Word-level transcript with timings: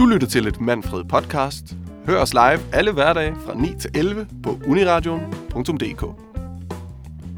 Du 0.00 0.06
lytter 0.06 0.26
til 0.26 0.46
et 0.46 0.60
Manfred 0.60 1.04
podcast. 1.04 1.76
Hør 2.06 2.18
os 2.18 2.32
live 2.32 2.60
alle 2.72 2.92
hverdage 2.92 3.36
fra 3.46 3.54
9 3.54 3.68
til 3.78 3.90
11 3.94 4.26
på 4.42 4.58
uniradion.dk. 4.68 6.00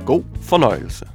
God 0.06 0.22
fornøjelse. 0.42 1.06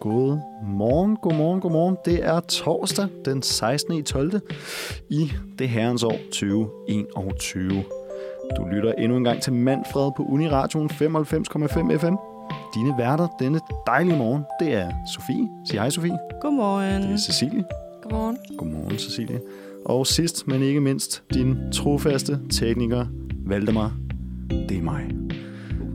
God 0.00 0.38
morgen, 0.62 1.16
god 1.16 1.34
morgen, 1.34 1.60
god 1.60 1.70
morgen. 1.70 1.96
Det 2.04 2.24
er 2.24 2.40
torsdag 2.40 3.08
den 3.24 3.42
16. 3.42 3.94
i 3.94 4.02
12. 4.02 4.40
i 5.10 5.32
det 5.58 5.68
herrens 5.68 6.02
år 6.02 6.16
2021. 6.32 7.84
Du 8.56 8.64
lytter 8.72 8.92
endnu 8.92 9.16
en 9.16 9.24
gang 9.24 9.42
til 9.42 9.52
Manfred 9.52 10.10
på 10.16 10.22
Uniradioen 10.22 10.90
95,5 10.90 11.96
FM. 11.96 12.33
Dine 12.74 12.94
værter 12.98 13.28
denne 13.38 13.60
dejlige 13.86 14.16
morgen, 14.16 14.42
det 14.60 14.74
er 14.74 14.90
Sofie. 15.14 15.48
Sig 15.70 15.78
hej, 15.78 15.90
Sofie. 15.90 16.18
Godmorgen. 16.40 17.02
Det 17.02 17.12
er 17.12 17.16
Cecilie. 17.16 17.64
Godmorgen. 18.02 18.36
Godmorgen, 18.58 18.98
Cecilie. 18.98 19.40
Og 19.84 20.06
sidst, 20.06 20.46
men 20.46 20.62
ikke 20.62 20.80
mindst, 20.80 21.22
din 21.34 21.56
trofaste 21.72 22.38
tekniker, 22.50 23.06
Valdemar. 23.46 23.96
Det 24.50 24.76
er 24.76 24.82
mig. 24.82 25.10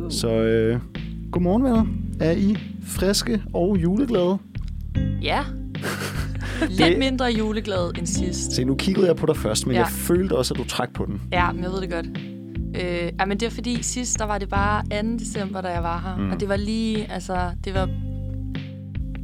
Så 0.09 0.29
øh, 0.29 0.79
godmorgen, 1.31 1.63
venner. 1.63 1.85
Er 2.19 2.31
I 2.31 2.57
friske 2.83 3.43
og 3.53 3.77
juleglade? 3.77 4.37
Ja. 5.21 5.39
Lidt 6.69 6.99
mindre 6.99 7.25
juleglad 7.25 7.97
end 7.97 8.05
sidst. 8.07 8.51
Se, 8.51 8.63
nu 8.63 8.75
kiggede 8.75 9.07
jeg 9.07 9.15
på 9.15 9.25
dig 9.25 9.37
først, 9.37 9.67
men 9.67 9.73
ja. 9.73 9.79
Ja. 9.79 9.85
jeg 9.85 9.91
følte 9.93 10.37
også, 10.37 10.53
at 10.53 10.57
du 10.57 10.63
trak 10.63 10.93
på 10.93 11.05
den. 11.05 11.21
Ja, 11.31 11.51
men 11.51 11.63
jeg 11.63 11.71
ved 11.71 11.81
det 11.81 11.91
godt. 11.91 12.05
Øh, 12.75 13.11
ja, 13.19 13.25
men 13.25 13.39
det 13.39 13.45
er 13.45 13.49
fordi, 13.49 13.83
sidst 13.83 14.19
der 14.19 14.25
var 14.25 14.37
det 14.37 14.49
bare 14.49 15.01
2. 15.03 15.17
december, 15.19 15.61
da 15.61 15.67
jeg 15.67 15.83
var 15.83 15.99
her. 16.17 16.23
Mm. 16.25 16.31
Og 16.31 16.39
det 16.39 16.49
var 16.49 16.55
lige, 16.55 17.11
altså, 17.11 17.37
det 17.65 17.73
var 17.73 17.89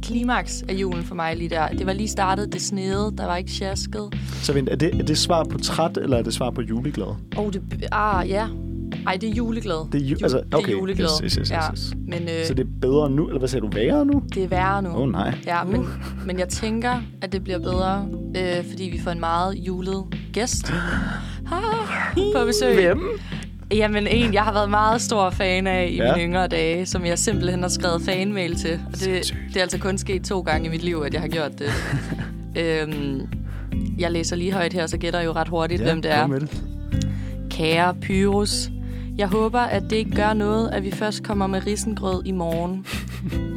klimaks 0.02 0.64
af 0.68 0.74
julen 0.74 1.04
for 1.04 1.14
mig 1.14 1.36
lige 1.36 1.48
der. 1.50 1.68
Det 1.68 1.86
var 1.86 1.92
lige 1.92 2.08
startet, 2.08 2.52
det 2.52 2.62
snede, 2.62 3.14
der 3.18 3.26
var 3.26 3.36
ikke 3.36 3.50
sjasket. 3.50 4.14
Så 4.42 4.52
vent, 4.52 4.68
er 4.68 4.76
det, 4.76 4.94
er 5.00 5.02
det 5.04 5.18
svar 5.18 5.44
på 5.44 5.58
træt, 5.58 5.96
eller 5.96 6.16
er 6.16 6.22
det 6.22 6.34
svar 6.34 6.50
på 6.50 6.60
juleglad? 6.62 7.06
Åh, 7.06 7.16
oh, 7.44 7.52
det, 7.52 7.62
ah, 7.92 8.28
ja. 8.28 8.46
Ej, 9.06 9.16
det 9.20 9.28
er 9.28 9.32
juleglad. 9.34 9.90
Det 9.92 10.02
er, 10.02 10.06
ju- 10.06 10.16
Ju- 10.16 10.22
altså, 10.22 10.38
det 10.38 10.54
er 10.54 10.56
okay. 10.58 10.72
juleglad. 10.72 11.08
Yes, 11.24 11.32
yes, 11.36 11.48
yes, 11.48 11.50
Ja. 11.50 11.72
yes. 11.72 11.92
Men 12.08 12.22
øh, 12.22 12.46
Så 12.46 12.54
det 12.54 12.62
er 12.66 12.70
bedre 12.80 13.10
nu, 13.10 13.26
eller 13.26 13.38
hvad 13.38 13.48
sagde 13.48 13.66
du, 13.66 13.70
værre 13.74 14.06
nu? 14.06 14.22
det 14.34 14.44
er 14.44 14.48
værre 14.48 14.82
nu. 14.82 14.88
Åh 14.88 14.96
oh, 15.00 15.08
nej. 15.12 15.38
Ja, 15.46 15.64
men, 15.64 15.84
men 16.26 16.38
jeg 16.38 16.48
tænker, 16.48 17.02
at 17.22 17.32
det 17.32 17.44
bliver 17.44 17.58
bedre, 17.58 18.08
øh, 18.36 18.64
fordi 18.70 18.84
vi 18.84 18.98
får 18.98 19.10
en 19.10 19.20
meget 19.20 19.54
julet 19.54 20.04
gæst 20.32 20.72
på 22.36 22.44
besøg. 22.44 22.74
Hvem? 22.74 23.00
Jamen 23.72 24.06
en, 24.06 24.34
jeg 24.34 24.42
har 24.42 24.52
været 24.52 24.70
meget 24.70 25.00
stor 25.00 25.30
fan 25.30 25.66
af 25.66 25.88
i 25.90 25.96
Ja. 25.96 26.04
ja. 26.04 26.12
mine 26.16 26.26
yngre 26.26 26.48
dage, 26.48 26.86
som 26.86 27.06
jeg 27.06 27.18
simpelthen 27.18 27.62
har 27.62 27.68
skrevet 27.68 28.02
fanmail 28.02 28.56
til. 28.56 28.80
Og 28.92 28.98
det, 28.98 29.34
det 29.48 29.56
er 29.56 29.60
altså 29.62 29.78
kun 29.78 29.98
sket 29.98 30.22
to 30.24 30.40
gange 30.40 30.66
i 30.66 30.70
mit 30.70 30.82
liv, 30.82 31.02
at 31.06 31.12
jeg 31.14 31.20
har 31.20 31.28
gjort 31.28 31.52
det. 31.58 31.68
øhm, 32.62 33.20
jeg 33.98 34.10
læser 34.12 34.36
lige 34.36 34.52
højt 34.52 34.72
her, 34.72 34.86
så 34.86 34.98
gætter 34.98 35.18
jeg 35.20 35.26
jo 35.26 35.32
ret 35.32 35.48
hurtigt, 35.48 35.82
hvem 35.82 36.02
det 36.02 36.10
er. 36.12 36.26
det. 36.26 36.62
Kære 37.50 37.94
Pyrus, 38.02 38.70
jeg 39.18 39.28
håber, 39.28 39.60
at 39.60 39.82
det 39.90 39.96
ikke 39.96 40.10
gør 40.10 40.32
noget, 40.32 40.68
at 40.72 40.82
vi 40.84 40.90
først 40.90 41.22
kommer 41.22 41.46
med 41.46 41.66
risengrød 41.66 42.22
i 42.24 42.32
morgen. 42.32 42.86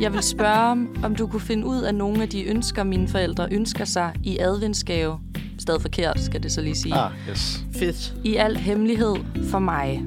Jeg 0.01 0.13
vil 0.13 0.23
spørge, 0.23 0.71
om- 0.71 0.95
om 1.03 1.15
du 1.15 1.27
kunne 1.27 1.39
finde 1.41 1.65
ud 1.65 1.81
af 1.81 1.95
nogle 1.95 2.21
af 2.21 2.29
de 2.29 2.43
ønsker, 2.43 2.83
mine 2.83 3.07
forældre 3.07 3.47
ønsker 3.51 3.85
sig 3.85 4.11
i 4.23 4.37
adventsgave. 4.39 5.19
Stadig 5.59 5.81
forkert, 5.81 6.19
skal 6.19 6.43
det 6.43 6.51
så 6.51 6.61
lige 6.61 6.75
sige. 6.75 6.95
Ah, 6.95 7.11
yes. 7.29 7.63
Fedt. 7.75 8.13
I 8.23 8.35
al 8.35 8.57
hemmelighed 8.57 9.15
for 9.49 9.59
mig. 9.59 10.03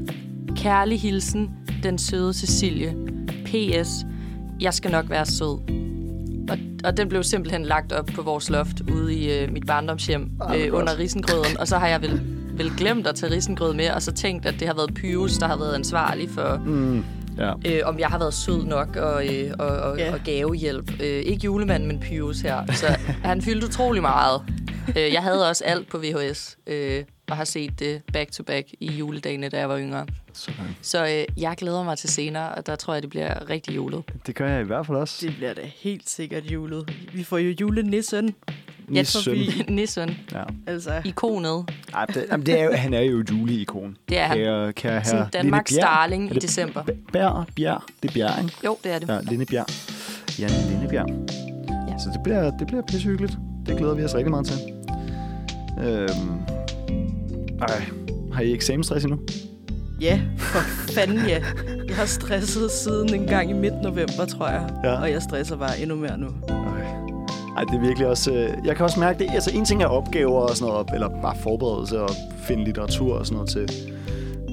Kærlig 0.56 1.00
hilsen, 1.00 1.50
den 1.82 1.98
søde 1.98 2.32
Cecilie. 2.34 2.94
P.S. 3.44 4.06
Jeg 4.60 4.74
skal 4.74 4.90
nok 4.90 5.10
være 5.10 5.26
sød. 5.26 5.58
Og, 6.50 6.58
og 6.84 6.96
den 6.96 7.08
blev 7.08 7.22
simpelthen 7.22 7.62
lagt 7.64 7.92
op 7.92 8.06
på 8.14 8.22
vores 8.22 8.50
loft 8.50 8.80
ude 8.80 9.14
i 9.14 9.38
øh, 9.38 9.52
mit 9.52 9.66
barndomshjem 9.66 10.30
Ah, 10.40 10.60
øh, 10.60 10.68
under 10.72 10.98
risengrøden. 10.98 11.58
Og 11.58 11.68
så 11.68 11.78
har 11.78 11.88
jeg 11.88 12.02
vel, 12.02 12.22
vel 12.52 12.70
glemt 12.76 13.06
at 13.06 13.14
tage 13.14 13.34
risengrød 13.34 13.74
med, 13.74 13.90
og 13.90 14.02
så 14.02 14.12
tænkt, 14.12 14.46
at 14.46 14.54
det 14.60 14.68
har 14.68 14.74
været 14.74 14.94
Pyrus, 14.94 15.32
der 15.32 15.46
har 15.46 15.56
været 15.56 15.74
ansvarlig 15.74 16.30
for, 16.30 16.56
Mm, 16.66 17.04
ja. 17.38 17.52
øh, 17.66 17.80
om 17.84 17.98
jeg 17.98 18.08
har 18.08 18.18
været 18.18 18.34
sød 18.34 18.64
nok 18.64 18.96
og, 18.96 19.34
øh, 19.34 19.50
og, 19.58 19.66
og, 19.66 19.98
Ja. 19.98 20.12
og 20.12 20.20
gavehjælp. 20.24 20.90
Øh, 21.02 21.06
ikke 21.08 21.44
julemanden, 21.44 21.88
men 21.88 22.00
Pyrus 22.00 22.40
her. 22.40 22.72
Så 22.72 22.86
han 23.24 23.42
fyldte 23.42 23.66
utrolig 23.66 24.02
meget. 24.02 24.42
Øh, 24.96 25.12
jeg 25.12 25.22
havde 25.22 25.48
også 25.48 25.64
alt 25.64 25.88
på 25.88 25.98
VHS, 25.98 26.56
øh, 26.66 27.04
og 27.30 27.36
har 27.36 27.44
set 27.44 27.78
det 27.78 28.02
back-to-back 28.12 28.66
i 28.80 28.92
juledagene, 28.92 29.48
da 29.48 29.58
jeg 29.58 29.68
var 29.68 29.78
yngre. 29.78 30.06
Sådan. 30.32 30.76
Så 30.82 31.06
øh, 31.06 31.42
jeg 31.42 31.54
glæder 31.56 31.82
mig 31.84 31.98
til 31.98 32.08
senere, 32.10 32.54
og 32.54 32.66
der 32.66 32.76
tror 32.76 32.92
jeg, 32.92 33.02
det 33.02 33.10
bliver 33.10 33.50
rigtig 33.50 33.76
julet. 33.76 34.02
Det 34.26 34.34
gør 34.34 34.48
jeg 34.48 34.60
i 34.60 34.64
hvert 34.64 34.86
fald 34.86 34.98
også. 34.98 35.26
Det 35.26 35.36
bliver 35.36 35.54
da 35.54 35.60
helt 35.76 36.08
sikkert 36.10 36.44
julet. 36.44 36.92
Vi 37.14 37.24
får 37.24 37.38
jo 37.38 37.54
julenissen. 37.60 38.34
Får 38.88 39.04
søn. 39.04 39.34
vi- 39.34 39.64
Nissen, 39.74 40.10
Ja. 40.32 40.42
Altså, 40.66 40.90
ikonet, 41.04 41.64
Ej, 41.94 42.04
det, 42.06 42.26
jamen, 42.30 42.46
det 42.46 42.60
er 42.60 42.64
jo, 42.64 42.72
han 42.72 42.94
er 42.94 43.00
jo 43.00 43.18
et 43.20 43.30
juleikon. 43.30 43.96
det 44.08 44.18
er 44.18 44.24
han. 44.24 44.36
Kære, 44.36 44.72
kære 44.72 44.92
herre. 44.92 45.04
Sådan 45.04 45.26
Danmarks 45.32 45.72
darling 45.80 46.30
Er 46.30 46.34
i 46.34 46.38
december. 46.38 46.82
B- 46.82 46.90
Bjerg, 47.12 47.44
Bjerg. 47.56 47.82
Det 48.02 48.08
er 48.08 48.12
Bjerg, 48.14 48.42
ikke? 48.44 48.54
Jo, 48.64 48.76
det 48.84 48.92
er 48.94 48.98
det. 48.98 49.08
Ja, 49.08 49.20
Lindebjerg. 49.22 49.66
Jan 50.38 50.50
Lindebjerg. 50.70 51.08
Ja. 51.88 51.98
Så 51.98 52.10
det 52.12 52.20
bliver, 52.24 52.50
det 52.58 52.66
bliver 52.66 52.82
pissehyggeligt. 52.88 53.38
Det 53.66 53.76
glæder 53.78 53.94
vi 53.94 54.04
os 54.04 54.14
rigtig 54.14 54.30
meget 54.30 54.46
til. 54.46 54.56
Øhm. 55.84 56.40
Ej, 57.60 57.82
har 58.32 58.42
I 58.42 58.52
eksamensstress 58.52 59.04
endnu? 59.04 59.20
ja, 60.00 60.20
for 60.38 60.58
fanden 60.92 61.18
ja. 61.28 61.42
Jeg 61.88 61.96
har 61.96 62.06
stresset 62.06 62.70
siden 62.70 63.14
en 63.14 63.26
gang 63.26 63.50
i 63.50 63.52
midt 63.52 63.82
november, 63.82 64.24
tror 64.28 64.48
jeg. 64.48 64.70
Ja. 64.84 65.00
Og 65.00 65.10
jeg 65.10 65.22
stresser 65.22 65.56
bare 65.56 65.78
endnu 65.80 65.96
mere 65.96 66.18
nu. 66.18 66.26
Ej. 67.62 67.66
Det 67.66 67.76
er 67.76 67.86
virkelig 67.86 68.08
også... 68.08 68.32
Øh, 68.32 68.48
jeg 68.64 68.76
kan 68.76 68.84
også 68.84 69.00
mærke 69.00 69.18
det. 69.18 69.30
Altså, 69.30 69.50
en 69.54 69.64
ting 69.64 69.82
er 69.82 69.86
opgaver 69.86 70.40
og 70.40 70.56
sådan 70.56 70.72
noget, 70.72 70.90
eller 70.94 71.08
bare 71.22 71.36
forberedelse 71.36 72.00
og 72.00 72.10
finde 72.36 72.64
litteratur 72.64 73.14
og 73.14 73.26
sådan 73.26 73.34
noget 73.36 73.50
til, 73.50 73.92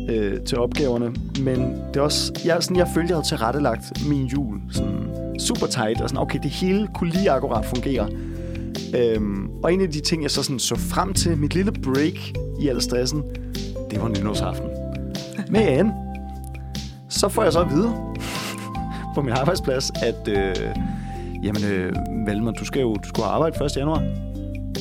øh, 0.09 0.41
til 0.41 0.57
opgaverne. 0.57 1.05
Men 1.43 1.59
det 1.93 1.95
er 1.97 2.01
også... 2.01 2.33
Jeg, 2.45 2.63
sådan, 2.63 2.77
jeg 2.77 2.87
følte, 2.93 3.09
jeg 3.09 3.15
havde 3.15 3.27
tilrettelagt 3.27 4.07
min 4.09 4.25
jul 4.25 4.61
sådan 4.71 5.39
super 5.39 5.67
tight. 5.67 6.01
Og 6.01 6.09
sådan, 6.09 6.21
okay, 6.21 6.39
det 6.43 6.51
hele 6.51 6.87
kunne 6.95 7.09
lige 7.09 7.31
akkurat 7.31 7.65
fungere. 7.65 8.09
Øhm, 8.97 9.49
og 9.63 9.73
en 9.73 9.81
af 9.81 9.89
de 9.89 9.99
ting, 9.99 10.23
jeg 10.23 10.31
så 10.31 10.43
sådan 10.43 10.59
så 10.59 10.75
frem 10.75 11.13
til, 11.13 11.37
mit 11.37 11.53
lille 11.53 11.71
break 11.71 12.37
i 12.61 12.67
al 12.67 12.81
stressen, 12.81 13.23
det 13.91 14.01
var 14.01 14.07
nytårsaften. 14.07 14.69
Men 15.49 15.91
så 17.09 17.29
får 17.29 17.43
jeg 17.43 17.53
så 17.53 17.59
at 17.59 17.69
vide 17.69 17.93
på 19.15 19.21
min 19.21 19.33
arbejdsplads, 19.33 19.91
at 20.01 20.27
øh, 20.27 20.55
jamen, 21.43 21.63
øh, 21.71 21.93
Valmar, 22.27 22.51
du 22.51 22.65
skal 22.65 22.81
jo 22.81 22.93
du 22.93 23.07
skal 23.09 23.21
arbejde 23.23 23.65
1. 23.65 23.77
januar. 23.77 24.03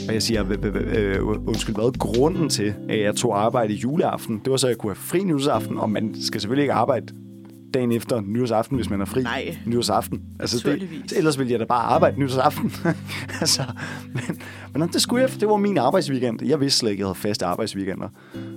Og 0.09 0.15
jeg 0.15 0.23
siger, 0.23 0.45
"Hva- 0.45 0.53
hva- 0.67 0.77
hva- 0.77 0.99
øh, 0.99 1.27
undskyld, 1.47 1.75
hvad 1.75 1.99
grunden 1.99 2.49
til, 2.49 2.75
at 2.89 3.01
jeg 3.01 3.15
tog 3.15 3.45
arbejde 3.45 3.73
i 3.73 3.77
juleaften? 3.77 4.41
Det 4.45 4.51
var 4.51 4.57
så, 4.57 4.67
at 4.67 4.71
jeg 4.71 4.79
kunne 4.79 4.91
have 4.91 4.97
fri 4.97 5.25
nytårsaften, 5.25 5.79
og 5.79 5.91
man 5.91 6.15
skal 6.23 6.41
selvfølgelig 6.41 6.63
ikke 6.63 6.73
arbejde 6.73 7.07
dagen 7.75 7.93
efter 7.93 8.21
nytårsaften, 8.21 8.77
hvis 8.77 8.91
man 8.91 9.01
er 9.01 9.05
fri 9.05 9.23
Nej. 9.23 9.57
nytårsaften. 9.67 10.21
Altså, 10.41 10.69
det, 10.69 11.13
ellers 11.17 11.39
ville 11.39 11.53
jeg 11.53 11.61
da 11.61 11.65
bare 11.65 11.83
arbejde 11.83 12.21
nytårsaften. 12.21 12.73
altså, 13.41 13.63
men, 14.15 14.23
men 14.75 14.89
det 14.89 15.03
skulle 15.03 15.23
jeg, 15.23 15.31
for 15.31 15.39
det 15.39 15.49
var 15.49 15.57
min 15.57 15.79
arbejdsweekend. 15.79 16.47
Jeg 16.47 16.61
vidste 16.61 16.79
slet 16.79 16.91
ikke, 16.91 17.01
at 17.01 17.03
jeg 17.03 17.07
havde 17.07 17.19
faste 17.19 17.45
arbejdsweekender. 17.47 18.09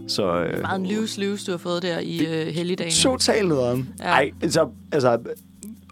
Så, 0.07 0.43
øh, 0.43 0.61
Meget 0.61 0.79
en 0.79 0.85
livs 0.85 1.17
livs, 1.17 1.43
du 1.43 1.51
har 1.51 1.57
fået 1.57 1.81
der 1.81 1.99
i 1.99 2.19
øh, 2.25 2.47
helligdagen. 2.47 2.91
Totalt 2.91 3.47
nederen. 3.47 3.89
Ja. 3.99 4.03
Ej, 4.05 4.31
altså, 4.41 4.67
altså, 4.91 5.17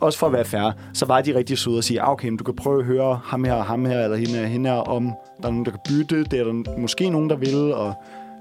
også 0.02 0.20
for 0.20 0.28
at 0.28 0.34
være 0.34 0.46
fair, 0.46 0.72
så 0.94 1.06
var 1.06 1.22
de 1.22 1.36
rigtig 1.36 1.58
søde 1.58 1.78
og 1.78 1.84
sige, 1.84 2.02
ah, 2.02 2.10
okay, 2.12 2.32
du 2.40 2.44
kan 2.44 2.56
prøve 2.56 2.80
at 2.80 2.86
høre 2.86 3.20
ham 3.24 3.44
her, 3.44 3.56
ham 3.64 3.86
her, 3.86 4.00
eller 4.04 4.18
hende 4.18 4.32
her, 4.34 4.46
hende 4.46 4.70
her, 4.70 4.78
om 4.78 5.04
der 5.42 5.48
er 5.48 5.52
nogen, 5.52 5.66
der 5.66 5.72
kan 5.72 5.80
bytte, 5.90 6.24
det 6.24 6.40
er 6.40 6.44
der 6.44 6.80
måske 6.80 7.10
nogen, 7.10 7.30
der 7.30 7.36
vil, 7.36 7.74
og 7.74 7.94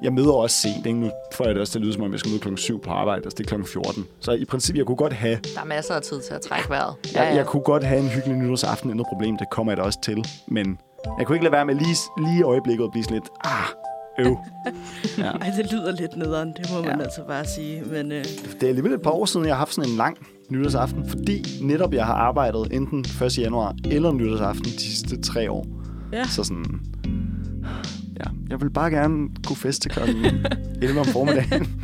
jeg 0.02 0.12
møder 0.12 0.32
også 0.32 0.56
sent, 0.56 0.86
ikke? 0.86 0.98
Nu 0.98 1.10
får 1.34 1.44
jeg 1.44 1.54
det 1.54 1.60
også 1.60 1.72
til 1.72 1.78
at 1.78 1.82
lyde, 1.84 1.92
som 1.92 2.02
om 2.02 2.12
jeg 2.12 2.20
skal 2.20 2.30
møde 2.30 2.40
klokken 2.40 2.58
7 2.58 2.80
på 2.82 2.90
arbejde, 2.90 3.22
altså 3.24 3.34
det 3.38 3.44
er 3.44 3.48
klokken 3.48 3.68
14. 3.68 4.04
Så 4.20 4.32
i 4.32 4.44
princippet, 4.44 4.78
jeg 4.78 4.86
kunne 4.86 4.96
godt 4.96 5.12
have, 5.12 5.38
Der 5.54 5.60
er 5.60 5.64
masser 5.64 5.94
af 5.94 6.02
tid 6.02 6.20
til 6.20 6.34
at 6.34 6.40
trække 6.40 6.70
vejret. 6.70 6.94
jeg, 7.14 7.32
jeg 7.36 7.46
kunne 7.46 7.62
godt 7.62 7.84
have 7.84 8.00
en 8.00 8.08
hyggelig 8.08 8.36
nytårsaften, 8.36 8.90
intet 8.90 9.06
problem, 9.06 9.36
det 9.36 9.46
kommer 9.50 9.72
jeg 9.72 9.76
da 9.76 9.82
også 9.82 9.98
til, 10.02 10.24
men 10.48 10.78
jeg 11.18 11.26
kunne 11.26 11.36
ikke 11.36 11.44
lade 11.44 11.52
være 11.52 11.64
med 11.64 11.74
lige, 11.74 11.96
lige 12.18 12.38
i 12.38 12.42
øjeblikket 12.42 12.84
at 12.84 12.90
blive 12.90 13.04
sådan 13.04 13.14
lidt, 13.16 13.28
ah, 13.44 13.68
øv. 14.26 14.36
Ja. 15.18 15.22
Ej, 15.24 15.52
det 15.56 15.72
lyder 15.72 15.92
lidt 15.92 16.16
nederen, 16.16 16.48
det 16.56 16.70
må 16.74 16.82
man 16.82 16.98
Ja. 16.98 17.04
altså 17.04 17.20
bare 17.28 17.44
sige. 17.46 17.82
Men 17.86 18.12
øh, 18.12 18.24
Det 18.24 18.62
er 18.62 18.68
alligevel 18.68 18.92
et 18.92 19.02
par 19.02 19.10
år 19.10 19.24
siden, 19.24 19.46
jeg 19.46 19.54
har 19.54 19.58
haft 19.58 19.74
sådan 19.74 19.90
en 19.90 19.96
lang 19.96 20.16
nytårsaften, 20.50 21.08
fordi 21.08 21.42
netop 21.60 21.94
jeg 21.94 22.06
har 22.06 22.14
arbejdet 22.14 22.68
enten 22.70 23.04
1. 23.26 23.38
januar 23.38 23.74
eller 23.84 24.12
nytårsaften 24.12 24.64
de 24.64 24.80
sidste 24.80 25.20
tre 25.20 25.50
år. 25.50 25.66
ja, 26.12 26.24
Så 26.24 26.44
sådan, 26.44 26.80
ja, 28.18 28.24
jeg 28.50 28.60
vil 28.60 28.70
bare 28.70 28.90
gerne 28.90 29.28
kunne 29.46 29.56
feste 29.56 29.88
kl. 29.88 30.00
11 30.82 31.00
om 31.00 31.06
formiddagen. 31.06 31.80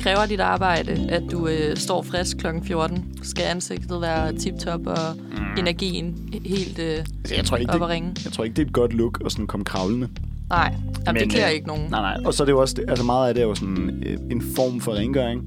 Kræver 0.00 0.26
dit 0.26 0.40
arbejde, 0.40 1.06
at 1.10 1.22
du 1.30 1.48
øh, 1.48 1.76
står 1.76 2.02
frisk 2.02 2.36
kl. 2.38 2.46
14? 2.62 3.04
Skal 3.22 3.44
ansigtet 3.44 4.00
være 4.00 4.32
tip-top 4.32 4.86
og 4.86 4.96
mm. 5.16 5.58
energien 5.58 6.30
helt 6.44 6.78
øh, 6.78 6.98
Altså, 7.20 7.34
jeg 7.34 7.44
tror 7.44 7.56
ikke, 7.56 7.72
op 7.72 7.82
at 7.82 7.88
ringe? 7.88 8.12
jeg 8.24 8.32
tror 8.32 8.44
ikke, 8.44 8.56
det 8.56 8.62
er 8.62 8.66
et 8.66 8.72
godt 8.72 8.92
look 8.92 9.22
at 9.24 9.32
sådan 9.32 9.46
komme 9.46 9.64
kravlende. 9.64 10.08
Nej, 10.48 10.74
Jamen, 11.06 11.20
Men, 11.20 11.22
det 11.22 11.30
klæder 11.30 11.48
øh, 11.48 11.54
ikke 11.54 11.66
nogen. 11.66 11.90
Nej, 11.90 12.00
nej. 12.00 12.16
Og 12.24 12.34
så 12.34 12.42
er 12.42 12.44
det 12.44 12.52
jo 12.52 12.60
også, 12.60 12.74
det, 12.74 12.84
altså 12.88 13.04
meget 13.04 13.28
af 13.28 13.34
det 13.34 13.42
er 13.42 13.46
jo 13.46 13.54
sådan 13.54 14.02
øh, 14.06 14.18
en 14.30 14.42
form 14.56 14.80
for 14.80 14.92
rengøring. 14.94 15.44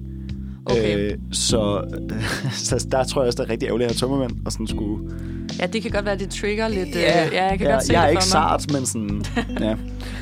Okay. 0.65 1.12
Øh, 1.12 1.18
så, 1.31 1.83
så 2.68 2.88
der 2.92 3.04
tror 3.04 3.21
jeg 3.21 3.27
også, 3.27 3.44
det 3.44 3.50
er 3.50 3.51
rigtig 3.51 3.68
ærgerligt 3.68 3.92
at 3.92 3.95
have 3.95 4.00
tømmermænd 4.00 4.45
og 4.45 4.51
sådan 4.51 4.68
skulle... 4.68 5.13
Ja, 5.60 5.65
det 5.65 5.81
kan 5.81 5.92
godt 5.92 6.06
være, 6.06 6.18
det 6.18 6.30
trigger 6.30 6.68
lidt. 6.68 6.88
øh, 6.88 6.95
ja, 6.95 7.44
jeg 7.44 7.57
kan 7.57 7.68
ja, 7.68 7.74
godt 7.74 7.86
se 7.86 7.94
jeg 7.94 8.01
er 8.01 8.06
det 8.06 8.12
ikke 8.12 8.24
for 8.31 8.39
mig. 8.39 8.60
sart, 8.60 8.74
men 8.74 8.86
sådan... 8.86 9.24
ja. 9.60 9.75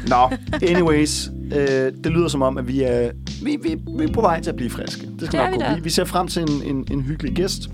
Nå, 0.07 0.29
anyways. 0.69 1.31
Øh, 1.55 1.91
det 2.03 2.11
lyder 2.11 2.27
som 2.27 2.41
om, 2.41 2.57
at 2.57 2.67
vi 2.67 2.81
er, 2.81 3.11
vi, 3.43 3.57
vi, 3.63 3.77
vi 3.97 4.03
er 4.03 4.13
på 4.13 4.21
vej 4.21 4.41
til 4.41 4.49
at 4.49 4.55
blive 4.55 4.69
friske. 4.69 5.07
Det 5.19 5.27
skal 5.27 5.39
Det 5.39 5.45
er 5.45 5.49
nok 5.49 5.59
vi 5.59 5.65
gå. 5.65 5.75
Vi, 5.75 5.81
vi 5.81 5.89
ser 5.89 6.03
frem 6.03 6.27
til 6.27 6.41
en, 6.41 6.75
en, 6.75 6.87
en 6.91 7.01
hyggelig 7.01 7.35
gæst. 7.35 7.69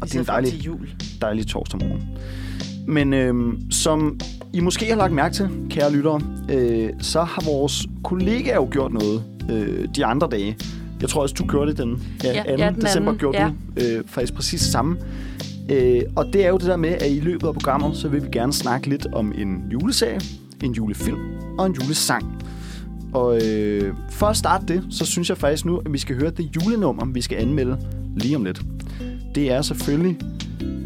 Og 0.00 0.08
det 0.08 0.14
er 0.14 0.20
en 0.20 0.26
dejlig, 0.26 0.68
dejlig 1.20 1.46
torsdag 1.46 1.80
morgen. 1.80 2.02
Men 2.86 3.12
øhm, 3.14 3.70
som 3.70 4.20
I 4.52 4.60
måske 4.60 4.86
har 4.88 4.96
lagt 4.96 5.12
mærke 5.12 5.34
til, 5.34 5.48
kære 5.70 5.92
lyttere, 5.92 6.20
øh, 6.50 6.88
så 7.00 7.22
har 7.22 7.42
vores 7.44 7.86
kollegaer 8.04 8.54
jo 8.54 8.68
gjort 8.70 8.92
noget 8.92 9.24
øh, 9.50 9.88
de 9.96 10.04
andre 10.04 10.28
dage. 10.30 10.56
Jeg 11.00 11.08
tror 11.08 11.22
også, 11.22 11.34
du 11.38 11.46
gjorde 11.46 11.70
det 11.70 11.78
den, 11.78 12.02
ja, 12.24 12.32
Ja, 12.32 12.42
2. 12.42 12.62
ja, 12.62 12.70
den 12.70 12.80
december, 12.80 13.08
anden, 13.08 13.18
gjorde 13.18 13.42
ja. 13.42 13.50
du 13.76 13.98
øh, 13.98 14.04
faktisk 14.06 14.34
præcis 14.34 14.60
det 14.60 14.70
samme. 14.70 14.96
Øh, 15.70 16.02
og 16.16 16.26
det 16.32 16.44
er 16.44 16.48
jo 16.48 16.56
det 16.56 16.66
der 16.66 16.76
med, 16.76 16.88
at 16.90 17.10
i 17.10 17.20
løbet 17.20 17.46
af 17.46 17.54
programmet, 17.54 17.96
så 17.96 18.08
vil 18.08 18.22
vi 18.22 18.28
gerne 18.32 18.52
snakke 18.52 18.88
lidt 18.88 19.06
om 19.12 19.32
en 19.38 19.62
juleserie, 19.72 20.20
en 20.62 20.72
julefilm 20.72 21.18
og 21.58 21.66
en 21.66 21.72
julesang. 21.72 22.42
Og 23.12 23.46
øh, 23.46 23.94
for 24.10 24.26
at 24.26 24.36
starte 24.36 24.66
det, 24.66 24.84
så 24.90 25.06
synes 25.06 25.28
jeg 25.28 25.38
faktisk 25.38 25.64
nu, 25.64 25.78
at 25.78 25.92
vi 25.92 25.98
skal 25.98 26.16
høre 26.16 26.30
det 26.30 26.56
julenummer, 26.56 27.06
vi 27.06 27.20
skal 27.20 27.38
anmelde 27.38 27.78
lige 28.16 28.36
om 28.36 28.44
lidt. 28.44 28.60
Det 29.34 29.52
er 29.52 29.62
selvfølgelig 29.62 30.16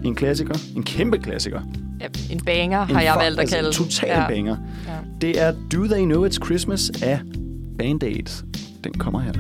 en 0.05 0.15
klassiker, 0.15 0.55
en 0.77 0.83
kæmpe 0.83 1.19
klassiker. 1.19 1.61
Ja, 2.01 2.07
en 2.31 2.41
banger 2.41 2.87
En 2.87 2.95
har 2.95 3.03
jeg 3.03 3.15
valgt 3.21 3.39
at 3.39 3.41
altså, 3.41 3.57
kalde 3.57 3.67
den. 3.67 3.75
Total 3.75 4.09
ja. 4.09 4.29
banger. 4.29 4.57
Ja. 4.87 4.93
Det 5.21 5.41
er 5.41 5.53
Do 5.73 5.85
They 5.85 6.05
Know 6.05 6.29
It's 6.29 6.45
Christmas 6.45 6.91
af 7.03 7.21
Band 7.79 8.03
Aid. 8.03 8.45
Den 8.85 8.93
kommer 8.93 9.21
her. 9.21 9.33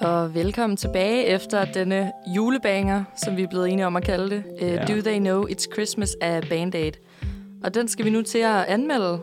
Og 0.00 0.34
velkommen 0.34 0.76
tilbage 0.76 1.24
efter 1.24 1.64
denne 1.64 2.12
julebanger, 2.36 3.04
som 3.16 3.36
vi 3.36 3.42
er 3.42 3.46
blevet 3.48 3.68
enige 3.68 3.86
om 3.86 3.96
at 3.96 4.04
kalde 4.04 4.30
det. 4.30 4.44
Uh, 4.62 4.68
Ja. 4.68 4.84
Do 4.84 5.00
They 5.02 5.18
Know 5.18 5.44
It's 5.46 5.72
Christmas 5.74 6.16
af 6.20 6.42
Band 6.48 6.74
Aid. 6.74 6.92
Og 7.64 7.74
den 7.74 7.88
skal 7.88 8.04
vi 8.04 8.10
nu 8.10 8.22
til 8.22 8.38
at 8.38 8.64
anmelde. 8.68 9.20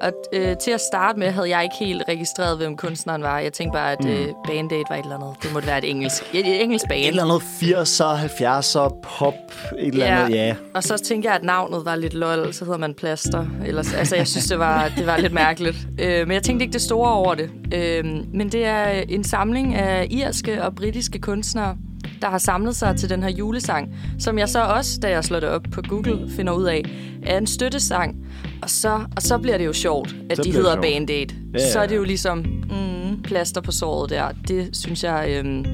Og 0.00 0.12
øh, 0.32 0.56
til 0.56 0.70
at 0.70 0.80
starte 0.80 1.18
med 1.18 1.30
havde 1.30 1.56
jeg 1.56 1.62
ikke 1.62 1.76
helt 1.80 2.02
registreret, 2.08 2.56
hvem 2.56 2.76
kunstneren 2.76 3.22
var. 3.22 3.38
Jeg 3.38 3.52
tænkte 3.52 3.76
bare, 3.76 3.92
at 3.92 4.06
øh, 4.06 4.28
Band 4.46 4.72
Aid 4.72 4.84
var 4.88 4.96
et 4.96 5.02
eller 5.02 5.14
andet. 5.16 5.34
Det 5.42 5.52
måtte 5.52 5.68
være 5.68 5.78
et 5.78 5.90
engelsk, 5.90 6.22
et, 6.34 6.46
et 6.46 6.62
engelsk 6.62 6.84
band. 6.88 7.00
Et 7.00 7.08
eller 7.08 7.24
andet 7.24 7.40
80'er, 7.40 8.16
70'er, 8.40 9.00
pop, 9.18 9.34
et 9.78 9.88
eller 9.88 10.06
andet, 10.06 10.36
ja. 10.36 10.54
Og 10.74 10.82
så 10.82 10.96
tænkte 10.96 11.28
jeg, 11.28 11.36
at 11.36 11.42
navnet 11.42 11.84
var 11.84 11.96
lidt 11.96 12.14
lol, 12.14 12.54
så 12.54 12.64
hedder 12.64 12.78
man 12.78 12.94
Plaster. 12.94 13.46
Ellers, 13.66 13.94
altså, 13.94 14.16
jeg 14.16 14.28
synes, 14.28 14.46
det 14.46 14.58
var, 14.58 14.88
det 14.98 15.06
var 15.06 15.16
lidt 15.16 15.32
mærkeligt. 15.32 15.76
Øh, 15.98 16.26
men 16.28 16.34
jeg 16.34 16.42
tænkte 16.42 16.62
ikke 16.64 16.72
det 16.72 16.82
store 16.82 17.12
over 17.12 17.34
det. 17.34 17.50
Øh, 17.74 18.04
men 18.34 18.48
det 18.48 18.64
er 18.64 18.86
en 19.08 19.24
samling 19.24 19.74
af 19.74 20.06
irske 20.10 20.62
og 20.64 20.74
britiske 20.74 21.18
kunstnere, 21.18 21.76
der 22.22 22.28
har 22.28 22.38
samlet 22.38 22.76
sig 22.76 22.96
til 22.96 23.10
den 23.10 23.22
her 23.22 23.30
julesang, 23.30 23.94
som 24.18 24.38
jeg 24.38 24.48
så 24.48 24.62
også, 24.62 24.98
da 25.02 25.10
jeg 25.10 25.24
slår 25.24 25.40
det 25.40 25.48
op 25.48 25.62
på 25.72 25.82
Google, 25.88 26.30
finder 26.36 26.52
ud 26.52 26.64
af, 26.64 26.82
er 27.22 27.38
en 27.38 27.46
støttesang. 27.46 28.16
Og 28.62 28.70
så, 28.70 29.00
og 29.16 29.22
så 29.22 29.38
bliver 29.38 29.58
det 29.58 29.66
jo 29.66 29.72
sjovt, 29.72 30.16
at 30.30 30.36
Så 30.36 30.42
de 30.42 30.52
hedder 30.52 30.72
sjovt. 30.72 30.82
Band 30.82 31.10
Aid. 31.10 31.26
Ja, 31.54 31.70
Så 31.72 31.80
er 31.80 31.86
det 31.86 31.96
jo 31.96 32.04
ligesom 32.04 32.38
mm, 32.38 33.22
plaster 33.22 33.60
på 33.60 33.72
såret 33.72 34.10
der. 34.10 34.28
Det 34.48 34.68
synes 34.72 35.04
jeg... 35.04 35.44
Øh, 35.44 35.64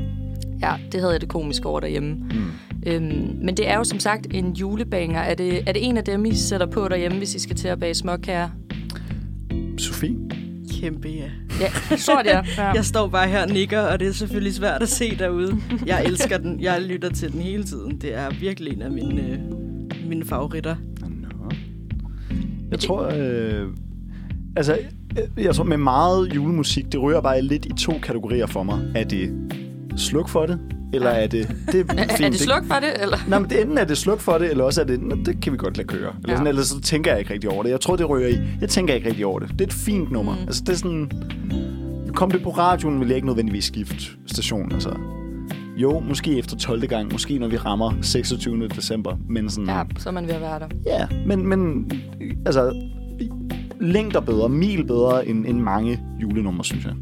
ja, 0.62 0.72
det 0.92 1.00
havde 1.00 1.12
jeg 1.12 1.20
det 1.20 1.28
komisk 1.28 1.64
over 1.64 1.80
derhjemme. 1.80 2.08
Mm. 2.14 2.44
Øhm, 2.86 3.36
men 3.42 3.56
det 3.56 3.68
er 3.68 3.76
jo 3.76 3.84
som 3.84 4.00
sagt 4.00 4.26
en 4.30 4.52
julebanger. 4.52 5.20
Er 5.20 5.34
det, 5.34 5.62
er 5.68 5.72
det 5.72 5.86
en 5.88 5.96
af 5.96 6.04
dem, 6.04 6.24
I 6.24 6.34
sætter 6.34 6.66
på 6.66 6.88
derhjemme, 6.88 7.18
hvis 7.18 7.34
I 7.34 7.38
skal 7.38 7.56
til 7.56 7.68
at 7.68 7.80
bage 7.80 7.94
småkager? 7.94 8.48
Sofie? 9.78 10.16
Kæmpe 10.80 11.08
ja. 11.08 11.30
Ja, 11.60 11.96
stort 11.96 12.26
ja. 12.26 12.42
ja. 12.58 12.70
Jeg 12.72 12.84
står 12.84 13.06
bare 13.08 13.28
her 13.28 13.42
og 13.42 13.48
nikker, 13.48 13.80
og 13.80 14.00
det 14.00 14.08
er 14.08 14.12
selvfølgelig 14.12 14.54
svært 14.54 14.82
at 14.82 14.88
se 14.88 15.16
derude. 15.18 15.56
Jeg 15.86 16.04
elsker 16.04 16.38
den. 16.38 16.60
Jeg 16.60 16.82
lytter 16.82 17.10
til 17.10 17.32
den 17.32 17.40
hele 17.40 17.64
tiden. 17.64 17.98
Det 18.00 18.14
er 18.14 18.30
virkelig 18.40 18.72
en 18.72 18.82
af 18.82 18.90
mine, 18.90 19.22
øh, 19.22 20.08
mine 20.08 20.24
favoritter. 20.24 20.76
Jeg 22.76 22.80
tror, 22.88 23.10
øh, 23.18 23.68
altså, 24.56 24.78
øh, 25.18 25.44
jeg 25.44 25.54
tror 25.54 25.64
med 25.64 25.76
meget 25.76 26.34
julemusik, 26.34 26.92
det 26.92 27.02
ryger 27.02 27.20
bare 27.20 27.42
lidt 27.42 27.66
i 27.66 27.72
to 27.78 27.92
kategorier 28.02 28.46
for 28.46 28.62
mig. 28.62 28.80
Er 28.94 29.04
det 29.04 29.30
sluk 29.96 30.28
for 30.28 30.46
det, 30.46 30.58
eller 30.94 31.10
er 31.10 31.26
det... 31.26 31.48
det 31.72 31.80
er, 31.80 31.94
Er, 31.98 32.24
er 32.26 32.30
det 32.30 32.40
sluk 32.40 32.64
for 32.64 32.74
det, 32.74 33.02
eller? 33.02 33.18
Nej, 33.28 33.38
men 33.38 33.50
det, 33.50 33.60
enten 33.60 33.78
er 33.78 33.84
det 33.84 33.98
sluk 33.98 34.20
for 34.20 34.38
det, 34.38 34.50
eller 34.50 34.64
også 34.64 34.80
er 34.80 34.84
det, 34.84 35.02
"Nå, 35.02 35.16
det 35.26 35.40
kan 35.42 35.52
vi 35.52 35.58
godt 35.58 35.76
lade 35.76 35.88
køre. 35.88 35.98
Eller, 36.00 36.12
Ja. 36.28 36.34
sådan, 36.34 36.46
eller 36.46 36.62
så 36.62 36.80
tænker 36.80 37.10
jeg 37.10 37.20
ikke 37.20 37.34
rigtig 37.34 37.50
over 37.50 37.62
det. 37.62 37.70
Jeg 37.70 37.80
tror, 37.80 37.96
det 37.96 38.08
ryger 38.10 38.28
i. 38.28 38.38
Jeg 38.60 38.68
tænker 38.68 38.94
ikke 38.94 39.08
rigtig 39.08 39.26
over 39.26 39.38
det. 39.40 39.48
Det 39.50 39.60
er 39.60 39.64
et 39.66 39.72
fint 39.72 40.10
nummer. 40.12 40.34
Mm. 40.34 40.40
Altså, 40.46 40.62
det 40.66 40.72
er 40.72 40.76
sådan... 40.76 41.10
Kom 42.14 42.30
det 42.30 42.42
på 42.42 42.50
radioen, 42.50 43.00
vil 43.00 43.08
jeg 43.08 43.16
ikke 43.16 43.26
nødvendigvis 43.26 43.64
skifte 43.64 43.96
station. 44.26 44.72
Altså, 44.72 44.90
jo, 45.76 46.00
måske 46.00 46.38
efter 46.38 46.56
12. 46.56 46.86
gang. 46.86 47.12
Måske 47.12 47.38
når 47.38 47.48
vi 47.48 47.56
rammer 47.56 47.92
26. 48.02 48.68
december. 48.68 49.16
Men 49.28 49.50
sådan... 49.50 49.68
Ja, 49.68 49.82
så 49.98 50.08
er 50.08 50.12
man 50.12 50.26
ved 50.26 50.34
at 50.34 50.40
være 50.40 50.58
der. 50.58 50.68
Ja, 50.86 51.06
men, 51.26 51.46
men 51.46 51.90
altså, 52.46 52.88
længder 53.80 54.20
bedre, 54.20 54.48
mil 54.48 54.84
bedre 54.84 55.28
end, 55.28 55.46
end 55.46 55.60
mange 55.60 56.00
julenummer, 56.22 56.62
synes 56.62 56.84
jeg. 56.84 56.94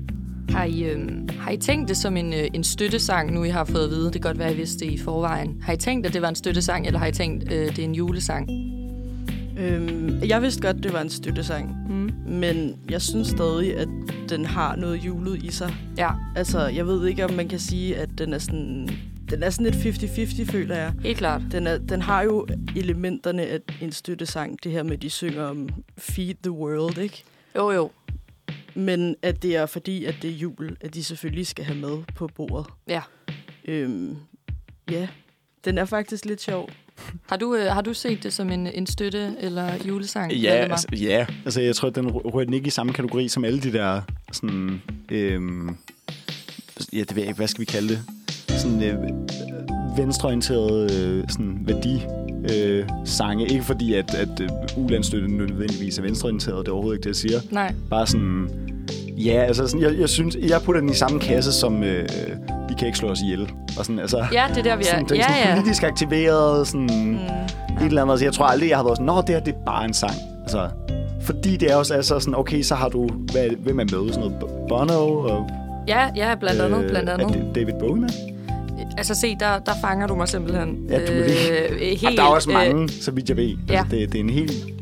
Har 0.48 0.64
I, 0.64 0.82
øhm, 0.84 1.28
har 1.38 1.50
I 1.50 1.56
tænkt 1.56 1.88
det 1.88 1.96
som 1.96 2.16
en, 2.16 2.32
øh, 2.32 2.46
en 2.54 2.64
støttesang, 2.64 3.34
nu 3.34 3.44
I 3.44 3.48
har 3.48 3.64
fået 3.64 3.84
at 3.84 3.90
vide? 3.90 4.04
Det 4.04 4.12
kan 4.12 4.20
godt 4.20 4.38
være, 4.38 4.52
I 4.52 4.56
vidste 4.56 4.84
det 4.84 4.92
i 4.92 4.98
forvejen. 4.98 5.56
Har 5.62 5.72
I 5.72 5.76
tænkt, 5.76 6.06
at 6.06 6.14
det 6.14 6.22
var 6.22 6.28
en 6.28 6.34
støttesang, 6.34 6.86
eller 6.86 6.98
har 6.98 7.06
I 7.06 7.12
tænkt, 7.12 7.52
øh, 7.52 7.66
det 7.68 7.78
er 7.78 7.84
en 7.84 7.94
julesang? 7.94 8.48
Øhm, 9.58 10.20
jeg 10.24 10.42
vidste 10.42 10.62
godt, 10.62 10.82
det 10.82 10.92
var 10.92 11.00
en 11.00 11.10
støttesang. 11.10 11.88
Mm. 11.90 12.10
Men 12.32 12.78
jeg 12.90 13.02
synes 13.02 13.28
stadig, 13.28 13.76
at 13.76 13.88
den 14.28 14.44
har 14.44 14.76
noget 14.76 14.96
julet 14.96 15.42
i 15.42 15.50
sig. 15.50 15.74
Ja, 15.96 16.10
Altså, 16.36 16.66
jeg 16.66 16.86
ved 16.86 17.06
ikke, 17.06 17.24
om 17.24 17.32
man 17.32 17.48
kan 17.48 17.58
sige, 17.58 17.96
at 17.96 18.08
den 18.18 18.32
er 18.32 18.38
sådan... 18.38 18.88
Den 19.30 19.42
er 19.42 19.50
sådan 19.50 19.66
lidt 19.72 19.76
50-50, 20.46 20.50
føler 20.52 20.76
jeg. 20.76 20.92
helt 21.02 21.18
klart. 21.18 21.42
Den, 21.52 21.66
er, 21.66 21.78
den 21.78 22.02
har 22.02 22.22
jo 22.22 22.46
elementerne 22.76 23.42
af 23.46 23.60
en 23.80 23.92
støttesang. 23.92 24.64
Det 24.64 24.72
her 24.72 24.82
med, 24.82 24.92
at 24.92 25.02
de 25.02 25.10
synger 25.10 25.42
om 25.42 25.68
Feed 25.98 26.34
the 26.42 26.50
World, 26.52 26.98
ikke? 26.98 27.24
Jo, 27.56 27.70
jo. 27.70 27.90
Men 28.74 29.16
at 29.22 29.42
det 29.42 29.56
er 29.56 29.66
fordi, 29.66 30.04
at 30.04 30.14
det 30.22 30.30
er 30.30 30.34
jul, 30.34 30.76
at 30.80 30.94
de 30.94 31.04
selvfølgelig 31.04 31.46
skal 31.46 31.64
have 31.64 31.78
med 31.78 31.98
på 32.14 32.26
bordet. 32.36 32.66
Ja. 32.88 33.02
Øhm, 33.64 34.16
ja, 34.90 35.08
den 35.64 35.78
er 35.78 35.84
faktisk 35.84 36.24
lidt 36.24 36.40
sjov. 36.40 36.70
Har 37.26 37.36
du, 37.36 37.54
øh, 37.54 37.66
har 37.66 37.80
du 37.82 37.94
set 37.94 38.22
det 38.22 38.32
som 38.32 38.50
en, 38.50 38.66
en 38.66 38.86
støtte- 38.86 39.34
eller 39.40 39.70
julesang? 39.88 40.32
Ja, 40.32 40.50
Valdemar? 40.54 40.74
altså, 40.74 40.88
ja. 40.92 41.26
Altså, 41.44 41.60
jeg 41.60 41.76
tror, 41.76 41.88
at 41.88 41.94
den 41.94 42.10
rører 42.10 42.44
den 42.44 42.54
ikke 42.54 42.66
i 42.66 42.70
samme 42.70 42.92
kategori 42.92 43.28
som 43.28 43.44
alle 43.44 43.60
de 43.60 43.72
der 43.72 44.00
sådan... 44.32 44.82
Øhm, 45.10 45.68
ja, 46.92 46.98
det 47.00 47.14
ved 47.16 47.22
jeg 47.22 47.28
ikke, 47.28 47.36
hvad 47.36 47.48
skal 47.48 47.60
vi 47.60 47.64
kalde 47.64 47.88
det? 47.88 48.02
Sådan 48.48 48.82
øh, 48.82 48.98
venstreorienterede 49.98 50.82
øh, 51.00 51.24
sådan 51.28 51.58
værdi 51.60 52.02
øh, 52.54 52.88
sange. 53.04 53.48
Ikke 53.48 53.64
fordi, 53.64 53.94
at, 53.94 54.14
at 54.14 54.40
øh, 54.40 54.48
ulandsstøtte 54.76 55.28
nødvendigvis 55.28 55.98
er 55.98 56.02
venstreorienteret, 56.02 56.66
det 56.66 56.68
er 56.68 56.72
overhovedet 56.74 56.98
ikke 56.98 57.08
det, 57.08 57.24
jeg 57.24 57.30
siger. 57.30 57.40
Nej. 57.54 57.74
Bare 57.90 58.06
sådan... 58.06 58.48
Ja, 59.16 59.32
altså 59.42 59.66
sådan, 59.66 59.82
jeg, 59.82 59.98
jeg 60.00 60.08
synes, 60.08 60.36
jeg 60.48 60.60
putter 60.62 60.80
den 60.80 60.90
i 60.90 60.94
samme 60.94 61.20
kasse 61.20 61.52
som 61.52 61.82
øh, 61.82 62.08
Vi 62.68 62.74
kan 62.78 62.86
ikke 62.86 62.98
slå 62.98 63.08
os 63.08 63.20
ihjel. 63.20 63.50
Og 63.78 63.84
sådan, 63.84 63.98
altså, 63.98 64.24
Ja, 64.32 64.44
det 64.48 64.58
er 64.58 64.62
der, 64.62 64.76
vi 64.76 64.82
er. 64.82 64.86
sådan, 64.86 65.04
den 65.04 65.16
Ja, 65.16 65.22
sådan 65.22 65.36
ja. 65.48 65.54
politisk 65.60 65.82
aktiveret, 65.82 66.68
sådan 66.68 66.90
mm. 67.04 67.14
et 67.14 67.86
eller 67.88 68.02
andet. 68.02 68.12
Altså, 68.12 68.26
jeg 68.26 68.32
tror 68.32 68.44
aldrig, 68.44 68.68
jeg 68.68 68.76
har 68.76 68.84
været 68.84 68.96
sådan, 68.96 69.06
nå, 69.06 69.20
det 69.20 69.28
her, 69.28 69.40
det 69.40 69.54
er 69.54 69.58
bare 69.66 69.84
en 69.84 69.94
sang. 69.94 70.12
Altså, 70.42 70.68
fordi 71.22 71.56
det 71.56 71.70
er 71.72 71.76
også 71.76 71.94
altså 71.94 72.18
sådan, 72.20 72.34
okay, 72.34 72.62
så 72.62 72.74
har 72.74 72.88
du, 72.88 73.08
hvad, 73.32 73.48
hvem 73.58 73.80
er 73.80 73.84
med? 73.84 74.12
Sådan 74.12 74.20
noget 74.20 74.34
Bo- 74.40 74.66
Bono 74.68 75.18
og... 75.18 75.48
Ja, 75.88 76.08
ja, 76.16 76.34
blandt 76.34 76.60
andet. 76.62 76.86
blandt 76.90 77.08
Er 77.08 77.14
andet. 77.14 77.28
det 77.34 77.54
David 77.54 77.72
Bowie 77.80 78.00
med? 78.00 78.08
Altså 78.98 79.14
se, 79.14 79.36
der, 79.40 79.58
der 79.58 79.72
fanger 79.80 80.06
du 80.06 80.14
mig 80.14 80.28
simpelthen. 80.28 80.76
Ja, 80.90 80.98
du 81.06 81.12
øh, 81.12 81.28
helt, 81.80 82.04
og 82.06 82.12
der 82.16 82.22
er 82.22 82.26
også 82.26 82.50
mange, 82.50 82.88
så 82.88 83.10
vidt 83.10 83.28
jeg 83.28 83.36
ved. 83.36 83.56
ja. 83.70 83.78
Altså, 83.78 83.96
det, 83.96 84.12
det 84.12 84.18
er 84.20 84.24
en 84.24 84.30
helt 84.30 84.52
Øh, 84.52 84.73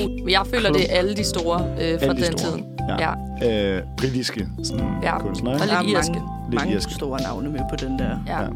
god. 0.00 0.28
Jeg 0.30 0.42
føler, 0.54 0.72
det 0.72 0.92
er 0.92 0.98
alle 0.98 1.14
de 1.16 1.24
store 1.24 1.60
øh, 1.60 1.76
fra 1.78 1.82
alle 1.84 2.00
den 2.08 2.16
de 2.16 2.24
store. 2.24 2.50
tiden. 2.52 2.64
Ja. 2.88 3.12
Ja. 3.42 3.76
Øh, 3.76 3.82
britiske 3.98 4.48
sådan, 4.64 4.86
Ja. 5.02 5.18
kunstnere. 5.18 5.54
Og 5.54 5.60
lidt 5.60 5.90
irske. 5.96 6.12
mange, 6.12 6.50
Lidt 6.50 6.54
mange 6.60 6.74
irske. 6.74 6.94
store 6.94 7.20
navne 7.22 7.50
med 7.50 7.60
på 7.70 7.76
den 7.76 7.98
der. 7.98 8.18
Ja. 8.26 8.40
Ja. 8.42 8.48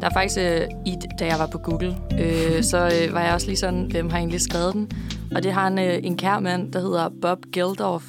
Der 0.00 0.06
er 0.06 0.12
faktisk, 0.12 0.38
øh, 0.40 0.60
i, 0.86 0.94
da 1.18 1.26
jeg 1.26 1.38
var 1.38 1.46
på 1.46 1.58
Google, 1.58 1.96
øh, 2.18 2.62
så 2.62 2.78
øh, 2.78 3.14
var 3.14 3.20
jeg 3.24 3.34
også 3.34 3.46
lige 3.46 3.56
sådan, 3.56 3.86
hvem 3.90 4.10
har 4.10 4.18
egentlig 4.18 4.40
skrevet 4.40 4.72
den? 4.74 4.90
Og 5.36 5.42
det 5.42 5.52
har 5.52 5.66
en, 5.68 5.78
øh, 5.78 5.98
en 6.02 6.16
kær 6.16 6.38
mand, 6.38 6.72
der 6.72 6.80
hedder 6.80 7.08
Bob 7.22 7.38
Geldof. 7.52 8.02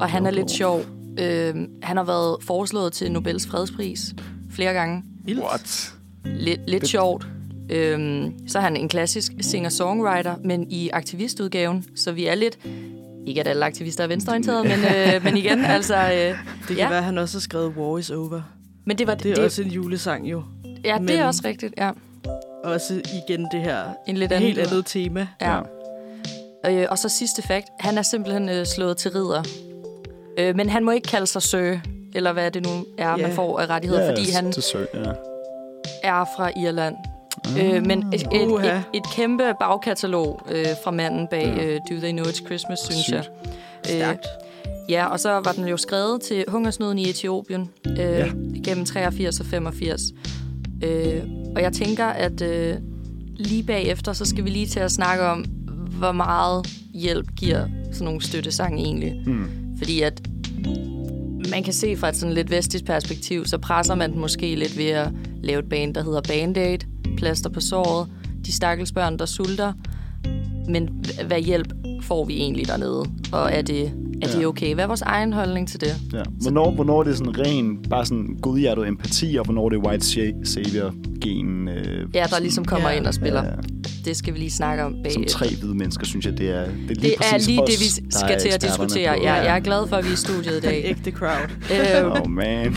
Og 0.00 0.08
han 0.10 0.26
er 0.26 0.30
lidt 0.30 0.50
sjov. 0.50 0.80
Øh, 1.20 1.54
han 1.82 1.96
har 1.96 2.04
været 2.04 2.36
foreslået 2.42 2.92
til 2.92 3.12
Nobels 3.12 3.46
fredspris 3.46 4.14
flere 4.50 4.72
gange. 4.72 5.02
What? 5.28 5.92
Lidt, 6.24 6.60
lidt 6.70 6.88
sjovt. 6.88 7.26
Øhm, 7.70 8.48
så 8.48 8.58
er 8.58 8.62
han 8.62 8.76
en 8.76 8.88
klassisk 8.88 9.32
singer-songwriter, 9.40 10.34
men 10.44 10.70
i 10.70 10.88
aktivistudgaven, 10.92 11.84
så 11.96 12.12
vi 12.12 12.26
er 12.26 12.34
lidt... 12.34 12.58
Ikke 13.26 13.40
at 13.40 13.48
alle 13.48 13.64
aktivister 13.64 14.04
er 14.04 14.08
venstreorienterede, 14.08 14.62
men, 14.64 14.72
øh, 14.78 15.20
men 15.24 15.36
igen, 15.36 15.64
altså... 15.64 15.96
Øh, 15.96 16.10
Det 16.12 16.36
kan 16.68 16.76
Ja. 16.76 16.88
være, 16.88 16.98
at 16.98 17.04
han 17.04 17.18
også 17.18 17.36
har 17.38 17.40
skrevet 17.40 17.72
War 17.76 17.98
is 17.98 18.10
Over. 18.10 18.40
men 18.86 18.98
det 18.98 19.06
var 19.06 19.14
Det 19.14 19.30
er 19.30 19.34
det, 19.34 19.44
også 19.44 19.62
en 19.62 19.68
julesang 19.68 20.30
jo. 20.30 20.42
Ja, 20.84 20.94
det 20.94 21.02
men- 21.02 21.10
er 21.18 21.26
også 21.26 21.42
rigtigt, 21.44 21.74
ja. 21.78 21.90
Også 22.64 22.94
igen 22.94 23.46
det 23.52 23.60
her 23.60 23.82
En 24.06 24.16
lidt 24.16 24.32
helt 24.32 24.58
andet 24.58 24.86
tema. 24.86 25.26
Ja. 25.40 25.60
Øh, 26.66 26.86
og 26.90 26.98
så 26.98 27.08
sidste 27.08 27.42
fakt. 27.42 27.66
Han 27.80 27.98
er 27.98 28.02
simpelthen 28.02 28.48
øh, 28.48 28.66
slået 28.66 28.96
til 28.96 29.10
ridder 29.10 29.42
Øh, 30.38 30.56
men 30.56 30.68
han 30.68 30.84
må 30.84 30.90
ikke 30.90 31.08
kalde 31.08 31.26
sig 31.26 31.42
Sir, 31.42 31.76
eller 32.14 32.32
hvad 32.32 32.50
det 32.50 32.66
nu 32.66 32.70
er, 32.98 33.10
Ja. 33.10 33.16
man 33.16 33.32
får 33.32 33.60
af 33.60 33.66
rettigheder, 33.66 34.02
Ja, 34.04 34.10
fordi 34.10 34.30
han 34.30 34.52
til 34.52 34.62
sø, 34.62 34.84
ja. 34.94 35.12
er 36.02 36.24
fra 36.36 36.50
Irland. 36.62 36.94
Øh, 37.60 37.86
men 37.86 38.04
et, 38.12 38.22
et, 38.32 38.42
et, 38.42 38.84
et 38.94 39.02
kæmpe 39.14 39.44
bagkatalog 39.60 40.40
øh, 40.50 40.66
fra 40.84 40.90
manden 40.90 41.26
bag 41.30 41.54
Ja. 41.56 41.64
øh, 41.66 41.80
Do 41.90 41.94
They 42.00 42.10
Know 42.12 42.24
It's 42.24 42.44
Christmas, 42.46 42.78
synes 42.78 43.00
Sygt. 43.04 43.14
jeg. 43.14 43.24
Stærkt. 43.84 44.26
Ja, 44.88 45.06
og 45.06 45.20
så 45.20 45.30
var 45.30 45.52
den 45.56 45.68
jo 45.68 45.76
skrevet 45.76 46.20
til 46.22 46.44
hungersnøden 46.48 46.98
i 46.98 47.10
Etiopien 47.10 47.70
øh, 47.88 47.96
ja. 47.98 48.26
gennem 48.64 48.84
83 48.84 49.40
og 49.40 49.46
85. 49.46 50.02
Øh, 50.84 51.22
og 51.56 51.62
jeg 51.62 51.72
tænker, 51.72 52.06
at 52.06 52.42
øh, 52.42 52.76
lige 53.36 53.62
bagefter, 53.62 54.12
så 54.12 54.24
skal 54.24 54.44
vi 54.44 54.50
lige 54.50 54.66
til 54.66 54.80
at 54.80 54.90
snakke 54.90 55.24
om, 55.24 55.44
hvor 55.98 56.12
meget 56.12 56.66
hjælp 56.94 57.26
giver 57.36 57.66
sådan 57.92 58.04
nogle 58.04 58.22
støttesange 58.22 58.82
egentlig. 58.82 59.22
Mm. 59.26 59.46
Fordi 59.78 60.00
at 60.02 60.22
man 61.50 61.62
kan 61.62 61.72
se 61.72 61.96
fra 61.96 62.08
et 62.08 62.16
sådan 62.16 62.34
lidt 62.34 62.50
vestisk 62.50 62.84
perspektiv, 62.84 63.44
så 63.44 63.58
presser 63.58 63.94
man 63.94 64.12
den 64.12 64.20
måske 64.20 64.54
lidt 64.54 64.78
ved 64.78 64.88
at 64.88 65.08
lave 65.42 65.58
et 65.58 65.68
band, 65.68 65.94
der 65.94 66.02
hedder 66.04 66.20
Band-Aid, 66.28 67.14
plaster 67.16 67.50
på 67.50 67.60
såret, 67.60 68.08
de 68.46 68.52
stakkels 68.52 68.92
børn, 68.92 69.18
der 69.18 69.26
sulter. 69.26 69.72
Men 70.68 71.04
hvad 71.26 71.40
hjælp 71.40 71.72
får 72.02 72.24
vi 72.24 72.36
egentlig 72.36 72.66
dernede? 72.66 73.04
Og 73.32 73.52
er 73.52 73.62
det, 73.62 73.92
er 74.22 74.26
det 74.26 74.40
Ja. 74.40 74.46
okay? 74.46 74.74
Hvad 74.74 74.84
er 74.84 74.88
vores 74.88 75.02
egen 75.02 75.32
holdning 75.32 75.68
til 75.68 75.80
det? 75.80 75.94
Ja. 76.12 76.22
Hvornår, 76.42 76.70
hvornår 76.70 77.00
er 77.00 77.04
det 77.04 77.16
sådan 77.18 77.38
ren, 77.38 77.78
bare 77.90 78.06
sådan 78.06 78.36
godhjertet 78.42 78.88
empati, 78.88 79.36
og 79.38 79.44
hvornår 79.44 79.64
er 79.64 79.68
det 79.68 79.78
white 79.78 80.04
sa- 80.04 80.44
savior-gen? 80.44 81.68
Øh, 81.68 82.06
Ja, 82.14 82.24
der 82.30 82.40
ligesom 82.40 82.64
kommer 82.64 82.90
Ja. 82.90 82.96
ind 82.96 83.06
og 83.06 83.14
spiller. 83.14 83.44
Ja, 83.44 83.50
Det 84.04 84.16
skal 84.16 84.34
vi 84.34 84.38
lige 84.38 84.50
snakke 84.50 84.84
om 84.84 84.92
som 84.92 85.02
bagefter. 85.02 85.28
tre 85.38 85.46
hvide 85.60 85.74
mennesker, 85.74 86.06
synes 86.06 86.26
jeg, 86.26 86.38
det 86.38 86.50
er, 86.50 86.60
det 86.60 86.66
er 86.66 86.70
lige 86.88 86.94
Det 87.00 87.14
er 87.32 87.46
lige 87.46 87.62
os, 87.62 87.68
det, 87.70 87.80
vi 87.80 88.10
skal 88.10 88.40
til 88.40 88.48
at 88.48 88.62
diskutere. 88.62 89.16
på- 89.16 89.22
Jeg, 89.24 89.40
jeg 89.44 89.56
er 89.56 89.60
glad 89.60 89.86
for, 89.88 89.96
at 89.96 90.04
vi 90.04 90.08
er 90.08 90.12
i 90.12 90.16
studiet 90.16 90.56
i 90.56 90.60
dag. 90.60 90.82
Ægte 90.90 91.10
crowd. 91.10 91.50
øh, 92.04 92.20
Oh 92.22 92.30
man. 92.30 92.76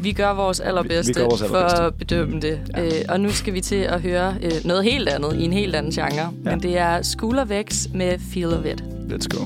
Vi 0.00 0.12
gør 0.12 0.34
vores 0.34 0.60
allerbedste, 0.60 1.14
Vi- 1.14 1.20
vi 1.20 1.20
gør 1.22 1.28
vores 1.28 1.42
allerbedste. 1.42 1.76
for 1.78 1.84
at 1.86 1.94
bedømme 1.94 2.40
det. 2.40 2.60
Ja. 2.76 2.82
Ja. 2.82 2.86
Øh, 2.86 2.92
og 3.08 3.20
nu 3.20 3.30
skal 3.30 3.54
vi 3.54 3.60
til 3.60 3.76
at 3.76 4.00
høre 4.00 4.34
øh, 4.42 4.52
noget 4.64 4.84
helt 4.84 5.08
andet 5.08 5.36
i 5.40 5.44
en 5.44 5.52
helt 5.52 5.74
anden 5.74 5.92
genre. 5.92 6.14
Ja. 6.14 6.22
Ja. 6.44 6.50
Men 6.50 6.62
det 6.62 6.78
er 6.78 7.02
School 7.02 7.38
of 7.38 7.48
X 7.70 7.86
med 7.94 8.18
Feel 8.18 8.46
of 8.54 8.64
It. 8.64 8.84
Let's 9.12 9.38
go. 9.38 9.44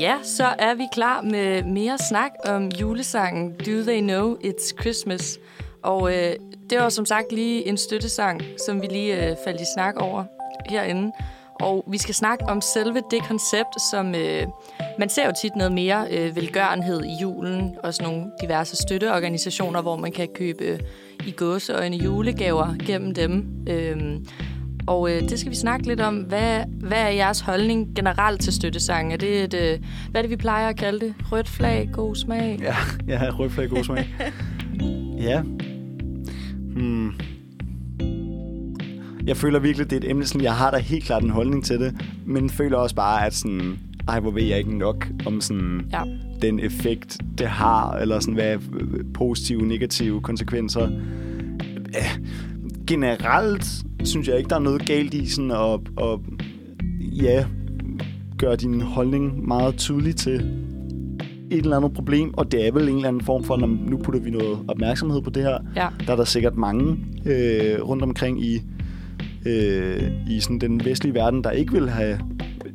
Ja, 0.00 0.16
så 0.22 0.44
er 0.58 0.74
vi 0.74 0.84
klar 0.92 1.22
med 1.22 1.62
mere 1.62 1.98
snak 1.98 2.30
om 2.46 2.68
julesangen 2.80 3.52
Do 3.52 3.82
They 3.82 4.00
Know 4.00 4.36
It's 4.36 4.80
Christmas. 4.80 5.38
Og 5.82 6.16
øh, 6.16 6.34
det 6.70 6.78
var 6.78 6.88
som 6.88 7.06
sagt 7.06 7.32
lige 7.32 7.68
en 7.68 7.76
støttesang, 7.76 8.42
som 8.66 8.82
vi 8.82 8.86
lige 8.86 9.30
øh, 9.30 9.36
faldt 9.44 9.60
i 9.60 9.64
snak 9.74 9.96
over 9.96 10.24
herinde. 10.70 11.12
Og 11.60 11.84
vi 11.88 11.98
skal 11.98 12.14
snakke 12.14 12.44
om 12.44 12.60
selve 12.60 13.02
det 13.10 13.22
koncept, 13.22 13.80
som 13.90 14.14
øh, 14.14 14.46
man 14.98 15.08
ser 15.08 15.26
jo 15.26 15.32
tit 15.42 15.56
noget 15.56 15.72
mere 15.72 16.06
øh, 16.10 16.36
velgørenhed 16.36 17.04
i 17.04 17.22
julen, 17.22 17.76
og 17.82 17.94
sådan 17.94 18.12
nogle 18.12 18.30
diverse 18.40 18.76
støtteorganisationer, 18.76 19.82
hvor 19.82 19.96
man 19.96 20.12
kan 20.12 20.28
købe 20.34 20.64
øh, 20.64 20.78
i 21.26 21.30
gåseøjne 21.30 21.96
julegaver 21.96 22.74
gennem 22.86 23.14
dem. 23.14 23.46
Øh, 23.68 24.20
og 24.90 25.10
øh, 25.10 25.22
det 25.28 25.38
skal 25.38 25.50
vi 25.50 25.56
snakke 25.56 25.86
lidt 25.86 26.00
om. 26.00 26.16
Hvad, 26.16 26.64
hvad 26.80 26.98
er 26.98 27.08
jeres 27.08 27.40
holdning 27.40 27.88
generelt 27.96 28.40
til 28.40 28.52
støttesange? 28.52 29.12
Er 29.12 29.16
det 29.16 29.42
et, 29.44 29.54
øh, 29.54 29.78
hvad 30.10 30.20
er 30.20 30.22
det, 30.22 30.30
vi 30.30 30.36
plejer 30.36 30.68
at 30.68 30.76
kalde 30.76 31.00
det? 31.06 31.14
Rødt 31.32 31.48
flag, 31.48 31.88
god 31.92 32.14
smag? 32.14 32.58
Ja, 32.62 32.74
ja 33.08 33.30
rød 33.30 33.50
flag, 33.50 33.68
god 33.68 33.84
smag. 33.84 34.06
ja. 35.30 35.42
Hmm. 36.76 37.12
Jeg 39.26 39.36
føler 39.36 39.58
virkelig, 39.58 39.90
det 39.90 39.96
er 39.96 40.00
et 40.00 40.10
emne, 40.10 40.26
sådan, 40.26 40.42
jeg 40.42 40.54
har 40.54 40.70
da 40.70 40.78
helt 40.78 41.04
klart 41.04 41.22
en 41.22 41.30
holdning 41.30 41.64
til 41.64 41.80
det, 41.80 41.94
men 42.26 42.50
føler 42.50 42.76
også 42.76 42.94
bare, 42.94 43.26
at 43.26 43.34
sådan, 43.34 43.78
ej, 44.08 44.20
hvor 44.20 44.30
ved 44.30 44.42
jeg 44.42 44.58
ikke 44.58 44.78
nok 44.78 45.06
om 45.26 45.40
sådan, 45.40 45.80
Ja. 45.92 46.02
den 46.42 46.60
effekt, 46.60 47.18
det 47.38 47.46
har, 47.46 47.92
eller 47.92 48.20
sådan, 48.20 48.34
hvad 48.34 48.58
positive, 49.14 49.62
negative 49.66 50.20
konsekvenser. 50.20 50.88
Eh, 51.94 52.18
Generelt 52.94 53.64
synes 54.04 54.28
jeg 54.28 54.38
ikke, 54.38 54.48
der 54.48 54.56
er 54.56 54.60
noget 54.60 54.86
galt 54.86 55.14
i 55.14 55.26
sådan 55.30 55.50
at, 55.50 55.80
at 56.02 56.18
ja, 57.22 57.44
gøre 58.38 58.56
din 58.56 58.80
holdning 58.80 59.48
meget 59.48 59.74
tydelig 59.76 60.16
til 60.16 60.34
et 61.50 61.58
eller 61.58 61.76
andet 61.76 61.92
problem, 61.92 62.34
og 62.34 62.52
det 62.52 62.66
er 62.66 62.72
vel 62.72 62.88
en 62.88 62.94
eller 62.94 63.08
anden 63.08 63.24
form 63.24 63.44
for, 63.44 63.56
når 63.56 63.66
nu 63.66 63.96
putter 63.96 64.20
vi 64.20 64.30
noget 64.30 64.58
opmærksomhed 64.68 65.22
på 65.22 65.30
det 65.30 65.42
her. 65.42 65.58
Ja. 65.76 65.86
Der 66.06 66.12
er 66.12 66.16
der 66.16 66.24
sikkert 66.24 66.56
mange 66.56 66.96
øh, 67.26 67.82
rundt 67.82 68.02
omkring 68.02 68.44
i, 68.44 68.62
øh, 69.46 70.02
i 70.30 70.40
sådan 70.40 70.58
den 70.58 70.84
vestlige 70.84 71.14
verden, 71.14 71.44
der 71.44 71.50
ikke 71.50 71.72
ville 71.72 71.90
have 71.90 72.18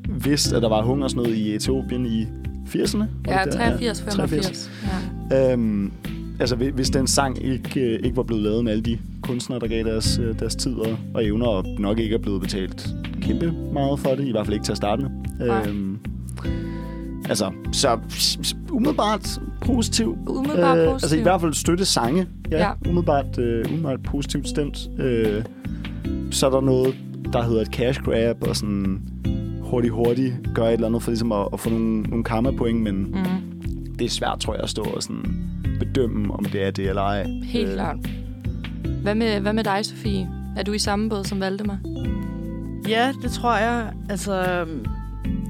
vidst, 0.09 0.53
at 0.53 0.61
der 0.61 0.69
var 0.69 0.81
hungersnød 0.81 1.27
i 1.27 1.55
Etiopien 1.55 2.05
i 2.05 2.23
80'erne. 2.67 2.97
var 2.97 3.07
Ja, 3.27 3.39
det 3.45 3.53
der? 3.53 3.57
83, 3.59 4.01
85. 4.01 4.71
Ja. 5.31 5.53
Øhm, 5.53 5.91
altså, 6.39 6.55
hvis- 6.55 6.73
hvis 6.75 6.89
den 6.89 7.07
sang 7.07 7.45
ikke, 7.45 7.81
øh, 7.81 7.99
ikke 8.03 8.17
var 8.17 8.23
blevet 8.23 8.43
lavet 8.43 8.63
med 8.63 8.71
alle 8.71 8.83
de 8.83 8.97
kunstnere, 9.27 9.59
der 9.59 9.67
gav 9.67 9.83
deres, 9.83 10.19
øh, 10.23 10.39
deres 10.39 10.55
tid 10.55 10.75
og, 10.75 10.97
og 11.13 11.25
evner, 11.25 11.45
og 11.47 11.65
nok 11.79 11.99
ikke 11.99 12.15
er 12.15 12.19
blevet 12.19 12.41
betalt 12.41 12.87
kæmpe 13.21 13.53
meget 13.73 13.99
for 13.99 14.09
det, 14.09 14.27
i 14.27 14.31
hvert 14.31 14.45
fald 14.45 14.53
ikke 14.53 14.65
til 14.65 14.71
at 14.71 14.77
starte 14.77 15.01
med. 15.01 15.09
Nej. 15.47 15.65
Øhm, 15.69 15.97
altså, 17.29 17.51
så 17.71 17.99
umiddelbart 18.71 19.39
positiv. 19.65 20.17
Umiddelbart 20.27 20.77
Øh, 20.77 20.85
positiv. 20.85 21.05
altså 21.05 21.17
i 21.17 21.21
hvert 21.21 21.41
fald 21.41 21.53
støtte 21.53 21.85
sange. 21.85 22.27
Ja, 22.51 22.57
Ja. 22.57 22.71
Umiddelbart, 22.85 23.39
øh, 23.39 23.65
umiddelbart 23.65 24.03
positivt 24.03 24.47
stemt. 24.47 24.89
Øh, 24.99 25.43
så 26.31 26.45
er 26.47 26.49
der 26.51 26.61
noget, 26.61 26.95
der 27.33 27.43
hedder 27.43 27.61
et 27.61 27.67
cash 27.67 28.01
grab, 28.01 28.47
og 28.47 28.55
sådan 28.55 29.01
hurtigt, 29.61 29.93
hurtigt 29.93 30.33
gøre 30.55 30.67
et 30.67 30.73
eller 30.73 30.87
andet 30.87 31.03
for 31.03 31.11
ligesom 31.11 31.31
at, 31.31 31.47
at 31.53 31.59
få 31.59 31.69
nogle, 31.69 32.01
nogle 32.01 32.23
karma-point, 32.23 32.81
men 32.81 32.95
Mm, 32.95 33.93
det 33.99 34.05
er 34.05 34.09
svært, 34.09 34.39
tror 34.39 34.53
jeg, 34.53 34.63
at 34.63 34.69
stå 34.69 34.81
og 34.83 35.03
sådan 35.03 35.25
bedømme, 35.79 36.33
om 36.33 36.45
det 36.45 36.63
er 36.67 36.71
det 36.71 36.89
eller 36.89 37.01
ej. 37.01 37.27
helt 37.43 37.67
Øh, 37.67 37.73
klart. 37.73 37.97
Hvad 39.05 39.15
med, 39.15 39.39
hvad 39.39 39.53
med 39.53 39.63
dig, 39.63 39.85
Sofie? 39.85 40.29
Er 40.57 40.63
du 40.63 40.73
i 40.73 40.79
samme 40.79 41.09
båd 41.09 41.23
som 41.23 41.39
Valdemar? 41.39 41.79
Ja, 42.87 43.13
det 43.21 43.31
tror 43.31 43.57
jeg. 43.57 43.93
Altså, 44.09 44.33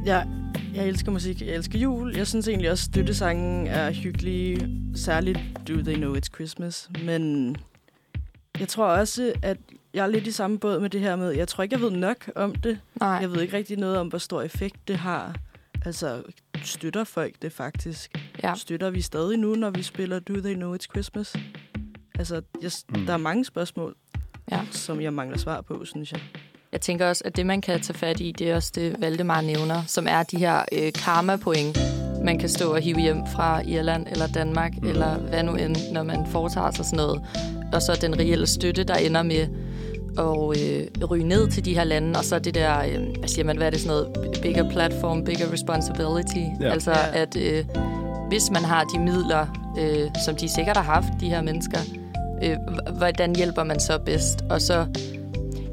jeg, 0.05 0.27
jeg 0.73 0.87
elsker 0.87 1.11
musik. 1.11 1.41
Jeg 1.41 1.55
elsker 1.55 1.79
jul. 1.79 2.15
Jeg 2.15 2.27
synes 2.27 2.47
egentlig 2.47 2.71
også, 2.71 2.83
at 2.89 2.93
støttesangen 2.93 3.67
er 3.67 3.91
hyggelig. 3.91 4.67
Særligt 4.95 5.39
Do 5.67 5.73
They 5.73 5.95
Know 5.95 6.15
It's 6.15 6.35
Christmas. 6.35 6.89
Men 7.05 7.55
jeg 8.59 8.67
tror 8.67 8.85
også, 8.85 9.33
at 9.43 9.57
jeg 9.93 10.03
er 10.03 10.07
lidt 10.07 10.27
i 10.27 10.31
samme 10.31 10.59
båd 10.59 10.79
med 10.79 10.89
det 10.89 11.01
her 11.01 11.15
med, 11.15 11.31
jeg 11.31 11.47
tror 11.47 11.63
ikke, 11.63 11.73
jeg 11.73 11.81
ved 11.81 11.91
nok 11.91 12.31
om 12.35 12.55
det. 12.55 12.79
Nej. 12.99 13.09
Jeg 13.09 13.31
ved 13.31 13.41
ikke 13.41 13.57
rigtig 13.57 13.77
noget 13.77 13.97
om, 13.97 14.07
hvor 14.07 14.17
stor 14.17 14.41
effekt 14.41 14.87
det 14.87 14.97
har. 14.97 15.35
Altså, 15.85 16.23
støtter 16.63 17.03
folk 17.03 17.35
det 17.41 17.51
faktisk? 17.51 18.11
Ja. 18.43 18.53
Støtter 18.55 18.89
vi 18.89 19.01
stadig 19.01 19.37
nu, 19.37 19.55
når 19.55 19.69
vi 19.69 19.83
spiller 19.83 20.19
Do 20.19 20.33
They 20.33 20.53
Know 20.53 20.75
It's 20.75 20.87
Christmas? 20.93 21.35
Altså, 22.19 22.41
jeg, 22.61 22.71
Mm. 22.89 23.05
der 23.05 23.13
er 23.13 23.17
mange 23.17 23.45
spørgsmål, 23.45 23.95
Ja. 24.51 24.59
som 24.71 25.01
jeg 25.01 25.13
mangler 25.13 25.37
svar 25.37 25.61
på, 25.61 25.85
synes 25.85 26.11
jeg. 26.11 26.19
Jeg 26.71 26.81
tænker 26.81 27.09
også, 27.09 27.21
at 27.25 27.35
det, 27.35 27.45
man 27.45 27.61
kan 27.61 27.81
tage 27.81 27.97
fat 27.97 28.19
i, 28.19 28.31
det 28.39 28.51
er 28.51 28.55
også 28.55 28.71
det, 28.75 28.95
Valdemar 28.99 29.41
nævner, 29.41 29.83
som 29.87 30.07
er 30.09 30.23
de 30.23 30.37
her 30.37 30.61
øh, 30.71 30.93
karma-point, 30.93 31.77
man 32.23 32.39
kan 32.39 32.49
stå 32.49 32.73
og 32.73 32.79
hive 32.81 32.99
hjem 33.01 33.17
fra 33.35 33.61
Irland 33.67 34.07
eller 34.11 34.27
Danmark, 34.27 34.71
mm. 34.81 34.87
eller 34.89 35.17
hvad 35.17 35.43
nu 35.43 35.55
end, 35.55 35.75
når 35.93 36.03
man 36.03 36.25
foretager 36.27 36.71
sig 36.71 36.85
sådan 36.85 36.97
noget. 36.97 37.21
Og 37.73 37.81
så 37.81 37.97
den 38.01 38.19
reelle 38.19 38.47
støtte, 38.47 38.83
der 38.83 38.95
ender 38.95 39.23
med 39.23 39.47
at 40.17 40.61
øh, 41.01 41.07
ryge 41.09 41.23
ned 41.27 41.47
til 41.51 41.65
de 41.65 41.73
her 41.73 41.83
lande, 41.83 42.19
og 42.19 42.25
så 42.25 42.39
det 42.39 42.53
der, 42.55 42.79
øh, 42.79 43.17
hvad 43.19 43.27
siger 43.29 43.45
man, 43.45 43.57
hvad 43.57 43.67
er 43.67 43.71
det 43.71 43.79
sådan 43.81 43.97
noget, 43.97 44.39
bigger 44.41 44.69
platform, 44.69 45.25
bigger 45.25 45.51
responsibility. 45.53 46.61
Ja. 46.61 46.69
Altså, 46.71 46.91
at 47.13 47.35
øh, 47.37 47.65
hvis 48.29 48.51
man 48.51 48.63
har 48.63 48.83
de 48.83 48.99
midler, 48.99 49.71
øh, 49.79 50.09
som 50.25 50.35
de 50.35 50.49
sikkert 50.49 50.77
har 50.77 50.83
haft, 50.83 51.07
de 51.19 51.29
her 51.29 51.41
mennesker, 51.41 51.77
øh, 52.43 52.57
hvordan 52.97 53.35
hjælper 53.35 53.63
man 53.63 53.79
så 53.79 53.99
bedst? 54.05 54.41
Og 54.49 54.61
så 54.61 54.85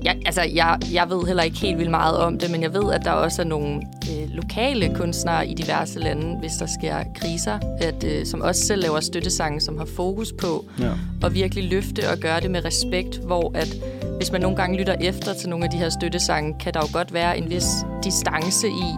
jeg, 0.04 0.16
altså, 0.26 0.42
jeg, 0.54 0.78
jeg 0.92 1.10
ved 1.10 1.26
heller 1.26 1.42
ikke 1.42 1.58
helt 1.58 1.78
vildt 1.78 1.90
meget 1.90 2.16
om 2.18 2.38
det, 2.38 2.50
men 2.50 2.62
jeg 2.62 2.74
ved, 2.74 2.92
at 2.92 3.04
der 3.04 3.10
også 3.10 3.42
er 3.42 3.46
nogle 3.46 3.74
øh, 4.10 4.28
lokale 4.30 4.94
kunstnere 4.94 5.46
i 5.48 5.54
diverse 5.54 5.98
lande, 5.98 6.38
hvis 6.38 6.52
der 6.52 6.66
sker 6.80 6.96
kriser, 7.14 7.58
at, 7.80 8.04
øh, 8.04 8.26
som 8.26 8.40
også 8.40 8.66
selv 8.66 8.82
laver 8.82 9.00
støttesange, 9.00 9.60
som 9.60 9.78
har 9.78 9.84
fokus 9.96 10.32
på 10.40 10.64
Ja. 10.80 10.90
at 11.26 11.34
virkelig 11.34 11.64
løfte 11.70 12.10
og 12.12 12.18
gøre 12.18 12.40
det 12.40 12.50
med 12.50 12.64
respekt, 12.64 13.16
hvor 13.16 13.52
at 13.54 13.74
hvis 14.16 14.32
man 14.32 14.40
nogle 14.40 14.56
gange 14.56 14.78
lytter 14.78 14.94
efter 15.00 15.34
til 15.34 15.48
nogle 15.48 15.64
af 15.64 15.70
de 15.70 15.76
her 15.76 15.88
støttesange, 15.88 16.54
kan 16.60 16.74
der 16.74 16.80
jo 16.80 16.98
godt 16.98 17.14
være 17.14 17.38
en 17.38 17.50
vis 17.50 17.66
distance 18.04 18.66
i, 18.66 18.90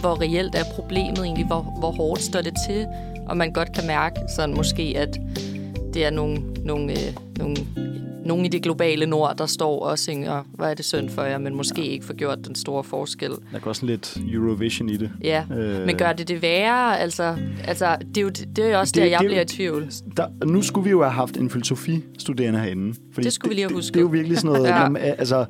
hvor 0.00 0.20
reelt 0.20 0.54
er 0.54 0.64
problemet 0.74 1.18
egentlig, 1.18 1.46
hvor, 1.46 1.74
hvor 1.78 1.90
hårdt 1.90 2.22
står 2.22 2.40
det 2.40 2.52
til, 2.68 2.86
og 3.26 3.36
man 3.36 3.52
godt 3.52 3.72
kan 3.72 3.86
mærke 3.86 4.16
sådan 4.36 4.56
måske, 4.56 4.94
at 4.96 5.18
det 5.96 6.04
er 6.04 6.10
nogle, 6.10 6.42
nogle, 6.64 6.92
øh, 6.92 6.98
nogle, 7.38 7.56
nogle 8.24 8.44
i 8.46 8.48
det 8.48 8.62
globale 8.62 9.06
nord, 9.06 9.34
der 9.38 9.46
står 9.46 9.80
og 9.86 9.98
synger, 9.98 10.42
hvor 10.54 10.64
er 10.64 10.74
det 10.74 10.84
synd 10.84 11.08
for 11.10 11.22
jer, 11.22 11.38
men 11.38 11.54
måske 11.54 11.82
ja. 11.82 11.90
ikke 11.90 12.04
får 12.04 12.14
gjort 12.14 12.38
den 12.46 12.54
store 12.54 12.84
forskel. 12.84 13.30
Der 13.52 13.58
går 13.58 13.72
sådan 13.72 13.88
lidt 13.88 14.16
Eurovision 14.32 14.88
i 14.88 14.96
det. 14.96 15.10
Ja, 15.24 15.44
Øh, 15.56 15.86
men 15.86 15.96
gør 15.96 16.12
det 16.12 16.28
det 16.28 16.42
værre? 16.42 16.98
Altså, 17.00 17.36
altså 17.64 17.96
det, 18.08 18.16
er 18.16 18.22
jo, 18.22 18.28
det 18.28 18.58
er 18.58 18.68
jo 18.68 18.78
også 18.78 18.92
Det- 18.92 19.02
der, 19.02 19.08
jeg 19.08 19.18
det 19.20 19.24
er 19.26 19.28
bliver 19.28 19.40
i 19.42 19.44
tvivl. 19.44 19.90
Der, 20.16 20.44
nu 20.46 20.62
skulle 20.62 20.84
vi 20.84 20.90
jo 20.90 21.02
have 21.02 21.12
haft 21.12 21.36
en 21.36 21.50
filosofi-studerende 21.50 22.58
herinde. 22.60 22.94
Fordi 23.12 23.24
Det 23.24 23.32
skulle 23.32 23.48
vi 23.50 23.54
lige 23.54 23.62
have 23.62 23.68
det, 23.68 23.76
husket. 23.76 23.94
det 23.94 24.00
er 24.00 24.04
jo 24.04 24.08
virkelig 24.08 24.38
sådan 24.38 24.48
noget... 24.60 24.68
Ja. 24.68 24.90
ja. 24.90 24.96
altså, 25.18 25.44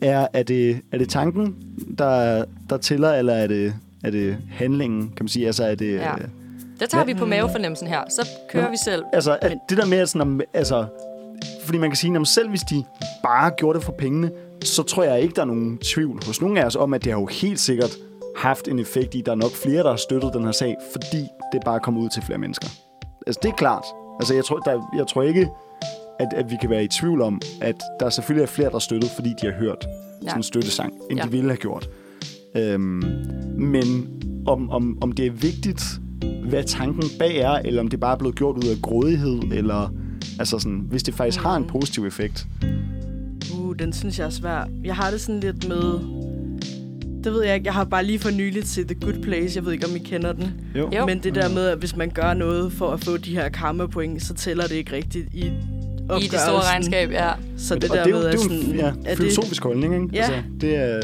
er, 0.00 0.26
er, 0.32 0.42
det, 0.42 0.80
er 0.92 0.98
det 0.98 1.08
tanken, 1.08 1.54
der, 1.98 2.44
der 2.70 2.76
tæller, 2.76 3.12
eller 3.12 3.32
er 3.32 3.46
det, 3.46 3.74
er 4.04 4.10
det 4.10 4.36
handlingen, 4.50 5.02
kan 5.02 5.24
man 5.24 5.28
sige? 5.28 5.46
Altså, 5.46 5.64
er 5.64 5.74
det, 5.74 5.92
Ja. 5.94 6.12
Der 6.82 6.88
tager 6.88 7.02
Ja. 7.08 7.12
vi 7.12 7.14
på 7.14 7.26
mavefornemmelsen 7.26 7.86
her. 7.88 8.00
Så 8.08 8.28
kører 8.50 8.64
Nå. 8.64 8.70
vi 8.70 8.76
selv. 8.84 9.04
Altså, 9.12 9.38
at 9.42 9.58
det 9.68 9.78
der 9.78 9.86
med, 9.86 9.98
at 9.98 10.08
sådan, 10.08 10.40
altså, 10.54 10.86
fordi 11.64 11.78
man 11.78 11.90
kan 11.90 11.96
sige, 11.96 12.16
at 12.20 12.28
selv 12.28 12.48
hvis 12.48 12.60
de 12.60 12.84
bare 13.22 13.50
gjorde 13.50 13.78
det 13.78 13.84
for 13.84 13.92
pengene, 13.92 14.30
så 14.64 14.82
tror 14.82 15.02
jeg 15.02 15.20
ikke, 15.20 15.34
der 15.34 15.42
er 15.42 15.46
nogen 15.46 15.78
tvivl 15.78 16.22
hos 16.26 16.40
nogen 16.40 16.56
af 16.56 16.64
os 16.64 16.76
om, 16.76 16.94
at 16.94 17.04
det 17.04 17.12
har 17.12 17.20
jo 17.20 17.26
helt 17.26 17.60
sikkert 17.60 17.90
haft 18.36 18.68
en 18.68 18.78
effekt 18.78 19.14
i, 19.14 19.18
at 19.20 19.26
der 19.26 19.32
er 19.32 19.36
nok 19.36 19.50
flere, 19.50 19.82
der 19.82 19.90
har 19.90 19.96
støttet 19.96 20.34
den 20.34 20.44
her 20.44 20.52
sag, 20.52 20.76
fordi 20.92 21.26
det 21.52 21.60
bare 21.64 21.80
kommer 21.80 22.00
ud 22.00 22.08
til 22.08 22.22
flere 22.22 22.38
mennesker. 22.38 22.68
Altså, 23.26 23.40
det 23.42 23.48
er 23.48 23.54
klart. 23.54 23.84
Altså, 24.20 24.34
jeg 24.34 24.44
tror, 24.44 24.58
der, 24.58 24.92
jeg 24.96 25.06
tror 25.06 25.22
ikke, 25.22 25.48
at, 26.20 26.28
at 26.36 26.50
vi 26.50 26.56
kan 26.60 26.70
være 26.70 26.84
i 26.84 26.88
tvivl 26.88 27.22
om, 27.22 27.40
at 27.60 27.76
der 28.00 28.10
selvfølgelig 28.10 28.42
er 28.42 28.46
flere, 28.46 28.66
der 28.68 28.74
har 28.74 28.78
støttet, 28.78 29.10
fordi 29.10 29.34
de 29.42 29.46
har 29.46 29.54
hørt 29.58 29.86
Ja. 30.22 30.28
sådan 30.28 30.38
en 30.38 30.42
støttesang, 30.42 30.92
end 31.10 31.18
Ja. 31.20 31.24
de 31.26 31.30
ville 31.30 31.48
have 31.50 31.56
gjort. 31.56 31.88
Øhm, 32.56 33.02
men 33.58 34.08
om, 34.46 34.70
om, 34.70 34.98
om 35.00 35.12
det 35.12 35.26
er 35.26 35.30
vigtigt, 35.30 35.82
hvad 36.48 36.64
tanken 36.64 37.02
bag 37.18 37.36
er, 37.38 37.50
eller 37.50 37.80
om 37.82 37.88
det 37.88 38.00
bare 38.00 38.12
er 38.14 38.18
blevet 38.18 38.36
gjort 38.36 38.56
ud 38.56 38.68
af 38.70 38.76
grådighed, 38.82 39.40
eller 39.52 39.92
altså 40.38 40.58
sådan, 40.58 40.86
hvis 40.90 41.02
det 41.02 41.14
faktisk 41.14 41.42
har 41.42 41.56
en 41.56 41.62
Mm. 41.62 41.68
positiv 41.68 42.06
effekt. 42.06 42.46
Uh, 43.58 43.74
den 43.78 43.92
synes 43.92 44.18
jeg 44.18 44.26
er 44.26 44.30
svær. 44.30 44.68
Jeg 44.84 44.94
har 44.96 45.10
det 45.10 45.20
sådan 45.20 45.40
lidt 45.40 45.68
med... 45.68 45.82
Det 47.24 47.32
ved 47.32 47.44
jeg 47.44 47.54
ikke. 47.54 47.66
Jeg 47.66 47.74
har 47.74 47.84
bare 47.84 48.04
lige 48.04 48.18
for 48.18 48.30
nyligt 48.30 48.68
set 48.68 48.86
The 48.86 48.96
Good 49.00 49.22
Place. 49.22 49.56
Jeg 49.56 49.64
ved 49.66 49.72
ikke, 49.72 49.86
om 49.86 49.96
I 49.96 49.98
kender 49.98 50.32
den. 50.32 50.54
Jo. 50.76 50.90
Jo. 50.96 51.06
Men 51.06 51.18
det 51.22 51.34
der 51.34 51.48
med, 51.48 51.66
at 51.66 51.78
hvis 51.78 51.96
man 51.96 52.10
gør 52.10 52.34
noget 52.34 52.72
for 52.72 52.90
at 52.90 53.04
få 53.04 53.16
de 53.16 53.30
her 53.30 53.48
karma-point, 53.48 54.22
så 54.22 54.34
tæller 54.34 54.66
det 54.66 54.74
ikke 54.74 54.92
rigtigt 54.92 55.28
i 55.34 55.40
I 55.40 55.50
det 56.22 56.40
store 56.40 56.60
regnskab, 56.72 57.10
ja. 57.10 57.30
Så 57.56 57.74
det 57.74 57.84
og 57.90 57.96
der 57.96 58.04
det 58.04 58.12
med, 58.12 58.20
det 58.22 58.28
at 58.28 58.34
er 58.34 58.38
jo 58.38 58.50
en 58.54 58.60
sådan... 58.62 58.74
ja, 58.76 58.86
er 58.86 58.92
det, 59.10 59.16
filosofisk 59.16 59.62
holdning, 59.62 59.94
ikke? 59.94 60.08
Ja. 60.12 60.18
Altså, 60.22 60.42
det 60.60 60.76
er, 60.76 61.00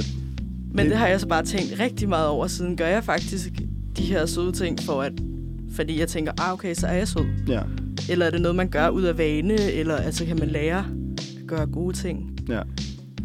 men 0.73 0.79
det- 0.79 0.91
det 0.91 0.99
har 0.99 1.07
jeg 1.07 1.21
så 1.21 1.27
bare 1.29 1.45
tænkt 1.45 1.81
rigtig 1.81 2.09
meget 2.09 2.29
over 2.29 2.47
siden. 2.47 2.77
Gør 2.77 2.87
jeg 2.87 3.05
faktisk 3.05 3.49
de 3.99 4.03
her 4.05 4.27
søde 4.27 4.53
ting 4.53 4.79
for 4.81 5.03
at... 5.03 5.13
Fordi 5.73 6.01
jeg 6.01 6.09
tænker, 6.09 6.33
ah 6.43 6.53
okay, 6.53 6.75
så 6.75 6.87
er 6.87 6.93
jeg 6.93 7.09
sød. 7.09 7.25
ja, 7.49 7.61
Eller 8.11 8.27
er 8.27 8.31
det 8.31 8.41
noget, 8.41 8.57
man 8.57 8.69
gør 8.69 8.89
ud 8.89 9.03
af 9.03 9.19
vane? 9.19 9.55
Eller 9.73 9.97
altså, 9.97 10.25
kan 10.25 10.39
man 10.39 10.49
lære 10.49 10.79
at 10.79 11.47
gøre 11.47 11.67
gode 11.67 11.97
ting? 11.97 12.41
ja. 12.49 12.61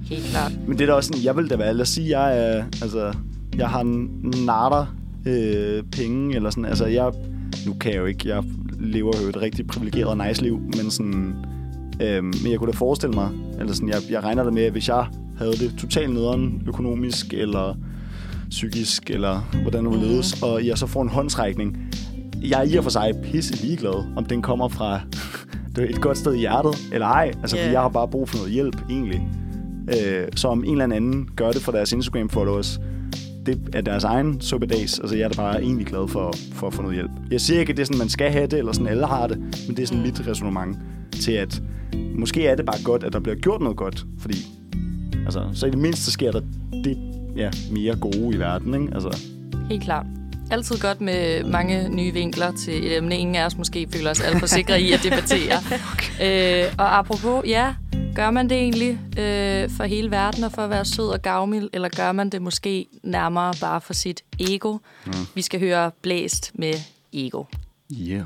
Helt 0.03 0.24
klart. 0.25 0.51
Men 0.68 0.77
det 0.77 0.84
er 0.84 0.88
da 0.88 0.94
også 0.94 1.08
sådan, 1.08 1.24
jeg 1.24 1.36
vil 1.38 1.50
da 1.50 1.56
være, 1.56 1.74
lad 1.74 1.82
os 1.82 1.89
sige, 1.89 2.20
jeg 2.20 2.39
er, 2.39 2.63
altså, 2.82 3.13
jeg 3.58 3.70
har 3.70 3.82
en 3.82 4.10
natter 4.46 4.96
øh, 5.25 5.84
penge, 5.92 6.36
eller 6.36 6.50
sådan, 6.50 6.65
altså, 6.65 6.86
jeg, 6.86 7.12
nu 7.65 7.74
kan 7.74 7.92
jeg 7.92 8.00
jo 8.00 8.06
ikke, 8.06 8.30
jeg 8.30 8.44
lever 8.80 9.13
jo 9.24 9.30
et 9.30 9.42
rigtig 9.42 9.68
privilegeret 9.68 10.08
og 10.08 10.27
nice 10.27 10.42
liv, 10.42 10.60
men 10.60 10.92
sådan, 10.92 11.36
øh, 12.01 12.24
men 12.24 12.51
jeg 12.51 12.60
kunne 12.60 12.72
da 12.72 12.77
forestille 12.77 13.13
mig, 13.15 13.30
eller 13.60 13.74
sådan, 13.74 13.89
jeg, 13.89 13.98
jeg 14.10 14.24
regner 14.24 14.44
det 14.44 14.53
med, 14.53 14.63
at 14.63 14.72
hvis 14.72 14.88
jeg 14.88 15.06
havde 15.38 15.51
det 15.51 15.74
totalt 15.77 16.13
nederen 16.13 16.63
økonomisk, 16.68 17.34
eller 17.34 17.77
psykisk, 18.54 19.10
eller 19.10 19.40
hvordan 19.62 19.84
nu 19.84 19.92
ledes, 19.92 20.42
og 20.44 20.68
jeg 20.68 20.78
så 20.78 20.88
får 20.88 21.02
en 21.02 21.10
håndsrækning, 21.10 21.78
jeg 22.42 22.60
er 22.60 22.64
i 22.64 22.76
og 22.76 22.84
for 22.84 22.92
sig 22.92 23.12
pisse 23.24 23.66
ligeglad, 23.66 24.14
om 24.16 24.26
den 24.26 24.42
kommer 24.42 24.68
fra 24.68 25.00
det 25.76 25.84
er 25.84 25.90
et 25.90 26.02
godt 26.02 26.18
sted 26.18 26.34
i 26.34 26.38
hjertet, 26.40 26.76
eller 26.94 27.08
ej. 27.08 27.32
Altså, 27.42 27.58
yeah. 27.58 27.72
Jeg 27.72 27.82
har 27.82 27.90
bare 27.90 28.08
brug 28.08 28.30
for 28.30 28.38
noget 28.38 28.52
hjælp, 28.52 28.76
egentlig. 28.90 29.28
Øh, 29.90 30.28
så 30.36 30.48
om 30.48 30.64
en 30.64 30.82
eller 30.82 30.96
anden 30.96 31.30
gør 31.36 31.52
det 31.52 31.62
for 31.62 31.72
deres 31.72 31.94
Instagram-followers, 31.94 32.80
det 33.46 33.60
er 33.74 33.82
deres 33.82 34.04
egen 34.04 34.42
suppedags. 34.42 35.00
Altså, 35.00 35.16
jeg 35.16 35.24
er 35.24 35.30
da 35.30 35.36
bare 35.36 35.64
egentlig 35.64 35.86
glad 35.86 36.08
for, 36.08 36.34
for 36.54 36.68
at 36.68 36.74
få 36.74 36.82
noget 36.82 36.96
hjælp. 36.96 37.12
Jeg 37.32 37.42
siger 37.42 37.60
ikke, 37.60 37.70
at 37.70 37.78
det 37.78 37.84
er 37.84 37.86
sådan, 37.86 38.00
man 38.00 38.10
skal 38.10 38.32
have 38.32 38.48
det, 38.48 38.60
eller 38.60 38.72
sådan 38.72 38.88
alle 38.88 39.06
har 39.06 39.28
det, 39.28 39.38
men 39.68 39.78
det 39.78 39.80
er 39.80 39.88
sådan 39.88 40.00
Mm. 40.00 40.06
mit 40.06 40.28
resonemang 40.28 40.80
til, 41.22 41.32
at 41.32 41.62
måske 42.16 42.48
er 42.48 42.56
det 42.56 42.66
bare 42.66 42.84
godt, 42.84 43.04
at 43.04 43.14
der 43.14 43.20
bliver 43.20 43.36
gjort 43.36 43.62
noget 43.62 43.78
godt, 43.78 44.06
fordi 44.20 44.38
altså, 45.26 45.42
så 45.54 45.66
i 45.66 45.70
det 45.70 45.80
mindste 45.80 46.12
sker 46.12 46.32
der 46.32 46.42
det 46.84 46.98
ja, 47.36 47.50
mere 47.72 47.96
gode 47.96 48.36
i 48.36 48.40
verden, 48.40 48.74
ikke? 48.74 48.94
Altså, 48.94 49.18
Helt 49.70 49.84
klart. 49.84 50.06
Altid 50.52 50.78
godt 50.78 51.02
med 51.02 51.44
mange 51.44 51.90
nye 51.90 52.13
vinkler 52.13 52.52
til 52.52 52.86
et 52.86 52.98
emne. 52.98 53.18
Ingen 53.18 53.36
af 53.36 53.46
os 53.46 53.58
måske 53.58 53.88
føler 53.94 54.10
os 54.12 54.22
alt 54.22 54.40
for 54.40 54.46
sikre 54.48 54.82
i 54.82 54.91
at 54.91 55.00
debattere. 55.04 55.58
øh, 56.65 56.74
og 56.78 56.98
apropos, 56.98 57.46
ja, 57.46 57.76
gør 58.15 58.32
man 58.32 58.50
det 58.50 58.58
egentlig 58.58 58.89
øh, 59.19 59.69
for 59.69 59.84
hele 59.84 60.12
verden 60.12 60.43
og 60.43 60.52
for 60.52 60.62
at 60.62 60.69
være 60.69 60.86
sød 60.86 61.08
og 61.08 61.22
gavmild, 61.22 61.69
eller 61.74 61.89
gør 61.89 62.12
man 62.12 62.30
det 62.30 62.41
måske 62.41 62.86
nærmere 63.04 63.54
bare 63.62 63.82
for 63.82 63.93
sit 63.93 64.24
ego? 64.39 64.78
Mm. 65.06 65.12
Vi 65.36 65.41
skal 65.41 65.60
høre 65.60 65.91
Blæst 66.02 66.52
med 66.54 66.74
ego. 67.13 67.43
yeah. 67.91 68.24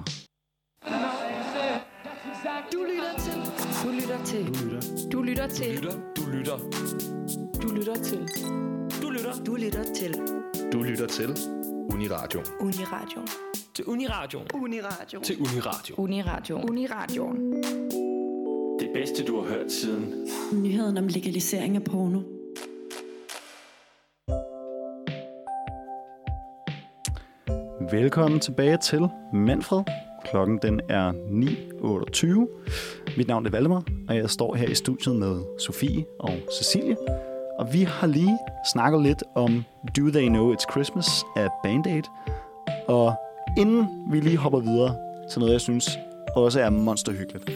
Du 2.74 2.84
lytter 2.84 3.14
til. 3.20 3.44
Du 3.84 3.92
lytter 3.92 4.24
til. 4.26 5.12
Du 5.12 5.22
lytter 5.22 5.48
til. 5.48 5.84
Du 6.18 6.30
lytter. 6.32 6.58
Du 7.62 7.70
lytter 7.70 7.94
til. 8.04 8.18
Du 8.18 8.22
lytter. 8.22 8.67
Du 9.46 9.56
lytter 9.56 9.84
til. 9.96 10.14
Du 10.74 10.84
lytter 10.84 11.08
til 11.08 11.30
Uniradio. 11.94 12.42
Uniradio. 12.60 13.22
Til 13.74 13.86
Uniradio. 13.86 14.40
Uniradio. 14.54 15.20
Til 15.24 15.36
Uniradio. 15.40 15.96
Uniradio. 15.98 16.58
Uniradio. 16.70 17.26
Det 18.80 18.90
bedste, 18.94 19.26
du 19.26 19.42
har 19.42 19.50
hørt 19.54 19.72
siden. 19.72 20.28
Nyheden 20.54 20.98
om 20.98 21.08
legalisering 21.08 21.76
af 21.76 21.84
porno. 21.84 22.20
Velkommen 27.92 28.40
tilbage 28.40 28.78
til 28.78 29.08
Manfred. 29.34 29.84
Klokken 30.26 30.60
den 30.62 30.82
er 30.90 31.12
9.28. 31.12 33.18
Mit 33.18 33.28
navn 33.28 33.46
er 33.46 33.50
Valdemar, 33.50 33.84
og 34.10 34.16
jeg 34.16 34.30
står 34.30 34.56
her 34.56 34.68
i 34.68 34.76
studiet 34.76 35.16
med 35.16 35.60
Sofie 35.60 36.06
og 36.20 36.34
Cecilie. 36.58 36.96
Og 37.60 37.74
vi 37.74 37.84
har 37.84 38.08
lige 38.08 38.38
snakket 38.74 39.02
lidt 39.02 39.24
om 39.36 39.64
Do 39.98 40.10
They 40.10 40.28
Know 40.28 40.54
It's 40.54 40.72
Christmas 40.72 41.24
af 41.36 41.48
Band 41.64 41.88
Aid. 41.88 42.04
Og 42.88 43.14
inden 43.58 43.88
vi 44.12 44.20
lige 44.20 44.38
hopper 44.38 44.60
videre 44.60 44.96
til 45.32 45.40
noget, 45.40 45.54
jeg 45.54 45.62
synes 45.62 45.90
også 46.36 46.60
er 46.60 46.70
monsterhyggeligt, 46.70 47.52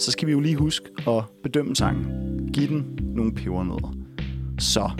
så 0.00 0.10
skal 0.10 0.26
vi 0.26 0.32
jo 0.32 0.40
lige 0.40 0.56
huske 0.56 0.86
at 1.06 1.24
bedømme 1.42 1.76
sangen. 1.76 2.06
Giv 2.52 2.68
den 2.68 2.98
nogle 3.14 3.34
pebernødder. 3.34 3.94
Så, 4.58 4.90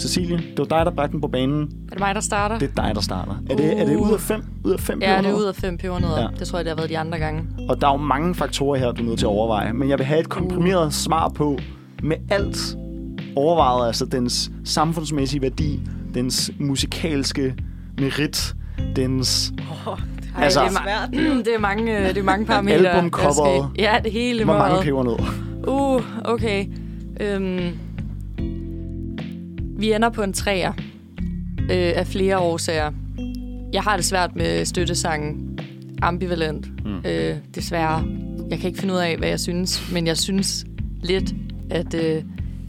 Cecilie, 0.00 0.36
det 0.36 0.58
var 0.58 0.64
dig, 0.64 0.86
der 0.86 0.90
bragte 0.90 1.12
den 1.12 1.20
på 1.20 1.28
banen. 1.28 1.62
Er 1.62 1.90
det 1.90 1.98
mig, 1.98 2.14
der 2.14 2.20
starter? 2.20 2.58
Det 2.58 2.70
er 2.76 2.82
dig, 2.82 2.94
der 2.94 3.00
starter. 3.00 3.34
Er 3.50 3.56
det, 3.56 3.80
er 3.80 3.84
det 3.84 3.96
ud 3.96 4.12
af 4.12 4.20
fem? 4.20 4.44
Ud 4.64 4.72
af 4.72 4.80
fem 4.80 5.02
ja, 5.02 5.18
det 5.18 5.26
er 5.26 5.34
ud 5.34 5.44
af 5.44 5.54
fem 5.54 5.78
pebernødder. 5.78 6.20
Ja. 6.20 6.28
Det 6.38 6.48
tror 6.48 6.58
jeg, 6.58 6.64
det 6.64 6.70
har 6.70 6.76
været 6.76 6.90
de 6.90 6.98
andre 6.98 7.18
gange. 7.18 7.42
Og 7.68 7.80
der 7.80 7.88
er 7.88 7.92
jo 7.92 7.96
mange 7.96 8.34
faktorer 8.34 8.78
her, 8.78 8.92
du 8.92 9.02
er 9.02 9.06
nødt 9.06 9.18
til 9.18 9.26
at 9.26 9.30
overveje. 9.30 9.72
Men 9.72 9.88
jeg 9.88 9.98
vil 9.98 10.06
have 10.06 10.20
et 10.20 10.28
komprimeret 10.28 10.94
svar 10.94 11.28
på, 11.28 11.58
med 12.02 12.16
alt 12.30 12.76
overvejet, 13.38 13.86
altså 13.86 14.04
dens 14.04 14.50
samfundsmæssige 14.64 15.42
værdi, 15.42 15.80
dens 16.14 16.50
musikalske 16.58 17.54
merit, 18.00 18.54
dens... 18.96 19.52
Ej, 20.36 20.44
Altså- 20.44 20.60
det, 20.60 20.76
er 20.76 20.80
ma- 20.80 21.38
det 21.46 21.54
er 21.54 21.58
mange, 21.58 21.98
øh, 21.98 22.08
det 22.08 22.18
er 22.18 22.22
mange 22.22 22.46
parametre. 22.46 22.88
Albumcoveret. 22.90 23.70
Ja, 23.78 23.94
det 24.04 24.12
hele 24.12 24.44
Hvor 24.44 24.52
mange 24.52 24.68
meget. 24.68 24.84
pebernødder? 24.84 25.24
Uh, 25.68 26.02
okay. 26.24 26.66
Øhm, 27.20 27.70
vi 29.78 29.92
ender 29.92 30.08
på 30.10 30.22
en 30.22 30.32
træer 30.32 30.72
øh, 31.58 31.92
af 31.96 32.06
flere 32.06 32.38
årsager. 32.38 32.92
Jeg 33.72 33.82
har 33.82 33.96
det 33.96 34.04
svært 34.04 34.36
med 34.36 34.64
støttesangen. 34.64 35.58
Ambivalent. 36.02 36.66
Mm. 36.84 36.96
Øh, 37.10 37.36
desværre. 37.54 38.04
Jeg 38.50 38.58
kan 38.58 38.68
ikke 38.68 38.80
finde 38.80 38.94
ud 38.94 38.98
af, 38.98 39.16
hvad 39.18 39.28
jeg 39.28 39.40
synes, 39.40 39.92
men 39.92 40.06
jeg 40.06 40.16
synes 40.16 40.64
lidt, 41.02 41.34
at 41.70 41.94
øh, 41.94 42.22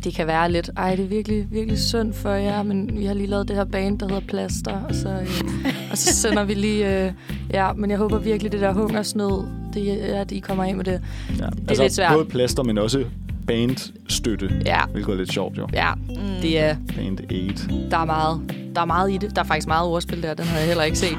det 0.04 0.14
kan 0.14 0.28
være 0.28 0.52
lidt, 0.52 0.70
ej, 0.78 0.96
det 0.96 1.06
er 1.06 1.10
virkelig, 1.10 1.48
virkelig 1.52 1.80
synd 1.80 2.14
for 2.14 2.30
jer, 2.30 2.64
men 2.64 2.98
vi 2.98 3.06
har 3.06 3.14
lige 3.14 3.28
lavet 3.28 3.48
det 3.48 3.56
her 3.56 3.66
band, 3.66 4.00
der 4.00 4.08
hedder 4.08 4.22
Plaster, 4.28 4.82
og 4.90 4.96
så, 4.96 5.10
øh, 5.10 5.46
og 5.92 5.98
så 5.98 6.14
sender 6.14 6.44
vi 6.44 6.54
lige, 6.54 7.06
øh, 7.06 7.12
ja, 7.54 7.74
men 7.74 7.90
jeg 7.90 7.98
håber 7.98 8.18
virkelig, 8.18 8.52
det 8.52 8.62
der 8.62 8.74
hungersnød, 8.74 9.44
det 9.74 10.16
er, 10.16 10.22
at 10.22 10.32
I 10.32 10.40
kommer 10.40 10.64
af 10.64 10.76
med 10.76 10.84
det. 10.86 11.02
Ja, 11.40 11.46
er 11.46 11.82
lidt 11.82 11.94
svært. 11.94 12.14
Både 12.14 12.26
plaster, 12.26 12.64
men 12.64 12.78
også 12.78 13.06
bandstøtte, 13.50 14.62
Ja, 14.66 14.80
hvilket 14.92 15.12
er 15.14 15.18
lidt 15.18 15.34
sjovt 15.34 15.58
jo. 15.58 15.68
ja, 15.74 15.94
Mm. 15.96 16.16
det 16.42 16.60
er, 16.60 16.76
Band 16.96 17.20
8. 17.20 17.90
der 17.92 17.98
er 17.98 18.06
meget, 18.06 18.42
der 18.76 18.82
er 18.82 18.86
meget 18.86 19.12
i 19.12 19.18
det. 19.18 19.36
Der 19.36 19.42
er 19.42 19.46
faktisk 19.46 19.68
meget 19.68 19.88
ordspil 19.88 20.24
der, 20.24 20.34
den 20.34 20.46
havde 20.46 20.60
jeg 20.60 20.68
heller 20.68 20.84
ikke 20.84 20.98
set. 20.98 21.18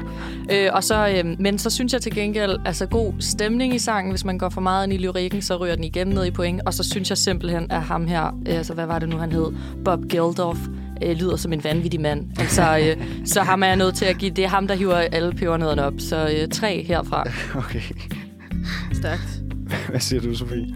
Øh, 0.51 0.69
og 0.73 0.83
så, 0.83 1.07
øh, 1.07 1.35
men 1.39 1.57
så 1.59 1.69
synes 1.69 1.93
jeg 1.93 2.01
til 2.01 2.15
gengæld, 2.15 2.57
altså 2.65 2.85
god 2.85 3.13
stemning 3.19 3.75
i 3.75 3.79
sangen. 3.79 4.11
Hvis 4.11 4.25
man 4.25 4.37
går 4.37 4.49
for 4.49 4.61
meget 4.61 4.83
ind 4.85 4.93
i 4.93 4.97
lyrikken, 4.97 5.41
så 5.41 5.55
ryger 5.57 5.75
den 5.75 5.83
igen 5.83 6.07
ned 6.07 6.25
i 6.25 6.31
point. 6.31 6.61
Og 6.65 6.73
så 6.73 6.83
synes 6.83 7.09
jeg 7.09 7.17
simpelthen, 7.17 7.71
at 7.71 7.81
ham 7.81 8.07
her, 8.07 8.25
øh, 8.47 8.57
altså 8.57 8.73
hvad 8.73 8.85
var 8.85 8.99
det 8.99 9.09
nu, 9.09 9.17
han 9.17 9.31
hed? 9.31 9.45
Bob 9.85 9.99
Geldof, 10.09 10.57
øh, 11.03 11.11
lyder 11.17 11.35
som 11.35 11.53
en 11.53 11.63
vanvittig 11.63 12.01
mand. 12.01 12.25
Altså, 12.39 12.77
øh, 12.79 13.03
så 13.25 13.41
ham 13.41 13.63
er 13.63 13.67
jeg 13.67 13.75
nødt 13.75 13.95
til 13.95 14.05
at 14.05 14.17
give, 14.17 14.31
det 14.31 14.43
er 14.43 14.49
ham, 14.49 14.67
der 14.67 14.75
hiver 14.75 14.95
alle 14.95 15.31
pebernødderne 15.33 15.83
op. 15.85 15.93
Så 15.99 16.29
øh, 16.41 16.47
tre 16.49 16.83
herfra. 16.83 17.23
Okay. 17.65 17.81
Stærkt. 18.93 19.41
Hvad 19.89 19.99
siger 19.99 20.21
du, 20.21 20.35
Sofie? 20.35 20.67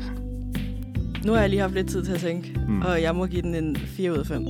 Nu 1.26 1.32
har 1.34 1.40
jeg 1.40 1.50
lige 1.50 1.60
haft 1.62 1.74
lidt 1.74 1.90
tid 1.90 2.06
til 2.06 2.12
at 2.14 2.20
tænke, 2.20 2.54
Mm. 2.68 2.74
mm. 2.74 2.82
og 2.82 3.02
jeg 3.02 3.16
må 3.16 3.26
give 3.26 3.42
den 3.42 3.56
en 3.56 3.76
4 3.76 4.12
ud 4.12 4.18
af 4.18 4.26
5. 4.26 4.46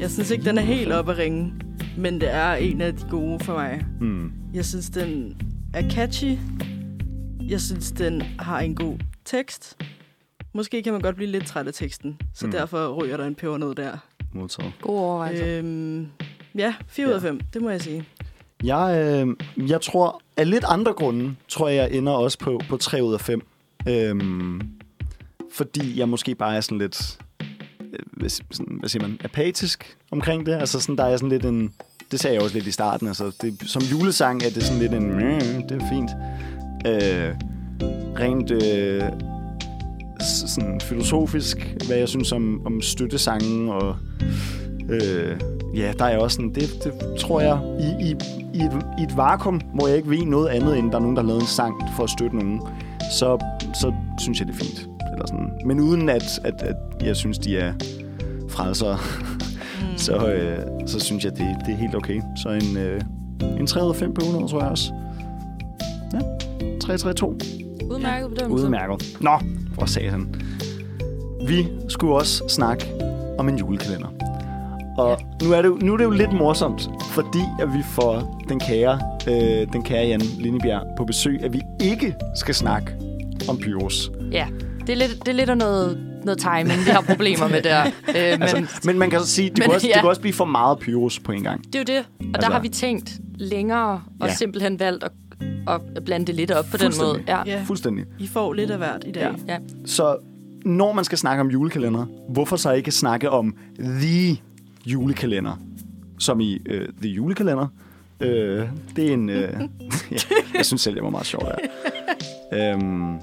Jeg 0.00 0.10
synes 0.10 0.30
ikke, 0.30 0.44
den 0.44 0.58
er 0.58 0.62
helt 0.62 0.92
oppe 0.92 1.12
at 1.12 1.18
ringe, 1.18 1.52
men 1.98 2.20
det 2.20 2.34
er 2.34 2.52
en 2.54 2.80
af 2.80 2.94
de 2.96 3.06
gode 3.10 3.44
for 3.44 3.52
mig. 3.52 3.84
Hmm. 4.00 4.32
Jeg 4.54 4.64
synes, 4.64 4.90
den 4.90 5.40
er 5.74 5.90
catchy. 5.90 6.38
Jeg 7.48 7.60
synes, 7.60 7.90
den 7.92 8.22
har 8.38 8.60
en 8.60 8.74
god 8.74 8.98
tekst. 9.24 9.76
Måske 10.54 10.82
kan 10.82 10.92
man 10.92 11.02
godt 11.02 11.16
blive 11.16 11.30
lidt 11.30 11.46
træt 11.46 11.66
af 11.66 11.74
teksten, 11.74 12.18
så 12.34 12.46
Mm. 12.46 12.48
mm. 12.48 12.52
derfor 12.52 12.92
ryger 12.94 13.16
der 13.16 13.24
en 13.26 13.34
pebernød 13.34 13.74
der. 13.74 13.92
Modtaget. 14.32 14.72
God 14.80 14.98
overvejelse. 14.98 15.44
Øh. 15.44 15.58
Øhm, 15.58 16.06
ja, 16.58 16.74
4 16.88 17.06
ud 17.06 17.12
af 17.12 17.22
Ja. 17.22 17.28
5, 17.28 17.40
det 17.54 17.62
må 17.62 17.70
jeg 17.70 17.80
sige. 17.80 18.04
Jeg, 18.64 19.04
øh, 19.06 19.36
jeg 19.70 19.80
tror, 19.80 20.22
af 20.36 20.50
lidt 20.50 20.64
andre 20.68 20.92
grunde, 20.92 21.34
tror 21.48 21.68
jeg, 21.68 21.76
jeg 21.76 21.98
ender 21.98 22.12
også 22.12 22.38
på, 22.38 22.60
på 22.68 22.76
3 22.76 23.02
ud 23.04 23.14
af 23.14 23.20
5. 23.20 23.42
Øhm, 23.88 24.60
fordi 25.52 25.98
jeg 25.98 26.08
måske 26.08 26.34
bare 26.34 26.56
er 26.56 26.60
sådan 26.60 26.78
lidt, 26.78 27.18
øh, 28.20 28.30
sådan, 28.30 28.76
hvad 28.78 28.88
siger 28.88 29.02
man, 29.02 29.20
apatisk 29.24 29.96
omkring 30.10 30.46
det. 30.46 30.52
Altså 30.52 30.80
sådan, 30.80 30.96
der 30.96 31.04
er 31.04 31.16
sådan 31.16 31.28
lidt 31.28 31.44
en, 31.44 31.74
det 32.10 32.20
sagde 32.20 32.34
jeg 32.34 32.42
også 32.42 32.54
lidt 32.54 32.66
i 32.66 32.70
starten, 32.70 33.08
altså 33.08 33.32
det, 33.42 33.62
som 33.66 33.82
julesang 33.82 34.42
er 34.42 34.50
det 34.50 34.62
sådan 34.62 34.80
lidt 34.80 34.92
en, 34.92 35.12
mm, 35.12 35.68
det 35.68 35.82
er 35.82 35.88
fint. 35.88 36.10
Øh, 36.86 37.34
rent 38.18 38.50
øh, 38.50 39.02
sådan 40.46 40.80
filosofisk, 40.80 41.76
hvad 41.86 41.96
jeg 41.96 42.08
synes 42.08 42.32
om, 42.32 42.66
om 42.66 42.82
støttesangen 42.82 43.68
og 43.68 43.96
øh, 44.90 45.40
ja, 45.74 45.92
der 45.98 46.04
er 46.04 46.18
også 46.18 46.34
sådan, 46.34 46.54
det, 46.54 46.84
det 46.84 46.92
tror 47.18 47.40
jeg, 47.40 47.58
i, 47.80 48.04
i, 48.04 48.10
i, 48.54 48.62
et, 48.64 48.86
i 48.98 49.02
et 49.02 49.16
vakuum, 49.16 49.60
hvor 49.74 49.88
jeg 49.88 49.96
ikke 49.96 50.10
ved 50.10 50.24
noget 50.24 50.48
andet, 50.48 50.78
end 50.78 50.90
der 50.90 50.96
er 50.96 51.00
nogen, 51.00 51.16
der 51.16 51.22
har 51.22 51.28
lavet 51.28 51.40
en 51.40 51.46
sang 51.46 51.74
for 51.96 52.04
at 52.04 52.10
støtte 52.10 52.36
nogen, 52.36 52.60
så, 53.12 53.44
så 53.74 53.94
synes 54.18 54.38
jeg, 54.38 54.48
det 54.48 54.54
er 54.54 54.58
fint. 54.58 54.89
Eller 55.20 55.26
sådan. 55.28 55.50
Men 55.66 55.80
uden 55.80 56.08
at, 56.08 56.40
at, 56.44 56.62
at 56.62 56.76
jeg 57.06 57.16
synes, 57.16 57.38
de 57.38 57.56
er 57.58 57.72
frelsere, 58.48 58.98
Mm. 59.80 59.98
så, 60.06 60.16
øh, 60.32 60.58
så 60.86 61.00
synes 61.00 61.24
jeg, 61.24 61.32
det, 61.32 61.46
det 61.66 61.72
er 61.72 61.76
helt 61.76 61.94
okay. 61.94 62.20
Så 62.42 62.48
en, 62.48 62.76
øh, 62.76 63.00
en 63.60 63.66
3 63.66 63.84
ud 63.84 63.88
af 63.90 63.96
5 63.96 64.14
på 64.14 64.20
100, 64.20 64.48
tror 64.48 64.60
jeg 64.60 64.70
også. 64.70 64.92
Ja, 66.12 66.18
3-3-2. 66.84 67.24
Udmærket 67.90 68.30
bedømmelse. 68.30 68.64
Udmærket. 68.64 69.16
Nå, 69.20 69.30
for 69.74 69.86
satan. 69.86 70.34
Vi 71.46 71.68
skulle 71.88 72.14
også 72.14 72.44
snakke 72.48 72.86
om 73.38 73.48
en 73.48 73.56
julekalender. 73.58 74.08
Og 74.98 75.16
ja. 75.20 75.46
nu, 75.46 75.52
er 75.52 75.62
det, 75.62 75.68
jo- 75.68 75.78
nu 75.82 75.92
er 75.92 75.96
det 75.96 76.04
jo 76.04 76.10
lidt 76.10 76.32
morsomt, 76.32 76.90
fordi 77.10 77.42
at 77.60 77.68
vi 77.72 77.82
får 77.82 78.42
den 78.48 78.60
kære, 78.60 79.00
øh, 79.28 79.66
den 79.72 79.82
kære 79.82 80.06
Jan 80.06 80.20
Lindebjerg 80.38 80.82
på 80.96 81.04
besøg, 81.04 81.44
at 81.44 81.52
vi 81.52 81.60
ikke 81.80 82.14
skal 82.34 82.54
snakke 82.54 82.92
om 83.48 83.58
Pyrus. 83.58 84.10
Ja, 84.32 84.46
det 84.86 84.92
er 84.92 84.96
lidt, 84.96 85.10
det 85.20 85.28
er 85.28 85.32
lidt 85.32 85.50
af 85.50 85.56
noget, 85.58 86.06
noget 86.24 86.38
timing, 86.38 86.78
vi 86.86 86.90
har 86.90 87.00
problemer 87.00 87.48
med 87.48 87.62
der. 87.62 87.84
Øh, 88.08 88.14
men 88.14 88.42
Altså, 88.42 88.66
men 88.84 88.98
man 88.98 89.10
kan 89.10 89.20
så 89.20 89.26
sige, 89.26 89.48
det, 89.50 89.58
men 89.58 89.64
kunne 89.66 89.74
også, 89.76 89.86
ja. 89.86 89.92
det 89.92 90.00
kunne 90.00 90.10
også 90.10 90.20
blive 90.20 90.32
for 90.32 90.44
meget 90.44 90.78
Pyrus 90.78 91.18
på 91.20 91.32
en 91.32 91.42
gang. 91.42 91.64
det 91.64 91.74
er 91.74 91.78
jo 91.78 91.84
det. 91.84 91.98
Og 91.98 92.04
altså, 92.20 92.26
Altså- 92.34 92.48
der 92.48 92.54
har 92.54 92.60
vi 92.62 92.68
tænkt 92.68 93.18
længere 93.34 94.02
og 94.20 94.28
Ja. 94.28 94.34
simpelthen 94.34 94.80
valgt 94.80 95.04
at, 95.04 95.10
at 95.96 96.04
blande 96.04 96.26
det 96.26 96.34
lidt 96.34 96.50
op 96.50 96.64
på 96.70 96.76
den 96.76 96.92
måde. 97.00 97.14
Fuldstændig. 97.14 97.28
Ja. 97.28 97.42
Ja, 97.56 97.62
Fuldstændig. 97.66 98.04
I 98.18 98.26
får 98.26 98.52
lidt 98.52 98.70
af 98.70 98.78
hvert 98.78 99.04
i 99.06 99.12
dag. 99.12 99.22
Ja. 99.22 99.52
Ja. 99.54 99.58
Så 99.86 100.16
når 100.64 100.92
man 100.92 101.04
skal 101.04 101.18
snakke 101.18 101.40
om 101.40 101.48
julekalender, 101.50 102.06
hvorfor 102.28 102.56
så 102.56 102.72
ikke 102.72 102.90
snakke 102.90 103.30
om 103.30 103.56
The 103.78 104.36
Julekalender? 104.86 105.58
Som 106.18 106.40
i 106.40 106.58
øh, 106.66 106.88
The 107.02 107.08
Julekalender. 107.10 107.66
Øh, 108.20 108.66
det 108.96 109.08
er 109.08 109.12
en... 109.12 109.28
Øh, 109.28 109.42
ja, 110.10 110.16
jeg 110.54 110.66
synes 110.66 110.82
selv, 110.82 110.94
det 110.94 111.02
var 111.04 111.10
meget 111.10 111.26
sjovt 111.26 111.44
der. 112.52 112.72
øhm, 112.74 113.14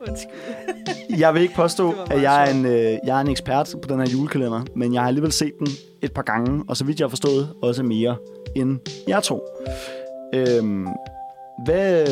Undskyld. 0.00 1.18
jeg 1.22 1.34
vil 1.34 1.42
ikke 1.42 1.54
påstå, 1.54 1.94
at 2.10 2.22
jeg 2.22 2.48
er, 2.48 2.54
en, 2.54 2.66
øh, 2.66 2.98
jeg 3.06 3.16
er 3.16 3.20
en 3.20 3.28
ekspert 3.28 3.74
på 3.82 3.88
den 3.88 4.00
her 4.00 4.06
julekalender, 4.06 4.62
men 4.76 4.94
jeg 4.94 5.02
har 5.02 5.08
alligevel 5.08 5.32
set 5.32 5.52
den 5.58 5.68
et 6.02 6.12
par 6.12 6.22
gange, 6.22 6.64
og 6.68 6.76
så 6.76 6.84
vidt 6.84 7.00
jeg 7.00 7.04
har 7.04 7.10
forstået, 7.10 7.54
også 7.62 7.82
mere 7.82 8.16
end 8.56 8.78
jeg 9.08 9.22
to. 9.22 9.42
Øhm, 10.34 10.86
hvad, 11.64 12.06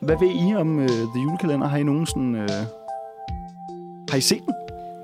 hvad 0.00 0.16
ved 0.20 0.48
I 0.48 0.54
om 0.56 0.78
øh, 0.80 0.88
The 0.88 1.22
Julekalender? 1.22 1.66
Har 1.66 1.78
I 1.78 1.82
nogen 1.82 2.06
sådan... 2.06 2.34
Øh, 2.34 2.48
har 4.10 4.16
I 4.16 4.20
set 4.20 4.40
den? 4.46 4.54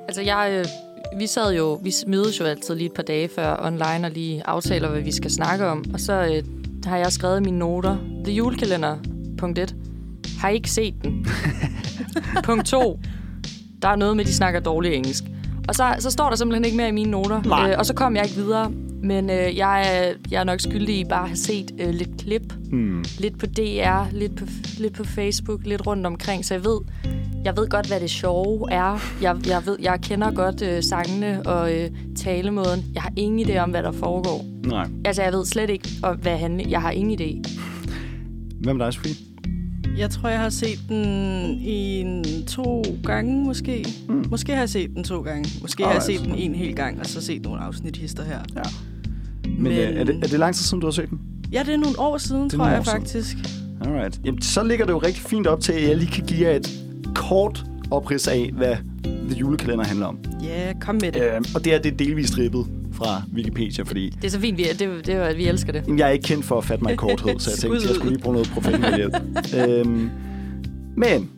Altså, 0.08 0.22
jeg, 0.22 0.50
øh, 0.52 1.18
vi 1.18 1.26
sad 1.26 1.54
jo, 1.54 1.80
vi 1.82 1.92
mødes 2.06 2.40
jo 2.40 2.44
altid 2.44 2.74
lige 2.74 2.86
et 2.86 2.94
par 2.94 3.02
dage 3.02 3.28
før 3.28 3.56
online 3.62 4.06
og 4.06 4.10
lige 4.10 4.42
aftaler, 4.46 4.90
hvad 4.90 5.00
vi 5.00 5.12
skal 5.12 5.30
snakke 5.30 5.66
om. 5.66 5.84
Og 5.92 6.00
så 6.00 6.12
øh, 6.12 6.42
har 6.86 6.96
jeg 6.96 7.12
skrevet 7.12 7.42
mine 7.42 7.58
noter, 7.58 7.96
The 8.24 8.32
Julekalender, 8.32 8.96
punkt 9.38 9.58
1. 9.58 9.76
Har 10.40 10.48
ikke 10.48 10.70
set 10.70 10.94
den? 11.04 11.26
punkt 12.44 12.66
2. 12.66 13.00
Der 13.82 13.88
er 13.88 13.96
noget 13.96 14.16
med, 14.16 14.24
at 14.24 14.28
de 14.28 14.34
snakker 14.34 14.60
dårlig 14.60 14.94
engelsk. 14.94 15.24
Og 15.68 15.74
så, 15.74 15.96
så 15.98 16.10
står 16.10 16.28
der 16.28 16.36
simpelthen 16.36 16.64
ikke 16.64 16.76
mere 16.76 16.88
i 16.88 16.92
mine 16.92 17.10
noter. 17.10 17.42
Nej. 17.42 17.70
Øh, 17.70 17.78
og 17.78 17.86
så 17.86 17.94
kom 17.94 18.16
jeg 18.16 18.24
ikke 18.24 18.36
videre. 18.36 18.70
Men 19.02 19.30
øh, 19.30 19.56
jeg, 19.56 19.80
er, 19.80 20.12
jeg 20.30 20.40
er 20.40 20.44
nok 20.44 20.60
skyldig 20.60 20.98
i 20.98 21.04
bare 21.04 21.22
at 21.22 21.28
have 21.28 21.36
set 21.36 21.70
øh, 21.80 21.90
lidt 21.90 22.10
klip. 22.18 22.52
Hmm. 22.70 23.04
Lidt 23.18 23.38
på 23.38 23.46
DR, 23.46 24.12
lidt 24.12 24.36
på, 24.36 24.44
lidt 24.78 24.94
på 24.94 25.04
Facebook, 25.04 25.60
lidt 25.64 25.86
rundt 25.86 26.06
omkring. 26.06 26.44
Så 26.44 26.54
jeg 26.54 26.64
ved, 26.64 26.78
jeg 27.44 27.56
ved 27.56 27.68
godt, 27.68 27.86
hvad 27.86 28.00
det 28.00 28.10
sjove 28.10 28.72
er. 28.72 28.98
Jeg, 29.22 29.36
jeg, 29.46 29.66
ved, 29.66 29.76
jeg 29.82 30.00
kender 30.02 30.30
godt 30.30 30.62
øh, 30.62 30.82
sangene 30.82 31.42
og 31.46 31.74
øh, 31.74 31.90
talemåden. 32.16 32.84
Jeg 32.94 33.02
har 33.02 33.12
ingen 33.16 33.48
idé 33.48 33.58
om, 33.58 33.70
hvad 33.70 33.82
der 33.82 33.92
foregår. 33.92 34.44
Nej. 34.66 34.88
Altså, 35.04 35.22
jeg 35.22 35.32
ved 35.32 35.44
slet 35.44 35.70
ikke, 35.70 35.88
om, 36.02 36.16
hvad 36.16 36.36
han... 36.36 36.70
Jeg 36.70 36.80
har 36.80 36.90
ingen 36.90 37.20
idé. 37.20 37.50
Hvem 38.60 38.80
er 38.80 38.84
dig, 38.84 38.94
Sofie? 38.94 39.14
Jeg 39.98 40.10
tror, 40.10 40.28
jeg 40.28 40.40
har 40.40 40.48
set 40.48 40.78
den 40.88 41.04
i 41.60 42.00
en, 42.00 42.24
to 42.46 42.84
gange, 43.04 43.44
måske. 43.44 43.86
Mm. 44.08 44.24
Måske 44.30 44.52
har 44.52 44.58
jeg 44.58 44.68
set 44.68 44.90
den 44.94 45.04
to 45.04 45.20
gange. 45.22 45.50
Måske 45.62 45.84
har 45.84 45.92
jeg 45.92 46.02
set 46.02 46.20
den 46.20 46.34
en 46.34 46.54
hel 46.54 46.74
gang, 46.76 47.00
og 47.00 47.06
så 47.06 47.20
set 47.20 47.42
nogle 47.42 47.60
afsnit 47.60 47.96
hister 47.96 48.24
her. 48.24 48.38
Ja. 48.56 48.62
Men, 49.44 49.62
Men 49.62 49.72
øh, 49.72 49.78
er, 49.78 50.04
det, 50.04 50.16
er 50.16 50.28
det 50.28 50.38
lang 50.38 50.54
tid 50.54 50.64
siden, 50.64 50.80
du 50.80 50.86
har 50.86 50.92
set 50.92 51.10
den? 51.10 51.20
Ja, 51.52 51.62
det 51.66 51.74
er 51.74 51.78
nogle 51.78 51.98
år 51.98 52.18
siden, 52.18 52.50
tror 52.50 52.66
jeg 52.66 52.84
siden. 52.84 52.98
faktisk. 53.00 53.36
Alright. 53.80 54.20
Jamen, 54.24 54.42
så 54.42 54.62
ligger 54.64 54.86
det 54.86 54.92
jo 54.92 54.98
rigtig 54.98 55.22
fint 55.22 55.46
op 55.46 55.60
til, 55.60 55.72
at 55.72 55.88
jeg 55.88 55.96
lige 55.96 56.10
kan 56.10 56.24
give 56.26 56.48
jer 56.48 56.56
et 56.56 56.68
kort 57.14 57.64
oprids 57.90 58.28
af, 58.28 58.50
hvad 58.54 58.76
The 59.04 59.38
Julekalender 59.38 59.84
handler 59.84 60.06
om. 60.06 60.18
Ja, 60.42 60.72
kom 60.80 60.94
med 60.94 61.12
det. 61.12 61.22
Øhm, 61.36 61.44
og 61.54 61.64
det 61.64 61.74
er 61.74 61.78
det 61.78 61.98
delvist 61.98 62.38
ribbet 62.38 62.66
fra 62.94 63.22
Wikipedia, 63.34 63.84
fordi 63.84 64.10
Det 64.10 64.24
er 64.24 64.28
så 64.30 64.40
fint, 64.40 64.58
vi, 64.58 64.64
det, 64.78 65.06
det, 65.06 65.14
er 65.14 65.34
vi 65.34 65.46
elsker 65.46 65.72
det. 65.72 65.98
jeg 65.98 66.06
er 66.06 66.10
ikke 66.12 66.22
kendt 66.22 66.44
for 66.44 66.58
at 66.58 66.64
fatte 66.64 66.84
mig 66.84 66.92
i 66.92 66.96
korthed, 66.96 67.38
så 67.38 67.50
jeg 67.50 67.58
tænkte, 67.58 67.86
jeg 67.88 67.94
skulle 67.94 68.12
lige 68.12 68.22
bruge 68.22 68.34
noget 68.34 68.50
professionel 68.54 68.96
hjælp. 68.96 69.14
øhm, 69.68 70.10
men 70.96 71.30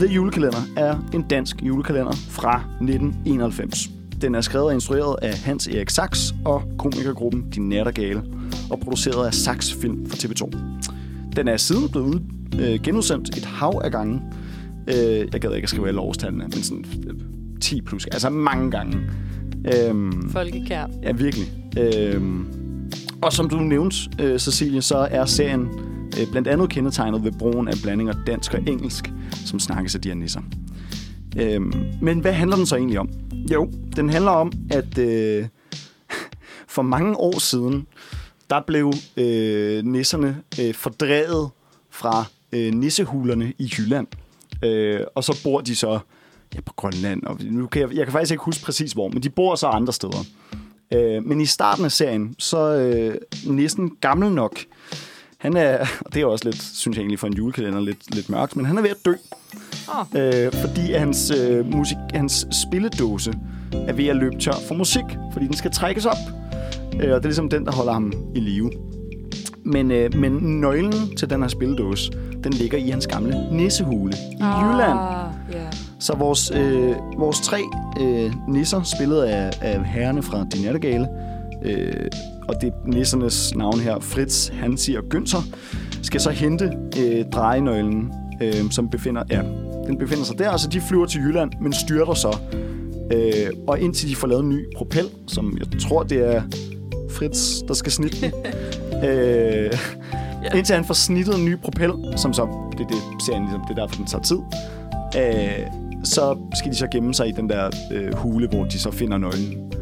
The 0.00 0.14
Julekalender 0.14 0.62
er 0.76 1.08
en 1.14 1.22
dansk 1.22 1.62
julekalender 1.62 2.12
fra 2.12 2.56
1991. 2.80 3.90
Den 4.22 4.34
er 4.34 4.40
skrevet 4.40 4.66
og 4.66 4.74
instrueret 4.74 5.16
af 5.22 5.38
Hans 5.38 5.66
Erik 5.68 5.90
Sachs 5.90 6.34
og 6.44 6.62
komikergruppen 6.78 7.44
De 7.54 7.68
Nattergale 7.68 8.22
og 8.70 8.80
produceret 8.80 9.26
af 9.26 9.34
Sachs 9.34 9.74
Film 9.74 10.06
for 10.06 10.16
TV2. 10.16 10.56
Den 11.36 11.48
er 11.48 11.56
siden 11.56 11.88
blevet 11.88 12.06
ud, 12.06 12.20
øh, 12.60 12.80
genudsendt 12.82 13.36
et 13.38 13.44
hav 13.44 13.80
af 13.84 13.90
gange. 13.92 14.20
Øh, 14.88 14.94
jeg 15.32 15.40
gad 15.40 15.54
ikke 15.54 15.64
at 15.64 15.68
skrive 15.68 15.88
alle 15.88 16.00
årstallene, 16.00 16.44
men 16.44 16.52
sådan 16.52 16.84
øh, 17.08 17.14
10 17.60 17.80
plus, 17.80 18.06
altså 18.06 18.30
mange 18.30 18.70
gange. 18.70 18.98
Øhm, 19.64 20.30
Folkekær. 20.30 20.86
Ja, 21.02 21.12
virkelig. 21.12 21.52
Øhm, 21.78 22.46
og 23.22 23.32
som 23.32 23.48
du 23.48 23.56
nævnte, 23.56 23.96
øh, 24.18 24.38
Cecilie, 24.38 24.82
så 24.82 25.08
er 25.10 25.24
serien 25.24 25.68
øh, 26.20 26.30
blandt 26.30 26.48
andet 26.48 26.70
kendetegnet 26.70 27.24
ved 27.24 27.32
brugen 27.32 27.68
af 27.68 27.74
blandinger 27.82 28.14
dansk 28.26 28.54
og 28.54 28.60
engelsk, 28.66 29.12
som 29.46 29.60
snakkes 29.60 29.94
af 29.94 30.00
de 30.00 30.08
her 30.08 30.14
nisser. 30.14 30.40
Øhm, 31.36 31.72
men 32.02 32.18
hvad 32.18 32.32
handler 32.32 32.56
den 32.56 32.66
så 32.66 32.76
egentlig 32.76 32.98
om? 32.98 33.08
Jo, 33.52 33.70
den 33.96 34.10
handler 34.10 34.30
om, 34.30 34.52
at 34.70 34.98
øh, 34.98 35.46
for 36.74 36.82
mange 36.82 37.16
år 37.16 37.38
siden, 37.38 37.86
der 38.50 38.60
blev 38.66 38.92
øh, 39.16 39.84
nisserne 39.84 40.36
øh, 40.60 40.74
fordrevet 40.74 41.50
fra 41.90 42.24
øh, 42.52 42.74
nissehulerne 42.74 43.52
i 43.58 43.72
Jylland. 43.78 44.06
Øh, 44.64 45.00
og 45.14 45.24
så 45.24 45.40
bor 45.44 45.60
de 45.60 45.76
så 45.76 45.98
ja, 46.54 46.60
på 46.60 46.72
Grønland. 46.76 47.22
Og 47.22 47.36
nu 47.40 47.66
kan 47.66 47.82
jeg, 47.82 47.96
jeg 47.96 48.06
kan 48.06 48.12
faktisk 48.12 48.32
ikke 48.32 48.44
huske 48.44 48.64
præcis 48.64 48.92
hvor, 48.92 49.08
men 49.08 49.22
de 49.22 49.30
bor 49.30 49.54
så 49.54 49.66
andre 49.66 49.92
steder. 49.92 50.24
Øh, 50.92 51.24
men 51.24 51.40
i 51.40 51.46
starten 51.46 51.84
af 51.84 51.92
serien, 51.92 52.34
så 52.38 52.72
øh, 52.72 53.14
nissen 53.46 53.90
gammel 54.00 54.32
nok. 54.32 54.58
Han 55.38 55.56
er, 55.56 55.78
og 56.06 56.14
det 56.14 56.22
er 56.22 56.26
også 56.26 56.44
lidt, 56.44 56.62
synes 56.62 56.96
jeg 56.96 57.02
egentlig 57.02 57.18
for 57.18 57.26
en 57.26 57.34
julekalender, 57.34 57.80
lidt, 57.80 58.14
lidt 58.14 58.30
mørkt, 58.30 58.56
men 58.56 58.66
han 58.66 58.78
er 58.78 58.82
ved 58.82 58.90
at 58.90 59.04
dø. 59.04 59.14
Åh. 59.88 60.22
Øh, 60.22 60.52
fordi 60.52 60.92
hans, 60.92 61.32
øh, 61.40 61.66
musik, 61.66 61.96
hans 62.14 62.46
spilledåse 62.66 63.34
er 63.72 63.92
ved 63.92 64.06
at 64.06 64.16
løbe 64.16 64.38
tør 64.38 64.52
for 64.68 64.74
musik, 64.74 65.04
fordi 65.32 65.46
den 65.46 65.56
skal 65.56 65.70
trækkes 65.70 66.06
op. 66.06 66.16
Øh, 66.94 67.00
og 67.00 67.02
det 67.02 67.14
er 67.14 67.20
ligesom 67.22 67.48
den, 67.48 67.66
der 67.66 67.72
holder 67.72 67.92
ham 67.92 68.12
i 68.34 68.40
live. 68.40 68.70
Men, 69.64 69.90
øh, 69.90 70.14
men 70.14 70.32
nøglen 70.32 71.16
til 71.16 71.30
den 71.30 71.42
her 71.42 71.48
spilledåse, 71.48 72.12
den 72.44 72.52
ligger 72.52 72.78
i 72.78 72.90
hans 72.90 73.06
gamle 73.06 73.56
nissehule 73.56 74.12
i 74.12 74.44
Jylland. 74.44 74.98
Ah, 74.98 75.30
ja. 75.52 75.66
Så 76.02 76.14
vores, 76.14 76.50
øh, 76.54 76.94
vores 77.18 77.40
tre 77.40 77.58
øh, 78.00 78.32
nisser, 78.48 78.82
spillet 78.82 79.22
af, 79.22 79.50
af 79.60 79.84
herrene 79.84 80.22
fra 80.22 80.44
De 80.54 80.62
Nattergale, 80.62 81.08
øh, 81.64 82.06
og 82.48 82.54
det 82.60 82.68
er 82.68 82.72
nissernes 82.86 83.54
navn 83.54 83.80
her, 83.80 84.00
Fritz, 84.00 84.48
Hansi 84.48 84.94
og 84.94 85.04
Günther, 85.14 85.56
skal 86.02 86.20
så 86.20 86.30
hente 86.30 86.70
øh, 86.98 87.24
drejenøglen, 87.32 88.12
øh, 88.42 88.70
som 88.70 88.88
befinder, 88.88 89.22
ja, 89.30 89.42
den 89.86 89.98
befinder 89.98 90.24
sig 90.24 90.38
der, 90.38 90.50
og 90.50 90.60
så 90.60 90.68
de 90.68 90.80
flyver 90.80 91.06
til 91.06 91.20
Jylland, 91.20 91.50
men 91.60 91.72
styrter 91.72 92.14
så. 92.14 92.36
Øh, 93.12 93.50
og 93.66 93.80
indtil 93.80 94.08
de 94.10 94.16
får 94.16 94.26
lavet 94.28 94.42
en 94.42 94.48
ny 94.48 94.66
propel, 94.76 95.04
som 95.28 95.58
jeg 95.58 95.80
tror, 95.80 96.02
det 96.02 96.34
er 96.36 96.42
Fritz, 97.10 97.60
der 97.68 97.74
skal 97.74 97.92
snitte 97.92 98.16
den. 98.20 98.32
øh. 99.08 99.72
Indtil 100.54 100.74
han 100.74 100.84
får 100.84 100.94
snittet 100.94 101.38
en 101.38 101.44
ny 101.44 101.58
propel, 101.58 101.90
som 102.16 102.32
så, 102.32 102.48
det 102.78 102.86
det 102.88 102.96
serien 103.26 103.42
ligesom, 103.42 103.60
det 103.68 103.78
er 103.78 103.86
derfor, 103.86 103.96
den 103.96 104.06
tager 104.06 104.22
tid. 104.22 104.38
Øh, 105.16 105.81
så 106.04 106.38
skal 106.58 106.70
de 106.72 106.76
så 106.76 106.86
gemme 106.92 107.14
sig 107.14 107.28
i 107.28 107.32
den 107.32 107.48
der 107.48 107.70
øh, 107.92 108.14
hule, 108.14 108.48
hvor 108.48 108.64
de 108.64 108.78
så 108.78 108.90
finder 108.90 109.18
nøglen. 109.18 109.72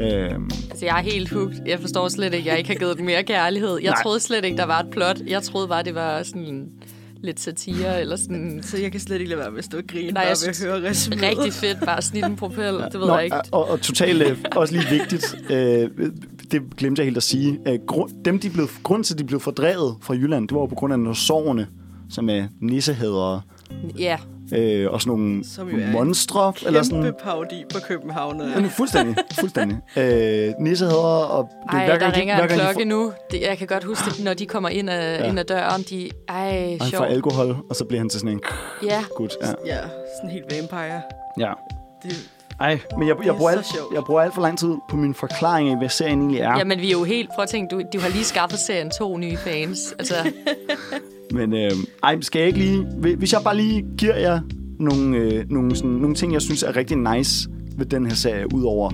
Øhm, 0.00 0.50
Altså, 0.70 0.86
jeg 0.86 0.98
er 0.98 1.02
helt 1.02 1.30
hooked. 1.30 1.58
Jeg 1.66 1.80
forstår 1.80 2.08
slet 2.08 2.34
ikke, 2.34 2.36
at 2.38 2.46
jeg 2.46 2.58
ikke 2.58 2.70
har 2.70 2.76
givet 2.78 2.96
den 2.96 3.06
mere 3.06 3.22
kærlighed. 3.22 3.78
Jeg 3.82 3.90
Nej. 3.90 4.02
troede 4.02 4.20
slet 4.20 4.44
ikke, 4.44 4.56
der 4.56 4.66
var 4.66 4.78
et 4.80 4.90
plot. 4.90 5.20
Jeg 5.26 5.42
troede 5.42 5.68
bare, 5.68 5.82
det 5.82 5.94
var 5.94 6.22
sådan 6.22 6.68
lidt 7.22 7.40
satire, 7.40 8.00
eller 8.00 8.16
sådan 8.16 8.60
Så 8.62 8.76
jeg 8.78 8.92
kan 8.92 9.00
slet 9.00 9.18
ikke 9.18 9.28
lade 9.30 9.40
være 9.40 9.50
med 9.50 9.58
at 9.58 9.64
stå 9.64 9.78
og 9.78 9.84
grine, 9.88 10.10
Nej, 10.12 10.24
bare 10.24 10.36
ved 10.42 10.48
at 10.48 10.80
høre 10.80 10.90
resuméet. 10.90 11.28
rigtig 11.38 11.52
fedt. 11.52 11.78
Bare 11.84 12.02
snit 12.02 12.24
en 12.24 12.36
propel. 12.36 12.74
Det 12.74 13.00
ved 13.00 13.06
Nå, 13.06 13.14
jeg 13.14 13.24
ikke. 13.24 13.36
Og, 13.52 13.68
og 13.70 13.80
totalt 13.80 14.22
øh, 14.22 14.38
også 14.56 14.74
lige 14.74 14.86
vigtigt, 14.90 15.36
øh, 15.50 15.90
det 16.50 16.76
glemte 16.76 17.00
jeg 17.00 17.06
helt 17.06 17.16
at 17.16 17.22
sige. 17.22 17.58
Øh, 17.68 17.78
grund, 17.86 18.10
dem, 18.24 18.38
de 18.38 18.50
blev, 18.50 18.68
grunden 18.82 19.04
til, 19.04 19.14
at 19.14 19.18
de 19.18 19.24
blev 19.24 19.40
fordrevet 19.40 19.96
fra 20.02 20.14
Jylland, 20.14 20.48
det 20.48 20.54
var 20.54 20.60
jo 20.60 20.66
på 20.66 20.74
grund 20.74 20.92
af 20.92 20.98
dinosaurerne, 20.98 21.66
som 22.10 22.28
er 22.30 22.46
nissehædere 22.60 23.40
Ja, 23.98 24.16
øh, 24.54 24.90
og 24.90 25.00
sådan 25.00 25.10
nogle 25.18 25.44
Som 25.44 25.68
jo 25.68 25.76
er 25.82 25.90
monstre. 25.92 26.52
Eller 26.66 26.82
sådan, 26.82 27.02
Kæmpe 27.02 27.18
parodi 27.24 27.64
på 27.72 27.80
København. 27.88 28.38
Men 28.38 28.70
fuldstændig, 28.70 29.16
fuldstændig. 29.40 29.78
Øh, 29.96 30.52
nissehædere, 30.60 31.26
og 31.26 31.48
det, 31.72 31.74
ej, 31.78 31.84
hver 31.84 31.92
der 31.92 31.98
gang, 31.98 32.14
de- 32.14 32.20
ringer 32.20 32.34
hver 32.34 32.42
en 32.44 32.48
gang 32.48 32.60
de 32.60 32.64
klokke 32.74 32.84
nu. 32.84 33.12
Det, 33.30 33.40
jeg 33.40 33.58
kan 33.58 33.66
godt 33.66 33.84
huske 33.84 34.10
det, 34.10 34.24
når 34.24 34.34
de 34.34 34.46
kommer 34.46 34.68
ind 34.68 34.90
af, 34.90 35.18
Ja. 35.18 35.24
ja. 35.24 35.28
ind 35.30 35.38
ad 35.38 35.44
døren. 35.44 35.82
De, 35.82 36.10
ej, 36.28 36.76
får, 36.78 36.84
han 36.84 36.90
sjovt. 36.90 36.96
får 36.96 37.04
alkohol, 37.04 37.56
og 37.70 37.76
så 37.76 37.84
bliver 37.84 38.00
han 38.00 38.08
til 38.08 38.20
sådan 38.20 38.32
en 38.32 38.40
Ja, 38.84 39.04
gut. 39.16 39.32
Ja. 39.42 39.46
Ja, 39.66 39.78
sådan 40.18 40.30
helt 40.30 40.44
vampire. 40.60 41.02
ja. 41.38 41.52
Det, 42.02 42.28
Ej, 42.60 42.78
men 42.98 43.08
jeg, 43.08 43.16
jeg, 43.24 43.28
er 43.32 43.36
bruger 43.36 43.50
alt, 43.50 43.66
jeg 43.94 44.02
bruger 44.06 44.20
alt 44.22 44.34
for 44.34 44.42
lang 44.42 44.58
tid 44.58 44.74
på 44.90 44.96
min 44.96 45.14
forklaring 45.14 45.68
af, 45.68 45.78
hvad 45.78 45.88
serien 45.88 46.18
egentlig 46.18 46.40
er. 46.40 46.58
Jamen, 46.58 46.80
vi 46.80 46.86
er 46.88 46.92
jo 46.92 47.04
helt... 47.04 47.30
Prøv 47.34 47.42
at 47.42 47.48
tænke, 47.48 47.74
du, 47.76 47.82
du 47.92 48.00
har 48.00 48.08
lige 48.08 48.24
skaffet 48.24 48.58
serien 48.58 48.90
to 48.98 49.16
nye 49.16 49.36
fans. 49.36 49.94
Altså, 49.98 50.14
Men 51.32 51.52
øh, 51.52 51.70
ej, 52.02 52.20
skal 52.20 52.38
jeg 52.38 52.46
ikke 52.48 52.58
lige... 52.58 52.86
Hvis 53.16 53.32
jeg 53.32 53.40
bare 53.44 53.56
lige 53.56 53.84
giver 53.98 54.16
jer 54.16 54.40
nogle, 54.78 55.16
øh, 55.16 55.50
nogle, 55.50 55.76
sådan, 55.76 55.90
nogle 55.90 56.14
ting, 56.14 56.32
jeg 56.32 56.42
synes 56.42 56.62
er 56.62 56.76
rigtig 56.76 56.96
nice 56.96 57.48
ved 57.76 57.86
den 57.86 58.06
her 58.06 58.14
serie, 58.14 58.54
udover... 58.54 58.92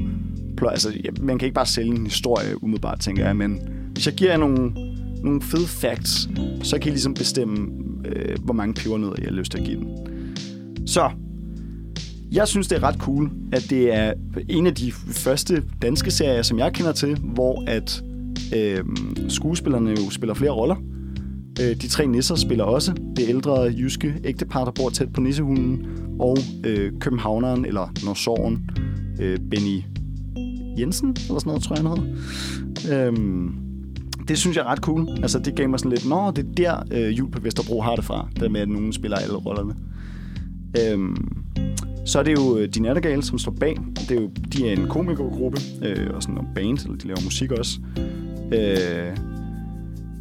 Altså, 0.69 0.93
man 1.21 1.39
kan 1.39 1.47
ikke 1.47 1.55
bare 1.55 1.67
sælge 1.67 1.91
en 1.97 2.07
historie 2.07 2.63
umiddelbart, 2.63 3.01
tænker 3.01 3.27
jeg, 3.27 3.37
men 3.37 3.61
hvis 3.93 4.07
jeg 4.07 4.15
giver 4.15 4.31
jer 4.31 4.39
nogle, 4.39 4.73
nogle 5.23 5.43
fede 5.43 5.67
facts, 5.67 6.29
så 6.63 6.79
kan 6.79 6.89
I 6.89 6.91
ligesom 6.91 7.15
bestemme, 7.15 7.69
øh, 8.05 8.37
hvor 8.45 8.55
mange 8.55 8.75
pebernødder 8.75 9.15
jeg 9.19 9.27
har 9.27 9.37
lyst 9.37 9.51
til 9.51 9.59
at 9.59 9.65
give 9.65 9.81
den. 9.81 9.89
Så, 10.87 11.11
jeg 12.33 12.49
synes, 12.49 12.69
det 12.69 12.77
er 12.77 12.83
ret 12.83 12.99
cool, 12.99 13.31
at 13.53 13.67
det 13.71 13.95
er 13.95 14.13
en 14.49 14.67
af 14.67 14.75
de 14.75 14.93
første 14.93 15.63
danske 15.83 16.11
serier, 16.11 16.43
som 16.43 16.59
jeg 16.59 16.73
kender 16.73 16.93
til, 16.93 17.19
hvor 17.23 17.65
at 17.67 18.03
øh, 18.57 18.85
skuespillerne 19.29 19.91
jo 19.91 20.11
spiller 20.11 20.35
flere 20.35 20.53
roller. 20.53 20.77
Øh, 21.61 21.77
de 21.77 21.89
tre 21.89 22.07
nisser 22.07 22.35
spiller 22.35 22.65
også 22.65 22.93
det 23.17 23.29
ældre 23.29 23.61
jyske 23.61 24.15
ægtepar, 24.25 24.65
der 24.65 24.73
bor 24.73 24.89
tæt 24.89 25.13
på 25.13 25.21
nissehunden, 25.21 25.87
og 26.19 26.39
øh, 26.65 26.93
københavneren, 27.01 27.65
eller 27.65 27.93
Norsåren, 28.05 28.71
øh, 29.21 29.39
Benny 29.51 29.83
Jensen, 30.79 31.09
eller 31.09 31.39
sådan 31.39 31.43
noget, 31.47 31.63
tror 31.63 31.77
jeg, 31.77 31.85
han 31.85 31.99
hedder. 31.99 33.07
Øhm, 33.07 33.55
det 34.29 34.39
synes 34.39 34.57
jeg 34.57 34.63
er 34.63 34.67
ret 34.67 34.79
cool. 34.79 35.09
Altså, 35.23 35.39
det 35.39 35.55
gav 35.55 35.69
mig 35.69 35.79
sådan 35.79 35.91
lidt, 35.91 36.09
nå, 36.09 36.31
det 36.31 36.45
er 36.45 36.53
der, 36.57 36.83
øh, 36.91 37.19
Jul 37.19 37.31
på 37.31 37.41
Vesterbro 37.41 37.81
har 37.81 37.97
det 37.97 38.05
fra, 38.05 38.29
der 38.41 38.49
med, 38.49 38.61
at 38.61 38.69
nogen 38.69 38.93
spiller 38.93 39.17
alle 39.17 39.37
rollerne. 39.37 39.75
Øhm, 40.81 41.37
så 42.07 42.19
er 42.19 42.23
det 42.23 42.33
jo 42.33 42.57
øh, 42.59 42.69
De 42.69 42.81
Nattergale, 42.81 43.23
som 43.23 43.39
står 43.39 43.53
bag. 43.53 43.77
Det 44.09 44.11
er 44.11 44.21
jo, 44.21 44.31
de 44.53 44.69
er 44.69 44.73
en 44.73 44.89
komikergruppe, 44.89 45.59
øh, 45.83 46.15
og 46.15 46.23
sådan 46.23 46.35
noget 46.35 46.51
band, 46.55 46.79
eller 46.79 46.97
de 46.97 47.07
laver 47.07 47.21
musik 47.25 47.53
også. 47.53 47.81
Øh, 48.53 49.17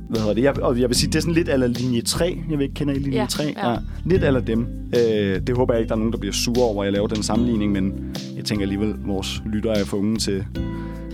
hvad 0.09 0.19
hedder 0.19 0.33
det? 0.33 0.43
Jeg, 0.43 0.61
og 0.61 0.79
jeg 0.79 0.89
vil 0.89 0.95
sige, 0.97 1.07
det 1.07 1.15
er 1.15 1.19
sådan 1.21 1.33
lidt 1.33 1.49
eller 1.49 1.67
linje 1.67 2.01
3. 2.01 2.37
Jeg 2.49 2.57
vil 2.57 2.63
ikke 2.63 2.73
kende 2.75 2.95
I 2.95 2.99
linje 2.99 3.19
Ja, 3.19 3.25
3. 3.25 3.43
ja. 3.63 3.75
Lidt 4.05 4.23
eller 4.23 4.39
dem. 4.39 4.67
Øh, 4.95 5.41
det 5.47 5.55
håber 5.57 5.73
jeg 5.73 5.81
ikke, 5.81 5.89
der 5.89 5.95
er 5.95 5.99
nogen, 5.99 6.13
der 6.13 6.19
bliver 6.19 6.33
sure 6.33 6.63
over, 6.63 6.83
at 6.83 6.85
jeg 6.85 6.93
laver 6.93 7.07
den 7.07 7.23
sammenligning, 7.23 7.71
men 7.71 8.15
jeg 8.35 8.45
tænker 8.45 8.63
alligevel, 8.63 8.89
at 8.89 9.07
vores 9.07 9.41
lyttere 9.45 9.77
er 9.77 9.85
for 9.85 9.97
unge 9.97 10.17
til 10.17 10.45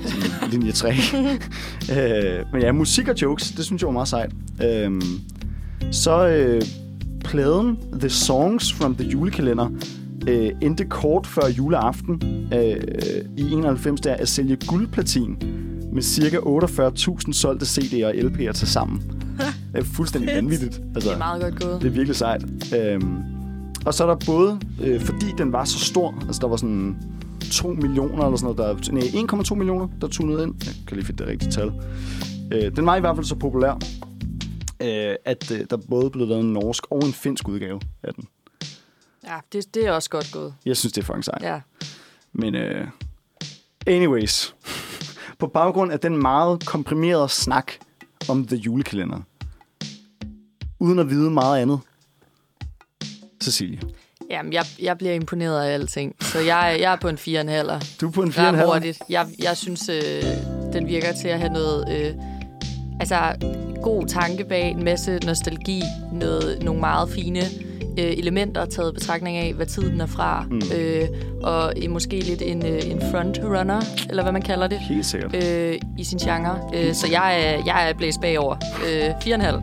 sådan 0.06 0.51
linje 0.51 0.71
3. 0.71 0.89
øh, 1.97 2.45
men 2.54 2.62
ja, 2.62 2.71
musik 2.71 3.08
og 3.08 3.21
jokes, 3.21 3.51
det 3.51 3.65
synes 3.65 3.82
jeg 3.82 3.88
var 3.88 3.93
meget 3.93 4.08
sejt. 4.08 4.32
Øh, 4.63 5.01
så 5.91 6.27
øh, 6.27 6.62
pladen 7.25 7.77
The 7.99 8.10
Songs 8.10 8.73
from 8.73 8.95
the 8.95 9.10
Julekalender 9.10 9.69
øh, 10.27 10.49
endte 10.62 10.86
kort 10.86 11.27
før 11.27 11.49
juleaften 11.58 12.21
øh, 12.54 12.75
i 13.38 13.51
91 13.51 14.01
der 14.01 14.13
at 14.13 14.27
sælge 14.30 14.58
guldplatin 14.67 15.38
med 15.93 16.01
cirka 16.01 16.38
48.000 16.38 17.34
solgte 17.34 17.65
CD'er 17.65 18.06
og 18.06 18.13
LP'er 18.13 18.51
til 18.51 18.67
sammen. 18.67 19.01
Det 19.73 19.80
er 19.80 19.84
fuldstændig 19.84 20.36
vanvittigt. 20.36 20.82
Altså, 20.95 21.10
det 21.10 21.15
er 21.15 21.17
meget 21.17 21.41
godt 21.41 21.60
gået. 21.62 21.82
det 21.82 21.88
er 21.88 21.91
virkelig 21.91 22.15
sejt. 22.15 22.43
Øhm, 22.75 23.17
og 23.86 23.93
så 23.93 24.04
er 24.04 24.08
der 24.08 24.25
både, 24.25 24.60
øh, 24.84 25.01
fordi 25.01 25.25
den 25.38 25.51
var 25.51 25.65
så 25.65 25.80
stor, 25.80 26.15
altså 26.27 26.39
der 26.41 26.47
var 26.47 26.56
sådan 26.56 26.97
2 27.51 27.67
millioner 27.67 28.25
eller 28.25 28.38
sådan 28.38 28.56
noget, 28.56 28.86
der, 28.86 28.91
nej, 28.91 29.43
1,2 29.43 29.56
millioner, 29.56 29.88
der 30.01 30.08
tunede 30.08 30.43
ind. 30.43 30.56
Jeg 30.65 30.73
kan 30.88 30.97
lige 30.97 31.06
finde 31.06 31.23
det 31.23 31.32
rigtige 31.32 31.51
tal. 31.51 31.71
Øh, 32.54 32.75
den 32.75 32.86
var 32.86 32.95
i 32.95 32.99
hvert 32.99 33.15
fald 33.15 33.25
så 33.25 33.36
populær, 33.36 33.73
øh, 34.82 35.15
at 35.25 35.51
øh, 35.51 35.65
der 35.69 35.77
både 35.89 36.10
blev 36.10 36.27
lavet 36.27 36.43
en 36.43 36.54
norsk 36.54 36.84
og 36.91 37.04
en 37.06 37.13
finsk 37.13 37.47
udgave 37.47 37.82
af 38.04 38.13
den. 38.13 38.23
Ja, 39.27 39.38
det, 39.54 39.73
det 39.73 39.88
er 39.88 39.91
også 39.91 40.10
godt 40.10 40.30
gået. 40.34 40.54
Jeg 40.65 40.77
synes, 40.77 40.93
det 40.93 41.01
er 41.01 41.06
fucking 41.06 41.25
sejt. 41.25 41.41
Ja. 41.43 41.62
Men 42.34 42.56
øh, 42.56 42.88
anyways, 43.88 44.56
på 45.41 45.47
baggrund 45.47 45.91
af 45.91 45.99
den 45.99 46.17
meget 46.17 46.65
komprimerede 46.65 47.30
snak 47.30 47.71
om 48.30 48.47
The 48.47 48.56
Julekalender, 48.56 49.19
uden 50.80 50.99
at 50.99 51.10
vide 51.10 51.32
meget 51.32 51.62
andet, 51.62 51.80
Cecilie, 53.43 53.82
Jamen, 54.30 54.54
jeg, 54.54 54.65
jeg 54.82 54.97
bliver 54.97 55.13
imponeret 55.13 55.63
af 55.63 55.73
alting. 55.73 56.15
Så 56.21 56.39
jeg, 56.39 56.77
jeg 56.80 56.93
er 56.93 56.95
på 56.95 57.08
en 57.08 57.15
4,5. 57.15 57.97
du 58.01 58.08
er 58.08 58.12
på 58.12 58.21
en 58.21 58.34
Ret 58.38 58.56
4,5. 58.56 58.65
hurtigt. 58.65 59.01
Jeg, 59.10 59.27
jeg 59.43 59.58
synes, 59.58 59.89
øh, 59.89 60.23
den 60.73 60.88
virker 60.88 61.13
til 61.21 61.27
at 61.27 61.39
have 61.39 61.54
noget... 61.54 61.86
Øh, 61.91 62.13
altså, 62.99 63.15
god 63.84 64.08
tanke 64.08 64.43
bag, 64.43 64.71
en 64.71 64.84
masse 64.84 65.19
nostalgi, 65.25 65.82
noget, 66.12 66.63
nogle 66.63 66.80
meget 66.80 67.10
fine 67.10 67.41
øh, 67.99 68.06
elementer 68.17 68.65
taget 68.65 68.93
betragtning 68.93 69.38
af, 69.38 69.54
hvad 69.54 69.65
tid 69.65 69.82
den 69.91 70.01
er 70.01 70.06
fra. 70.06 70.45
Mm. 70.51 70.62
Øh, 70.77 71.08
og 71.43 71.73
måske 71.89 72.19
lidt 72.19 72.41
en, 72.41 72.65
øh, 72.65 72.91
en 72.91 73.01
frontrunner, 73.12 73.82
eller 74.10 74.23
hvad 74.23 74.34
man 74.34 74.41
kalder 74.41 74.67
det, 74.67 74.80
Helt 74.80 75.06
sikkert. 75.06 75.36
øh, 75.45 75.77
i 75.97 76.04
sin 76.04 76.19
genre. 76.19 76.60
Øh, 76.75 76.93
så 76.93 77.08
jeg 77.12 77.45
er, 77.45 77.63
jeg 77.65 77.89
er 77.89 77.93
blæst 77.93 78.21
bagover. 78.21 78.56
Øh, 78.89 79.10
4,5. 79.43 79.62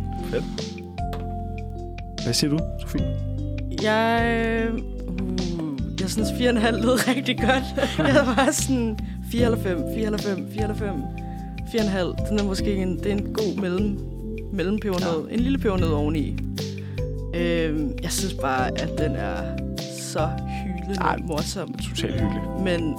Hvad 2.25 2.33
siger 2.33 2.51
du, 2.51 2.59
Sofie? 2.81 3.07
Jeg... 3.83 4.67
Uh, 4.73 4.81
jeg 6.01 6.11
synes, 6.11 6.29
4,5 6.29 6.71
lød 6.71 7.09
rigtig 7.17 7.39
godt. 7.39 7.65
jeg 7.99 8.23
var 8.27 8.49
sådan 8.53 8.99
4 9.31 9.45
eller 9.45 9.59
5, 9.59 9.79
4 9.95 10.05
eller 10.05 10.19
5, 10.19 10.49
4 10.53 10.63
eller 10.63 10.77
5. 10.77 10.89
4,5. 11.67 12.29
Den 12.31 12.39
er 12.39 12.45
måske 12.45 12.75
en, 12.75 12.99
det 12.99 13.07
er 13.07 13.13
en 13.13 13.33
god 13.35 13.61
mellem, 13.61 13.99
mellempebernød. 14.53 15.29
Ja. 15.29 15.35
En 15.35 15.41
lille 15.41 15.59
pebernød 15.59 15.89
oveni. 15.89 16.37
Øhm, 17.41 17.93
jeg 18.03 18.11
synes 18.13 18.35
bare, 18.35 18.81
at 18.81 18.91
den 18.99 19.13
er 19.17 19.57
så 20.01 20.29
hyldende 20.65 21.01
Ej. 21.01 21.17
morsom. 21.25 21.73
Totalt 21.73 22.21
hyggeligt. 22.21 22.45
Men 22.65 22.97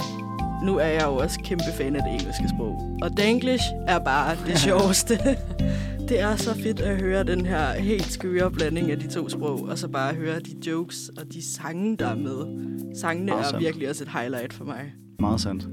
nu 0.65 0.77
er 0.77 0.85
jeg 0.85 1.03
jo 1.05 1.15
også 1.15 1.39
kæmpe 1.43 1.63
fan 1.77 1.95
af 1.95 2.01
det 2.03 2.11
engelske 2.13 2.49
sprog. 2.57 2.97
Og 3.01 3.17
Danglish 3.17 3.63
er 3.87 3.99
bare 3.99 4.35
det 4.47 4.59
sjoveste. 4.67 5.19
det 6.09 6.19
er 6.19 6.35
så 6.35 6.55
fedt 6.55 6.79
at 6.79 7.01
høre 7.01 7.23
den 7.23 7.45
her 7.45 7.73
helt 7.73 8.05
skøre 8.11 8.51
blanding 8.51 8.91
af 8.91 8.99
de 8.99 9.07
to 9.07 9.29
sprog, 9.29 9.61
og 9.69 9.77
så 9.77 9.87
bare 9.87 10.13
høre 10.15 10.39
de 10.39 10.69
jokes 10.71 11.11
og 11.17 11.23
de 11.33 11.53
sange, 11.55 11.97
der 11.97 12.07
er 12.07 12.15
med. 12.15 12.69
Sangene 13.01 13.25
Meget 13.31 13.43
er 13.45 13.49
sandt. 13.49 13.63
virkelig 13.65 13.89
også 13.89 14.03
et 14.03 14.09
highlight 14.19 14.53
for 14.53 14.65
mig. 14.65 14.81
Meget 15.19 15.41
sandt. 15.41 15.67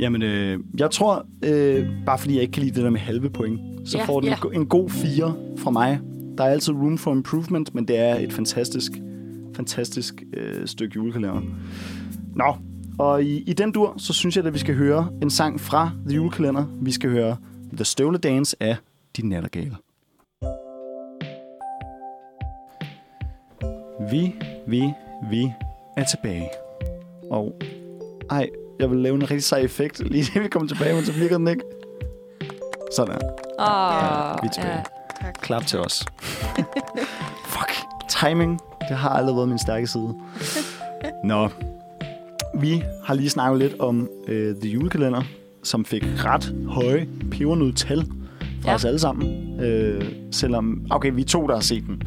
Jamen, 0.00 0.22
øh, 0.22 0.58
jeg 0.78 0.90
tror, 0.90 1.26
øh, 1.44 1.86
bare 2.06 2.18
fordi 2.18 2.34
jeg 2.34 2.42
ikke 2.42 2.52
kan 2.52 2.62
lide 2.62 2.74
det 2.74 2.84
der 2.84 2.90
med 2.90 3.00
halve 3.00 3.30
point, 3.30 3.60
så 3.84 3.98
Ja, 3.98 4.04
får 4.04 4.20
den 4.20 4.28
ja. 4.28 4.34
en 4.34 4.40
go- 4.40 4.48
en 4.48 4.66
god 4.66 4.90
4 4.90 5.34
fra 5.58 5.70
mig. 5.70 5.98
Der 6.38 6.44
er 6.44 6.48
altid 6.48 6.74
room 6.74 6.98
for 6.98 7.12
improvement, 7.12 7.74
men 7.74 7.88
det 7.88 7.98
er 7.98 8.14
et 8.14 8.32
fantastisk, 8.32 8.92
fantastisk 9.56 10.14
øh, 10.36 10.66
stykke 10.66 10.94
julekalender. 10.96 11.42
Nå, 12.34 12.56
og 12.98 13.22
i, 13.22 13.42
i 13.42 13.52
den 13.52 13.72
dur, 13.72 13.94
så 13.96 14.12
synes 14.12 14.36
jeg, 14.36 14.46
at 14.46 14.54
vi 14.54 14.58
skal 14.58 14.74
høre 14.74 15.08
en 15.22 15.30
sang 15.30 15.60
fra 15.60 15.90
The 16.08 16.16
Julekalender. 16.16 16.64
Vi 16.80 16.92
skal 16.92 17.10
høre 17.10 17.36
The 17.72 17.84
Støvle 17.84 18.18
Dance 18.18 18.56
af 18.60 18.76
De 19.16 19.28
Nattergale. 19.28 19.76
Vi, 24.10 24.34
vi, 24.66 24.92
vi 25.30 25.52
er 25.96 26.04
tilbage. 26.04 26.48
Og 27.30 27.60
ej, 28.30 28.48
jeg 28.80 28.90
vil 28.90 28.98
lave 28.98 29.14
en 29.14 29.22
rigtig 29.22 29.44
sej 29.44 29.58
effekt, 29.58 29.98
lige 30.10 30.24
inden 30.28 30.42
vi 30.42 30.48
kommer 30.48 30.68
tilbage, 30.68 30.94
men 30.94 31.04
så 31.04 31.12
virker 31.12 31.38
den 31.38 31.48
ikke. 31.48 31.62
Sådan. 32.96 33.14
Oh, 33.58 33.94
Ja, 34.02 34.32
vi 34.42 34.46
er 34.46 34.52
tilbage. 34.54 34.84
Tak. 35.24 35.34
Klap 35.42 35.66
til 35.66 35.78
os. 35.78 36.04
Fuck. 37.54 37.72
Timing, 38.08 38.60
det 38.88 38.96
har 38.96 39.08
aldrig 39.08 39.36
været 39.36 39.48
min 39.48 39.58
stærke 39.58 39.86
side. 39.86 40.14
Nå. 41.24 41.48
Vi 42.60 42.82
har 43.04 43.14
lige 43.14 43.30
snakket 43.30 43.58
lidt 43.58 43.80
om 43.80 44.08
øh, 44.28 44.56
The 44.56 44.70
Julekalender, 44.70 45.22
som 45.62 45.84
fik 45.84 46.04
ret 46.24 46.54
høje 46.68 47.08
pebernødtal 47.30 48.06
fra 48.62 48.70
ja. 48.70 48.74
Os 48.74 48.84
alle 48.84 48.98
sammen. 48.98 49.60
Øh, 49.60 50.12
selvom, 50.30 50.86
okay, 50.90 51.12
vi 51.14 51.20
er 51.20 51.26
to, 51.26 51.46
der 51.46 51.54
har 51.54 51.60
set 51.62 51.86
den, 51.86 52.02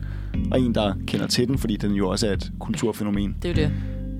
og 0.52 0.60
en, 0.60 0.76
der 0.76 0.94
kender 1.08 1.28
til 1.28 1.48
den, 1.48 1.58
fordi 1.58 1.78
den 1.78 1.92
jo 1.92 2.10
også 2.10 2.28
er 2.28 2.32
et 2.32 2.52
kulturfænomen. 2.60 3.36
Det 3.42 3.58
er 3.58 3.64
jo 3.64 3.70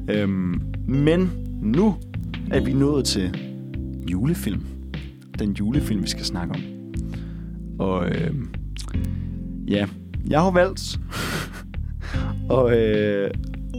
det. 0.08 0.16
Øhm, 0.16 0.62
men 0.88 1.32
nu 1.62 1.96
er 2.52 2.60
vi 2.60 2.74
nået 2.74 3.06
til 3.06 3.38
julefilm. 4.12 4.66
Den 5.40 5.52
julefilm, 5.52 6.04
vi 6.04 6.08
skal 6.10 6.26
snakke 6.26 6.54
om. 6.54 6.62
Og 7.80 8.10
øh, 8.10 8.32
ja, 9.68 9.86
jeg 10.30 10.42
har 10.42 10.52
valgt 10.52 11.00
at, 12.58 12.78
øh, 12.78 13.30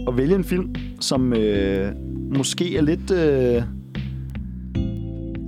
at 0.09 0.17
vælge 0.17 0.35
en 0.35 0.45
film, 0.45 0.75
som 1.01 1.33
øh, 1.33 1.93
måske 2.37 2.77
er 2.77 2.83
lidt... 2.83 3.11
Øh, 3.11 3.63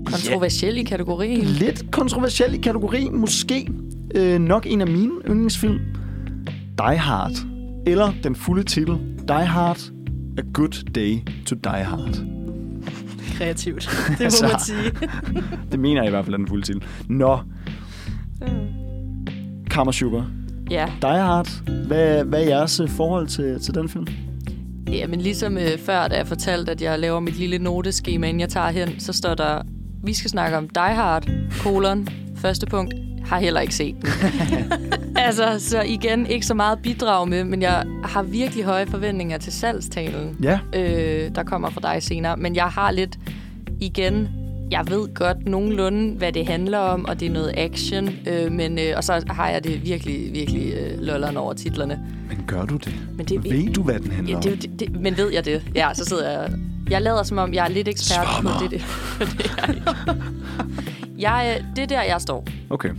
Kontroversiel 0.07 0.77
i 0.77 0.83
kategorien. 0.83 1.45
lidt 1.45 1.91
kontroversiel 1.91 2.55
i 2.55 2.57
kategori. 2.57 3.09
Måske 3.13 3.69
øh, 4.15 4.39
nok 4.41 4.67
en 4.71 4.81
af 4.81 4.87
mine 4.87 5.11
yndlingsfilm. 5.29 5.79
Die 6.79 6.97
Hard. 6.99 7.33
Eller 7.87 8.13
den 8.25 8.35
fulde 8.35 8.63
titel. 8.63 8.99
Die 9.29 9.45
Hard. 9.47 9.81
A 10.39 10.43
Good 10.55 10.85
Day 10.95 11.19
to 11.47 11.55
Die 11.65 11.85
Hard. 11.85 12.25
Kreativt. 13.39 13.91
Det 14.09 14.19
må 14.21 14.25
Altså. 14.25 14.47
man 14.47 14.61
sige. 14.61 15.09
Det 15.73 15.81
mener 15.81 16.01
jeg 16.01 16.07
i 16.09 16.11
hvert 16.11 16.25
fald 16.25 16.35
er 16.35 16.39
den 16.39 16.49
fulde 16.49 16.67
titel. 16.67 16.83
Nå, 17.09 17.39
Kammer 19.71 19.93
Sugar. 19.93 20.27
Ja, 20.71 20.87
Die 21.03 21.11
Hard. 21.21 21.49
Hvad, 21.87 22.25
hvad 22.25 22.41
er 22.43 22.47
jeres 22.49 22.81
øh, 22.81 22.89
forhold 22.89 23.27
til, 23.27 23.61
til 23.61 23.75
den 23.75 23.89
film? 23.89 24.07
Ja, 24.93 25.07
men 25.07 25.21
ligesom 25.21 25.59
øh, 25.59 25.79
før, 25.79 26.09
da 26.09 26.17
jeg 26.17 26.27
fortalte, 26.27 26.73
at 26.73 26.83
jeg 26.83 26.99
laver 26.99 27.21
mit 27.21 27.39
lille 27.39 27.59
noteskema, 27.59 28.27
inden 28.29 28.41
jeg 28.41 28.49
tager 28.49 28.71
hen, 28.71 29.01
så 29.01 29.13
står 29.13 29.35
der, 29.35 29.63
vi 30.05 30.15
skal 30.15 30.31
snakke 30.31 30.57
om 30.57 30.69
Die 30.69 30.83
Hard, 30.95 31.29
kolon, 31.63 32.09
første 32.43 32.67
punkt, 32.67 32.95
har 33.25 33.39
heller 33.41 33.61
ikke 33.61 33.75
set 33.75 33.95
den. 34.03 34.09
altså, 35.27 35.55
så 35.59 35.83
igen, 35.83 36.27
ikke 36.27 36.47
så 36.47 36.55
meget 36.55 36.79
bidrag 36.79 37.29
med, 37.29 37.45
men 37.45 37.63
jeg 37.63 37.85
har 38.05 38.23
virkelig 38.23 38.65
høje 38.65 38.87
forventninger 38.87 39.39
til 39.39 39.53
salgstalen, 39.53 40.37
Ja. 40.43 40.59
øh, 40.77 41.35
der 41.35 41.43
kommer 41.43 41.71
fra 41.71 41.93
dig 41.95 42.03
senere. 42.03 42.37
Men 42.37 42.57
jeg 42.57 42.65
har 42.65 42.91
lidt, 42.91 43.19
igen, 43.81 44.29
jeg 44.71 44.85
ved 44.89 45.15
godt 45.15 45.49
nogenlunde, 45.49 46.15
hvad 46.19 46.33
det 46.33 46.47
handler 46.47 46.79
om, 46.79 47.05
og 47.05 47.21
det 47.21 47.29
er 47.29 47.33
noget 47.33 47.53
action, 47.57 48.09
øh, 48.27 48.53
men, 48.53 48.79
øh, 48.79 48.93
og 48.97 49.05
så 49.05 49.25
har 49.29 49.49
jeg 49.49 49.65
det 49.65 49.85
virkelig, 49.85 50.33
virkelig 50.33 50.73
øh, 50.75 51.01
lolleren 51.01 51.37
over 51.37 51.53
titlerne. 51.53 52.01
Men 52.29 52.45
gør 52.47 52.65
du 52.65 52.77
det? 52.77 52.95
Men 53.17 53.27
det 53.27 53.45
Ved 53.45 53.73
du, 53.73 53.83
hvad 53.83 54.01
den 54.01 54.11
handler 54.11 54.41
Ja, 54.45 54.51
det, 54.51 54.63
det, 54.63 54.81
det, 54.81 55.01
men 55.01 55.17
ved 55.17 55.33
jeg 55.33 55.45
det? 55.45 55.63
Ja, 55.75 55.95
så 55.95 56.05
sidder 56.05 56.31
jeg... 56.31 56.53
Jeg 56.91 57.03
lader 57.03 57.23
som 57.23 57.39
om, 57.39 57.55
jeg 57.55 57.65
er 57.65 57.69
lidt 57.69 57.89
ekspert 57.89 58.27
på 58.43 58.49
det. 58.61 58.71
det, 58.71 58.81
det, 59.39 59.53
er 59.59 59.67
jeg. 59.67 59.83
jeg, 61.19 61.57
øh, 61.61 61.77
det 61.77 61.83
er 61.83 61.87
der, 61.87 62.03
jeg 62.03 62.21
står. 62.21 62.47
Okay. 62.71 62.91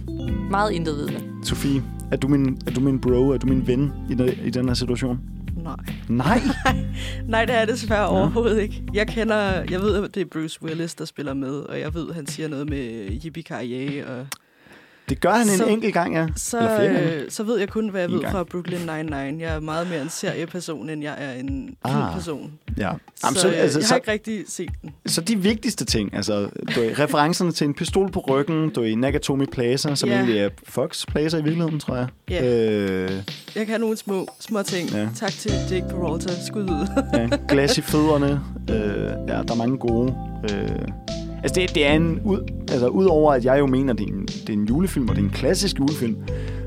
Meget 0.51 0.71
intetvidende. 0.71 1.19
Sofie, 1.43 1.83
er 2.11 2.17
du 2.17 2.27
min, 2.27 2.61
er 2.67 2.71
du 2.71 2.79
min 2.79 2.99
bro? 3.01 3.29
Er 3.29 3.37
du 3.37 3.47
min 3.47 3.67
ven 3.67 3.93
i, 4.09 4.13
i 4.47 4.49
den 4.49 4.67
her 4.67 4.73
situation? 4.73 5.19
Nej. 5.63 5.75
Nej. 6.09 6.41
Nej, 7.27 7.45
det 7.45 7.55
er 7.55 7.65
det 7.65 7.73
desværre 7.73 8.07
overhovedet 8.07 8.61
ikke. 8.61 8.83
Jeg 8.93 9.07
kender, 9.07 9.35
jeg 9.69 9.81
ved, 9.81 10.03
at 10.03 10.15
det 10.15 10.21
er 10.21 10.25
Bruce 10.25 10.63
Willis, 10.63 10.95
der 10.95 11.05
spiller 11.05 11.33
med, 11.33 11.53
og 11.53 11.79
jeg 11.79 11.93
ved, 11.93 12.09
at 12.09 12.15
han 12.15 12.27
siger 12.27 12.47
noget 12.47 12.69
med 12.69 13.09
yippie 13.25 14.05
og 14.07 14.27
Det 15.11 15.19
gør 15.21 15.31
han 15.31 15.47
en 15.49 15.57
Så- 15.57 15.65
enkelt 15.65 15.93
gang, 15.93 16.13
ja. 16.13 16.19
Eller 16.21 16.33
så, 16.35 16.57
flere 16.59 16.83
gange. 16.93 17.13
øh, 17.13 17.31
så 17.31 17.43
ved 17.43 17.59
jeg 17.59 17.69
kun, 17.69 17.89
hvad 17.89 18.01
jeg 18.01 18.07
En 18.09 18.13
ved 18.13 18.21
gang. 18.21 18.31
fra 18.31 18.43
Brooklyn 18.43 18.77
Nine-Nine. 18.77 19.41
Jeg 19.41 19.55
er 19.55 19.59
meget 19.59 19.89
mere 19.89 20.01
en 20.01 20.09
serieperson, 20.09 20.89
end 20.89 21.03
jeg 21.03 21.15
er 21.17 21.31
en 21.33 21.75
Ah. 21.83 21.91
filmperson. 21.91 22.51
Ja. 22.77 22.91
Så, 23.15 23.27
Jamen, 23.27 23.35
så 23.37 23.47
øh, 23.47 23.53
jeg 23.55 23.71
så, 23.71 23.87
har 23.89 23.95
ikke 23.95 24.11
rigtig 24.11 24.43
set 24.47 24.69
den. 24.81 24.91
så 25.05 25.21
de 25.21 25.35
vigtigste 25.39 25.85
ting, 25.85 26.15
altså 26.15 26.41
du 26.75 26.81
er, 26.81 26.99
referencerne 26.99 27.51
til 27.51 27.67
en 27.67 27.73
pistol 27.73 28.11
på 28.11 28.19
ryggen, 28.29 28.69
du 28.69 28.81
er 28.81 28.85
i 28.85 28.95
Nakatomi 28.95 29.45
Plaza, 29.45 29.95
som 29.95 30.09
Ja. 30.09 30.15
egentlig 30.15 30.37
er 30.37 30.49
Fox 30.67 31.05
Plaza 31.07 31.37
i 31.37 31.43
virkeligheden, 31.43 31.79
tror 31.79 31.95
jeg. 31.95 32.07
Ja. 32.29 32.45
Øh, 32.45 33.11
Jeg 33.55 33.67
kan 33.67 33.79
nogle 33.81 33.97
små, 33.97 34.27
små 34.39 34.63
ting. 34.63 34.89
Ja. 34.89 35.07
Tak 35.15 35.31
til 35.31 35.51
Jake 35.71 35.85
Peralta. 35.89 36.29
Skud 36.47 36.63
ud. 36.63 36.87
ja, 37.13 37.29
glas 37.53 37.77
i 37.77 37.81
fødderne. 37.81 38.41
Øh, 38.69 38.77
ja, 39.27 39.41
der 39.43 39.51
er 39.51 39.55
mange 39.55 39.77
gode. 39.77 40.15
Øh, 40.43 40.69
altså, 41.43 41.61
det, 41.61 41.75
det 41.75 41.87
er 41.87 41.93
en... 41.93 42.21
Ud, 42.25 42.51
altså, 42.71 42.87
udover 42.87 43.33
at 43.33 43.45
jeg 43.45 43.59
jo 43.59 43.65
mener, 43.65 43.93
det 43.93 44.09
er, 44.09 44.13
en, 44.13 44.25
det 44.25 44.49
er 44.49 44.53
en 44.53 44.65
julefilm, 44.65 45.09
og 45.09 45.15
det 45.15 45.21
er 45.21 45.25
en 45.25 45.31
klassisk 45.31 45.79
julefilm, 45.79 46.17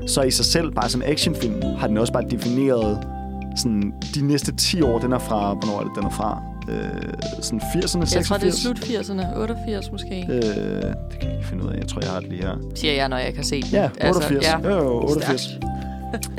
så 0.07 0.21
i 0.21 0.31
sig 0.31 0.45
selv, 0.45 0.71
bare 0.71 0.89
som 0.89 1.01
actionfilm, 1.05 1.61
har 1.77 1.87
den 1.87 1.97
også 1.97 2.13
bare 2.13 2.23
defineret 2.29 3.07
sådan, 3.55 3.93
de 4.15 4.27
næste 4.27 4.55
10 4.55 4.81
år. 4.81 4.99
Den 4.99 5.13
er 5.13 5.19
fra... 5.19 5.53
Hvornår 5.53 5.79
er 5.79 5.83
det, 5.83 5.91
den 5.95 6.03
er 6.05 6.09
fra? 6.09 6.41
Øh, 6.69 7.13
sådan 7.41 7.59
80'erne, 7.59 8.05
86? 8.05 8.15
Jeg 8.15 8.25
tror, 8.25 8.37
det 8.37 8.47
er 8.47 8.51
slut 8.51 8.79
80'erne. 8.79 9.39
88 9.39 9.91
måske. 9.91 10.25
Øh, 10.29 10.35
det 10.35 11.19
kan 11.19 11.29
jeg 11.29 11.37
lige 11.37 11.43
finde 11.43 11.63
ud 11.63 11.69
af. 11.69 11.77
Jeg 11.77 11.87
tror, 11.87 12.01
jeg 12.01 12.09
har 12.09 12.19
det 12.19 12.29
lige 12.29 12.41
her. 12.41 12.55
Siger 12.75 12.93
jeg, 12.93 13.09
når 13.09 13.17
jeg 13.17 13.33
kan 13.33 13.43
se 13.43 13.61
den. 13.61 13.69
Ja, 13.71 13.89
88. 14.07 14.31
Altså, 14.31 14.49
ja. 14.63 14.75
Jo, 14.75 14.83
jo, 14.83 15.01
88. 15.01 15.49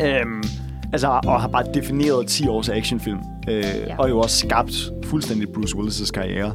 Øhm, 0.01 0.43
altså, 0.93 1.21
og 1.25 1.41
har 1.41 1.49
bare 1.49 1.65
defineret 1.75 2.27
10 2.27 2.49
års 2.49 2.69
actionfilm. 2.69 3.19
Øh, 3.49 3.65
ja. 3.87 3.97
Og 3.99 4.11
jo 4.11 4.19
også 4.19 4.39
skabt 4.39 4.93
fuldstændig 5.05 5.49
Bruce 5.49 5.77
Willis' 5.77 6.11
karriere. 6.11 6.53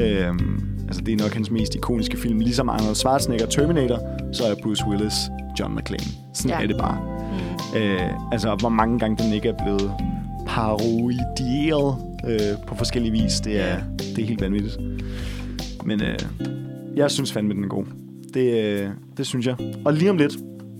Øhm, 0.00 0.71
altså, 0.92 1.04
det 1.04 1.12
er 1.12 1.24
nok 1.24 1.34
hans 1.34 1.50
mest 1.50 1.74
ikoniske 1.74 2.16
film. 2.16 2.40
Ligesom 2.40 2.68
Arnold 2.68 2.94
Schwarzenegger 2.94 3.46
Terminator, 3.46 3.98
så 4.32 4.44
er 4.44 4.54
Bruce 4.62 4.84
Willis 4.88 5.14
John 5.60 5.76
McClane. 5.76 6.04
Sådan 6.34 6.50
ja. 6.50 6.62
Er 6.62 6.66
det 6.66 6.76
bare. 6.76 6.98
Mm. 7.72 7.78
Øh, 7.78 8.32
altså, 8.32 8.56
hvor 8.60 8.68
mange 8.68 8.98
gange 8.98 9.24
den 9.24 9.32
ikke 9.32 9.48
er 9.48 9.64
blevet 9.64 9.92
parodieret 10.46 11.96
øh, 12.28 12.66
på 12.66 12.74
forskellige 12.74 13.12
vis, 13.12 13.40
det 13.40 13.60
er, 13.60 13.76
det 13.98 14.18
er 14.18 14.26
helt 14.26 14.40
vanvittigt. 14.40 14.76
Men 15.84 16.02
øh, 16.02 16.18
jeg 16.96 17.10
synes 17.10 17.32
fandme, 17.32 17.54
den 17.54 17.64
er 17.64 17.68
god. 17.68 17.84
Det, 18.34 18.64
øh, 18.64 18.90
det 19.16 19.26
synes 19.26 19.46
jeg. 19.46 19.56
Og 19.84 19.92
lige 19.92 20.10
om 20.10 20.16
lidt, 20.16 20.32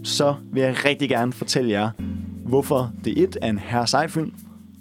så 0.05 0.35
vil 0.53 0.63
jeg 0.63 0.85
rigtig 0.85 1.09
gerne 1.09 1.33
fortælle 1.33 1.71
jer, 1.71 1.91
hvorfor 2.45 2.93
det 3.05 3.23
et 3.23 3.37
er 3.43 3.51
en 3.51 3.59
herre 3.59 3.87
sej 3.87 4.09
film, 4.09 4.33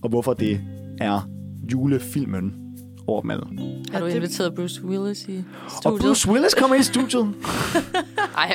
og 0.01 0.09
hvorfor 0.09 0.33
det 0.33 0.61
er 0.99 1.29
julefilmen 1.71 2.60
over 3.07 3.21
dem 3.21 3.31
alle. 3.31 3.45
Har 3.91 3.99
du 3.99 4.05
inviteret 4.05 4.55
Bruce 4.55 4.83
Willis 4.85 5.25
i 5.27 5.43
Og 5.65 5.71
studiet? 5.71 6.01
Bruce 6.01 6.29
Willis 6.29 6.53
kommer 6.53 6.75
i 6.75 6.83
studiet. 6.83 7.33
Ej, 8.37 8.53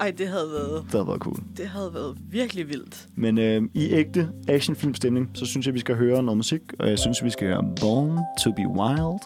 Ej, 0.00 0.10
det 0.10 0.28
havde 0.28 0.50
været, 0.50 0.82
Det 0.84 0.90
havde 0.92 1.06
været 1.06 1.20
cool. 1.20 1.36
det 1.56 1.66
havde 1.68 1.90
været 1.94 2.16
virkelig 2.30 2.68
vildt. 2.68 3.06
Men 3.16 3.38
øh, 3.38 3.62
i 3.74 3.90
ægte 3.90 4.28
actionfilmstemning, 4.48 5.30
så 5.34 5.46
synes 5.46 5.66
jeg, 5.66 5.74
vi 5.74 5.78
skal 5.80 5.96
høre 5.96 6.22
noget 6.22 6.36
musik. 6.36 6.60
Og 6.78 6.88
jeg 6.88 6.98
synes, 6.98 7.24
vi 7.24 7.30
skal 7.30 7.48
høre 7.48 7.64
Born 7.80 8.18
to 8.44 8.52
be 8.52 8.68
Wild 8.68 9.20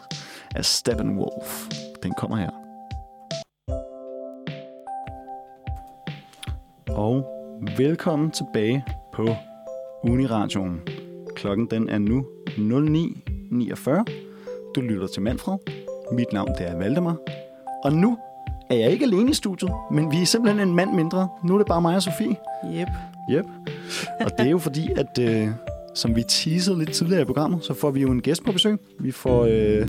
af 0.54 0.64
Steppenwolf. 0.64 1.66
Den 2.02 2.12
kommer 2.18 2.36
her. 2.36 2.50
Og 6.88 7.24
velkommen 7.76 8.30
tilbage 8.30 8.84
på 9.14 9.28
Uniradioen. 10.04 10.80
Klokken 11.36 11.66
den 11.70 11.88
er 11.88 11.98
nu 11.98 12.26
49. 13.54 14.04
Du 14.74 14.80
lytter 14.80 15.06
til 15.06 15.22
Manfred. 15.22 15.58
Mit 16.12 16.32
navn 16.32 16.48
det 16.58 16.68
er 16.68 16.78
Valdemar. 16.78 17.16
Og 17.84 17.92
nu 17.92 18.18
er 18.70 18.74
jeg 18.74 18.90
ikke 18.90 19.04
alene 19.04 19.30
i 19.30 19.34
studiet, 19.34 19.70
men 19.90 20.10
vi 20.10 20.16
er 20.22 20.26
simpelthen 20.26 20.68
en 20.68 20.74
mand 20.74 20.94
mindre. 20.94 21.28
Nu 21.44 21.54
er 21.54 21.58
det 21.58 21.66
bare 21.66 21.82
mig 21.82 21.96
og 21.96 22.02
Sofie. 22.02 22.36
Yep. 22.74 22.88
Yep. 23.30 23.44
Og 24.20 24.30
det 24.38 24.46
er 24.46 24.50
jo 24.50 24.58
fordi, 24.58 24.90
at 24.96 25.18
øh, 25.20 25.48
som 25.94 26.16
vi 26.16 26.22
teasede 26.28 26.78
lidt 26.78 26.92
tidligere 26.92 27.22
i 27.22 27.24
programmet, 27.24 27.64
så 27.64 27.74
får 27.74 27.90
vi 27.90 28.00
jo 28.00 28.10
en 28.10 28.22
gæst 28.22 28.44
på 28.44 28.52
besøg. 28.52 28.78
Vi 29.00 29.10
får 29.10 29.44
øh, 29.50 29.88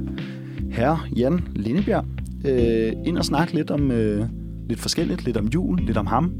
herre 0.72 1.00
Jan 1.16 1.48
Lindebjerg 1.56 2.06
øh, 2.46 2.94
ind 3.06 3.18
og 3.18 3.26
snakke 3.26 3.54
lidt 3.54 3.72
om 3.72 3.92
øh, 3.92 4.26
lidt 4.70 4.80
forskelligt. 4.80 5.24
Lidt 5.26 5.38
om 5.38 5.46
jul, 5.46 5.80
lidt 5.80 5.98
om 5.98 6.08
ham. 6.08 6.34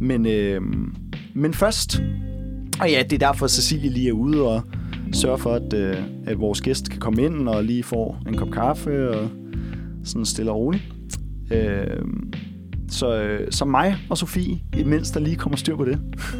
Men, 0.00 0.26
øh, 0.26 0.62
men 1.34 1.54
først, 1.54 2.02
og 2.80 2.90
ja, 2.90 3.02
det 3.02 3.22
er 3.22 3.26
derfor, 3.26 3.46
Cecilie 3.46 3.90
lige 3.90 4.08
er 4.08 4.12
ude 4.12 4.42
og 4.42 4.62
sørger 5.12 5.36
for, 5.36 5.52
at, 5.52 5.72
øh, 5.72 5.96
at 6.26 6.40
vores 6.40 6.60
gæst 6.60 6.90
kan 6.90 7.00
komme 7.00 7.22
ind 7.22 7.48
og 7.48 7.64
lige 7.64 7.82
få 7.82 8.16
en 8.28 8.36
kop 8.36 8.50
kaffe 8.50 9.10
og 9.10 9.28
sådan 10.04 10.24
stille 10.24 10.50
og 10.50 10.56
roligt. 10.56 10.82
Øh, 11.50 11.86
så, 12.88 13.22
øh, 13.22 13.52
så 13.52 13.64
mig 13.64 13.96
og 14.10 14.18
Sofie, 14.18 14.60
imens 14.76 15.10
der 15.10 15.20
lige 15.20 15.36
kommer 15.36 15.56
styr 15.56 15.76
på 15.76 15.84
det, 15.84 15.98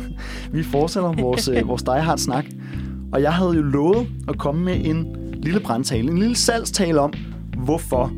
vi 0.52 0.62
fortsætter 0.62 1.12
vores, 1.12 1.48
øh, 1.48 1.68
vores 1.68 1.82
Die 1.82 2.00
Hard 2.00 2.18
snak. 2.18 2.44
Og 3.12 3.22
jeg 3.22 3.32
havde 3.32 3.50
jo 3.50 3.62
lovet 3.62 4.08
at 4.28 4.38
komme 4.38 4.64
med 4.64 4.84
en 4.84 5.16
lille 5.42 5.60
brandtale, 5.60 6.10
en 6.10 6.18
lille 6.18 6.36
salgstale 6.36 7.00
om, 7.00 7.12
hvorfor 7.64 8.12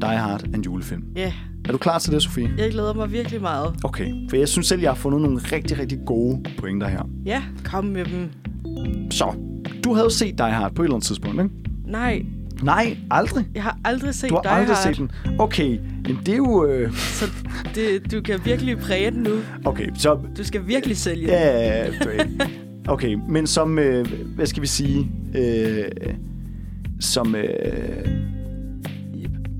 Die 0.00 0.18
Hard 0.18 0.42
er 0.42 0.54
en 0.54 0.62
julefilm. 0.62 1.02
Ja, 1.16 1.20
yeah. 1.20 1.32
Er 1.64 1.72
du 1.72 1.78
klar 1.78 1.98
til 1.98 2.12
det, 2.12 2.22
Sofie? 2.22 2.50
jeg 2.58 2.70
glæder 2.70 2.94
mig 2.94 3.12
virkelig 3.12 3.40
meget. 3.40 3.74
Okay, 3.84 4.12
for 4.28 4.36
jeg 4.36 4.48
synes 4.48 4.66
selv, 4.66 4.80
jeg 4.80 4.90
har 4.90 4.96
fundet 4.96 5.20
nogle 5.20 5.38
rigtig, 5.38 5.78
rigtig 5.78 5.98
gode 6.06 6.44
pointer 6.58 6.88
her. 6.88 7.02
Ja, 7.26 7.42
kom 7.64 7.84
med 7.84 8.04
dem. 8.04 8.28
Så, 9.10 9.34
du 9.84 9.92
havde 9.94 10.04
jo 10.04 10.10
set 10.10 10.38
Die 10.38 10.50
Hard 10.50 10.74
på 10.74 10.82
et 10.82 10.86
eller 10.86 10.94
andet 10.94 11.06
tidspunkt, 11.06 11.42
ikke? 11.42 11.54
Nej, 11.86 12.22
Nej, 12.62 12.96
aldrig. 13.10 13.44
jeg 13.54 13.62
har 13.62 13.78
aldrig 13.84 14.14
set 14.14 14.30
Du 14.30 14.34
har 14.34 14.42
Die 14.42 14.50
aldrig 14.50 14.76
Hard, 14.76 14.94
set 14.94 14.98
den. 14.98 15.10
Okay, 15.38 15.78
men 16.06 16.18
det 16.26 16.32
er 16.32 16.36
jo... 16.36 16.66
Øh... 16.66 16.92
så 16.94 17.24
det, 17.74 18.12
du 18.12 18.20
kan 18.20 18.40
virkelig 18.44 18.78
præge 18.78 19.10
den 19.10 19.22
nu. 19.22 19.30
Okay, 19.64 19.88
så 19.94 20.18
Du 20.38 20.44
skal 20.44 20.60
virkelig 20.66 20.96
sælge 20.96 21.22
den. 21.22 21.30
Ja, 21.30 21.88
okay. 21.88 22.18
okay, 22.88 23.18
men 23.28 23.46
som, 23.46 23.78
øh, 23.78 24.06
hvad 24.34 24.46
skal 24.46 24.62
vi 24.62 24.66
sige, 24.66 25.10
øh, 25.34 25.84
som, 27.00 27.34
øh, 27.34 28.08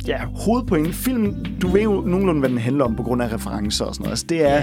ja, 0.07 0.19
hovedpointen, 0.35 0.93
filmen, 0.93 1.47
du 1.63 1.69
ved 1.69 1.83
jo 1.83 2.01
nogenlunde, 2.07 2.41
hvad 2.41 2.51
den 2.51 2.59
handler 2.59 2.85
om 2.85 2.97
på 2.97 3.03
grund 3.03 3.23
af 3.23 3.33
referencer 3.35 3.85
og 3.85 3.95
sådan 3.95 4.03
noget. 4.03 4.13
Altså, 4.13 4.27
det 4.29 4.51
er 4.51 4.63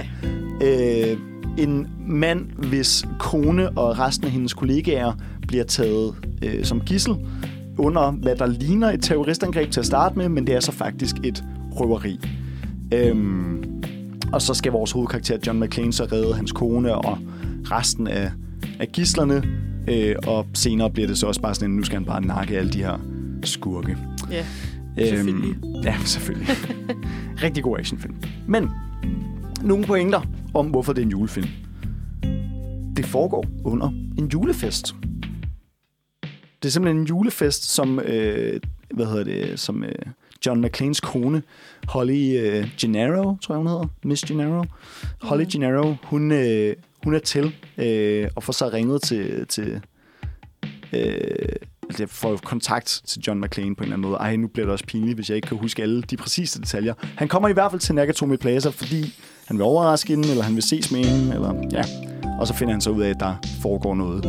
øh, 0.62 1.18
en 1.58 1.86
mand, 2.06 2.46
hvis 2.56 3.04
kone 3.18 3.70
og 3.70 3.98
resten 3.98 4.26
af 4.26 4.32
hendes 4.32 4.54
kollegaer 4.54 5.12
bliver 5.50 5.64
taget 5.64 6.14
øh, 6.42 6.64
som 6.64 6.80
gissel 6.80 7.14
under, 7.78 8.10
hvad 8.10 8.36
der 8.36 8.46
ligner 8.46 8.90
et 8.90 9.02
terroristangreb 9.02 9.70
til 9.70 9.80
at 9.80 9.86
starte 9.86 10.18
med, 10.18 10.28
men 10.28 10.46
det 10.46 10.54
er 10.54 10.60
så 10.60 10.72
faktisk 10.72 11.16
et 11.24 11.44
røveri. 11.72 12.20
Øhm, 12.94 13.82
og 14.32 14.42
så 14.42 14.54
skal 14.54 14.72
vores 14.72 14.92
hovedkarakter 14.92 15.38
John 15.46 15.60
McClane 15.60 15.92
så 15.92 16.04
redde 16.12 16.34
hans 16.34 16.52
kone 16.52 16.94
og 16.94 17.18
resten 17.70 18.06
af, 18.06 18.30
af 18.80 18.88
gislerne. 18.92 19.42
Øh, 19.88 20.16
og 20.26 20.46
senere 20.54 20.90
bliver 20.90 21.06
det 21.06 21.18
så 21.18 21.26
også 21.26 21.40
bare 21.40 21.54
sådan, 21.54 21.70
at 21.70 21.76
nu 21.76 21.84
skal 21.84 21.96
han 21.96 22.04
bare 22.04 22.20
nakke 22.20 22.58
alle 22.58 22.70
de 22.70 22.78
her 22.78 22.98
skurke. 23.44 23.96
Ja, 24.30 24.44
selvfølgelig. 24.98 25.54
Øhm, 25.64 25.82
ja, 25.84 25.96
selvfølgelig. 26.04 26.48
Rigtig 27.44 27.62
god 27.62 27.78
actionfilm. 27.78 28.14
Men 28.46 28.68
nogle 29.62 29.84
pointer 29.84 30.20
om, 30.54 30.66
hvorfor 30.66 30.92
det 30.92 31.02
er 31.02 31.06
en 31.06 31.10
julefilm. 31.10 31.48
Det 32.96 33.06
foregår 33.06 33.44
under 33.64 33.88
en 34.18 34.26
julefest. 34.32 34.94
Det 36.62 36.68
er 36.68 36.72
simpelthen 36.72 37.00
en 37.00 37.06
julefest, 37.06 37.70
som, 37.74 37.98
øh, 37.98 38.60
hvad 38.90 39.06
hedder 39.06 39.24
det, 39.24 39.60
som 39.60 39.84
øh, 39.84 39.92
John 40.46 40.60
McClanes 40.60 41.00
kone, 41.00 41.42
Holly 41.88 42.38
øh, 42.38 42.68
Gennaro, 42.80 43.36
tror 43.42 43.54
jeg 43.54 43.58
hun 43.58 43.66
hedder, 43.66 43.86
Miss 44.02 44.24
Gennaro. 44.24 44.64
Holly 45.22 45.44
Gennaro, 45.52 45.94
hun, 46.02 46.32
øh, 46.32 46.76
hun 47.04 47.14
er 47.14 47.18
til 47.18 47.54
øh, 47.78 48.28
og 48.36 48.42
får 48.42 48.52
så 48.52 48.70
ringet 48.72 49.02
til, 49.02 49.46
til 49.46 49.80
øh, 50.92 51.56
altså 51.88 52.06
får 52.06 52.36
kontakt 52.36 53.02
til 53.06 53.22
John 53.26 53.40
McClane 53.40 53.76
på 53.76 53.82
en 53.82 53.84
eller 53.84 53.96
anden 53.96 54.10
måde. 54.10 54.18
Ej, 54.20 54.36
nu 54.36 54.46
bliver 54.48 54.66
det 54.66 54.72
også 54.72 54.86
pinligt, 54.86 55.14
hvis 55.16 55.28
jeg 55.28 55.36
ikke 55.36 55.48
kan 55.48 55.56
huske 55.56 55.82
alle 55.82 56.02
de 56.02 56.16
præcise 56.16 56.60
detaljer. 56.60 56.94
Han 57.16 57.28
kommer 57.28 57.48
i 57.48 57.52
hvert 57.52 57.72
fald 57.72 57.80
til 57.80 57.94
Nakatomi 57.94 58.36
Plaza, 58.36 58.68
fordi 58.68 59.14
han 59.46 59.56
vil 59.56 59.64
overraske 59.64 60.12
hende, 60.12 60.30
eller 60.30 60.42
han 60.42 60.54
vil 60.54 60.62
ses 60.62 60.92
med 60.92 61.04
hende, 61.04 61.34
eller 61.34 61.54
ja. 61.72 61.82
Og 62.40 62.46
så 62.46 62.54
finder 62.54 62.74
han 62.74 62.80
så 62.80 62.90
ud 62.90 63.02
af, 63.02 63.10
at 63.10 63.20
der 63.20 63.34
foregår 63.62 63.94
noget, 63.94 64.24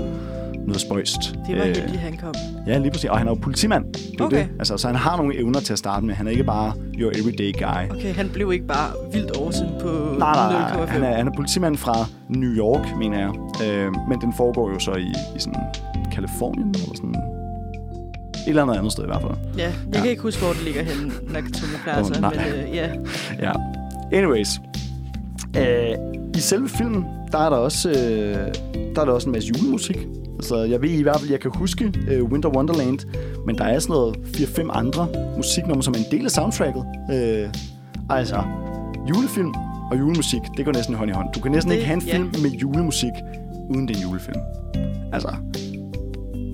noget 0.65 0.81
spøjst. 0.81 1.19
Det 1.47 1.57
var 1.57 1.65
Øh, 1.65 1.99
han 1.99 2.17
kom. 2.17 2.33
Ja, 2.67 2.77
lige 2.77 2.91
præcis. 2.91 3.09
Og 3.09 3.17
han 3.17 3.27
er 3.27 3.31
jo 3.31 3.35
politimand. 3.41 3.93
Det 3.93 4.21
er 4.21 4.25
Okay. 4.25 4.37
det. 4.37 4.47
Altså, 4.59 4.77
så 4.77 4.87
han 4.87 4.95
har 4.95 5.17
nogle 5.17 5.39
evner 5.39 5.59
til 5.59 5.73
at 5.73 5.79
starte 5.79 6.05
med. 6.05 6.15
Han 6.15 6.27
er 6.27 6.31
ikke 6.31 6.43
bare 6.43 6.73
your 6.99 7.11
everyday 7.19 7.53
guy. 7.53 7.97
Okay, 7.97 8.13
han 8.13 8.29
blev 8.33 8.53
ikke 8.53 8.67
bare 8.67 8.89
vildt 9.13 9.37
oversen 9.37 9.67
på 9.81 9.87
Nej, 10.19 10.33
nej, 10.35 10.51
nej. 10.51 10.71
0,5. 10.85 10.85
Han 10.85 11.03
er, 11.03 11.15
han 11.15 11.27
er 11.27 11.31
politimand 11.35 11.77
fra 11.77 12.05
New 12.29 12.49
York, 12.51 12.97
mener 12.97 13.19
jeg. 13.19 13.29
Øh, 13.67 13.91
men 14.09 14.21
den 14.21 14.33
foregår 14.37 14.69
jo 14.73 14.79
så 14.79 14.91
i, 14.91 15.11
i 15.35 15.39
sådan 15.39 15.59
Kalifornien, 16.11 16.69
eller 16.69 16.95
sådan 16.95 17.09
et 17.09 18.47
eller 18.49 18.61
andet 18.63 18.75
andet 18.75 18.91
sted 18.91 19.03
i 19.03 19.07
hvert 19.07 19.21
fald. 19.21 19.33
Ja, 19.57 19.63
jeg 19.63 19.73
Ja. 19.93 19.99
kan 20.01 20.09
ikke 20.09 20.21
huske, 20.21 20.43
hvor 20.43 20.53
det 20.53 20.63
ligger 20.63 20.83
henne, 20.83 21.11
Nakatomi 21.29 21.73
Plaza, 21.83 22.15
Åh, 22.15 22.21
nej. 22.21 22.33
men 22.35 22.69
øh, 22.69 22.75
ja. 22.75 22.89
Ja. 23.41 23.51
Anyways. 24.13 24.49
Øh, 25.57 25.95
I 26.35 26.39
selve 26.39 26.69
filmen, 26.69 27.05
der 27.31 27.37
er 27.37 27.49
der 27.49 27.57
også, 27.57 27.89
øh, 27.89 27.95
der 28.95 29.01
er 29.01 29.05
der 29.05 29.11
også 29.11 29.29
en 29.29 29.33
masse 29.33 29.49
julemusik. 29.57 29.97
Altså, 30.41 30.57
jeg 30.63 30.81
ved 30.81 30.89
i 30.89 31.01
hvert 31.01 31.19
fald, 31.19 31.31
jeg 31.31 31.39
kan 31.39 31.51
huske 31.55 31.93
øh, 32.11 32.23
Winter 32.23 32.49
Wonderland, 32.49 32.99
men 33.45 33.57
der 33.57 33.63
er 33.63 33.79
sådan 33.79 33.93
noget 33.93 34.15
4-5 34.17 34.69
andre 34.71 35.07
musiknumre, 35.37 35.83
som 35.83 35.93
er 35.93 35.97
en 35.97 36.05
del 36.11 36.25
af 36.25 36.31
soundtracket. 36.31 36.85
Øh, 37.13 37.49
altså, 38.09 38.43
julefilm 39.09 39.51
og 39.91 39.99
julemusik, 39.99 40.39
det 40.57 40.65
går 40.65 40.71
næsten 40.71 40.95
hånd 40.95 41.09
i 41.11 41.13
hånd. 41.13 41.27
Du 41.35 41.39
kan 41.39 41.51
næsten 41.51 41.69
Det- 41.71 41.75
ikke 41.77 41.87
have 41.87 41.95
en 41.95 42.01
film 42.01 42.29
med 42.43 42.51
julemusik, 42.51 43.11
uden 43.69 43.87
det 43.87 43.95
er 43.95 43.99
en 44.01 44.07
julefilm. 44.07 44.39
Altså. 45.13 45.29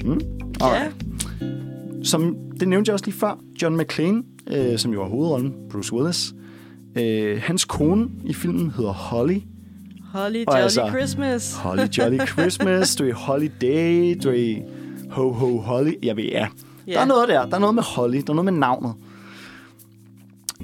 Mm? 0.05 0.19
Ja, 0.61 0.83
Som, 2.03 2.35
det 2.59 2.67
nævnte 2.67 2.89
jeg 2.89 2.93
også 2.93 3.05
lige 3.05 3.15
før, 3.17 3.39
John 3.61 3.77
McClane, 3.77 4.23
øh, 4.49 4.77
som 4.77 4.93
jo 4.93 5.03
er 5.03 5.07
hovedrollen, 5.09 5.53
Bruce 5.71 5.93
Willis. 5.93 6.33
Øh, 6.97 7.41
hans 7.43 7.65
kone 7.65 8.07
i 8.25 8.33
filmen 8.33 8.71
hedder 8.77 8.91
Holly. 8.93 9.39
Holly 10.13 10.43
Jolly 10.47 10.61
altså- 10.63 10.87
Christmas. 10.89 11.53
Holly 11.55 11.87
Jolly 11.97 12.19
Christmas, 12.33 12.95
du 12.95 13.05
er 13.09 13.13
Holiday, 13.13 14.19
du 14.23 14.29
er 14.29 14.55
Ho 15.11 15.31
Ho 15.31 15.57
Holly. 15.57 15.93
Jeg 16.03 16.15
ved, 16.17 16.23
ja. 16.23 16.47
Ja. 16.87 16.93
Der 16.93 16.99
er 16.99 17.05
noget 17.05 17.29
der. 17.29 17.45
Der 17.45 17.55
er 17.55 17.59
noget 17.59 17.75
med 17.75 17.83
Holly. 17.83 18.15
Der 18.17 18.29
er 18.29 18.33
noget 18.35 18.45
med 18.53 18.59
navnet. 18.59 18.93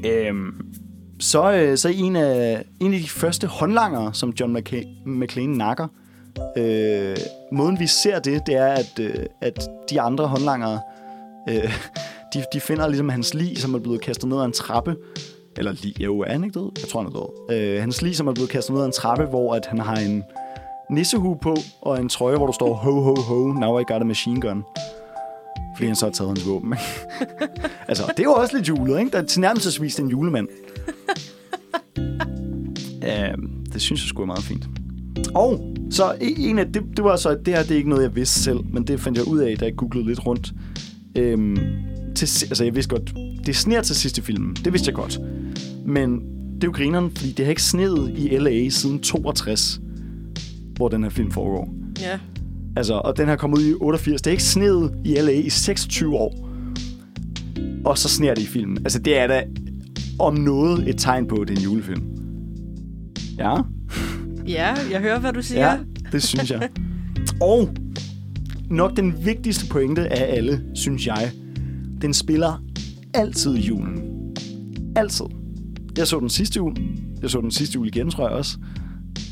Øhm, 0.06 0.54
så, 1.20 1.52
øh, 1.54 1.78
så 1.78 1.89
en 1.89 2.16
af, 2.16 2.64
en 2.80 2.94
af 2.94 3.00
de 3.00 3.10
første 3.10 3.48
håndlangere, 3.48 4.14
som 4.14 4.34
John 4.39 4.58
McCa- 4.58 5.10
McClane 5.10 5.58
nakker, 5.58 5.88
øh, 6.58 7.18
måden 7.52 7.80
vi 7.80 7.88
ser 7.88 8.20
det, 8.20 8.41
det 8.46 8.56
er, 8.56 8.68
at, 8.68 9.00
øh, 9.00 9.16
at 9.41 9.68
de 9.89 10.02
andre 10.02 10.28
håndlangere, 10.28 10.80
øh, 11.50 11.74
de, 12.34 12.44
de 12.54 12.60
finder 12.60 12.88
ligesom 12.88 13.10
hans 13.10 13.34
lig, 13.34 13.58
som 13.58 13.74
er 13.74 13.80
blevet 13.80 14.02
kastet 14.02 14.30
ned 14.30 14.39
ad 14.39 14.46
en 14.46 14.52
trappe. 14.52 14.96
Eller 15.58 15.72
lig, 15.84 16.01
jo, 16.01 16.20
er 16.20 16.32
han 16.32 16.43
ikke 16.43 16.60
død? 16.60 16.72
Jeg 16.82 16.89
tror, 16.89 17.01
han 17.04 17.12
er 17.12 17.20
død. 17.20 17.76
Øh, 17.76 17.82
hans 17.82 18.01
lig, 18.01 18.16
som 18.16 18.28
er 18.28 18.34
blevet 18.34 18.49
kastet 18.49 18.74
ned 18.74 18.82
ad 18.82 18.86
en 18.86 18.91
trappe, 18.91 19.26
hvor 19.26 19.56
at 19.56 19.66
han 19.66 19.80
har 19.80 19.95
en 19.95 20.24
nissehue 20.89 21.38
på, 21.41 21.56
og 21.82 21.99
en 21.99 22.10
trøje, 22.10 22.38
hvor 22.38 22.45
der 22.45 22.54
står, 22.54 22.74
ho, 22.74 22.91
ho, 22.91 23.16
ho, 23.16 23.54
now 23.54 23.80
I 23.80 23.84
got 23.88 24.01
a 24.01 24.04
machine 24.04 24.41
gun. 24.41 24.64
Fordi 25.76 25.88
han 25.88 25.95
så 25.95 26.06
har 26.06 26.12
taget 26.12 26.30
hans 26.30 26.47
våben. 26.47 26.74
altså, 27.89 28.04
det 28.08 28.20
er 28.20 28.24
jo 28.24 28.34
også 28.34 28.58
lidt 28.58 28.70
julet, 28.70 28.99
ikke? 28.99 29.12
Der 29.12 29.18
er 29.18 29.26
tilnærmelsesvis 29.26 29.99
en 29.99 30.08
julemand. 30.08 30.47
uh, 32.78 33.70
det 33.74 33.82
synes 33.82 34.01
jeg 34.01 34.08
skulle 34.08 34.24
er 34.24 34.28
meget 34.28 34.43
fint. 34.43 34.66
Og 35.36 35.76
så 35.91 36.16
en 36.22 36.60
af, 36.60 36.66
det, 36.66 36.84
det 36.95 37.04
var 37.04 37.16
så, 37.16 37.38
det 37.45 37.54
her 37.54 37.64
det 37.64 37.72
er 37.72 37.76
ikke 37.76 37.89
noget, 37.89 38.04
jeg 38.04 38.16
vidste 38.16 38.39
selv, 38.39 38.60
men 38.74 38.88
det 38.88 38.99
fandt 38.99 39.18
jeg 39.18 39.28
ud 39.28 39.39
af, 39.39 39.58
da 39.58 39.66
jeg 39.66 39.76
googlede 39.76 40.08
lidt 40.08 40.26
rundt. 40.26 40.54
Øhm, 41.18 41.58
til, 42.16 42.45
altså, 42.49 42.64
jeg 42.64 42.76
vidste 42.76 42.95
godt, 42.95 43.14
det 43.45 43.56
sner 43.56 43.82
til 43.82 43.95
sidste 43.95 44.22
film. 44.22 44.56
Det 44.56 44.74
vidste 44.74 44.88
jeg 44.88 44.95
godt. 44.95 45.20
Men 45.86 46.12
det 46.56 46.64
er 46.64 46.68
jo 46.68 46.72
grineren, 46.72 47.12
fordi 47.16 47.32
det 47.32 47.46
har 47.46 47.50
ikke 47.50 47.64
sneet 47.64 48.12
i 48.16 48.38
L.A. 48.38 48.70
siden 48.70 49.00
62, 49.00 49.82
hvor 50.76 50.88
den 50.88 51.04
her 51.04 51.10
film 51.10 51.32
foregår. 51.32 51.74
Ja, 52.02 52.20
Altså, 52.76 52.94
og 52.94 53.18
den 53.18 53.28
her 53.28 53.36
kom 53.36 53.54
ud 53.54 53.64
i 53.64 53.74
88. 53.74 54.22
Det 54.22 54.28
er 54.28 54.32
ikke 54.32 54.44
sneet 54.44 54.94
i 55.06 55.16
LA 55.16 55.32
i 55.32 55.50
26 55.50 56.16
år. 56.16 56.50
Og 57.86 57.98
så 57.98 58.10
sner 58.10 58.34
det 58.34 58.42
i 58.42 58.46
filmen. 58.46 58.78
Altså, 58.78 59.00
det 59.00 59.18
er 59.18 59.28
da 59.28 59.44
om 60.20 60.34
noget 60.34 60.90
et 60.90 60.96
tegn 60.98 61.28
på, 61.28 61.36
at 61.36 61.48
det 61.48 61.54
er 61.54 61.58
en 61.58 61.64
julefilm. 61.64 62.04
Ja, 63.38 63.56
ja 64.48 64.74
jeg 64.92 65.02
hører, 65.02 65.20
hvad 65.20 65.34
du 65.34 65.42
siger. 65.42 65.66
ja 65.72 65.78
det 66.12 66.24
synes 66.24 66.52
jeg. 66.52 66.70
Og 67.42 67.70
nok 68.70 68.98
den 68.98 69.16
vigtigste 69.26 69.68
pointe 69.68 70.08
af 70.08 70.38
alle, 70.38 70.62
synes 70.74 71.08
jeg, 71.08 71.32
den 72.02 72.14
spiller 72.14 72.64
altid 73.14 73.56
julen. 73.56 74.02
Altid. 74.96 75.26
Jeg 75.98 76.08
så 76.08 76.20
den 76.20 76.30
sidste 76.30 76.58
jul. 76.58 76.76
Jeg 77.22 77.30
så 77.30 77.41
den 77.41 77.52
sidste 77.52 77.76
jul 77.76 77.88
igen, 77.88 78.10
tror 78.12 78.28
jeg 78.28 78.38
også. 78.38 78.58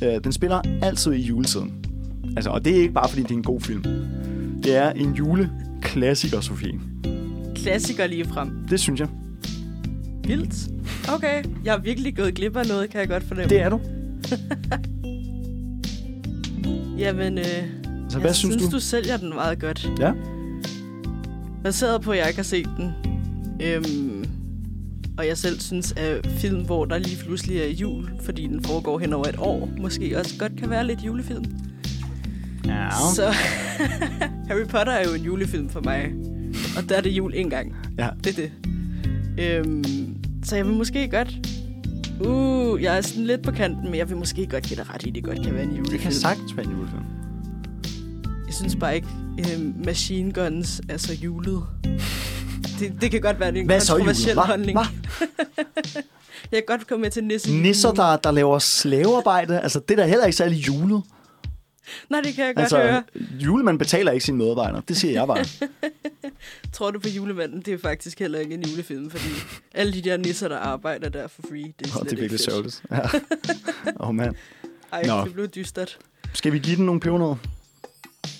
Øh, 0.03 0.23
Den 0.23 0.31
spiller 0.31 0.61
altid 0.81 1.13
i 1.13 1.21
juletiden. 1.21 1.73
Altså, 2.35 2.49
og 2.49 2.65
det 2.65 2.77
er 2.77 2.81
ikke 2.81 2.93
bare, 2.93 3.09
fordi 3.09 3.21
det 3.21 3.31
er 3.31 3.35
en 3.35 3.43
god 3.43 3.61
film. 3.61 3.83
Det 4.63 4.75
er 4.75 4.91
en 4.91 5.13
juleklassiker, 5.13 6.41
Sofie. 6.41 6.79
Klassiker 7.55 8.07
lige 8.07 8.25
frem. 8.25 8.49
Det 8.69 8.79
synes 8.79 8.99
jeg. 8.99 9.07
Vildt. 10.27 10.69
Okay, 11.13 11.43
jeg 11.65 11.73
har 11.73 11.79
virkelig 11.79 12.15
gået 12.15 12.33
glip 12.33 12.57
af 12.57 12.67
noget, 12.67 12.89
kan 12.89 12.99
jeg 12.99 13.07
godt 13.09 13.23
fornemme. 13.23 13.49
Det 13.49 13.61
er 13.61 13.69
du. 13.69 13.79
Jamen, 16.97 17.37
øh, 17.37 17.43
Så 17.45 18.17
jeg 18.17 18.21
hvad 18.21 18.33
synes, 18.33 18.55
synes, 18.55 18.69
du? 18.69 18.75
du 18.75 18.79
sælger 18.79 19.17
den 19.17 19.29
meget 19.29 19.59
godt. 19.59 19.91
Ja. 19.99 20.11
Baseret 21.63 22.01
på, 22.01 22.11
at 22.11 22.17
jeg 22.17 22.27
ikke 22.27 22.37
har 22.37 22.43
set 22.43 22.69
den. 22.77 22.91
Øhm, 23.63 24.20
og 25.17 25.27
jeg 25.27 25.37
selv 25.37 25.59
synes, 25.59 25.93
at 25.97 26.27
film, 26.27 26.65
hvor 26.65 26.85
der 26.85 26.97
lige 26.97 27.17
pludselig 27.17 27.57
er 27.57 27.67
jul, 27.69 28.09
fordi 28.23 28.47
den 28.47 28.63
foregår 28.63 28.99
hen 28.99 29.13
over 29.13 29.25
et 29.25 29.35
år, 29.37 29.69
måske 29.77 30.19
også 30.19 30.37
godt 30.39 30.51
kan 30.57 30.69
være 30.69 30.87
lidt 30.87 30.99
julefilm. 30.99 31.45
Ja. 32.65 32.89
Så 33.15 33.31
Harry 34.47 34.65
Potter 34.69 34.93
er 34.93 35.09
jo 35.09 35.13
en 35.13 35.21
julefilm 35.21 35.69
for 35.69 35.81
mig. 35.81 36.13
Og 36.77 36.89
der 36.89 36.97
er 36.97 37.01
det 37.01 37.09
jul 37.09 37.33
en 37.35 37.49
gang. 37.49 37.75
ja. 37.97 38.09
Det 38.23 38.39
er 38.39 38.41
det. 38.41 38.51
Øhm, 39.37 39.83
så 40.43 40.55
jeg 40.55 40.65
vil 40.67 40.73
måske 40.75 41.09
godt... 41.09 41.47
Uh, 42.27 42.83
jeg 42.83 42.97
er 42.97 43.01
sådan 43.01 43.25
lidt 43.25 43.43
på 43.43 43.51
kanten, 43.51 43.83
men 43.83 43.95
jeg 43.95 44.09
vil 44.09 44.17
måske 44.17 44.47
godt 44.47 44.63
give 44.63 44.77
dig 44.77 44.93
ret 44.93 45.03
i, 45.03 45.09
at 45.09 45.15
det 45.15 45.23
godt 45.23 45.43
kan 45.43 45.53
være 45.53 45.63
en 45.63 45.69
julefilm. 45.69 45.91
Det 45.91 45.99
kan 45.99 46.11
sagtens 46.11 46.57
være 46.57 46.65
en 46.65 46.71
julefilm. 46.71 47.03
Jeg 48.47 48.53
synes 48.53 48.75
bare 48.75 48.95
ikke, 48.95 49.07
øhm, 49.39 49.73
Machine 49.85 50.31
Guns 50.31 50.81
er 50.89 50.97
så 50.97 51.13
julet. 51.13 51.63
Det, 52.81 53.01
det 53.01 53.11
kan 53.11 53.21
godt 53.21 53.39
være, 53.39 53.51
det 53.51 53.57
er 53.57 53.61
en 53.61 53.65
Hvad 53.67 53.75
er 53.75 53.79
så 53.79 53.93
kontroversiel 53.93 54.33
Hva? 54.33 54.41
holdning. 54.43 54.77
Hva? 54.79 54.85
Jeg 56.51 56.63
kan 56.67 56.77
godt 56.77 56.87
komme 56.87 57.01
med 57.01 57.11
til 57.11 57.23
næste 57.23 57.51
Nisser, 57.51 57.91
der, 57.91 58.17
der 58.17 58.31
laver 58.31 58.59
slavearbejde, 58.59 59.59
altså 59.59 59.79
det 59.79 59.99
er 59.99 60.03
da 60.03 60.09
heller 60.09 60.25
ikke 60.25 60.37
særlig 60.37 60.67
julet. 60.67 61.03
Nej, 62.09 62.21
det 62.21 62.33
kan 62.33 62.45
jeg 62.45 62.55
godt 62.55 62.61
Altså, 62.63 62.77
høre. 62.81 63.03
julemanden 63.39 63.77
betaler 63.77 64.11
ikke 64.11 64.25
sine 64.25 64.37
medarbejdere. 64.37 64.81
Det 64.87 64.97
siger 64.97 65.13
jeg 65.13 65.27
bare. 65.27 65.45
Tror 66.73 66.91
du 66.91 66.99
på 66.99 67.07
julemanden? 67.09 67.61
Det 67.61 67.73
er 67.73 67.77
faktisk 67.77 68.19
heller 68.19 68.39
ikke 68.39 68.53
en 68.53 68.63
julefilm, 68.65 69.09
fordi 69.09 69.29
alle 69.73 69.93
de 69.93 70.01
der 70.01 70.17
nisser, 70.17 70.47
der 70.47 70.57
arbejder 70.57 71.09
der 71.09 71.27
for 71.27 71.41
free, 71.49 71.73
det 71.79 71.87
er 71.87 71.89
slet 71.91 72.03
det 72.03 72.13
er 72.13 72.19
virkelig 72.21 72.39
sørgeligt. 72.39 72.83
Ja. 72.91 72.99
Åh, 73.99 74.09
oh, 74.09 74.15
mand. 74.15 74.35
Ej, 74.93 75.03
Nå. 75.07 75.25
det 75.25 75.33
blev 75.33 75.47
dystert. 75.47 75.97
Skal 76.33 76.53
vi 76.53 76.59
give 76.59 76.75
den 76.75 76.85
nogle 76.85 77.01
pebernødder? 77.01 77.35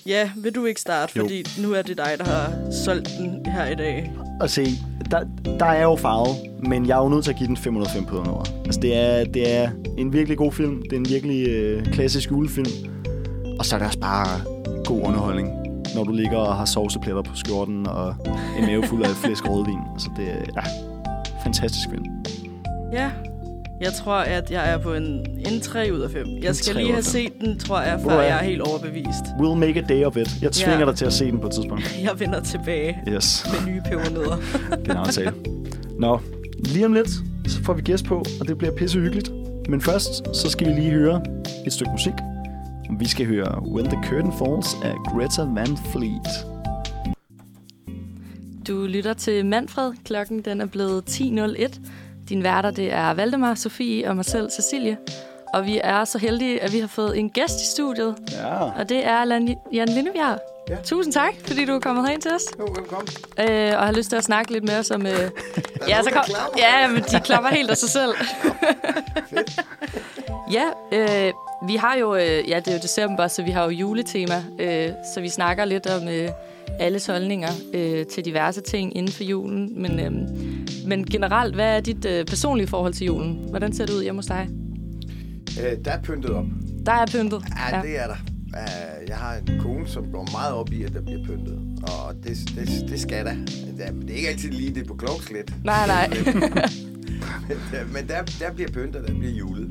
Ja, 0.06 0.30
vil 0.36 0.54
du 0.54 0.64
ikke 0.64 0.80
starte? 0.80 1.12
Jo. 1.16 1.22
Fordi 1.22 1.44
nu 1.58 1.72
er 1.72 1.82
det 1.82 1.96
dig, 1.96 2.14
der 2.18 2.24
har 2.24 2.52
solgt 2.84 3.08
den 3.18 3.46
her 3.52 3.66
i 3.66 3.74
dag. 3.74 4.12
Og 4.40 4.50
se, 4.50 4.66
der, 5.10 5.20
der 5.58 5.66
er 5.66 5.82
jo 5.82 5.96
farve, 5.96 6.34
men 6.68 6.86
jeg 6.86 6.98
er 6.98 7.02
jo 7.02 7.08
nødt 7.08 7.24
til 7.24 7.30
at 7.30 7.36
give 7.36 7.46
den 7.46 7.56
505 7.56 8.04
pebernødder. 8.04 8.62
Altså, 8.64 8.80
det 8.80 8.96
er, 8.96 9.24
det 9.24 9.54
er 9.56 9.70
en 9.98 10.12
virkelig 10.12 10.38
god 10.38 10.52
film. 10.52 10.82
Det 10.82 10.92
er 10.92 10.96
en 10.96 11.08
virkelig 11.08 11.48
øh, 11.48 11.84
klassisk 11.86 12.30
julefilm. 12.30 12.70
Og 13.58 13.64
så 13.64 13.74
er 13.74 13.78
det 13.78 13.86
også 13.86 13.98
bare 14.00 14.40
god 14.84 15.02
underholdning. 15.02 15.48
når 15.94 16.04
du 16.04 16.12
ligger 16.12 16.36
og 16.38 16.56
har 16.56 16.64
sovsepletter 16.64 17.22
på 17.22 17.36
skjorten 17.36 17.86
og 17.86 18.14
en 18.58 18.66
mave 18.66 18.86
fuld 18.86 19.02
af 19.04 19.10
flæsk 19.10 19.48
rødvin. 19.48 19.78
Altså, 19.92 20.08
det 20.16 20.24
er 20.28 20.36
ja, 20.56 20.62
fantastisk 21.44 21.88
film. 21.90 22.04
Ja, 22.92 23.10
jeg 23.82 23.92
tror, 23.92 24.14
at 24.14 24.50
jeg 24.50 24.72
er 24.72 24.78
på 24.78 24.94
en, 24.94 25.26
en 25.52 25.60
3 25.60 25.90
ud 25.94 26.00
af 26.00 26.10
5. 26.10 26.26
Jeg 26.42 26.56
skal 26.56 26.76
lige 26.76 26.92
have 26.92 27.02
set 27.02 27.32
den, 27.40 27.58
tror 27.58 27.80
jeg, 27.80 28.00
før 28.04 28.20
jeg 28.20 28.38
er 28.38 28.42
helt 28.44 28.60
overbevist. 28.60 29.24
We'll 29.38 29.54
make 29.54 29.78
a 29.78 29.82
day 29.88 30.04
of 30.04 30.16
it. 30.16 30.28
Jeg 30.42 30.52
tvinger 30.52 30.78
Ja. 30.80 30.86
dig 30.86 30.96
til 30.96 31.04
at 31.04 31.12
se 31.12 31.24
den 31.30 31.38
på 31.40 31.46
et 31.46 31.52
tidspunkt. 31.52 31.96
Jeg 32.02 32.20
vender 32.20 32.40
tilbage 32.40 32.98
Yes, 33.08 33.46
med 33.52 33.72
nye 33.72 33.80
pebernødder. 33.90 34.36
det 34.70 34.88
er 34.88 34.92
en 34.92 34.96
aftale. 34.96 35.32
Nå, 35.98 36.20
lige 36.64 36.86
om 36.86 36.92
lidt, 36.92 37.10
så 37.48 37.62
får 37.64 37.72
vi 37.72 37.82
gæst 37.82 38.04
på, 38.04 38.24
og 38.40 38.48
det 38.48 38.58
bliver 38.58 38.74
pisse 38.76 38.98
hyggeligt. 39.00 39.30
Men 39.68 39.80
først, 39.80 40.36
så 40.36 40.48
skal 40.50 40.66
vi 40.66 40.72
lige 40.80 40.90
høre 40.90 41.22
et 41.66 41.72
stykke 41.72 41.92
musik. 41.92 42.12
Vi 42.98 43.08
skal 43.08 43.26
høre 43.26 43.62
When 43.66 43.84
the 43.86 43.98
Curtain 44.08 44.32
Falls 44.38 44.76
af 44.84 44.94
Greta 45.04 45.42
Van 45.42 45.78
Fleet. 45.92 46.46
Du 48.68 48.86
lytter 48.86 49.12
til 49.14 49.46
Manfred. 49.46 49.92
Klokken 50.04 50.40
den 50.42 50.60
er 50.60 50.66
blevet 50.66 51.02
10.01. 51.10 51.80
Din 52.32 52.42
værter 52.42 52.70
det 52.70 52.92
er 52.92 53.14
Valdemar, 53.14 53.54
Sofie 53.54 54.08
og 54.08 54.16
mig 54.16 54.24
selv, 54.24 54.50
Cecilie. 54.50 54.96
Og 55.54 55.66
vi 55.66 55.80
er 55.84 56.04
så 56.04 56.18
heldige, 56.18 56.62
at 56.62 56.72
vi 56.72 56.80
har 56.80 56.86
fået 56.86 57.18
en 57.18 57.30
gæst 57.30 57.60
i 57.62 57.66
studiet. 57.66 58.14
Ja. 58.32 58.54
Og 58.54 58.88
det 58.88 59.06
er 59.06 59.54
Jan 59.72 59.88
Lindebjerg. 59.88 60.38
Ja. 60.68 60.76
Tusind 60.84 61.12
tak, 61.12 61.34
fordi 61.46 61.64
du 61.64 61.72
er 61.72 61.80
kommet 61.80 62.06
herind 62.06 62.22
til 62.22 62.30
os. 62.30 62.42
Jo, 62.58 62.64
velkommen. 62.64 63.08
Øh, 63.40 63.78
og 63.78 63.86
har 63.86 63.92
lyst 63.92 64.08
til 64.08 64.16
at 64.16 64.24
snakke 64.24 64.52
lidt 64.52 64.64
med 64.64 64.78
os 64.78 64.90
om... 64.90 65.06
Øh, 65.06 65.12
ja, 65.88 66.02
så 66.02 66.10
kom, 66.10 66.24
ja, 66.58 66.88
men 66.88 67.02
de 67.02 67.20
klapper 67.24 67.50
helt 67.50 67.70
af 67.70 67.76
sig 67.76 67.88
selv. 67.88 68.14
ja, 70.52 70.64
øh, 70.92 71.32
vi 71.68 71.76
har 71.76 71.96
jo... 71.96 72.14
Øh, 72.14 72.48
ja, 72.48 72.56
det 72.56 72.68
er 72.68 72.72
jo 72.72 72.80
december, 72.82 73.28
så 73.28 73.42
vi 73.42 73.50
har 73.50 73.64
jo 73.64 73.70
juletema. 73.70 74.44
Øh, 74.58 74.90
så 75.14 75.20
vi 75.20 75.28
snakker 75.28 75.64
lidt 75.64 75.86
om 75.86 76.08
øh, 76.08 76.28
alles 76.78 77.06
holdninger 77.06 77.50
øh, 77.74 78.06
til 78.06 78.24
diverse 78.24 78.60
ting 78.60 78.96
inden 78.96 79.12
for 79.12 79.24
julen. 79.24 79.82
Men, 79.82 80.00
øh, 80.00 80.12
men 80.86 81.04
generelt, 81.04 81.54
hvad 81.54 81.76
er 81.76 81.80
dit 81.80 82.04
øh, 82.04 82.24
personlige 82.24 82.66
forhold 82.66 82.92
til 82.92 83.06
julen? 83.06 83.38
Hvordan 83.50 83.72
ser 83.72 83.86
det 83.86 83.94
ud 83.94 84.02
hjemme 84.02 84.18
hos 84.18 84.26
dig? 84.26 84.48
Øh, 85.60 85.84
der 85.84 85.90
er 85.90 86.02
pyntet 86.02 86.30
op. 86.30 86.44
Der 86.86 86.92
er 86.92 87.06
pyntet. 87.06 87.42
Ja, 87.70 87.76
ja. 87.76 87.82
det 87.82 87.98
er 87.98 88.06
der. 88.06 88.16
Uh, 88.46 89.08
jeg 89.08 89.16
har 89.16 89.36
en 89.36 89.60
kone, 89.60 89.88
som 89.88 90.04
går 90.12 90.28
meget 90.32 90.54
op 90.54 90.72
i, 90.72 90.82
at 90.82 90.92
der 90.92 91.02
bliver 91.02 91.24
pyntet. 91.24 91.60
Og 91.82 92.14
det, 92.24 92.36
det, 92.56 92.90
det 92.90 93.00
skal 93.00 93.24
der. 93.24 93.34
Det 93.34 93.86
er, 93.86 93.92
det 93.92 94.10
er 94.10 94.14
ikke 94.14 94.28
altid 94.28 94.50
lige 94.50 94.74
det 94.74 94.86
på 94.86 94.94
klokkeslæt. 94.94 95.54
Nej, 95.64 95.86
nej. 95.86 96.10
Men 97.94 98.08
der, 98.08 98.22
der 98.40 98.52
bliver 98.54 98.70
pyntet, 98.70 99.04
der 99.08 99.14
bliver 99.14 99.32
julet. 99.32 99.68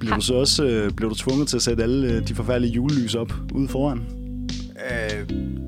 Bliver 0.00 0.14
du 0.14 0.20
så 0.20 0.34
også 0.34 0.64
øh, 0.64 0.90
bliver 0.90 1.08
du 1.08 1.14
tvunget 1.14 1.48
til 1.48 1.56
at 1.56 1.62
sætte 1.62 1.82
alle 1.82 2.12
øh, 2.12 2.28
de 2.28 2.34
forfærdelige 2.34 2.72
julelys 2.72 3.14
op 3.14 3.32
ude 3.54 3.68
foran? 3.68 3.98
Uh, 3.98 5.63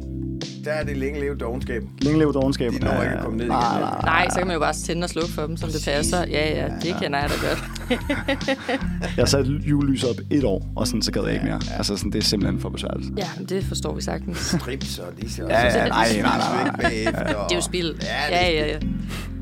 der 0.67 0.73
er 0.73 0.85
det 0.85 0.97
længe 0.97 1.21
leve 1.21 1.35
dogenskaben. 1.35 1.89
Længe 1.99 2.19
leve 2.19 2.33
dogenskab. 2.33 2.73
De 2.73 2.79
når 2.79 3.03
ikke 3.03 3.15
at 3.15 3.25
komme 3.25 3.39
ned 3.39 3.47
nej, 3.47 3.71
igen. 3.71 3.81
nej, 3.81 4.01
Nej, 4.03 4.27
så 4.31 4.39
kan 4.39 4.47
man 4.47 4.55
jo 4.55 4.61
bare 4.61 4.73
tænde 4.73 5.05
og 5.05 5.11
slukke 5.11 5.33
for 5.33 5.47
dem, 5.47 5.57
som 5.57 5.71
det 5.71 5.83
passer. 5.85 6.25
Ja, 6.25 6.63
ja, 6.63 6.69
det 6.83 6.97
kender 7.01 7.19
jeg 7.19 7.31
da 7.31 7.35
godt. 7.49 7.65
Jeg 9.17 9.23
har 9.23 9.25
sat 9.25 9.47
julelys 9.47 10.05
op 10.05 10.17
et 10.31 10.45
år, 10.45 10.73
og 10.77 10.87
sådan, 10.87 11.03
så 11.03 11.13
gad 11.13 11.23
jeg 11.23 11.33
ikke 11.33 11.45
mere. 11.45 11.61
Altså, 11.77 11.97
sådan, 11.97 12.13
det 12.13 12.19
er 12.19 12.23
simpelthen 12.23 12.61
for 12.61 12.69
besværligt. 12.69 13.19
Ja, 13.19 13.29
men 13.39 13.47
det 13.47 13.65
forstår 13.65 13.95
vi 13.95 14.03
sagtens. 14.03 14.39
Strips 14.61 14.99
og 14.99 15.13
lige 15.19 15.31
så. 15.31 15.43
Ja, 15.49 15.65
ja, 15.65 15.89
nej, 15.89 16.23
nej, 16.23 16.39
nej, 16.39 16.71
nej. 16.79 16.91
Det 16.91 17.07
er 17.07 17.55
jo 17.55 17.61
spild. 17.61 17.95
Ja, 18.03 18.37
ja, 18.37 18.51
ja, 18.51 18.67
ja. 18.67 18.79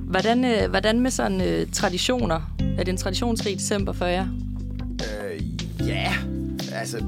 Hvordan, 0.09 0.45
øh, 0.45 0.71
hvordan 0.71 1.01
med 1.01 1.11
sådan 1.11 1.41
øh, 1.41 1.67
traditioner? 1.73 2.55
Er 2.79 2.85
det 2.85 2.89
en 2.89 2.97
traditionsrig 2.97 3.57
december 3.57 3.93
for 3.93 4.05
jer? 4.05 4.27
Øh, 4.91 5.43
ja, 5.89 6.13
altså, 6.73 6.99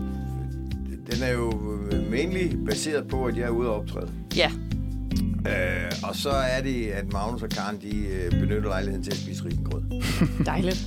den 1.10 1.22
er 1.22 1.32
jo 1.32 1.76
mainly 2.11 2.57
baseret 2.66 3.09
på, 3.09 3.24
at 3.24 3.37
jeg 3.37 3.45
er 3.45 3.51
ude 3.51 3.68
og 3.68 3.76
optræde. 3.76 4.11
Ja. 4.37 4.51
Øh, 5.47 5.93
og 6.09 6.16
så 6.16 6.30
er 6.30 6.62
det, 6.62 6.87
at 6.87 7.12
Magnus 7.12 7.43
og 7.43 7.49
Karen, 7.49 7.80
de 7.82 8.09
øh, 8.09 8.30
benytter 8.30 8.68
lejligheden 8.68 9.05
til 9.05 9.11
at 9.11 9.16
spise 9.16 9.45
risengrød. 9.45 9.82
Dejligt. 10.47 10.87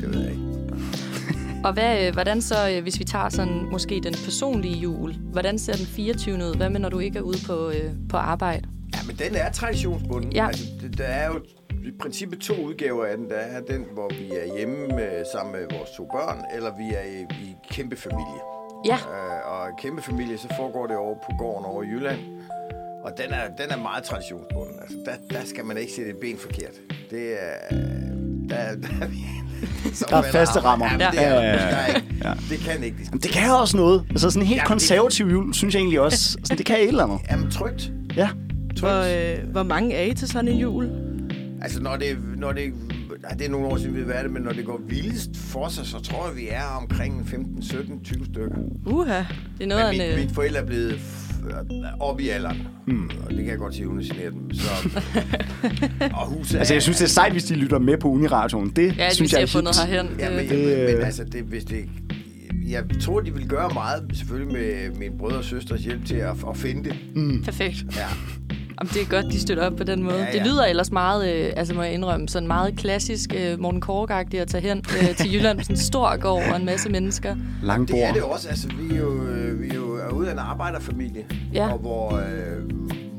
Det 0.00 0.14
ved 0.14 0.20
jeg 0.20 0.30
ikke. 0.30 0.42
Og 1.64 1.72
hvad, 1.72 2.06
øh, 2.06 2.12
hvordan 2.12 2.40
så, 2.42 2.70
øh, 2.70 2.82
hvis 2.82 2.98
vi 2.98 3.04
tager 3.04 3.28
sådan 3.28 3.68
måske 3.72 4.00
den 4.04 4.14
personlige 4.24 4.78
jul, 4.78 5.14
hvordan 5.32 5.58
ser 5.58 5.72
den 5.72 5.86
24. 5.86 6.34
ud? 6.34 6.56
Hvad 6.56 6.70
med, 6.70 6.80
når 6.80 6.88
du 6.88 6.98
ikke 6.98 7.18
er 7.18 7.22
ude 7.22 7.38
på, 7.46 7.68
øh, 7.68 7.92
på 8.08 8.16
arbejde? 8.16 8.68
Ja, 8.94 8.98
men 9.06 9.16
den 9.16 9.36
er 9.36 9.52
traditionsbunden. 9.52 10.32
Ja. 10.32 10.46
Altså, 10.46 10.64
det, 10.80 10.98
der 10.98 11.04
er 11.04 11.26
jo 11.26 11.40
i 11.70 11.90
princippet 12.00 12.38
to 12.38 12.54
udgaver 12.54 13.04
af 13.04 13.16
den. 13.16 13.28
Der 13.28 13.36
er 13.36 13.60
den, 13.60 13.84
hvor 13.94 14.10
vi 14.18 14.30
er 14.30 14.56
hjemme 14.56 14.86
med, 14.86 15.24
sammen 15.32 15.52
med 15.52 15.78
vores 15.78 15.90
to 15.96 16.08
børn, 16.12 16.38
eller 16.56 16.70
vi 16.76 16.94
er 16.94 17.02
i, 17.20 17.44
i 17.44 17.54
kæmpe 17.70 17.96
familie. 17.96 18.57
Ja, 18.86 18.94
Øh, 18.96 19.52
og 19.52 19.68
kæmpe 19.82 20.02
familie, 20.02 20.38
så 20.38 20.48
foregår 20.56 20.86
det 20.86 20.96
over 20.96 21.14
på 21.14 21.32
gården 21.38 21.64
over 21.66 21.82
i 21.82 21.86
Jylland. 21.86 22.18
Og 23.04 23.12
den 23.18 23.32
er, 23.32 23.40
den 23.64 23.70
er 23.78 23.82
meget 23.82 24.04
traditionsbunden. 24.04 24.74
Altså, 24.82 24.96
der, 25.06 25.38
der 25.38 25.46
skal 25.46 25.64
man 25.64 25.76
ikke 25.76 25.92
sætte 25.92 26.10
et 26.10 26.16
ben 26.16 26.36
forkert. 26.38 26.74
Det 27.10 27.32
er... 27.32 27.76
Der, 28.48 28.56
der, 28.56 28.88
er 29.00 29.08
så 29.94 30.06
Der 30.10 30.16
er 30.16 30.22
faste 30.32 30.60
rammer. 30.60 30.86
Ja. 31.00 31.10
det, 31.10 31.18
er, 31.26 31.34
Ja, 31.34 31.40
ja, 31.40 31.50
ja. 31.50 31.70
der 31.70 31.86
ikke, 31.86 32.06
Ja. 32.24 32.32
det 32.50 32.58
kan 32.58 32.82
ikke. 32.82 32.98
Det 33.12 33.30
kan 33.30 33.50
også 33.50 33.76
noget. 33.76 34.06
Altså 34.10 34.30
sådan 34.30 34.42
en 34.42 34.46
helt 34.46 34.56
Jamen, 34.56 34.62
det- 34.64 34.68
konservativ 34.68 35.26
jul, 35.26 35.54
synes 35.54 35.74
jeg 35.74 35.80
egentlig 35.80 36.00
også. 36.00 36.38
Sådan, 36.44 36.58
det 36.58 36.66
kan 36.66 36.76
et 36.76 36.88
eller 36.88 37.04
andet. 37.04 37.18
Jamen, 37.30 37.50
trygt. 37.50 37.92
Ja. 38.16 38.28
Hvor, 38.80 39.38
øh, 39.38 39.50
hvor 39.52 39.62
mange 39.62 39.94
er 39.94 40.02
I 40.02 40.14
til 40.14 40.28
sådan 40.28 40.48
en 40.48 40.58
jul? 40.58 40.90
Altså, 41.62 41.82
når 41.82 41.96
det, 41.96 42.18
når 42.36 42.52
det, 42.52 42.72
nej, 43.22 43.30
det 43.38 43.46
er 43.46 43.50
nogle 43.50 43.66
år 43.66 43.76
siden, 43.76 43.96
vi 43.96 44.06
ved 44.06 44.22
det, 44.22 44.30
men 44.30 44.42
når 44.42 44.52
det 44.52 44.64
går 44.64 44.80
vildest 44.88 45.36
for 45.36 45.68
sig, 45.68 45.86
så 45.86 46.00
tror 46.02 46.26
jeg, 46.28 46.36
vi 46.36 46.48
er 46.50 46.64
omkring 46.80 47.28
15, 47.28 47.62
17, 47.62 48.00
20 48.04 48.24
stykker. 48.24 48.56
Uha. 48.86 49.18
det 49.18 49.24
er 49.60 49.66
noget 49.66 49.82
af 49.82 49.92
Men 49.92 50.00
en... 50.00 50.06
mit, 50.08 50.18
Øh, 50.18 50.24
mit 50.24 50.34
forældre 50.34 50.58
er 50.60 50.64
blevet 50.66 51.00
op 52.00 52.20
i 52.20 52.28
alderen. 52.28 52.62
Hmm. 52.86 53.04
Og 53.24 53.30
det 53.30 53.36
kan 53.38 53.46
jeg 53.46 53.58
godt 53.58 53.74
sige, 53.74 53.88
uden 53.88 54.00
at 54.00 54.06
genere 54.06 54.30
dem. 54.30 54.52
Så, 54.52 54.70
og 56.20 56.26
huset 56.26 56.58
Altså, 56.58 56.72
er- 56.72 56.76
jeg 56.76 56.82
synes, 56.82 56.98
det 56.98 57.04
er 57.04 57.08
sejt, 57.08 57.32
hvis 57.32 57.44
de 57.44 57.54
lytter 57.54 57.78
med 57.78 57.98
på 57.98 58.08
Uniradioen. 58.08 58.70
Det 58.76 58.96
ja, 58.96 59.10
synes 59.10 59.18
hvis 59.18 59.32
jeg 59.32 59.40
har 59.40 59.46
fundet 59.46 59.76
herhen. 59.86 60.06
Ja, 60.18 60.30
men, 60.30 60.38
Det, 60.38 60.48
det, 60.50 60.58
men 60.88 60.96
øh, 60.98 61.06
altså, 61.06 61.24
det, 61.24 61.42
hvis 61.42 61.64
det... 61.64 61.84
Jeg 62.68 62.84
tror, 63.00 63.20
de 63.20 63.34
vil 63.34 63.48
gøre 63.48 63.70
meget, 63.74 64.10
selvfølgelig 64.14 64.52
med 64.52 64.98
min 64.98 65.18
brødre 65.18 65.36
og 65.36 65.44
søsters 65.44 65.80
hjælp 65.84 66.04
til 66.04 66.14
at, 66.14 66.30
at 66.50 66.56
finde 66.56 66.84
det. 66.90 66.96
Perfekt. 67.44 67.76
Ja. 67.96 68.06
Om 68.80 68.86
det 68.86 69.02
er 69.02 69.06
godt, 69.06 69.32
de 69.32 69.40
støtter 69.40 69.66
op 69.66 69.76
på 69.76 69.84
den 69.84 70.02
måde. 70.02 70.16
Ja, 70.16 70.24
Ja. 70.24 70.32
Det 70.38 70.46
lyder 70.46 70.64
ellers 70.64 70.92
meget, 70.92 71.34
øh, 71.34 71.52
altså 71.56 71.74
må 71.74 71.82
jeg 71.82 71.92
indrømme, 71.94 72.28
sådan 72.28 72.46
meget 72.46 72.76
klassisk 72.76 73.34
øh, 73.36 73.60
Morten 73.60 73.80
kork 73.80 74.10
at 74.34 74.48
tage 74.48 74.60
hen 74.68 74.78
øh, 74.78 75.16
til 75.16 75.34
Jylland 75.34 75.56
med 75.56 75.64
sådan 75.64 75.76
en 75.76 75.80
stor 75.80 76.16
gård 76.16 76.42
og 76.50 76.56
en 76.56 76.64
masse 76.64 76.88
mennesker. 76.90 77.36
Langbord. 77.62 77.96
Det 77.98 78.04
er 78.04 78.12
det 78.12 78.22
også. 78.22 78.48
Altså, 78.48 78.68
vi 78.68 78.94
er 78.94 78.98
jo, 78.98 79.22
øh, 79.24 79.62
vi 79.62 79.68
er 79.68 79.74
jo 79.74 79.94
er 79.96 80.08
ude 80.08 80.28
af 80.28 80.32
en 80.32 80.38
arbejderfamilie, 80.38 81.24
Ja. 81.54 81.72
og 81.72 81.78
hvor, 81.78 82.12
øh, 82.16 82.70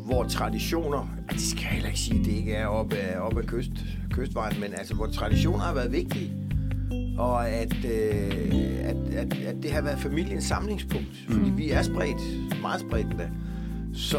hvor 0.05 0.23
traditioner, 0.23 1.09
ja, 1.31 1.33
det 1.35 1.41
skal 1.41 1.61
jeg 1.61 1.71
heller 1.71 1.87
ikke 1.89 1.99
sige, 1.99 2.23
det 2.25 2.31
ikke 2.31 2.53
er 2.53 2.65
op 2.67 2.93
ad, 2.93 3.19
op 3.19 3.37
ad 3.37 3.43
kyst, 3.43 3.71
kystvejen, 4.11 4.59
men 4.59 4.69
altså, 4.77 4.93
hvor 4.95 5.05
traditioner 5.05 5.59
har 5.59 5.73
været 5.73 5.91
vigtige, 5.91 6.31
og 7.17 7.49
at, 7.49 7.73
øh, 7.85 8.31
at, 8.83 8.95
at, 9.15 9.33
at 9.47 9.55
det 9.63 9.71
har 9.71 9.81
været 9.81 9.99
familiens 9.99 10.43
samlingspunkt, 10.43 11.07
fordi 11.29 11.49
vi 11.57 11.69
er 11.71 11.81
spredt, 11.81 12.61
meget 12.61 12.81
spredt 12.81 13.07
endda. 13.07 13.29
Så 13.93 14.17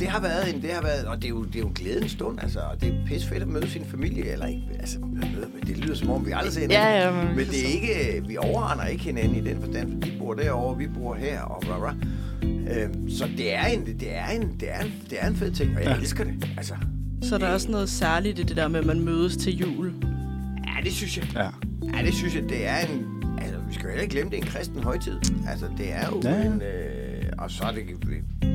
det 0.00 0.08
har 0.08 0.20
været 0.20 0.54
en, 0.54 0.62
det 0.62 0.70
har 0.70 0.82
været, 0.82 1.04
og 1.06 1.16
det 1.16 1.24
er 1.24 1.28
jo, 1.28 1.44
det 1.44 1.56
er 1.56 1.60
jo 1.60 1.66
en 1.66 1.74
glædens 1.74 2.10
stund, 2.12 2.38
altså, 2.42 2.58
og 2.58 2.80
det 2.80 2.88
er 2.88 3.06
pisse 3.06 3.28
fedt 3.28 3.42
at 3.42 3.48
møde 3.48 3.70
sin 3.70 3.84
familie, 3.84 4.32
eller 4.32 4.46
ikke, 4.46 4.62
altså, 4.78 4.98
men 5.00 5.22
det 5.66 5.78
lyder 5.78 5.94
som 5.94 6.10
om, 6.10 6.26
vi 6.26 6.32
aldrig 6.32 6.52
ser 6.52 6.60
hinanden. 6.60 6.86
Ja, 6.88 7.06
ja, 7.06 7.24
men- 7.24 7.36
men 7.36 7.46
det 7.46 7.60
er 7.64 7.68
ikke, 7.74 8.22
vi 8.28 8.36
overrender 8.36 8.86
ikke 8.86 9.04
hinanden 9.04 9.36
i 9.46 9.48
den 9.48 9.60
forstand, 9.62 9.92
for 9.92 10.00
de 10.10 10.12
bor 10.18 10.34
derovre, 10.34 10.78
vi 10.78 10.86
bor 10.86 11.14
her, 11.14 11.40
og 11.40 11.60
bla 11.60 11.78
bla. 11.78 11.94
Øhm, 12.82 13.10
så 13.10 13.28
det 13.36 13.54
er 13.54 13.64
en, 13.66 13.86
det 13.86 14.16
er 14.16 14.26
en, 14.26 14.42
det 14.60 14.70
er 14.70 14.80
en, 14.80 14.92
det 15.10 15.18
er 15.20 15.28
en 15.28 15.36
fed 15.36 15.50
ting, 15.52 15.70
og 15.76 15.82
jeg 15.84 15.90
ja. 15.90 15.96
elsker 16.00 16.24
det, 16.24 16.48
altså. 16.56 16.74
Så 17.22 17.34
er 17.34 17.38
der 17.38 17.48
også 17.48 17.70
noget 17.70 17.88
særligt 17.90 18.38
i 18.38 18.42
det 18.42 18.56
der 18.56 18.68
med, 18.68 18.80
at 18.80 18.86
man 18.86 19.00
mødes 19.00 19.36
til 19.36 19.56
jul. 19.58 19.92
Ja, 20.66 20.84
det 20.84 20.92
synes 20.92 21.16
jeg. 21.16 21.26
Ja. 21.34 21.48
Ja, 21.98 22.04
det 22.06 22.14
synes 22.14 22.34
jeg, 22.34 22.42
det 22.48 22.66
er 22.68 22.78
en, 22.78 23.06
altså, 23.40 23.56
vi 23.68 23.74
skal 23.74 23.82
jo 23.84 23.88
heller 23.88 24.02
ikke 24.02 24.12
glemme, 24.14 24.30
det 24.30 24.38
er 24.38 24.42
en 24.42 24.48
kristen 24.48 24.82
højtid. 24.82 25.12
Altså, 25.48 25.66
det 25.78 25.92
er 25.92 26.06
jo 26.10 26.20
ja. 26.24 26.42
en, 26.46 26.62
øh, 26.62 27.24
og 27.38 27.50
så 27.50 27.64
er 27.64 27.72
det 27.72 27.82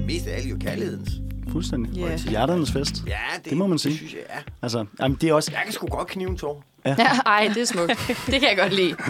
mest 0.07 0.27
af 0.27 0.37
alt 0.37 0.49
jo 0.51 0.57
kærlighedens. 0.59 1.21
Fuldstændig. 1.51 1.93
Ja. 1.93 2.17
Hjerternes 2.17 2.71
fest. 2.71 3.03
Ja, 3.07 3.13
det, 3.37 3.45
Det 3.49 3.57
må 3.57 3.67
man 3.67 3.77
sige. 3.77 3.91
Det 3.91 3.97
synes 3.97 4.13
jeg, 4.13 4.21
ja. 4.29 4.39
Altså, 4.61 4.85
jamen, 5.01 5.17
det 5.21 5.29
er 5.29 5.33
også... 5.33 5.51
Jeg 5.51 5.61
kan 5.63 5.73
sgu 5.73 5.87
godt 5.87 6.07
knive 6.07 6.29
en 6.29 6.37
tår. 6.37 6.63
Ja, 6.85 6.95
ej, 7.25 7.51
det 7.53 7.61
er 7.61 7.65
smukt. 7.65 8.07
Det 8.07 8.39
kan 8.39 8.49
jeg 8.49 8.57
godt 8.57 8.73
lide. 8.73 8.95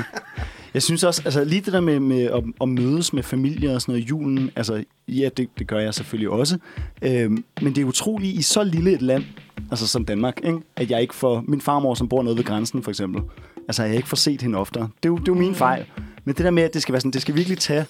Jeg 0.73 0.83
synes 0.83 1.03
også, 1.03 1.21
altså 1.25 1.43
lige 1.43 1.61
det 1.61 1.73
der 1.73 1.81
med, 1.81 1.99
med 1.99 2.21
at, 2.23 2.43
at 2.61 2.69
mødes 2.69 3.13
med 3.13 3.23
familie 3.23 3.75
og 3.75 3.81
sådan 3.81 3.93
noget 3.93 4.03
i 4.05 4.07
julen, 4.07 4.51
altså 4.55 4.83
ja, 5.07 5.29
det, 5.37 5.49
det 5.59 5.67
gør 5.67 5.79
jeg 5.79 5.93
selvfølgelig 5.93 6.29
også. 6.29 6.57
Øhm, 7.01 7.43
men 7.61 7.75
det 7.75 7.81
er 7.81 7.85
utroligt 7.85 8.39
i 8.39 8.41
så 8.41 8.63
lille 8.63 8.93
et 8.93 9.01
land, 9.01 9.23
altså 9.71 9.87
som 9.87 10.05
Danmark, 10.05 10.39
ikke? 10.43 10.57
at 10.75 10.91
jeg 10.91 11.01
ikke 11.01 11.15
får, 11.15 11.43
min 11.47 11.61
farmor, 11.61 11.93
som 11.93 12.09
bor 12.09 12.23
nede 12.23 12.37
ved 12.37 12.43
grænsen 12.43 12.83
for 12.83 12.91
eksempel, 12.91 13.21
altså 13.67 13.83
jeg 13.83 13.95
ikke 13.95 14.07
får 14.07 14.15
set 14.15 14.41
hende 14.41 14.57
oftere. 14.57 14.83
Det 15.03 15.09
er 15.09 15.09
jo, 15.09 15.17
det 15.17 15.27
er 15.27 15.31
jo 15.31 15.39
min 15.39 15.55
fejl. 15.55 15.85
Men 16.25 16.35
det 16.35 16.45
der 16.45 16.51
med, 16.51 16.63
at 16.63 16.73
det 16.73 16.81
skal 16.81 16.93
være 16.93 17.01
sådan, 17.01 17.11
det 17.11 17.21
skal 17.21 17.35
virkelig 17.35 17.57
tage 17.57 17.85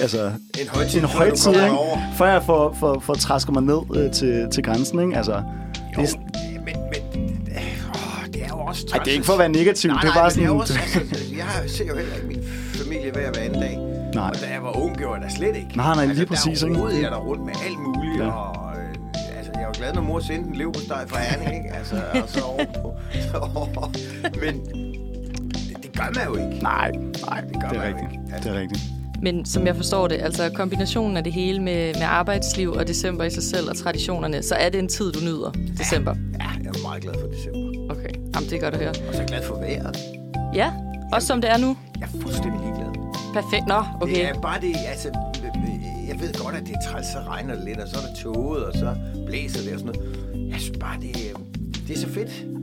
altså, 0.00 0.26
En 0.60 0.68
højtid, 0.68 0.98
en 0.98 1.04
højtid, 1.04 1.50
ikke? 1.50 1.76
før 2.18 2.26
jeg 2.32 2.42
får, 2.46 2.76
får, 2.80 3.00
får 3.00 3.14
træsket 3.14 3.52
mig 3.52 3.62
ned 3.62 3.80
øh, 3.96 4.12
til, 4.12 4.48
til 4.52 4.62
grænsen. 4.62 5.00
Ikke? 5.00 5.16
Altså, 5.16 5.42
Jo, 5.98 6.02
det 6.02 6.16
men, 6.64 6.76
men 6.92 7.22
åh, 7.94 8.26
det 8.32 8.42
er 8.44 8.48
jo 8.48 8.58
også 8.58 8.84
også 8.84 8.86
Ej, 8.96 8.98
det 9.04 9.10
er 9.10 9.14
ikke 9.14 9.26
for 9.26 9.32
at 9.32 9.38
være 9.38 9.48
negativ. 9.48 9.90
Nej, 9.90 10.00
det 10.00 10.08
er 10.08 10.14
nej, 10.14 10.22
bare 10.22 10.30
men 10.36 10.58
det 10.60 10.68
sådan... 10.68 10.78
er 10.78 10.84
også, 10.84 11.00
altså, 11.00 11.34
jeg 11.36 11.70
ser 11.70 11.86
jo 11.86 11.96
heller 11.96 12.14
ikke 12.14 12.26
min 12.28 12.44
familie 12.74 13.10
hver 13.12 13.30
hver 13.32 13.40
anden 13.42 13.60
dag. 13.60 13.76
Nej. 14.14 14.28
Og 14.28 14.34
da 14.40 14.46
jeg 14.52 14.62
var 14.62 14.76
ung, 14.82 14.96
gjorde 14.98 15.14
jeg 15.20 15.22
da 15.30 15.34
slet 15.36 15.56
ikke. 15.56 15.76
Nej, 15.76 15.94
nej, 15.94 16.04
lige 16.06 16.10
altså, 16.20 16.26
præcis, 16.26 16.58
Der 16.60 16.78
rodede 16.82 17.02
jeg 17.02 17.10
der 17.10 17.16
rundt 17.16 17.44
med 17.44 17.52
alt 17.66 17.78
muligt, 17.78 18.16
Ja. 18.18 18.30
og 18.30 18.72
øh, 18.78 18.94
altså, 19.38 19.52
jeg 19.54 19.66
var 19.66 19.72
glad, 19.72 19.92
når 19.92 20.02
mor 20.02 20.20
sendte 20.20 20.50
en 20.50 20.56
leverpostej 20.56 21.08
fra 21.08 21.18
Herning, 21.18 21.54
ikke? 21.64 21.76
Altså, 21.78 21.96
og 22.22 22.28
så 22.28 22.40
over 22.42 22.64
på... 22.82 22.92
Så 23.32 23.36
over. 23.54 23.90
Men 24.44 24.54
det, 25.50 25.76
det 25.82 25.90
gør 25.98 26.08
man 26.14 26.24
jo 26.28 26.34
ikke. 26.36 26.62
Nej, 26.62 26.90
nej, 27.28 27.40
det, 27.40 27.60
gør 27.62 27.68
det 27.68 27.78
er 27.78 27.82
man 27.82 27.86
rigtigt. 27.88 28.12
ikke. 28.12 28.42
Det 28.42 28.56
er 28.56 28.60
rigtigt. 28.60 28.82
Men 29.22 29.44
som 29.44 29.66
jeg 29.66 29.76
forstår 29.76 30.08
det, 30.08 30.18
altså 30.20 30.50
kombinationen 30.54 31.16
af 31.16 31.24
det 31.24 31.32
hele 31.32 31.60
med, 31.60 31.94
med 31.94 32.02
arbejdsliv 32.02 32.72
og 32.72 32.88
december 32.88 33.24
i 33.24 33.30
sig 33.30 33.42
selv 33.42 33.70
og 33.70 33.76
traditionerne, 33.76 34.42
så 34.42 34.54
er 34.54 34.68
det 34.68 34.78
en 34.78 34.88
tid, 34.88 35.12
du 35.12 35.20
nyder, 35.20 35.50
december. 35.78 36.14
Ja, 36.40 36.48
jeg 36.62 36.68
er 36.68 36.82
meget 36.82 37.02
glad 37.02 37.14
for 37.20 37.26
december. 37.26 37.92
Okay, 37.92 38.10
Jamen, 38.34 38.50
det 38.50 38.52
er 38.52 38.60
godt 38.60 38.74
at 38.74 38.80
høre. 38.80 38.94
Og 39.08 39.14
så 39.14 39.24
glad 39.26 39.42
for 39.42 39.54
vejret. 39.54 39.96
Ja, 40.54 40.72
også 41.12 41.26
som 41.26 41.40
det 41.40 41.50
er 41.50 41.56
nu. 41.56 41.76
Jeg 42.00 42.08
er 42.14 42.20
fuldstændig 42.20 42.60
ligeglad. 42.60 42.88
Perfekt. 43.34 43.66
Nå, 43.66 43.82
okay. 44.00 44.14
Det 44.14 44.24
er 44.24 44.40
bare 44.40 44.60
det, 44.60 44.76
altså... 44.88 45.08
Jeg 46.08 46.20
ved 46.20 46.44
godt, 46.44 46.54
at 46.54 46.62
det 46.66 46.74
er 46.74 46.90
træls, 46.90 47.06
så 47.06 47.18
regner 47.28 47.54
det 47.54 47.64
lidt, 47.64 47.78
og 47.78 47.88
så 47.88 47.96
er 47.96 48.02
der 48.02 48.14
tåget, 48.14 48.64
og 48.64 48.72
så 48.74 48.94
blæser 49.26 49.60
det 49.62 49.72
og 49.72 49.80
sådan 49.80 49.94
noget. 49.94 50.18
Jeg 50.52 50.60
synes 50.60 50.78
bare, 50.78 50.96
det, 51.00 51.16
det 51.88 51.96
er 51.96 52.00
så 52.00 52.08
fedt. 52.08 52.61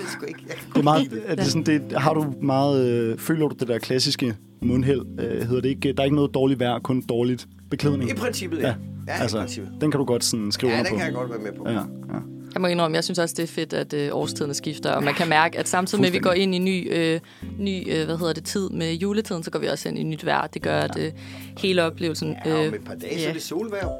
Ved 0.00 0.08
sgu 0.12 0.26
ikke. 0.26 0.40
Jeg 0.48 0.56
kan 0.56 0.66
Det 0.72 0.78
er 0.78 0.82
meget, 0.82 1.22
er 1.26 1.34
det 1.34 1.46
sådan, 1.46 1.62
det, 1.62 1.92
har 1.96 2.14
du 2.14 2.34
meget, 2.42 2.86
øh, 2.88 3.18
føler 3.18 3.48
du 3.48 3.56
det 3.60 3.68
der 3.68 3.78
klassiske 3.78 4.36
mundheld, 4.62 5.00
øh, 5.20 5.42
hedder 5.48 5.60
det 5.60 5.68
ikke, 5.68 5.92
der 5.92 6.00
er 6.00 6.04
ikke 6.04 6.16
noget 6.16 6.34
dårligt 6.34 6.60
vejr, 6.60 6.78
kun 6.78 7.00
dårligt 7.08 7.46
beklædning? 7.70 8.10
I 8.10 8.14
princippet, 8.14 8.58
ja. 8.58 8.66
Ja, 8.66 8.74
Ja, 9.08 9.18
i 9.18 9.20
altså, 9.22 9.38
princippet. 9.38 9.72
den 9.80 9.90
kan 9.90 9.98
du 9.98 10.04
godt 10.04 10.24
sådan 10.24 10.52
skrive 10.52 10.72
Ja, 10.72 10.78
under 10.78 10.90
den 10.90 10.94
på. 10.94 10.98
kan 10.98 11.06
jeg 11.06 11.14
godt 11.14 11.30
være 11.30 11.38
med 11.38 11.52
på. 11.52 11.68
Ja, 11.68 11.72
ja. 11.74 12.20
Jeg 12.54 12.60
må 12.60 12.66
indrømme, 12.66 12.94
jeg 12.94 13.04
synes 13.04 13.18
også, 13.18 13.34
det 13.38 13.42
er 13.42 13.46
fedt, 13.46 13.72
at 13.72 13.92
øh, 13.92 14.08
årstiderne 14.12 14.54
skifter, 14.54 14.90
og 14.92 15.02
man 15.04 15.14
kan 15.14 15.28
mærke, 15.28 15.58
at 15.58 15.68
samtidig 15.68 16.00
med, 16.00 16.08
at 16.08 16.12
vi 16.14 16.18
går 16.18 16.32
ind 16.32 16.54
i 16.54 16.58
ny, 16.58 16.92
øh, 16.96 17.20
ny 17.58 17.92
øh, 17.92 18.04
hvad 18.04 18.16
hedder 18.18 18.32
det, 18.32 18.44
tid 18.44 18.68
med 18.70 18.92
juletiden, 18.94 19.42
så 19.42 19.50
går 19.50 19.58
vi 19.58 19.66
også 19.66 19.88
ind 19.88 19.98
i 19.98 20.02
nyt 20.02 20.26
vejr. 20.26 20.46
Det 20.46 20.62
gør, 20.62 20.80
at 20.80 20.98
øh, 20.98 21.12
hele 21.58 21.82
oplevelsen... 21.84 22.36
Ja, 22.44 22.50
Øh, 22.62 22.68
om 22.68 22.74
et 22.74 22.84
par 22.84 22.94
dage, 22.94 23.14
så 23.18 23.22
ja. 23.24 23.28
er 23.28 23.32
det 23.32 23.42
solværv. 23.42 23.90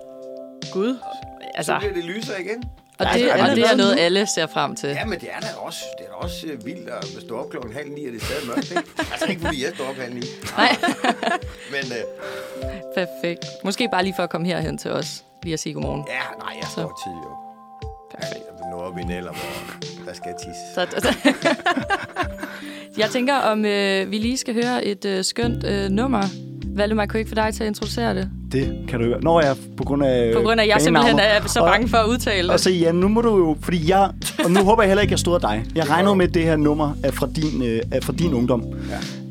Gud. 0.73 0.97
altså, 1.55 1.73
Så 1.73 1.79
bliver 1.79 1.95
det 1.95 2.05
lyser 2.05 2.33
igen. 2.39 2.63
Og 3.01 3.07
Ja, 3.07 3.19
det, 3.19 3.33
er 3.41 3.51
og 3.51 3.57
det 3.57 3.65
er 3.71 3.77
noget 3.77 3.99
alle 3.99 4.27
ser 4.35 4.47
frem 4.47 4.77
til. 4.77 4.89
Ja, 4.89 5.05
men 5.05 5.21
det 5.21 5.29
er 5.33 5.41
da 5.41 5.47
også, 5.59 5.81
det 5.99 6.05
er 6.07 6.11
da 6.11 6.15
også 6.15 6.47
øh, 6.47 6.67
vildt 6.67 6.89
at 6.89 7.05
stå 7.21 7.37
op 7.39 7.51
klokken 7.51 7.73
halv 7.73 7.89
ni, 7.91 8.07
og 8.07 8.13
det 8.13 8.21
er 8.23 8.25
stadig 8.25 8.47
mørkt, 8.47 8.71
ikke? 8.71 8.83
Altså 9.13 9.27
ikke 9.29 9.41
fordi 9.43 9.65
jeg 9.65 9.73
står 9.75 9.85
op 9.89 9.97
halv 9.97 10.15
ni. 10.15 10.21
Nej. 10.57 10.77
Men 11.75 11.85
øh, 11.93 12.05
Perfekt. 12.95 13.45
Måske 13.65 13.89
bare 13.93 14.03
lige 14.03 14.15
for 14.17 14.23
at 14.23 14.31
komme 14.31 14.47
herhen 14.47 14.79
til 14.79 14.91
os, 14.91 15.25
lige 15.43 15.53
at 15.55 15.61
sige 15.61 15.73
godmorgen. 15.75 16.05
ja, 16.09 16.45
nej, 16.45 16.53
jeg 16.61 16.65
Så. 16.67 16.73
står 16.73 17.01
tidligt 17.05 17.25
jo. 17.25 17.37
Perfekt. 18.17 18.45
Jeg 18.49 18.55
vil 18.59 18.67
nå 18.71 18.77
op 18.77 18.99
i 18.99 19.03
Neller, 19.03 19.33
hvor 19.33 20.05
der 20.07 20.13
skal 20.13 20.35
tisse. 20.45 20.63
Så, 20.75 21.17
jeg 23.03 23.11
tænker, 23.11 23.35
om 23.35 23.65
øh, 23.65 24.11
vi 24.11 24.19
lige 24.19 24.39
skal 24.39 24.55
høre 24.55 24.85
et 24.85 25.05
øh, 25.05 25.25
skønt 25.25 25.65
øh, 25.67 25.91
nummer. 25.91 26.23
Valdemar, 26.77 27.07
kunne 27.07 27.17
jeg 27.17 27.21
ikke 27.21 27.29
få 27.29 27.35
dig 27.35 27.55
til 27.55 27.63
at 27.65 27.69
introducere 27.69 28.15
det? 28.15 28.31
Det 28.53 28.79
kan 28.89 29.01
du 29.01 29.05
høre. 29.07 29.21
Når 29.23 29.41
jeg 29.41 29.57
på 29.77 29.85
grund 29.85 30.05
af 30.05 30.33
På 30.35 30.41
grund 30.41 30.61
af, 30.61 30.65
at 30.65 30.71
jeg 30.71 30.81
simpelthen 30.81 31.19
er 31.19 31.47
så 31.47 31.61
bange 31.61 31.89
for 31.89 31.97
at 31.99 32.07
udtale 32.09 32.49
Og 32.49 32.53
det. 32.53 32.61
så 32.61 32.71
ja, 32.71 32.93
nu 32.93 33.09
må 33.09 33.21
du 33.21 33.37
jo, 33.39 33.57
fordi 33.63 33.91
jeg, 33.91 34.11
og 34.45 34.51
nu 34.51 34.61
håber 34.65 34.83
jeg 34.83 34.89
heller 34.91 35.03
ikke, 35.03 35.13
jeg 35.13 35.19
stod 35.19 35.35
af 35.35 35.41
dig. 35.41 35.65
Jeg 35.75 35.91
regner 35.91 36.15
med, 36.15 36.29
at 36.29 36.35
det 36.35 36.43
her 36.43 36.57
nummer 36.57 36.93
er 37.05 37.11
fra 37.11 37.29
din, 37.37 37.63
øh, 37.63 37.81
er 37.93 38.01
fra 38.01 38.13
din 38.13 38.35
ungdom. 38.35 38.65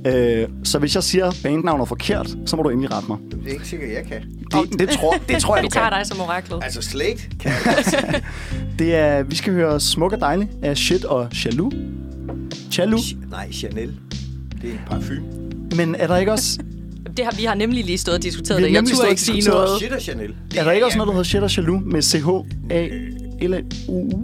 Ja. 0.05 0.41
Øh, 0.41 0.47
så 0.63 0.79
hvis 0.79 0.95
jeg 0.95 1.03
siger 1.03 1.31
bandnavnet 1.43 1.87
forkert, 1.87 2.29
så 2.45 2.55
må 2.55 2.63
du 2.63 2.69
endelig 2.69 2.91
rette 2.93 3.07
mig. 3.09 3.17
Det 3.31 3.47
er 3.47 3.51
ikke 3.51 3.67
sikkert, 3.67 3.89
jeg 3.89 4.03
kan. 4.07 4.21
Det, 4.71 4.79
det, 4.79 4.89
tror, 4.89 5.15
det 5.29 5.37
tror 5.41 5.55
jeg, 5.55 5.63
Vi 5.63 5.67
du 5.67 5.71
tager 5.73 5.89
dig 5.89 6.01
som 6.05 6.21
oraklet. 6.21 6.59
Altså 6.63 6.81
Slate 6.81 7.19
kan 7.41 7.51
Det 8.79 8.95
er, 8.95 9.23
vi 9.23 9.35
skal 9.35 9.53
høre 9.53 9.79
Smuk 9.79 10.13
og 10.13 10.19
Dejlig 10.19 10.49
af 10.63 10.77
Shit 10.77 11.05
og 11.05 11.27
Jaloux. 11.45 11.73
Jaloux. 12.77 13.01
Nej, 13.31 13.51
Chanel. 13.51 13.93
Det 14.61 14.69
er 14.69 14.73
en 14.73 14.79
parfume. 14.89 15.21
Men 15.75 15.95
er 15.99 16.07
der 16.07 16.17
ikke 16.17 16.31
også, 16.31 16.59
Det 17.19 17.25
har, 17.27 17.33
vi 17.37 17.43
har 17.45 17.55
nemlig 17.55 17.85
lige 17.85 17.97
stået 17.97 18.17
og 18.17 18.23
diskuteret 18.23 18.61
det. 18.61 18.71
Jeg 18.73 18.83
turde 18.85 19.01
og 19.03 19.09
ikke 19.09 19.21
sige 19.21 19.49
noget. 19.49 19.69
Shit 19.79 19.91
og 19.91 20.01
Chanel. 20.01 20.33
Det 20.51 20.59
er 20.59 20.63
der 20.63 20.71
ikke 20.71 20.85
også 20.85 20.97
noget, 20.97 21.07
der 21.07 21.13
hedder 21.13 21.23
Shit 21.23 21.43
og 21.43 21.57
Jaloux 21.57 21.81
med 21.85 22.01
C-H-A-L-U-U? 22.01 24.23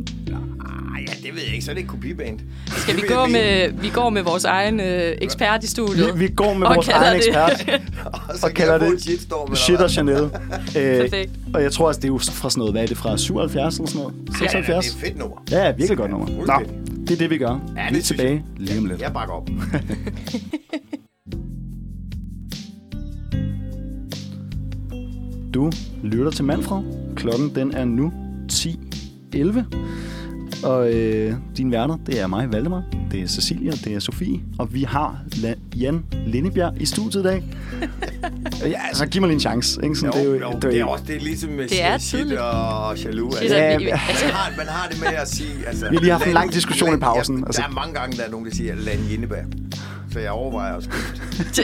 Ah, 0.66 1.04
ja, 1.08 1.14
det 1.28 1.36
ved 1.36 1.42
jeg 1.46 1.54
ikke. 1.54 1.66
Så 1.66 1.72
er 1.72 1.76
det 1.76 1.82
et 1.82 1.88
kopiband. 1.90 2.40
Skal 2.78 2.96
vi 2.96 3.02
gå 3.08 3.26
med, 3.26 3.72
vi 3.82 3.90
går 3.90 4.10
med 4.10 4.22
vores 4.22 4.44
egen 4.44 4.80
øh, 4.80 5.18
ekspert 5.22 5.64
i 5.64 5.68
studiet? 5.68 6.14
Vi, 6.20 6.20
vi 6.20 6.28
går 6.34 6.54
med 6.54 6.68
vores 6.68 6.88
egen 6.88 7.20
det- 7.20 7.28
ekspert 7.28 7.82
Og 8.30 8.38
så 8.38 8.46
og 8.48 8.54
kalder 8.54 8.80
en 8.80 8.92
det 8.92 9.02
shitstorm. 9.02 9.56
Shit 9.56 9.80
og 9.80 9.92
Chanel. 9.92 10.24
Øh, 10.78 11.02
Perfekt. 11.02 11.32
og 11.54 11.62
jeg 11.64 11.72
tror 11.72 11.88
også, 11.88 12.00
det 12.00 12.06
er 12.06 12.10
jo 12.14 12.18
fra 12.18 12.50
sådan 12.50 12.60
noget, 12.60 12.74
hvad 12.74 12.84
er 12.84 12.88
det 12.88 12.98
fra 12.98 13.18
77 13.18 13.78
eller 13.78 13.88
sådan 13.90 14.02
noget? 14.02 14.16
Ja, 14.28 14.32
det 14.32 14.38
76? 14.52 14.88
er 14.88 14.92
et 14.92 14.98
fedt 15.06 15.18
nummer. 15.18 15.44
Ja, 15.52 15.72
virkelig 15.72 15.98
godt 15.98 16.12
nummer. 16.12 16.28
Nå, 16.28 16.54
det 17.08 17.12
er 17.12 17.18
det, 17.18 17.30
vi 17.30 17.38
gør. 17.38 17.60
Ja, 17.78 17.90
vi 17.92 17.98
er 17.98 18.02
tilbage 18.02 18.44
lige 18.58 18.80
om 18.80 18.86
lidt. 18.86 19.02
Jeg 19.02 19.14
bakker 19.14 19.34
op. 19.34 19.50
Du 25.56 25.72
lytter 26.04 26.32
til 26.32 26.46
Manfred. 26.46 26.82
Klokken 27.16 27.56
den 27.56 27.74
er 27.74 27.86
nu 27.86 28.14
10.11. 28.52 30.66
Og 30.68 30.94
øh, 30.94 31.34
din 31.58 31.72
værter, 31.72 31.98
det 32.06 32.22
er 32.22 32.28
mig, 32.28 32.52
Valdemar. 32.52 32.84
Det 33.12 33.22
er 33.22 33.28
Cecilia, 33.28 33.72
det 33.72 33.88
er 33.94 34.00
Sofie. 34.00 34.40
Og 34.60 34.74
vi 34.74 34.84
har 34.84 35.20
La- 35.32 35.60
Jan 35.80 36.06
Lindebjerg 36.28 36.74
i 36.82 36.86
studiet 36.86 37.22
i 37.22 37.24
dag. 37.24 37.44
ja, 38.62 38.82
altså 38.88 39.06
giv 39.06 39.22
mig 39.22 39.28
lige 39.28 39.36
en 39.36 39.40
chance. 39.40 39.80
Ikke? 39.84 39.96
Sådan, 39.96 40.24
Jo, 40.24 40.34
det 40.34 40.42
er 40.42 40.46
jo, 40.48 40.52
jo, 40.52 40.60
det 40.62 40.76
er 40.76 40.80
jo- 40.80 40.90
også 40.90 41.04
det 41.08 41.16
er 41.16 41.20
ligesom 41.20 41.50
med 41.50 41.68
Det 41.68 41.84
er 41.84 41.98
shit 41.98 42.20
tydeligt. 42.20 42.40
og 42.40 42.98
jaloux. 43.04 43.34
Shit 43.36 43.42
Altså, 43.42 43.58
er- 43.58 43.72
Ja, 43.72 43.78
vi- 43.78 43.84
ja. 43.84 43.90
man, 44.24 44.32
har, 44.34 44.54
man 44.58 44.68
har 44.68 44.90
det 44.90 45.00
med 45.00 45.08
at 45.08 45.30
sige... 45.30 45.50
Altså, 45.68 45.90
Vi 45.90 45.96
har 45.96 46.02
lige 46.02 46.12
haft 46.12 46.24
en 46.26 46.32
Lan- 46.32 46.34
lang 46.34 46.54
diskussion 46.54 46.90
i 46.90 46.94
Lan- 46.94 47.00
pausen, 47.00 47.38
Ja, 47.40 47.46
altså. 47.46 47.62
Der 47.62 47.68
er 47.68 47.72
mange 47.74 47.94
gange, 47.94 48.18
der 48.18 48.24
er 48.24 48.30
nogen, 48.32 48.46
der 48.46 48.56
siger 48.56 48.76
Lan 48.76 49.00
Jindebær. 49.12 49.44
Så 50.12 50.20
jeg 50.20 50.32
overvejer 50.32 50.76
at 50.76 50.84
skifte. 50.84 51.22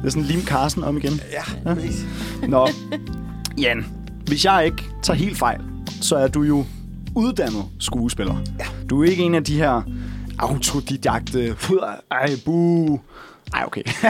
Det, 0.00 0.06
er 0.06 0.10
sådan 0.10 0.22
Lim 0.22 0.40
Carsten 0.46 0.84
om 0.84 0.96
igen. 0.96 1.20
Ja, 1.32 1.74
præcis. 1.74 2.04
Nå, 2.48 2.68
Jan, 3.58 3.86
hvis 4.26 4.44
jeg 4.44 4.62
ikke 4.66 4.82
tager 5.02 5.16
helt 5.16 5.38
fejl, 5.38 5.60
så 6.02 6.16
er 6.16 6.28
du 6.28 6.42
jo 6.42 6.64
uddannet 7.14 7.64
skuespiller. 7.78 8.36
Ja. 8.58 8.66
Du 8.90 9.02
er 9.04 9.10
ikke 9.10 9.22
en 9.22 9.34
af 9.34 9.44
de 9.44 9.56
her 9.56 9.82
autodidakte... 10.38 11.56
Ej, 12.10 12.30
bu. 12.44 13.00
Ej, 13.54 13.64
okay. 13.66 13.82
Der 13.82 13.90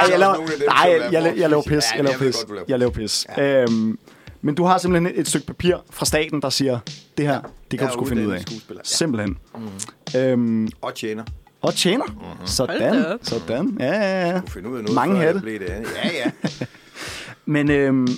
Ej, 0.00 0.10
jeg 0.10 0.18
laver, 0.18 0.34
dem, 0.34 0.44
nej, 0.68 0.88
er 0.88 1.04
jeg, 1.04 1.12
jeg, 1.12 1.34
jeg 1.36 1.50
laver 1.50 1.62
pis. 1.62 1.70
Ja, 1.72 1.96
Jeg 1.96 2.04
laver 2.04 2.18
pis. 2.18 2.36
godt, 2.48 2.68
Jeg 2.68 2.78
laver 2.78 2.92
pis. 2.92 3.26
Øhm, 3.38 3.98
men 4.42 4.54
du 4.54 4.64
har 4.64 4.78
simpelthen 4.78 5.12
et 5.20 5.28
stykke 5.28 5.46
papir 5.46 5.76
fra 5.90 6.06
staten, 6.06 6.42
der 6.42 6.50
siger, 6.50 6.78
det 7.18 7.26
her, 7.26 7.40
det 7.70 7.78
kan 7.78 7.80
Jeg 7.80 7.88
du 7.88 7.92
sgu 7.92 8.04
finde 8.04 8.26
ud 8.26 8.32
af. 8.32 8.44
ja. 8.70 8.74
Simpelthen. 8.84 9.36
Øhm, 10.16 10.68
Og 10.82 10.94
tjener. 10.94 11.24
Og 11.62 11.74
tjener. 11.74 12.04
Mhm. 12.04 12.46
Sådan, 12.46 13.04
sådan. 13.22 13.76
Ja, 13.80 13.86
ja, 13.94 14.28
ja. 14.30 14.34
Du 14.40 14.46
finder 14.50 14.70
ud 14.70 14.76
af 14.76 14.82
noget, 14.82 14.94
Mange 14.94 15.16
hatte. 15.16 15.40
blev 15.40 15.58
det. 15.60 15.66
Ja, 15.68 16.08
ja. 16.24 16.30
Men 17.46 17.70
øhm, 17.70 18.08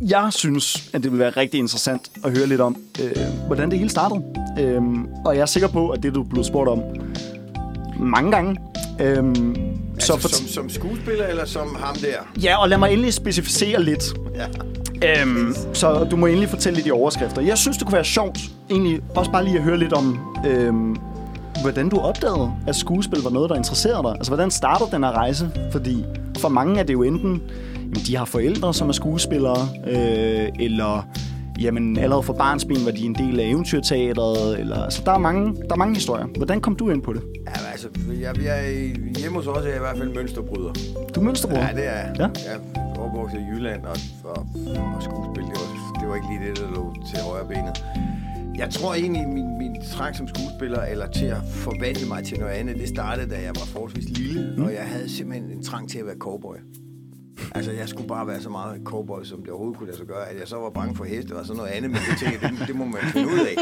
jeg 0.00 0.28
synes, 0.30 0.90
at 0.92 1.02
det 1.02 1.10
vil 1.12 1.18
være 1.18 1.30
rigtig 1.30 1.58
interessant 1.58 2.10
at 2.24 2.38
høre 2.38 2.46
lidt 2.46 2.60
om, 2.60 2.76
øh, 3.02 3.10
hvordan 3.46 3.70
det 3.70 3.78
hele 3.78 3.90
startede. 3.90 4.22
Øhm, 4.60 5.06
og 5.24 5.34
jeg 5.36 5.42
er 5.42 5.46
sikker 5.46 5.68
på, 5.68 5.88
at 5.90 6.02
det 6.02 6.14
du 6.14 6.22
er 6.22 6.28
blevet 6.28 6.46
spurgt 6.46 6.68
om 6.70 6.80
mange 8.00 8.30
gange. 8.30 8.56
Øhm, 9.00 9.54
Altså, 9.94 10.12
så 10.12 10.18
for, 10.20 10.28
som, 10.28 10.46
som 10.48 10.70
skuespiller 10.70 11.26
eller 11.26 11.44
som 11.44 11.76
ham 11.80 11.96
der? 11.96 12.42
ja, 12.42 12.62
og 12.62 12.68
lad 12.68 12.78
mig 12.78 12.92
endelig 12.92 13.14
specificere 13.14 13.82
lidt. 13.82 14.02
Ja. 15.02 15.22
Øhm, 15.22 15.54
så 15.72 16.04
du 16.10 16.16
må 16.16 16.26
endelig 16.26 16.48
fortælle 16.48 16.76
lidt 16.76 16.86
i 16.86 16.90
overskrifter. 16.90 17.42
Jeg 17.42 17.58
synes, 17.58 17.76
det 17.76 17.86
kunne 17.86 17.94
være 17.94 18.04
sjovt, 18.04 18.38
egentlig 18.70 19.00
også 19.16 19.30
bare 19.30 19.44
lige 19.44 19.56
at 19.56 19.62
høre 19.62 19.78
lidt 19.78 19.92
om, 19.92 20.18
øhm, 20.46 20.96
hvordan 21.62 21.88
du 21.88 21.98
opdagede, 21.98 22.52
at 22.66 22.76
skuespil 22.76 23.20
var 23.22 23.30
noget, 23.30 23.50
der 23.50 23.56
interesserede 23.56 24.02
dig. 24.02 24.10
Altså, 24.10 24.30
hvordan 24.30 24.50
startede 24.50 24.90
den 24.92 25.04
her 25.04 25.10
rejse? 25.10 25.50
Fordi 25.72 26.04
for 26.38 26.48
mange 26.48 26.80
er 26.80 26.82
det 26.82 26.92
jo 26.92 27.02
enten, 27.02 27.42
jamen, 27.74 27.94
de 28.06 28.16
har 28.16 28.24
forældre, 28.24 28.74
som 28.74 28.88
er 28.88 28.92
skuespillere, 28.92 29.68
øh, 29.86 30.48
eller 30.60 31.08
jamen, 31.60 31.98
allerede 31.98 32.22
fra 32.22 32.32
barnsben 32.32 32.84
var 32.84 32.90
de 32.90 33.04
en 33.04 33.14
del 33.14 33.40
af 33.40 33.44
eventyrteateret. 33.44 34.60
Eller, 34.60 34.82
altså, 34.84 35.02
der 35.06 35.12
er, 35.12 35.18
mange, 35.18 35.54
der 35.54 35.72
er 35.72 35.76
mange 35.76 35.94
historier. 35.94 36.26
Hvordan 36.36 36.60
kom 36.60 36.76
du 36.76 36.90
ind 36.90 37.02
på 37.02 37.12
det? 37.12 37.22
Ja, 37.46 37.70
altså, 37.72 37.88
jeg, 38.20 38.42
jeg 38.44 38.58
er 38.66 39.18
hjemme 39.18 39.36
hos 39.36 39.46
os 39.46 39.64
er 39.64 39.68
jeg 39.68 39.76
i 39.76 39.78
hvert 39.78 39.98
fald 39.98 40.14
mønsterbryder. 40.14 40.72
Du 41.14 41.20
er 41.20 41.24
mønsterbror. 41.24 41.58
Ja, 41.58 41.68
det 41.74 41.86
er 41.86 41.92
jeg. 41.92 42.14
Ja. 42.18 42.22
Jeg 42.22 42.54
er 42.74 43.00
opvokset 43.00 43.38
i 43.38 43.42
Jylland, 43.54 43.82
og, 43.84 43.96
og, 44.24 44.46
og 44.96 45.02
skuespil, 45.02 45.42
det 45.42 45.56
var, 45.60 45.98
det 46.00 46.08
var 46.08 46.14
ikke 46.14 46.28
lige 46.32 46.50
det, 46.50 46.58
der 46.60 46.74
lå 46.74 46.94
til 47.10 47.18
højre 47.24 47.46
benet. 47.48 47.84
Jeg 48.58 48.70
tror 48.70 48.94
egentlig, 48.94 49.28
min, 49.28 49.58
min 49.58 49.82
trang 49.92 50.16
som 50.16 50.28
skuespiller, 50.28 50.82
eller 50.82 51.10
til 51.10 51.26
at 51.26 51.42
forvandle 51.50 52.08
mig 52.08 52.24
til 52.24 52.38
noget 52.38 52.52
andet, 52.52 52.76
det 52.76 52.88
startede, 52.88 53.30
da 53.30 53.42
jeg 53.42 53.52
var 53.56 53.66
forholdsvis 53.66 54.08
lille, 54.08 54.54
mm. 54.56 54.64
og 54.64 54.72
jeg 54.72 54.88
havde 54.88 55.08
simpelthen 55.08 55.50
en 55.50 55.62
trang 55.62 55.90
til 55.90 55.98
at 55.98 56.06
være 56.06 56.16
cowboy. 56.16 56.56
Altså, 57.54 57.72
jeg 57.72 57.88
skulle 57.88 58.08
bare 58.08 58.26
være 58.26 58.40
så 58.40 58.50
meget 58.50 58.80
cowboy, 58.84 59.24
som 59.24 59.40
det 59.40 59.48
overhovedet 59.48 59.78
kunne 59.78 59.86
lade 59.86 59.98
sig 59.98 60.06
gøre. 60.06 60.28
At 60.28 60.38
jeg 60.40 60.48
så 60.48 60.56
var 60.56 60.70
bange 60.70 60.94
for 60.94 61.04
heste 61.04 61.36
og 61.36 61.46
sådan 61.46 61.56
noget 61.56 61.70
andet, 61.70 61.90
men 61.90 62.00
det 62.10 62.18
tænkte 62.18 62.38
jeg, 62.42 62.50
det, 62.50 62.68
det 62.68 62.76
må 62.76 62.84
man 62.84 63.00
finde 63.12 63.28
ud 63.28 63.38
af. 63.38 63.56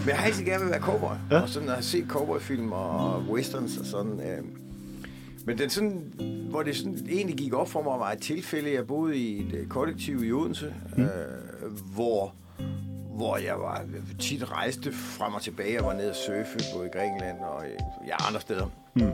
Men 0.00 0.08
jeg 0.08 0.16
har 0.16 0.26
altid 0.26 0.44
gerne 0.44 0.62
vil 0.62 0.70
være 0.70 0.80
cowboy. 0.80 1.14
Ja. 1.30 1.36
Ja. 1.36 1.42
Og 1.42 1.48
sådan 1.48 1.68
at 1.68 1.84
se 1.84 2.04
cowboyfilm 2.08 2.72
og 2.72 3.22
westerns 3.30 3.78
og 3.78 3.86
sådan. 3.86 4.20
Øh. 4.20 4.44
Men 5.46 5.58
den 5.58 5.70
sådan, 5.70 6.12
hvor 6.50 6.62
det 6.62 6.76
sådan 6.76 6.98
egentlig 7.10 7.36
gik 7.36 7.54
op 7.54 7.68
for 7.68 7.82
mig, 7.82 7.98
var 7.98 8.12
et 8.12 8.18
tilfælde, 8.18 8.72
jeg 8.72 8.86
boede 8.86 9.16
i 9.16 9.40
et 9.40 9.54
øh, 9.54 9.66
kollektiv 9.66 10.24
i 10.24 10.32
Odense, 10.32 10.74
mm. 10.96 11.02
øh, 11.02 11.08
hvor, 11.94 12.34
hvor 13.12 13.36
jeg 13.36 13.60
var 13.60 13.84
tit 14.20 14.50
rejste 14.50 14.92
frem 14.92 15.34
og 15.34 15.42
tilbage. 15.42 15.74
Jeg 15.74 15.84
var 15.84 15.92
nede 15.92 16.10
og 16.10 16.16
surfe 16.16 16.58
både 16.74 16.86
i 16.86 16.90
Grækenland 16.90 17.38
og 17.40 17.66
i, 17.66 18.06
ja, 18.06 18.26
andre 18.28 18.40
steder. 18.40 18.66
Hmm. 18.92 19.12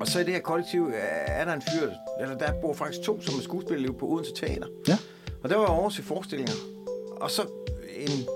Og 0.00 0.06
så 0.06 0.20
i 0.20 0.24
det 0.24 0.32
her 0.32 0.40
kollektiv 0.40 0.86
øh, 0.86 0.94
er 1.26 1.44
der 1.44 1.52
en 1.52 1.62
fyr, 1.62 1.90
eller 2.20 2.38
der 2.38 2.60
bor 2.60 2.74
faktisk 2.74 3.02
to, 3.02 3.20
som 3.20 3.38
er 3.38 3.42
skuespillere 3.42 3.92
på 3.92 4.06
Odense 4.06 4.34
Teater. 4.34 4.66
Ja. 4.88 4.98
Og 5.42 5.50
der 5.50 5.56
var 5.56 5.62
jeg 5.62 5.70
over 5.70 5.90
til 5.90 6.04
forestillinger. 6.04 6.54
Og 7.20 7.30
så 7.30 7.42
en, 7.96 8.28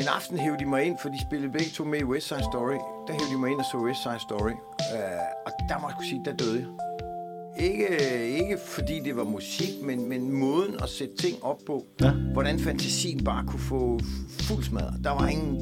en 0.00 0.08
aften 0.16 0.38
hævde 0.38 0.58
de 0.58 0.66
mig 0.66 0.84
ind, 0.84 0.98
for 1.02 1.08
de 1.08 1.20
spillede 1.28 1.52
begge 1.52 1.70
to 1.74 1.84
med 1.84 1.98
i 2.00 2.04
West 2.04 2.28
Side 2.28 2.42
Story. 2.42 2.78
Der 3.06 3.12
hævde 3.12 3.30
de 3.32 3.38
mig 3.38 3.50
ind 3.50 3.58
og 3.58 3.64
så 3.72 3.76
West 3.76 4.02
Side 4.02 4.20
Story. 4.20 4.52
Uh, 4.94 5.26
og 5.46 5.52
der 5.68 5.80
må 5.80 5.88
jeg 5.88 5.96
sgu 5.96 6.02
sige, 6.02 6.22
der 6.24 6.32
døde 6.32 6.58
jeg. 6.58 6.68
Ikke, 7.60 7.86
ikke 8.28 8.58
fordi 8.66 9.00
det 9.04 9.16
var 9.16 9.24
musik, 9.24 9.70
men, 9.82 10.08
men 10.08 10.32
måden 10.32 10.74
at 10.82 10.88
sætte 10.88 11.16
ting 11.16 11.36
op 11.42 11.58
på. 11.66 11.86
Ja. 12.00 12.10
Hvordan 12.10 12.58
fantasien 12.58 13.24
bare 13.24 13.46
kunne 13.46 13.60
få 13.60 14.00
fuld 14.28 14.64
smadret. 14.64 15.00
Der 15.04 15.10
var 15.10 15.28
ingen, 15.28 15.56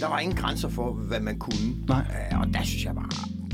der 0.00 0.08
var 0.08 0.18
ingen 0.18 0.36
grænser 0.36 0.68
for, 0.68 0.92
hvad 0.92 1.20
man 1.20 1.38
kunne. 1.38 1.86
Nej. 1.88 2.04
Uh, 2.32 2.40
og 2.40 2.54
der 2.54 2.62
synes 2.62 2.84
jeg 2.84 2.94
bare... 2.94 3.08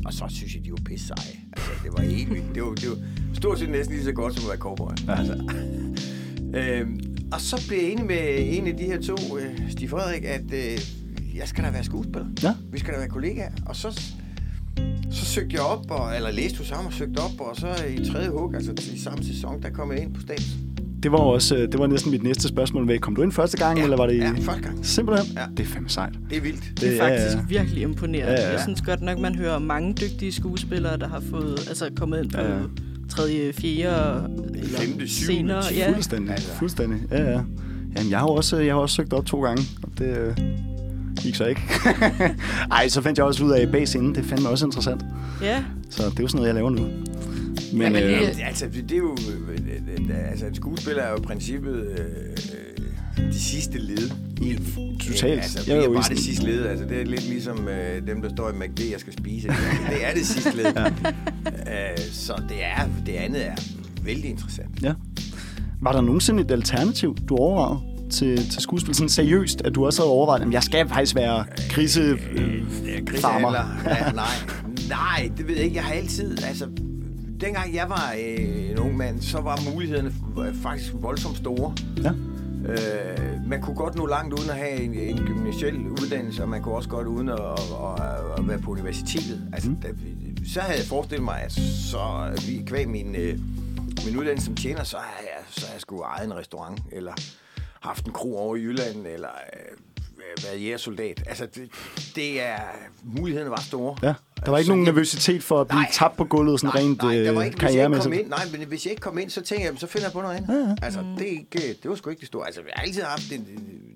Og 0.04 0.12
så 0.12 0.24
synes 0.28 0.54
jeg, 0.54 0.64
de 0.64 0.70
var 0.70 0.78
pisse 0.84 1.06
seje. 1.06 1.36
Altså, 1.52 1.70
det 1.84 1.92
var 1.92 2.02
helt 2.02 2.30
vildt. 2.30 2.54
Det 2.54 2.62
var, 2.62 2.74
det 2.74 2.88
var 2.90 2.96
stort 3.34 3.58
set 3.58 3.70
næsten 3.70 3.94
lige 3.94 4.04
så 4.04 4.12
godt, 4.12 4.34
som 4.34 4.44
at 4.44 4.48
være 4.48 4.58
cowboy. 4.58 4.92
Ja. 5.06 5.18
Altså. 5.18 5.34
øhm, 6.58 7.00
og 7.32 7.40
så 7.40 7.64
blev 7.68 7.78
jeg 7.78 7.90
enig 7.90 8.06
med 8.06 8.56
en 8.58 8.66
af 8.66 8.76
de 8.76 8.84
her 8.84 9.00
to, 9.00 9.38
øh, 9.38 9.70
Stig 9.70 9.90
Frederik, 9.90 10.24
at 10.24 10.52
øh, 10.52 10.78
jeg 11.34 11.48
skal 11.48 11.64
da 11.64 11.70
være 11.70 11.84
skuespiller. 11.84 12.28
Ja. 12.42 12.54
Vi 12.72 12.78
skal 12.78 12.94
da 12.94 12.98
være 12.98 13.08
kollegaer. 13.08 13.50
Og 13.66 13.76
så, 13.76 14.02
så 15.10 15.24
søgte 15.24 15.54
jeg 15.56 15.62
op, 15.62 15.90
og, 15.90 16.16
eller 16.16 16.30
læste 16.32 16.58
hos 16.58 16.70
ham 16.70 16.86
og 16.86 16.92
søgte 16.92 17.18
op, 17.18 17.40
og 17.40 17.56
så 17.56 17.66
i 17.98 18.04
tredje 18.12 18.28
hug, 18.28 18.54
altså 18.54 18.72
i 18.94 18.98
samme 18.98 19.24
sæson, 19.24 19.62
der 19.62 19.70
kom 19.70 19.92
jeg 19.92 20.02
ind 20.02 20.14
på 20.14 20.20
stats. 20.20 20.46
Det 21.02 21.12
var 21.12 21.18
også, 21.18 21.56
øh, 21.56 21.72
det 21.72 21.78
var 21.78 21.86
næsten 21.86 22.10
mit 22.10 22.22
næste 22.22 22.48
spørgsmål. 22.48 22.84
Hvad, 22.84 22.98
Kom 22.98 23.14
du 23.16 23.22
ind 23.22 23.32
første 23.32 23.56
gang, 23.58 23.78
Ja, 23.78 23.84
eller 23.84 23.96
var 23.96 24.06
det... 24.06 24.18
ja, 24.18 24.32
første 24.40 24.62
gang. 24.62 24.86
Simpelthen? 24.86 25.36
Ja. 25.36 25.44
Det 25.56 25.62
er 25.62 25.66
fandme 25.68 25.88
sejt. 25.88 26.12
Det 26.30 26.36
er 26.36 26.40
vildt. 26.40 26.80
Det 26.80 26.88
er 26.88 26.92
ja, 27.06 27.14
faktisk 27.16 27.36
ja. 27.36 27.42
virkelig 27.48 27.82
imponerende. 27.82 28.32
Ja, 28.32 28.40
ja, 28.40 28.46
ja. 28.46 28.52
Jeg 28.52 28.60
synes 28.60 28.82
godt 28.82 29.02
nok, 29.02 29.18
man 29.18 29.34
hører 29.34 29.58
mange 29.58 29.92
dygtige 29.94 30.32
skuespillere, 30.32 30.96
der 30.96 31.08
har 31.08 31.22
fået, 31.30 31.58
altså 31.68 31.90
kommet 31.96 32.22
ind 32.22 32.30
på 32.30 32.40
Ja, 32.40 32.56
ja. 32.56 32.62
tredje, 33.10 33.52
fjerde, 33.52 34.30
eller 34.54 34.78
Femte, 34.78 35.08
syvende, 35.08 35.62
senere. 35.62 35.62
Ja. 35.74 35.92
Fuldstændig. 35.92 36.30
Altså. 36.30 36.52
Fuldstændig. 36.52 36.98
Ja, 37.10 37.22
ja. 37.30 37.40
Jamen, 37.96 38.10
jeg 38.10 38.18
har 38.18 38.26
også, 38.26 38.56
jeg 38.56 38.74
har 38.74 38.80
også 38.80 38.94
søgt 38.94 39.12
op 39.12 39.26
to 39.26 39.42
gange, 39.42 39.62
og 39.82 39.88
det 39.98 40.16
øh, 40.18 40.36
gik 41.22 41.34
så 41.34 41.46
ikke. 41.46 41.62
Ej, 42.72 42.88
så 42.88 43.02
fandt 43.02 43.18
jeg 43.18 43.26
også 43.26 43.44
ud 43.44 43.50
af 43.52 43.72
bag 43.72 43.88
scenen. 43.88 44.14
Det 44.14 44.24
fandt 44.24 44.42
mig 44.42 44.50
også 44.50 44.66
interessant. 44.66 45.02
ja. 45.42 45.64
Så 45.90 46.02
det 46.02 46.18
er 46.18 46.22
jo 46.22 46.28
sådan 46.28 46.36
noget, 46.36 46.46
jeg 46.48 46.54
laver 46.54 46.70
nu. 46.70 46.82
Men, 47.72 47.92
men 47.92 47.96
øh, 48.02 48.20
det- 48.20 48.36
altså, 48.44 48.66
det, 48.88 48.92
er 48.92 48.96
jo... 48.96 49.16
Altså, 50.30 50.46
en 50.46 50.54
skuespiller 50.54 51.02
er 51.02 51.10
jo 51.10 51.16
i 51.16 51.20
princippet 51.20 51.86
øh, 51.98 53.32
de 53.32 53.40
sidste 53.40 53.78
led. 53.78 54.10
I, 54.40 54.58
Totalt. 55.00 55.40
Altså, 55.40 55.58
Jeg 55.66 55.76
det 55.76 55.82
er 55.84 55.88
jo 55.88 55.92
bare 55.92 56.08
det 56.08 56.18
sidste 56.18 56.46
led. 56.46 56.66
Altså, 56.66 56.84
det 56.84 57.00
er 57.00 57.04
lidt 57.04 57.28
ligesom 57.28 57.68
øh, 57.68 58.06
dem, 58.06 58.22
der 58.22 58.28
står 58.34 58.50
i 58.50 58.52
McD, 58.52 58.80
jeg 58.90 59.00
skal 59.00 59.12
spise. 59.12 59.48
Det 59.90 60.06
er 60.10 60.14
det 60.14 60.26
sidste 60.26 60.56
led. 60.56 60.64
ja. 60.76 60.84
øh, 61.92 61.98
så 62.12 62.32
det, 62.48 62.56
er, 62.64 62.88
det 63.06 63.12
andet 63.12 63.46
er 63.46 63.54
vældig 64.04 64.30
interessant. 64.30 64.68
ja. 64.82 64.92
Var 65.82 65.92
der 65.92 66.00
nogensinde 66.00 66.42
et 66.42 66.50
alternativ, 66.50 67.16
du 67.28 67.36
overvejede 67.36 67.80
til, 68.10 68.50
til 68.50 68.62
skuespil? 68.62 68.94
Sådan 68.94 69.08
seriøst, 69.08 69.62
at 69.64 69.74
du 69.74 69.86
også 69.86 70.02
havde 70.02 70.10
overvejet, 70.10 70.42
at 70.42 70.52
jeg 70.52 70.62
skal 70.62 70.88
faktisk 70.88 71.14
være 71.14 71.44
grise... 71.70 72.00
Øh, 72.00 72.60
Ja, 72.86 72.98
farmer. 73.20 73.48
grisehandler. 73.50 73.66
Ja, 73.86 74.12
nej. 74.12 74.24
Nej, 74.88 75.30
det 75.36 75.48
ved 75.48 75.54
jeg 75.54 75.64
ikke. 75.64 75.76
Jeg 75.76 75.84
har 75.84 75.92
altid... 75.92 76.42
Altså, 76.44 76.68
dengang 77.40 77.74
jeg 77.74 77.88
var 77.88 78.14
øh, 78.18 78.70
en 78.70 78.78
ung 78.78 78.96
mand, 78.96 79.20
så 79.20 79.40
var 79.40 79.60
mulighederne 79.72 80.12
faktisk 80.62 80.92
voldsomt 80.94 81.36
store. 81.36 81.74
ja. 82.02 82.10
Øh, 82.68 83.48
man 83.48 83.62
kunne 83.62 83.76
godt 83.76 83.94
nå 83.94 84.06
langt 84.06 84.34
uden 84.40 84.50
at 84.50 84.56
have 84.56 84.70
en, 84.82 84.94
en 84.94 85.16
gymnasiel 85.26 85.76
uddannelse, 85.88 86.42
og 86.42 86.48
man 86.48 86.62
kunne 86.62 86.74
også 86.74 86.88
godt 86.88 87.06
uden 87.06 87.28
at, 87.28 87.34
at, 87.40 88.02
at, 88.38 88.48
være 88.48 88.58
på 88.58 88.70
universitetet. 88.70 89.42
Altså, 89.52 89.68
Mm. 89.70 89.76
da, 89.76 89.88
så 90.52 90.60
havde 90.60 90.78
jeg 90.78 90.86
forestillet 90.86 91.24
mig, 91.24 91.40
at 91.42 91.52
så 91.52 91.98
vi 92.46 92.62
kvæg 92.66 92.88
min, 92.88 93.14
øh, 93.14 93.38
min 94.06 94.16
uddannelse 94.16 94.44
som 94.46 94.54
tjener, 94.54 94.84
så 94.84 94.96
har 94.96 95.18
jeg, 95.20 95.44
så 95.50 95.66
har 95.66 95.72
jeg 95.74 95.80
sgu 95.80 96.00
ejet 96.00 96.26
en 96.26 96.34
restaurant, 96.34 96.80
eller 96.92 97.12
haft 97.80 98.06
en 98.06 98.12
kro 98.12 98.36
over 98.36 98.56
i 98.56 98.60
Jylland, 98.60 99.06
eller 99.06 99.28
øh, 99.28 99.76
været 100.44 100.62
jægersoldat. 100.62 101.22
Altså, 101.26 101.46
det, 101.54 101.68
det 102.16 102.42
er... 102.42 102.56
Mulighederne 103.04 103.50
var 103.50 103.60
store. 103.60 103.96
ja. 104.02 104.14
Der 104.44 104.50
var 104.50 104.58
ikke 104.58 104.66
Så 104.66 104.72
nogen 104.72 104.84
jeg- 104.86 104.92
nervøsitet 104.92 105.42
for 105.42 105.60
at 105.60 105.68
blive 105.68 105.80
Nej. 105.80 105.90
tabt 105.92 106.16
på 106.16 106.24
gulvet 106.24 106.60
sådan 106.60 106.74
rent 106.74 107.02
nej, 107.02 107.14
der 107.14 107.32
var 107.32 107.40
øh, 107.40 107.46
ikke, 107.46 107.58
karrieremæssigt. 107.58 108.14
ind, 108.14 108.28
nej, 108.28 108.44
men 108.52 108.68
hvis 108.68 108.84
jeg 108.84 108.90
ikke 108.92 109.00
kom 109.00 109.18
ind, 109.18 109.30
så 109.30 109.40
tænkte 109.42 109.66
jeg, 109.66 109.74
så 109.78 109.86
finder 109.86 110.06
jeg 110.06 110.12
på 110.12 110.20
noget 110.20 110.36
andet. 110.36 110.48
Ja, 110.48 110.68
ja. 110.68 110.74
Altså, 110.82 111.00
det, 111.18 111.24
ikke, 111.26 111.76
det 111.82 111.90
var 111.90 111.94
sgu 111.96 112.10
ikke 112.10 112.20
det 112.20 112.26
store. 112.26 112.46
Altså, 112.46 112.60
jeg 112.60 112.72
har 112.76 112.82
altid 112.82 113.02
haft 113.02 113.22
det, 113.30 113.40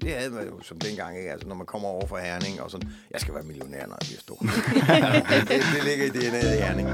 det 0.03 0.11
havde 0.11 0.31
man 0.31 0.45
jo 0.47 0.53
som 0.63 0.79
dengang, 0.79 1.17
ikke? 1.19 1.31
Altså, 1.31 1.49
når 1.49 1.55
man 1.55 1.67
kommer 1.67 1.89
over 1.89 2.07
fra 2.07 2.21
Herning 2.25 2.63
og 2.63 2.71
sådan, 2.71 2.89
jeg 3.13 3.21
skal 3.21 3.35
være 3.35 3.43
millionær, 3.43 3.87
når 3.87 3.97
jeg 4.01 4.07
bliver 4.07 4.21
stor. 4.21 4.37
det, 4.41 5.49
det, 5.49 5.63
det, 5.75 5.85
ligger 5.85 6.05
i 6.05 6.09
DNA'et 6.09 6.55
i 6.59 6.63
Herning. 6.63 6.89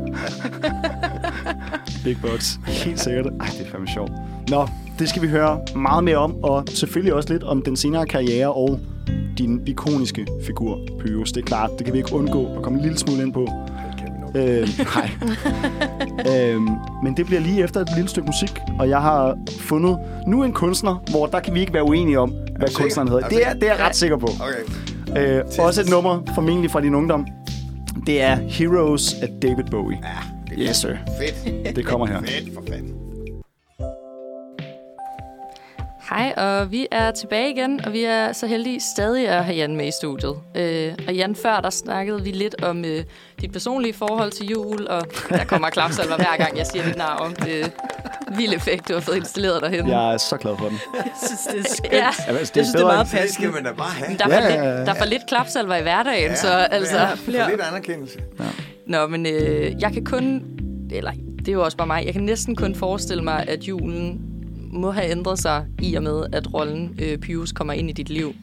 Big 2.04 2.16
Box. 2.22 2.54
Helt 2.66 3.00
sikkert. 3.00 3.26
Ej, 3.40 3.46
det 3.58 3.66
er 3.66 3.70
fandme 3.70 3.88
sjovt. 3.94 4.12
Nå, 4.48 4.68
det 4.98 5.08
skal 5.08 5.22
vi 5.22 5.28
høre 5.28 5.60
meget 5.76 6.04
mere 6.04 6.16
om, 6.16 6.44
og 6.44 6.64
selvfølgelig 6.68 7.14
også 7.14 7.32
lidt 7.32 7.42
om 7.42 7.62
den 7.62 7.76
senere 7.76 8.06
karriere 8.06 8.52
og 8.52 8.80
din 9.38 9.62
ikoniske 9.66 10.26
figur, 10.46 10.78
Pyrus. 10.98 11.32
Det 11.32 11.40
er 11.40 11.44
klart, 11.46 11.70
det 11.78 11.84
kan 11.84 11.92
vi 11.94 11.98
ikke 11.98 12.12
undgå 12.12 12.46
at 12.56 12.62
komme 12.62 12.78
en 12.78 12.82
lille 12.84 12.98
smule 12.98 13.22
ind 13.22 13.32
på. 13.32 13.48
Øh, 14.34 14.68
nej. 14.96 15.10
øhm, 16.36 16.68
men 17.04 17.16
det 17.16 17.26
bliver 17.26 17.40
lige 17.40 17.64
efter 17.64 17.80
et 17.80 17.88
lille 17.94 18.08
stykke 18.10 18.26
musik, 18.26 18.58
og 18.78 18.88
jeg 18.88 19.00
har 19.02 19.36
fundet 19.58 19.98
nu 20.26 20.44
en 20.44 20.52
kunstner, 20.52 21.02
hvor 21.10 21.26
der 21.26 21.40
kan 21.40 21.54
vi 21.54 21.60
ikke 21.60 21.72
være 21.74 21.84
uenige 21.84 22.18
om, 22.20 22.34
hvad 22.58 22.74
kunstneren 22.74 23.08
hedder. 23.08 23.24
Er 23.24 23.28
Det 23.28 23.46
er, 23.46 23.52
det 23.52 23.62
er 23.62 23.74
jeg 23.74 23.80
ret 23.86 23.96
sikker 23.96 24.16
på. 24.16 24.28
Okay. 25.10 25.38
Øh, 25.38 25.44
også 25.58 25.80
et 25.80 25.90
nummer, 25.90 26.22
formentlig 26.34 26.70
fra 26.70 26.80
din 26.80 26.94
ungdom. 26.94 27.26
Det 28.06 28.22
er 28.22 28.34
Heroes 28.36 29.14
af 29.14 29.28
David 29.42 29.64
Bowie. 29.70 29.98
Ja, 30.02 30.08
det 30.54 30.66
Yes, 30.68 30.76
sir. 30.76 30.88
fedt. 31.20 31.76
Det 31.76 31.84
kommer 31.86 32.06
her. 32.06 32.20
Fedt 32.20 32.54
for 32.54 32.62
fanden. 32.68 32.92
Hej, 36.10 36.32
og 36.36 36.70
vi 36.72 36.86
er 36.90 37.10
tilbage 37.10 37.50
igen, 37.50 37.84
og 37.84 37.92
vi 37.92 38.04
er 38.04 38.32
så 38.32 38.46
heldige 38.46 38.80
stadig 38.96 39.28
at 39.28 39.44
have 39.44 39.56
Jan 39.56 39.76
med 39.76 39.86
i 39.86 39.90
studiet. 40.00 40.34
Øh, 40.56 40.92
og 41.08 41.14
Jan, 41.14 41.34
før 41.36 41.60
der 41.60 41.70
snakkede 41.70 42.22
vi 42.24 42.30
lidt 42.30 42.62
om 42.64 42.84
øh, 42.84 43.04
dit 43.40 43.52
personlige 43.52 43.92
forhold 43.94 44.30
til 44.30 44.46
jul, 44.46 44.86
og 44.88 45.02
der 45.28 45.44
kommer 45.44 45.70
klapsalver 45.70 46.16
hver 46.16 46.36
gang, 46.36 46.58
jeg 46.58 46.66
siger 46.66 46.84
dit 46.84 46.96
navn. 46.96 47.34
Det 47.34 47.60
er 47.60 47.68
vild 48.36 48.54
effekt, 48.54 48.88
du 48.88 48.92
har 48.94 49.00
fået 49.00 49.16
installeret 49.16 49.62
derhen. 49.62 49.88
Jeg 49.88 50.12
er 50.14 50.16
så 50.16 50.36
glad 50.36 50.56
for 50.58 50.68
den. 50.68 50.78
Jeg 50.94 51.12
synes, 51.26 51.40
det 51.40 51.58
er 51.60 51.74
skønt. 51.74 51.92
Ja. 51.92 52.06
Altså, 52.06 52.52
Jeg 52.56 52.66
synes, 52.66 52.68
det 52.68 52.80
er 52.80 52.84
meget 52.86 53.00
Det 53.00 53.08
skal 53.10 53.20
passende. 53.22 53.50
man 53.52 53.64
da 53.64 53.72
bare 53.72 53.90
have. 53.90 54.08
Men 54.08 54.18
der, 54.18 54.24
er 54.26 54.48
Ja, 54.48 54.54
ja, 54.54 54.70
ja. 54.70 54.76
lidt, 54.78 54.86
der 54.86 54.94
er 54.94 54.98
for 54.98 55.04
lidt 55.04 55.26
klapsalver 55.28 55.76
i 55.76 55.82
hverdagen, 55.82 56.30
Ja, 56.30 56.34
så 56.36 56.48
altså... 56.48 56.96
ja, 56.98 57.14
flere. 57.14 57.42
For 57.44 57.50
lidt 57.50 57.60
anerkendelse. 57.60 58.18
Nå, 58.86 59.06
men 59.06 59.26
øh, 59.26 59.72
jeg 59.82 59.92
kan 59.92 60.04
kun... 60.04 60.42
Eller, 60.92 61.12
det 61.38 61.48
er 61.48 61.52
jo 61.52 61.64
også 61.64 61.76
bare 61.76 61.86
mig. 61.86 62.02
Jeg 62.06 62.12
kan 62.12 62.22
næsten 62.22 62.56
kun 62.56 62.74
forestille 62.74 63.24
mig, 63.24 63.44
at 63.48 63.62
julen 63.64 64.20
må 64.72 64.90
have 64.90 65.10
ændret 65.10 65.38
sig 65.38 65.66
i 65.82 65.94
og 65.94 66.02
med, 66.02 66.24
at 66.32 66.54
rollen 66.54 66.98
øh, 67.02 67.18
Pius 67.18 67.52
kommer 67.52 67.72
ind 67.72 67.90
i 67.90 67.92
dit 67.92 68.10
liv. 68.10 68.34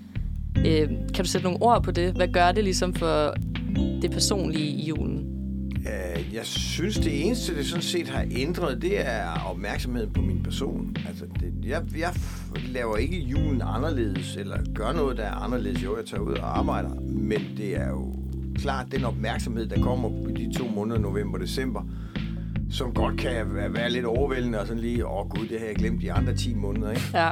Øh, 0.57 0.87
kan 1.13 1.25
du 1.25 1.29
sætte 1.29 1.43
nogle 1.43 1.61
ord 1.61 1.83
på 1.83 1.91
det? 1.91 2.13
Hvad 2.13 2.27
gør 2.27 2.51
det 2.51 2.63
ligesom 2.63 2.93
for 2.93 3.33
det 4.01 4.11
personlige 4.11 4.65
i 4.65 4.85
julen? 4.85 5.37
Jeg 6.33 6.45
synes, 6.45 6.97
det 6.97 7.25
eneste, 7.25 7.55
det 7.55 7.65
sådan 7.65 7.81
set 7.81 8.07
har 8.07 8.25
ændret, 8.31 8.81
det 8.81 9.07
er 9.07 9.47
opmærksomheden 9.49 10.13
på 10.13 10.21
min 10.21 10.43
person. 10.43 10.95
Altså, 11.07 11.25
det, 11.39 11.53
jeg, 11.65 11.83
jeg 11.97 12.13
laver 12.73 12.97
ikke 12.97 13.19
julen 13.19 13.61
anderledes, 13.65 14.35
eller 14.35 14.57
gør 14.75 14.93
noget, 14.93 15.17
der 15.17 15.23
er 15.23 15.31
anderledes. 15.31 15.83
Jo, 15.83 15.97
jeg 15.97 16.05
tager 16.05 16.21
ud 16.21 16.33
og 16.33 16.57
arbejder, 16.57 16.89
men 17.01 17.41
det 17.57 17.75
er 17.75 17.89
jo 17.89 18.15
klart 18.55 18.91
den 18.91 19.03
opmærksomhed, 19.03 19.67
der 19.67 19.81
kommer 19.81 20.29
i 20.29 20.45
de 20.45 20.57
to 20.57 20.67
måneder, 20.67 20.99
november 20.99 21.37
og 21.37 21.43
december, 21.43 21.81
som 22.69 22.93
godt 22.93 23.17
kan 23.17 23.45
være, 23.73 23.89
lidt 23.89 24.05
overvældende, 24.05 24.59
og 24.59 24.67
sådan 24.67 24.81
lige, 24.81 25.05
åh 25.07 25.19
oh, 25.19 25.29
gud, 25.29 25.47
det 25.47 25.59
har 25.59 25.65
jeg 25.67 25.75
glemt 25.75 26.01
de 26.01 26.11
andre 26.11 26.33
10 26.35 26.53
måneder, 26.53 26.89
ikke? 26.91 27.03
Ja. 27.13 27.27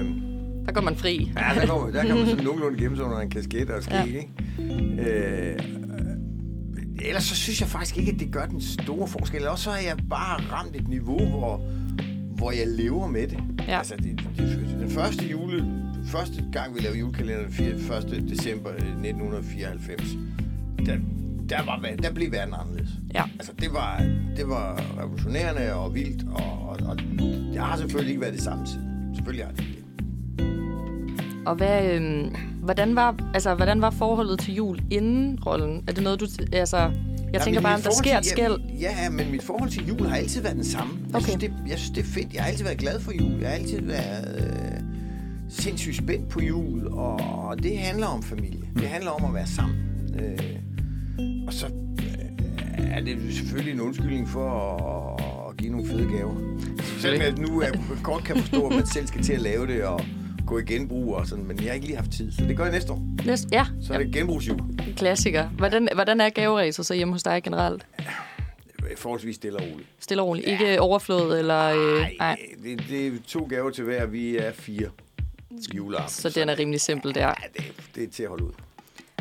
Øhm, 0.00 0.20
Der 0.66 0.72
går 0.72 0.80
man 0.80 0.96
fri. 0.96 1.32
Ja, 1.36 1.60
der, 1.60 1.66
går, 1.66 1.90
der 1.90 2.04
kan 2.04 2.16
man 2.16 2.26
sådan 2.26 2.44
nogenlunde 2.50 2.78
gemme 2.78 2.96
sig 2.96 3.04
under 3.06 3.18
en 3.18 3.30
kasket 3.30 3.70
og 3.70 3.82
ske, 3.82 3.94
Ja. 3.94 4.04
ikke? 4.04 4.28
Øh, 5.02 5.58
ellers 7.04 7.24
så 7.24 7.34
synes 7.36 7.60
jeg 7.60 7.68
faktisk 7.68 7.98
ikke, 7.98 8.12
at 8.12 8.20
det 8.20 8.32
gør 8.32 8.46
den 8.46 8.60
store 8.60 9.08
forskel. 9.08 9.48
Også 9.48 9.64
så 9.64 9.70
har 9.70 9.78
jeg 9.78 9.96
bare 10.10 10.40
ramt 10.52 10.76
et 10.76 10.88
niveau, 10.88 11.18
hvor, 11.28 11.56
hvor 12.36 12.50
jeg 12.50 12.66
lever 12.66 13.06
med 13.06 13.26
det. 13.28 13.38
Ja. 13.68 13.78
Altså, 13.78 13.94
det, 13.96 14.20
det, 14.36 14.76
den 14.80 14.90
første 14.90 15.26
jule, 15.30 15.64
første 16.04 16.44
gang, 16.52 16.74
vi 16.74 16.80
lavede 16.80 16.98
julekalender, 16.98 17.44
den 18.02 18.22
1. 18.22 18.30
december 18.30 18.70
1994, 18.70 20.02
der, 20.86 20.96
der, 21.48 21.64
var, 21.64 21.88
der 22.02 22.12
blev 22.12 22.32
verden 22.32 22.54
anderledes. 22.60 22.90
Ja. 23.14 23.22
Altså, 23.38 23.52
det 23.60 23.68
var, 23.72 24.02
det 24.36 24.48
var 24.48 24.82
revolutionerende 25.02 25.74
og 25.74 25.94
vildt, 25.94 26.24
og, 26.34 26.68
og, 26.68 26.76
og 26.86 26.98
det 27.52 27.56
har 27.60 27.76
selvfølgelig 27.76 28.10
ikke 28.10 28.20
været 28.20 28.34
det 28.34 28.42
samme 28.42 28.66
siden. 28.66 29.14
Selvfølgelig 29.14 29.46
har 29.46 29.52
det 29.52 29.60
ikke 29.60 29.72
det. 29.72 29.84
Og 31.46 31.54
hvad, 31.54 31.94
øhm, 31.94 32.34
hvordan, 32.62 32.96
var, 32.96 33.16
altså, 33.34 33.54
hvordan 33.54 33.80
var 33.82 33.90
forholdet 33.90 34.38
til 34.40 34.54
jul 34.54 34.78
inden 34.90 35.38
rollen? 35.46 35.84
Er 35.88 35.92
det 35.92 36.02
noget, 36.04 36.20
du... 36.20 36.26
Altså, 36.52 36.76
jeg 36.76 36.90
Ja, 37.34 37.38
tænker 37.38 37.60
bare, 37.60 37.74
om 37.74 37.80
der 37.82 37.90
sker 38.02 38.18
et 38.18 38.26
skæld. 38.26 38.60
Ja, 38.80 39.10
men 39.10 39.30
mit 39.30 39.42
forhold 39.42 39.70
til 39.70 39.88
jul 39.88 40.06
har 40.06 40.16
altid 40.16 40.42
været 40.42 40.56
den 40.56 40.64
samme. 40.64 40.92
Jeg, 41.06 41.14
Okay. 41.16 41.24
synes, 41.28 41.40
det, 41.40 41.52
jeg 41.68 41.78
synes, 41.78 41.90
det 41.90 42.00
er 42.02 42.06
fedt. 42.06 42.34
Jeg 42.34 42.42
har 42.42 42.50
altid 42.50 42.64
været 42.64 42.78
glad 42.78 43.00
for 43.00 43.12
jul. 43.12 43.32
Jeg 43.40 43.48
har 43.48 43.54
altid 43.56 43.80
været... 43.82 44.36
Øh, 44.38 44.80
sindssygt 45.48 45.96
spændt 45.96 46.28
på 46.28 46.40
jul, 46.40 46.86
og 46.86 47.62
det 47.62 47.78
handler 47.78 48.06
om 48.06 48.22
familie. 48.22 48.62
Det 48.74 48.88
handler 48.88 49.10
om 49.10 49.24
at 49.24 49.34
være 49.34 49.46
sammen. 49.46 49.76
Øh, 50.20 50.38
og 51.46 51.52
så 51.52 51.66
er 52.90 53.00
det 53.00 53.34
selvfølgelig 53.34 53.72
en 53.74 53.80
undskyldning 53.80 54.28
for 54.28 54.50
at, 54.50 55.50
at 55.50 55.56
give 55.56 55.70
nogle 55.72 55.86
fede 55.88 56.08
gaver. 56.16 56.34
Selvom 56.98 57.20
jeg 57.20 57.32
nu 57.32 57.60
er, 57.60 58.02
godt 58.02 58.24
kan 58.24 58.36
forstå, 58.36 58.66
at 58.66 58.74
man 58.76 58.86
selv 58.86 59.06
skal 59.06 59.22
til 59.22 59.32
at 59.32 59.40
lave 59.40 59.66
det 59.66 59.84
og 59.84 60.00
gå 60.46 60.58
i 60.58 60.62
genbrug 60.62 61.14
og 61.14 61.26
sådan, 61.26 61.44
men 61.44 61.56
jeg 61.58 61.66
har 61.66 61.72
ikke 61.74 61.86
lige 61.86 61.96
haft 61.96 62.10
tid, 62.12 62.32
så 62.32 62.44
det 62.44 62.56
gør 62.56 62.64
jeg 62.64 62.72
næste 62.72 62.92
år. 62.92 63.02
Næste, 63.26 63.48
ja, 63.52 63.66
Så 63.82 63.94
er 63.94 63.98
det 63.98 64.12
genbrugsjul. 64.14 64.60
klassiker. 64.96 65.48
Hvordan, 65.48 65.88
hvordan 65.94 66.20
er 66.20 66.28
gaveræset 66.30 66.86
så 66.86 66.94
hjemme 66.94 67.14
hos 67.14 67.22
dig 67.22 67.42
generelt? 67.42 67.86
Forholdsvis 68.96 69.36
stille 69.36 69.58
og 69.58 69.64
roligt. 69.72 69.88
Stille 70.00 70.22
og 70.22 70.28
roligt. 70.28 70.46
Ja. 70.46 70.52
Ikke 70.52 70.80
overflået 70.80 71.38
eller... 71.38 71.64
Øh, 71.64 72.06
nej. 72.18 72.36
Det, 72.64 72.84
det 72.88 73.06
er 73.06 73.10
to 73.28 73.46
gaver 73.50 73.70
til 73.70 73.84
hver, 73.84 74.06
vi 74.06 74.36
er 74.36 74.52
fire 74.52 74.88
juleaften. 75.74 76.10
Så 76.10 76.40
den 76.40 76.48
er 76.48 76.58
rimelig 76.58 76.80
simpel 76.80 77.14
der. 77.14 77.26
Ja, 77.26 77.32
det, 77.56 77.72
det 77.94 78.04
er 78.04 78.08
til 78.08 78.22
at 78.22 78.28
holde 78.28 78.44
ud. 78.44 78.52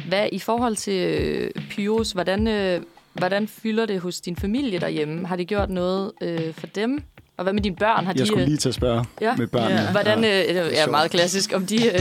Hvad 0.07 0.29
i 0.31 0.39
forhold 0.39 0.75
til 0.75 0.93
øh, 1.19 1.51
Pyrus, 1.69 2.11
hvordan, 2.11 2.47
øh, 2.47 2.81
hvordan 3.19 3.47
fylder 3.47 3.85
det 3.85 3.99
hos 3.99 4.21
din 4.21 4.35
familie 4.35 4.79
derhjemme? 4.79 5.27
Har 5.27 5.35
det 5.35 5.47
gjort 5.47 5.69
noget 5.69 6.11
øh, 6.21 6.53
for 6.53 6.67
dem? 6.67 7.03
Og 7.37 7.43
hvad 7.43 7.53
med 7.53 7.61
dine 7.61 7.75
børn? 7.75 8.05
Har 8.05 8.13
Jeg 8.13 8.19
de, 8.21 8.25
skulle 8.27 8.41
øh, 8.43 8.47
lige 8.47 8.57
til 8.57 8.69
at 8.69 8.75
spørge 8.75 9.05
Ja. 9.21 9.35
med 9.35 9.47
børnene. 9.47 9.81
Ja. 9.81 9.91
Hvordan, 9.91 10.17
øh, 10.17 10.31
det 10.31 10.81
er 10.81 10.89
meget 10.91 11.11
klassisk, 11.11 11.51
om 11.55 11.65
de, 11.65 11.75
øh, 11.87 11.99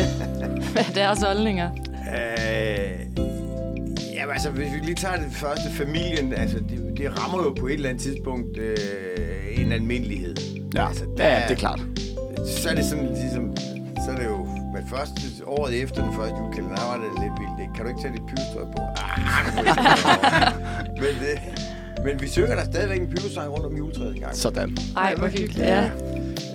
hvad 0.73 0.85
er 0.89 0.93
deres 0.95 1.23
holdninger? 1.23 1.71
Øh, 1.71 3.01
jamen 4.15 4.33
altså, 4.33 4.51
hvis 4.51 4.67
vi 4.73 4.79
lige 4.85 4.95
tager 4.95 5.17
det 5.17 5.33
første, 5.33 5.71
familien, 5.71 6.33
altså, 6.33 6.59
det, 6.59 6.93
det 6.97 7.19
rammer 7.19 7.43
jo 7.45 7.51
på 7.61 7.67
et 7.67 7.73
eller 7.75 7.89
andet 7.89 8.03
tidspunkt 8.03 8.59
øh, 8.59 8.77
en 9.57 9.73
almindelighed. 9.73 10.37
Ja. 10.75 10.89
Altså, 10.89 11.05
ja, 11.19 11.29
ja, 11.35 11.43
det 11.49 11.51
er 11.51 11.59
klart. 11.59 11.81
Så 12.63 12.69
er 12.71 12.75
det 12.75 12.85
sådan 12.85 13.07
ligesom, 13.07 13.57
så 14.07 14.11
er 14.13 14.17
det 14.17 14.25
jo, 14.25 14.45
men 14.75 14.83
først 14.91 15.13
året 15.47 15.83
efter 15.83 16.05
den 16.05 16.15
første 16.15 16.35
julekalender, 16.41 16.77
der 16.77 16.87
var 16.87 16.97
det 17.05 17.23
lidt? 17.23 17.33
Kan 17.75 17.85
du 17.85 17.89
ikke 17.89 18.01
tage 18.01 18.13
dit 18.13 18.23
pyrstøj 18.29 18.65
på? 18.65 18.83
Ah, 18.97 20.55
men, 21.03 21.15
det, 21.23 21.37
men 22.05 22.21
vi 22.21 22.29
synger 22.29 22.55
der 22.55 22.65
stadigvæk 22.65 23.01
en 23.01 23.09
pyrsang 23.09 23.53
rundt 23.53 23.67
om 23.67 23.77
juletræet 23.77 24.15
en 24.15 24.21
gang. 24.21 24.37
Sådan. 24.37 24.77
Ej, 24.97 25.15
hvor 25.15 25.27
hyggeligt. 25.27 25.59
Ja. 25.59 25.91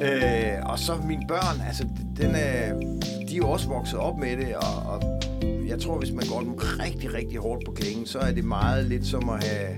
Øh, 0.01 0.65
og 0.65 0.79
så 0.79 0.93
mine 1.07 1.23
børn, 1.27 1.61
altså, 1.67 1.85
den 2.17 2.35
er, 2.35 2.73
de 3.29 3.33
er 3.33 3.37
jo 3.37 3.49
også 3.49 3.67
vokset 3.67 3.99
op 3.99 4.17
med 4.17 4.37
det, 4.37 4.55
og, 4.55 4.91
og 4.91 5.21
jeg 5.67 5.79
tror, 5.79 5.97
hvis 5.99 6.11
man 6.11 6.25
går 6.29 6.39
dem 6.39 6.53
rigtig, 6.57 7.13
rigtig 7.13 7.39
hårdt 7.39 7.65
på 7.65 7.71
klingen, 7.71 8.05
så 8.05 8.19
er 8.19 8.31
det 8.31 8.43
meget 8.43 8.85
lidt 8.85 9.05
som 9.05 9.29
at 9.29 9.43
have, 9.43 9.69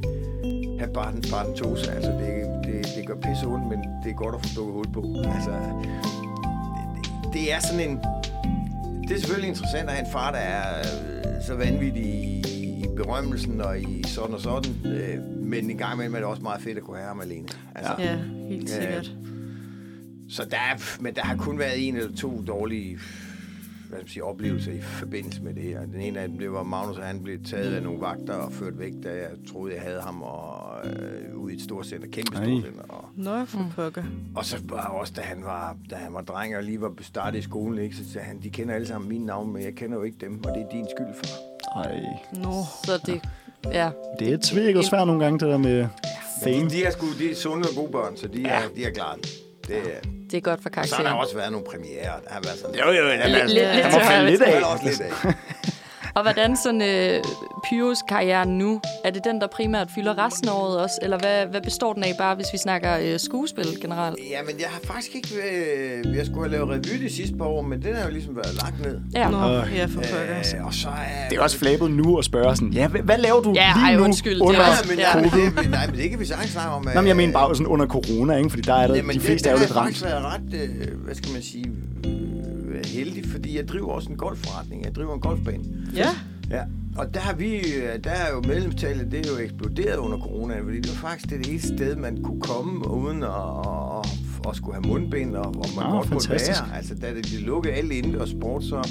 have 0.80 0.94
barten, 0.94 1.24
bartentose. 1.32 1.92
Altså, 1.92 2.12
det, 2.12 2.64
det, 2.64 2.88
det 2.96 3.08
gør 3.08 3.16
pisse 3.16 3.46
ondt, 3.48 3.68
men 3.70 3.80
det 4.04 4.12
er 4.12 4.16
godt 4.16 4.36
at 4.36 4.42
få 4.46 4.56
dukket 4.56 4.74
hul 4.74 4.88
på. 4.94 5.02
Altså, 5.36 5.52
det, 5.52 5.90
det, 7.24 7.34
det 7.34 7.54
er 7.54 7.60
sådan 7.60 7.90
en... 7.90 8.00
Det 9.08 9.16
er 9.16 9.20
selvfølgelig 9.20 9.50
interessant 9.50 9.90
at 9.90 9.96
have 9.96 10.06
en 10.06 10.12
far, 10.12 10.32
der 10.32 10.38
er 10.38 10.80
øh, 10.80 11.15
så 11.42 11.56
vanvittig 11.56 12.04
i, 12.06 12.40
i 12.84 12.86
berømmelsen 12.96 13.62
og 13.62 13.82
i 13.82 14.04
sådan 14.08 14.34
og 14.36 14.42
sådan, 14.42 14.72
øh, 14.86 15.24
men 15.24 15.70
en 15.70 15.78
gang 15.78 15.94
imellem 15.94 16.14
er 16.16 16.20
det 16.20 16.28
også 16.28 16.42
meget 16.42 16.62
fedt 16.62 16.78
at 16.78 16.84
kunne 16.84 16.98
have 16.98 17.08
ham 17.08 17.22
alene. 17.22 17.48
Altså, 17.76 17.96
Ja, 18.00 18.18
helt 18.50 18.70
sikkert. 18.70 19.12
så 20.30 20.46
der 20.52 20.58
er, 20.58 21.02
men 21.02 21.16
der 21.16 21.22
har 21.22 21.36
kun 21.38 21.60
været 21.60 21.88
en 21.88 21.96
eller 21.96 22.16
to 22.16 22.44
dårlige 22.48 22.98
hvad 23.90 23.98
skal 24.00 24.04
man 24.04 24.08
sige, 24.08 24.24
oplevelser 24.24 24.72
i 24.72 24.82
forbindelse 24.82 25.44
med 25.44 25.54
det 25.54 25.64
her. 25.64 25.86
Den 25.86 26.02
ene 26.02 26.20
af 26.20 26.28
dem, 26.28 26.38
det 26.40 26.52
var 26.52 26.64
Magnus, 26.64 26.98
og 26.98 27.04
han 27.06 27.24
blev 27.24 27.44
taget 27.44 27.76
af 27.76 27.84
nogle 27.84 28.02
vagter 28.02 28.34
og 28.34 28.52
ført 28.54 28.80
væk, 28.80 28.94
da 29.04 29.10
jeg 29.10 29.30
troede, 29.52 29.74
jeg 29.74 29.82
havde 29.82 30.02
ham 30.02 30.22
og, 30.22 30.65
øh, 30.86 31.38
ude 31.38 31.54
i 31.54 31.56
et 31.56 31.62
stort 31.62 31.86
center, 31.86 32.08
kæmpe 32.12 32.36
Ej. 32.38 32.44
stort 32.44 32.64
center. 32.64 32.84
Og, 32.90 33.06
Nå, 33.16 33.46
for 33.46 33.66
pokker. 33.76 34.04
og 34.36 34.46
så 34.46 34.58
var 34.64 34.82
også, 34.88 35.14
da 35.16 35.22
han 35.22 35.44
var, 35.44 35.76
da 35.90 35.96
han 35.96 36.14
var 36.14 36.22
dreng 36.22 36.58
og 36.58 36.64
lige 36.64 36.82
var 36.82 36.92
startet 37.02 37.40
i 37.40 37.42
skolen, 37.42 37.80
ikke, 37.84 37.96
så 37.96 38.04
sagde 38.14 38.28
han, 38.28 38.40
de 38.44 38.50
kender 38.50 38.76
alle 38.76 38.88
sammen 38.88 39.10
mine 39.10 39.26
navn, 39.26 39.54
men 39.54 39.64
jeg 39.64 39.74
kender 39.76 39.98
jo 39.98 40.04
ikke 40.04 40.18
dem, 40.22 40.44
og 40.44 40.54
det 40.56 40.62
er 40.62 40.70
din 40.72 40.88
skyld 40.96 41.16
for. 41.18 41.26
Ej. 41.84 42.00
Nå. 42.34 42.54
Så 42.84 42.92
det, 43.06 43.22
ja. 43.66 43.90
Det 44.20 44.34
er 44.34 44.38
tvækket 44.44 44.86
svært 44.86 45.08
nogle 45.08 45.24
gange, 45.24 45.40
det 45.40 45.48
der 45.48 45.58
med 45.58 45.88
fame. 46.44 46.56
De, 46.66 46.70
de, 46.70 46.84
er 46.86 46.92
sgu, 46.92 47.06
de 47.20 47.32
er 47.32 47.36
sunde 47.36 47.68
og 47.70 47.76
gode 47.76 47.92
børn, 47.92 48.18
så 48.18 48.28
de, 48.28 48.42
ja. 48.42 48.48
er, 48.48 48.62
de 48.76 48.86
er 48.86 48.92
klare. 48.92 49.18
Det, 49.68 49.78
er- 49.78 50.10
Det 50.32 50.38
er 50.38 50.42
godt 50.42 50.62
for 50.64 50.70
og 50.78 50.86
så 50.88 50.96
har 50.96 51.04
der 51.04 51.10
karakteren. 51.10 51.18
også 51.24 51.36
været 51.36 51.52
nogle 51.52 51.68
premiere. 51.72 52.04
Der 52.28 52.30
har 52.34 52.42
været 52.44 52.58
sådan, 52.58 52.76
jo, 52.76 52.86
jo, 52.92 53.06
der 53.06 53.18
har 53.18 53.28
Lidt- 53.28 53.38
været 53.38 53.50
lidt- 53.50 53.62
sådan, 53.62 53.76
lidt 53.76 53.86
der 53.86 53.92
må 54.00 54.06
falde 54.06 54.30
lidt 54.32 54.42
af. 54.42 54.60
Der 54.62 54.66
også 54.68 54.86
lidt 54.86 55.02
af. 55.02 55.12
Og 56.16 56.22
hvordan 56.24 56.58
sådan 56.64 56.82
øh, 56.82 57.24
Pyrus 57.70 57.98
karrieren 58.10 58.58
nu? 58.58 58.82
Er 59.06 59.10
det 59.12 59.24
den, 59.24 59.42
der 59.42 59.48
primært 59.48 59.88
fylder 59.96 60.26
resten 60.26 60.50
af 60.50 60.54
året 60.54 60.80
også? 60.80 60.96
Eller 61.02 61.18
hvad, 61.20 61.46
hvad 61.46 61.62
består 61.62 61.94
den 61.94 62.04
af, 62.04 62.14
bare 62.18 62.36
hvis 62.36 62.46
vi 62.54 62.58
snakker 62.58 62.98
øh, 63.02 63.20
skuespil 63.20 63.66
generelt? 63.82 64.18
Ja, 64.32 64.40
men 64.46 64.56
jeg 64.60 64.68
har 64.70 64.80
faktisk 64.84 65.16
ikke... 65.16 65.30
Øh, 65.36 66.16
jeg 66.18 66.26
skulle 66.26 66.40
have 66.50 66.52
lavet 66.52 66.70
revy 66.70 67.04
de 67.04 67.10
sidste 67.16 67.36
par 67.38 67.46
år, 67.46 67.62
men 67.62 67.82
den 67.84 67.96
har 67.96 68.04
jo 68.06 68.12
ligesom 68.12 68.36
været 68.36 68.56
lagt 68.64 68.82
ned. 68.86 69.00
Ja. 69.14 69.30
Nå, 69.30 69.38
Øh, 69.38 69.76
ja, 69.76 69.86
for 69.86 70.02
pokker. 70.02 70.38
Øh, 70.60 70.66
og 70.66 70.74
så 70.74 70.88
er... 70.88 71.30
Det 71.30 71.38
er 71.38 71.42
også 71.42 71.58
flabet 71.58 71.92
nu 71.92 72.18
at 72.18 72.26
spørge 72.26 72.56
sådan, 72.56 72.74
ja, 72.74 72.88
hvad, 72.88 73.02
hvad 73.02 73.18
laver 73.18 73.42
du 73.42 73.54
Ja, 73.56 73.72
lige 73.76 73.86
ej, 73.86 73.96
nu 73.96 74.04
undskyld, 74.04 74.34
det 74.36 74.42
er 74.42 74.46
under 74.46 74.60
Nej, 74.60 74.70
også- 74.70 74.90
men, 74.90 75.00
Ja. 75.00 75.16
men, 75.16 75.24
det, 75.24 75.56
men, 75.56 75.70
nej, 75.72 75.88
men 75.88 75.96
det 75.96 76.10
kan 76.10 76.20
vi 76.20 76.26
sagtens 76.26 76.52
snakke 76.52 76.72
om. 76.72 76.86
Nå, 76.86 77.02
men 77.02 77.08
jeg 77.08 77.16
mener 77.16 77.34
bare 77.34 77.56
sådan 77.56 77.68
under 77.68 77.86
corona, 77.88 78.36
ikke? 78.38 78.50
Fordi 78.50 78.62
der 78.62 78.74
er 78.74 78.88
der, 78.88 78.96
Jamen, 78.96 79.16
de 79.16 79.20
fleste 79.22 79.44
det, 79.44 79.48
er 79.48 79.52
jo 79.52 79.58
det 79.58 79.62
lidt 79.68 79.74
har 79.74 79.82
ramt. 79.82 80.02
jeg 80.02 80.10
faktisk 80.10 80.52
været 80.54 80.62
ret, 80.64 80.90
øh, 80.94 81.04
hvad 81.06 81.16
skal 81.16 81.32
man 81.34 81.42
sige, 81.42 81.66
øh, 82.06 82.12
heldig, 82.86 83.26
fordi 83.26 83.58
jeg 83.58 83.68
driver 83.68 83.88
også 83.92 84.10
en 84.10 84.18
golfforretning. 84.18 84.84
Jeg 84.86 84.96
driver 84.96 85.14
en 85.14 85.20
golfbane. 85.22 85.64
Ja, 85.96 86.10
Ja, 86.52 86.64
og 86.98 87.14
der 87.14 87.20
har 87.20 87.34
vi, 87.36 87.56
øh, 87.56 88.04
der 88.04 88.10
er 88.10 88.32
jo 88.36 88.42
medlemstallet, 88.48 89.12
det 89.12 89.26
er 89.26 89.32
jo 89.32 89.38
eksploderet 89.44 89.98
under 89.98 90.18
corona, 90.18 90.60
fordi 90.62 90.78
det 90.80 90.88
var 90.90 91.10
faktisk 91.10 91.30
det 91.30 91.48
eneste 91.50 91.68
sted, 91.68 91.96
man 91.96 92.24
kunne 92.24 92.42
komme 92.42 92.92
uden 92.92 93.24
at, 93.24 93.30
at, 93.98 94.50
at 94.50 94.56
skulle 94.56 94.76
have 94.76 94.88
mundbind, 94.88 95.36
og 95.36 95.52
hvor 95.52 95.76
man 95.76 95.86
Ah, 95.86 95.92
godt 95.92 96.12
måtte 96.12 96.28
fantastisk. 96.28 96.62
være. 96.62 96.78
Altså, 96.78 96.96
da 96.96 97.14
det 97.14 97.26
de 97.26 97.38
lukkede 97.42 97.74
alle 97.74 97.96
indendørs 97.96 98.30
sport, 98.30 98.64
så, 98.64 98.90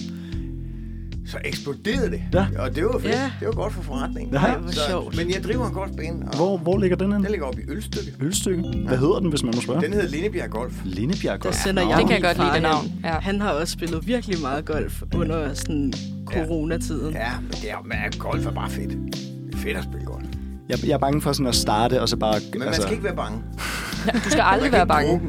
så 1.27 1.39
eksploderede 1.45 2.11
det. 2.11 2.23
Ja. 2.35 2.47
Og 2.59 2.75
det 2.77 2.85
var 2.85 2.99
fedt. 2.99 3.05
Ja. 3.13 3.31
Det 3.41 3.47
var 3.49 3.53
godt 3.55 3.73
for 3.73 3.83
forretningen. 3.83 4.35
Ja. 4.35 4.39
Ej, 4.41 4.59
hvor 4.59 4.71
sjovt. 4.91 5.17
Men 5.17 5.31
jeg 5.35 5.45
driver 5.45 5.67
en 5.67 5.73
golfbane, 5.75 6.29
og 6.29 6.37
Hvor, 6.37 6.57
hvor 6.59 6.79
ligger 6.79 6.97
den 6.97 7.13
den 7.13 7.23
hen? 7.23 7.31
ligger 7.31 7.47
oppe 7.47 7.61
i 7.63 7.65
Ølstykke. 7.69 8.13
Ølstykke. 8.21 8.63
Hvad 8.87 8.99
hedder 8.99 9.19
den, 9.21 9.29
hvis 9.29 9.43
man 9.43 9.53
må 9.57 9.61
spørge? 9.63 9.81
Den 9.83 9.93
hedder 9.93 10.09
Lindebjerg 10.09 10.51
Golf. 10.51 10.75
Lindebjerg 10.85 11.33
der 11.33 11.39
Golf. 11.39 11.55
sender 11.55 11.85
Nå. 11.85 11.89
jeg 11.91 11.99
Det 11.99 12.07
kan 12.07 12.15
jeg 12.15 12.23
godt 12.23 12.39
lide, 12.39 12.55
det 12.55 12.63
navn. 12.63 12.93
Ja. 13.05 13.11
Han 13.21 13.41
har 13.41 13.51
også 13.51 13.73
spillet 13.73 14.07
virkelig 14.07 14.41
meget 14.41 14.65
golf 14.65 15.03
under 15.17 15.55
sådan 15.55 15.93
coronatiden. 16.27 17.15
Ja, 17.15 17.31
men, 17.41 17.51
det 17.51 17.71
er, 17.71 17.77
men 17.85 17.97
golf 18.19 18.47
er 18.47 18.51
bare 18.51 18.71
fedt. 18.71 18.91
Det 18.91 19.55
er 19.55 19.59
fedt 19.59 19.77
at 19.77 19.85
spille 19.85 20.07
golf. 20.07 20.25
Jeg, 20.69 20.79
jeg 20.87 20.93
er 20.93 20.99
bange 20.99 21.21
for 21.21 21.33
sådan 21.33 21.47
at 21.47 21.55
starte, 21.55 22.01
og 22.01 22.09
så 22.09 22.17
bare... 22.17 22.41
Men 22.53 22.61
man 22.65 22.75
skal 22.75 22.91
ikke 22.93 23.05
være 23.05 23.17
bange. 23.17 23.39
Du 24.25 24.31
skal 24.31 24.41
aldrig 24.45 24.73
være 24.73 24.87
bange. 24.87 25.21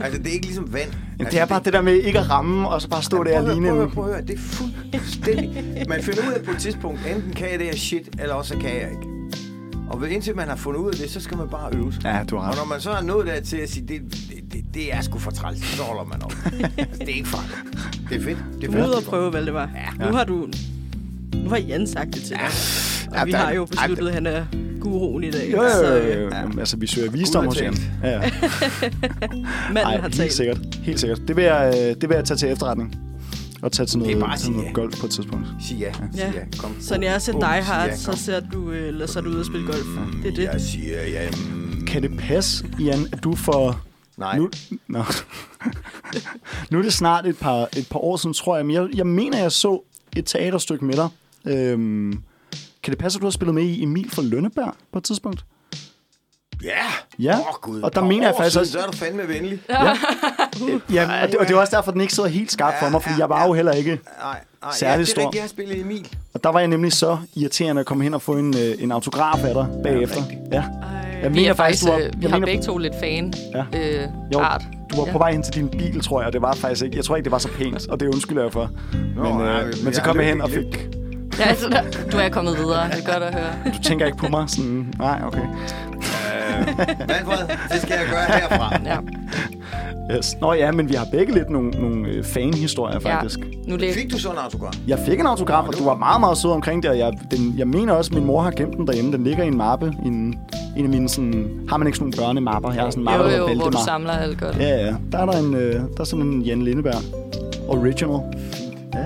Altså, 0.00 0.18
det 0.18 0.26
er 0.28 0.32
ikke 0.32 0.46
ligesom 0.46 0.72
vand. 0.72 0.90
Jamen, 1.18 1.32
det 1.32 1.40
er 1.40 1.46
bare 1.46 1.60
det 1.64 1.72
der 1.72 1.80
med 1.82 1.92
ikke 1.94 2.18
at 2.18 2.30
ramme, 2.30 2.68
og 2.68 2.82
så 2.82 2.88
bare 2.88 3.02
stå 3.02 3.24
der 3.24 3.30
prøv, 3.30 3.32
at 3.38 3.42
høre, 3.44 3.52
alene. 3.52 3.68
prøv, 3.68 3.90
prøv 3.90 4.04
at 4.04 4.10
høre, 4.14 4.22
det 4.26 4.34
er 4.34 4.38
fuldstændig... 4.40 5.84
Man 5.88 6.02
finder 6.02 6.28
ud 6.28 6.32
af 6.32 6.42
på 6.44 6.50
et 6.50 6.58
tidspunkt, 6.58 7.00
enten 7.16 7.32
kan 7.32 7.50
jeg 7.50 7.58
det 7.58 7.66
her 7.66 7.76
shit, 7.76 8.08
eller 8.20 8.34
også 8.34 8.54
kan 8.58 8.70
jeg 8.70 8.90
ikke. 8.90 9.06
Og 9.90 10.10
indtil 10.10 10.36
man 10.36 10.48
har 10.48 10.56
fundet 10.56 10.80
ud 10.80 10.90
af 10.90 10.96
det, 10.96 11.10
så 11.10 11.20
skal 11.20 11.36
man 11.36 11.48
bare 11.48 11.70
øve 11.76 11.92
sig. 11.92 12.02
Ja, 12.04 12.20
du 12.30 12.36
har 12.36 12.42
Og 12.42 12.48
ret. 12.50 12.56
når 12.58 12.64
man 12.64 12.80
så 12.80 12.90
er 12.90 13.02
nået 13.02 13.26
der 13.26 13.40
til 13.40 13.56
at 13.56 13.70
sige, 13.70 13.86
det, 13.88 14.00
det, 14.12 14.52
det, 14.52 14.64
det 14.74 14.94
er 14.94 15.00
sgu 15.00 15.18
for 15.18 15.30
træls, 15.30 15.64
så 15.64 15.82
holder 15.82 16.04
man 16.04 16.22
op. 16.22 16.32
altså, 16.78 16.98
det 16.98 17.08
er 17.08 17.14
ikke 17.14 17.28
farligt. 17.28 17.54
Det 18.08 18.20
er 18.20 18.24
fedt. 18.24 18.38
Det 18.60 18.62
er 18.62 18.66
Du 18.66 18.72
fedt. 18.72 18.84
er 18.84 18.88
ude 18.88 18.96
og 18.96 19.02
prøve, 19.02 19.32
Valdemar. 19.32 19.70
Ja. 20.00 20.06
Nu 20.10 20.16
har 20.16 20.24
du... 20.24 20.48
Nu 21.34 21.48
har 21.48 21.56
Jan 21.56 21.86
sagt 21.86 22.14
det 22.14 22.22
til 22.22 22.30
dig. 22.36 22.40
Og 23.10 23.16
Ja, 23.18 23.24
vi 23.24 23.30
der- 23.30 23.36
har 23.38 23.52
jo 23.52 23.64
besluttet, 23.64 24.08
at 24.08 24.14
han 24.14 24.26
er 24.26 24.44
guruen 24.84 25.24
i 25.24 25.30
dag. 25.30 25.52
Jo, 25.52 25.68
Så 25.68 25.94
jo. 25.94 26.28
Jamen, 26.34 26.58
Altså, 26.58 26.76
vi 26.76 26.86
søger 26.86 27.10
visdom 27.10 27.44
hos 27.46 27.56
talt. 27.56 27.80
Ja, 28.02 28.08
ja. 28.10 28.30
manden 29.68 29.76
Ej, 29.76 29.96
har 29.96 30.02
helt 30.02 30.14
talt. 30.14 30.32
sikkert. 30.32 30.58
Helt 30.82 31.00
sikkert. 31.00 31.20
Det 31.28 31.36
vil, 31.36 31.44
jeg, 31.44 31.74
øh, 31.76 32.00
det 32.00 32.08
vil 32.08 32.14
jeg 32.14 32.24
tage 32.24 32.38
til 32.38 32.48
efterretning. 32.48 32.96
Og 33.62 33.72
tage 33.72 33.86
til 33.86 33.98
noget, 33.98 34.20
bare 34.20 34.38
til 34.38 34.50
noget 34.50 34.66
ja. 34.66 34.72
golf 34.72 35.00
på 35.00 35.06
et 35.06 35.12
tidspunkt. 35.12 35.46
Sig 35.68 35.76
ja. 35.78 35.92
Sig 35.92 36.08
Ja. 36.16 36.26
ja. 36.26 36.40
Kom. 36.58 36.76
Så 36.80 36.94
når 36.98 37.02
jeg 37.06 37.22
ser 37.22 37.32
dig 37.32 37.48
hard, 37.64 37.88
ja, 37.88 37.96
så 37.96 38.12
ser 38.16 38.40
du, 38.40 38.70
øh, 38.70 38.88
eller 38.88 39.06
så 39.06 39.20
du 39.20 39.30
ude 39.30 39.40
og 39.40 39.46
spille 39.46 39.66
golf. 39.66 39.86
Det 40.22 40.30
er 40.30 40.34
det. 40.34 40.44
Jeg 40.44 40.60
siger 40.60 41.02
ja. 41.02 41.28
mm, 41.30 41.86
Kan 41.86 42.02
det 42.02 42.16
passe, 42.18 42.64
Jan, 42.80 43.06
at 43.12 43.24
du 43.24 43.34
får... 43.36 43.80
Nej. 44.16 44.38
Nu, 44.38 44.50
no. 44.88 45.02
nu 46.70 46.78
er 46.78 46.82
det 46.82 46.92
snart 46.92 47.26
et 47.26 47.36
par, 47.38 47.68
et 47.76 47.86
par 47.90 47.98
år 47.98 48.16
siden, 48.16 48.34
tror 48.34 48.56
jeg. 48.56 48.66
Men 48.66 48.74
jeg, 48.74 48.88
jeg 48.94 49.06
mener, 49.06 49.38
jeg 49.38 49.52
så 49.52 49.82
et 50.16 50.24
teaterstykke 50.26 50.84
med 50.84 50.94
dig. 50.94 51.08
Øhm, 51.52 52.12
kan 52.84 52.90
det 52.92 52.98
passe, 52.98 53.16
at 53.16 53.20
du 53.20 53.26
har 53.26 53.30
spillet 53.30 53.54
med 53.54 53.62
i 53.62 53.82
Emil 53.82 54.10
fra 54.10 54.22
Lønneberg 54.22 54.74
på 54.92 54.98
et 54.98 55.04
tidspunkt? 55.04 55.44
Ja. 56.64 56.70
Ja. 57.18 57.38
Åh, 57.38 57.44
Gud. 57.62 57.80
Og 57.82 57.94
der 57.94 58.00
par 58.00 58.08
mener 58.08 58.22
jeg 58.26 58.34
år 58.34 58.38
faktisk 58.38 58.52
siden, 58.52 58.60
også- 58.62 58.72
Så 58.72 58.78
er 58.78 58.86
du 58.86 58.96
fandme 58.96 59.28
venlig. 59.28 59.58
Ja, 60.92 61.22
og 61.22 61.28
det, 61.28 61.36
og 61.36 61.48
det 61.48 61.54
er 61.54 61.60
også 61.60 61.76
derfor, 61.76 61.90
den 61.92 62.00
ikke 62.00 62.12
sidder 62.14 62.28
helt 62.28 62.52
skarpt 62.52 62.76
for 62.82 62.88
mig, 62.88 63.02
fordi 63.02 63.14
jeg 63.18 63.28
var 63.28 63.46
jo 63.46 63.52
heller 63.52 63.72
ikke... 63.72 63.90
Nej, 63.90 64.40
nej. 64.62 64.72
Særlig 64.72 64.92
ja, 64.92 64.98
det 65.00 65.02
er 65.02 65.10
stor. 65.10 65.20
rigtigt, 65.22 65.34
jeg 65.34 65.42
har 65.42 65.48
spillet 65.48 65.80
Emil. 65.80 66.08
Og 66.34 66.44
der 66.44 66.50
var 66.50 66.58
jeg 66.58 66.68
nemlig 66.68 66.92
så 66.92 67.18
irriterende 67.36 67.80
at 67.80 67.86
komme 67.86 68.04
hen 68.04 68.14
og 68.14 68.22
få 68.22 68.32
en, 68.36 68.54
øh, 68.56 68.74
en 68.82 68.92
autograf 68.92 69.44
af 69.44 69.54
dig 69.54 69.66
bagefter. 69.82 70.22
Ja. 70.52 70.64
Jeg 71.22 71.30
Vi 71.30 71.34
mener 71.34 71.50
er 71.50 71.54
faktisk, 71.54 71.56
faktisk, 71.56 71.84
du 71.84 71.90
var, 71.90 71.98
øh, 71.98 72.04
vi 72.04 72.22
jeg 72.22 72.30
har 72.30 72.38
mener, 72.38 72.46
begge 72.52 72.62
to 72.62 72.78
lidt 72.78 72.94
fan. 73.00 73.34
Ja. 73.54 73.64
Øh, 73.78 74.08
Jo. 74.34 74.38
art. 74.38 74.62
du 74.92 74.96
var 74.96 75.06
Ja. 75.06 75.12
på 75.12 75.18
vej 75.18 75.32
hen 75.32 75.42
til 75.42 75.54
din 75.54 75.68
bil, 75.68 76.00
tror 76.00 76.20
jeg, 76.20 76.26
og 76.26 76.32
det 76.32 76.42
var 76.42 76.54
faktisk 76.54 76.84
ikke... 76.84 76.96
Jeg 76.96 77.04
tror 77.04 77.16
ikke, 77.16 77.24
det 77.24 77.32
var 77.32 77.38
så 77.38 77.48
pænt, 77.48 77.88
og 77.88 78.00
det 78.00 78.06
undskylder 78.06 78.42
jeg 78.42 78.52
for. 78.52 78.70
Nå, 79.16 79.22
men, 79.22 79.32
nej, 79.32 79.60
øh, 79.60 79.66
men 79.66 79.84
men 79.84 79.94
så 79.94 80.00
jeg 80.00 80.06
kom 80.06 80.16
har 80.16 80.22
jeg 80.22 80.32
hen 80.32 80.40
og 80.40 80.48
glip. 80.50 80.74
fik... 80.74 80.88
Ja, 81.40 81.44
altså, 81.44 81.68
du 82.12 82.16
er 82.16 82.28
kommet 82.28 82.56
videre. 82.58 82.88
Det 82.90 83.04
er 83.06 83.12
godt 83.12 83.22
at 83.22 83.34
høre. 83.34 83.72
Du 83.76 83.82
tænker 83.82 84.06
ikke 84.06 84.18
på 84.18 84.28
mig? 84.28 84.50
Sådan, 84.50 84.94
nej, 84.98 85.20
okay. 85.26 85.40
Manfred, 86.98 87.38
det 87.72 87.82
skal 87.82 87.96
jeg 87.98 88.06
gøre 88.10 88.38
herfra. 88.38 88.78
Ja. 88.90 88.96
Yes. 90.16 90.36
Nå 90.40 90.52
ja, 90.52 90.72
men 90.72 90.88
vi 90.88 90.94
har 90.94 91.06
begge 91.12 91.34
lidt 91.34 91.50
nogle, 91.50 91.70
nogle 91.70 92.08
øh, 92.08 92.24
fan-historier, 92.24 93.00
faktisk. 93.00 93.38
Ja. 93.38 93.44
Nu 93.70 93.76
læ- 93.76 93.92
Fik 93.92 94.12
du 94.12 94.18
sådan 94.18 94.36
en 94.36 94.42
autograf? 94.44 94.72
Jeg 94.86 94.98
fik 95.06 95.20
en 95.20 95.26
autograf, 95.26 95.68
og 95.68 95.74
du 95.78 95.84
var 95.84 95.94
meget, 95.96 96.20
meget 96.20 96.38
sød 96.38 96.50
omkring 96.50 96.82
det, 96.82 96.90
og 96.90 96.98
jeg, 96.98 97.12
den, 97.30 97.54
jeg 97.58 97.68
mener 97.68 97.92
også, 97.92 98.10
at 98.10 98.14
min 98.14 98.24
mor 98.26 98.42
har 98.42 98.50
gemt 98.50 98.76
den 98.76 98.86
derhjemme. 98.86 99.12
Den 99.12 99.24
ligger 99.24 99.44
i 99.44 99.46
en 99.46 99.56
mappe. 99.56 99.92
I 100.04 100.06
en, 100.08 100.38
en 100.76 100.84
af 100.84 100.88
mine 100.90 101.08
sådan... 101.08 101.50
Har 101.68 101.76
man 101.76 101.86
ikke 101.86 101.98
sådan 101.98 102.12
nogle 102.16 102.26
børnemapper? 102.26 102.72
Jeg 102.72 102.82
har 102.82 102.90
sådan 102.90 103.00
en 103.00 103.04
mappe, 103.04 103.20
jo, 103.24 103.30
der 103.30 103.36
jo, 103.38 103.46
hedder 103.46 103.60
hvor 103.62 103.70
du 103.70 103.78
samler 103.86 104.12
alt 104.12 104.40
godt. 104.40 104.56
Ja, 104.56 104.86
ja. 104.86 104.94
Der 105.12 105.18
er 105.18 105.26
der 105.26 105.38
en... 105.38 105.54
Øh, 105.54 105.74
der 105.74 106.00
er 106.00 106.04
sådan 106.04 106.24
en 106.26 106.40
Jan 106.42 106.62
Lindeberg. 106.62 107.02
Original. 107.68 108.20
Ja. 108.94 108.98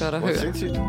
Godt 0.00 0.14
at 0.14 0.20
Hvor 0.20 0.28
høre. 0.28 0.36
sindssygt. 0.38 0.80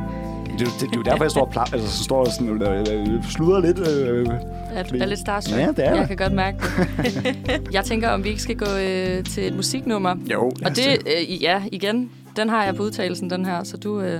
Det, 0.59 0.67
det, 0.67 0.79
det, 0.81 0.87
er 0.93 0.97
jo 0.97 1.01
derfor, 1.01 1.23
jeg 1.23 1.31
står 1.31 1.41
og 1.45 1.51
pla- 1.55 1.73
altså, 1.73 1.97
så 1.97 2.03
står 2.03 2.25
jeg 2.25 2.33
sådan, 2.33 2.61
øh, 2.61 3.15
øh, 3.15 3.23
sluder 3.23 3.59
lidt. 3.61 3.79
Øh, 3.79 4.27
Er, 4.71 4.83
er 5.01 5.05
lidt 5.05 5.19
starstruck. 5.19 5.59
Ja, 5.61 5.67
det 5.67 5.79
er 5.87 5.95
Jeg 5.95 6.07
kan 6.07 6.17
godt 6.17 6.33
mærke 6.33 6.57
det. 6.97 7.67
jeg 7.73 7.83
tænker, 7.85 8.09
om 8.09 8.23
vi 8.23 8.29
ikke 8.29 8.41
skal 8.41 8.55
gå 8.55 8.65
øh, 8.65 9.23
til 9.23 9.47
et 9.47 9.55
musiknummer. 9.55 10.15
jo, 10.31 10.41
Og 10.65 10.75
det, 10.75 10.87
øh, 11.07 11.43
ja, 11.43 11.63
igen, 11.71 12.11
den 12.35 12.49
har 12.49 12.63
jeg 12.65 12.75
på 12.75 12.83
udtalelsen, 12.83 13.29
den 13.29 13.45
her, 13.45 13.63
så 13.63 13.77
du, 13.77 14.01
øh, 14.01 14.19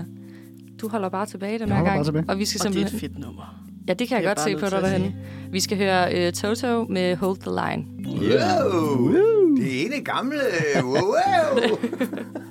du 0.82 0.90
holder 0.90 1.10
bare 1.10 1.26
tilbage 1.26 1.60
den 1.60 1.68
Jeg 1.68 1.78
her 1.78 1.84
holder 1.84 1.92
gang. 1.92 1.98
bare 1.98 2.06
tilbage. 2.06 2.26
Og 2.30 2.40
vi 2.40 2.46
skal 2.46 2.68
Og 2.68 2.74
det 2.74 2.82
er 2.82 2.86
et 2.86 2.92
fedt 2.92 3.20
nummer. 3.20 3.56
Ja, 3.88 3.94
det 3.94 4.08
kan 4.08 4.18
jeg 4.18 4.26
er 4.26 4.30
godt 4.30 4.40
se 4.42 4.54
på 4.56 4.66
dig 4.76 4.82
derhen. 4.82 5.16
Vi 5.52 5.60
skal 5.60 5.78
høre 5.78 6.14
øh, 6.28 6.34
Toto 6.34 6.84
med 6.90 7.16
Hold 7.16 7.38
the 7.38 7.52
Line. 7.52 7.86
Wow. 8.08 9.14
Det 9.58 9.82
er 9.82 9.86
en 9.86 9.94
af 9.94 10.04
gamle. 10.04 10.38
Wow. 10.84 11.78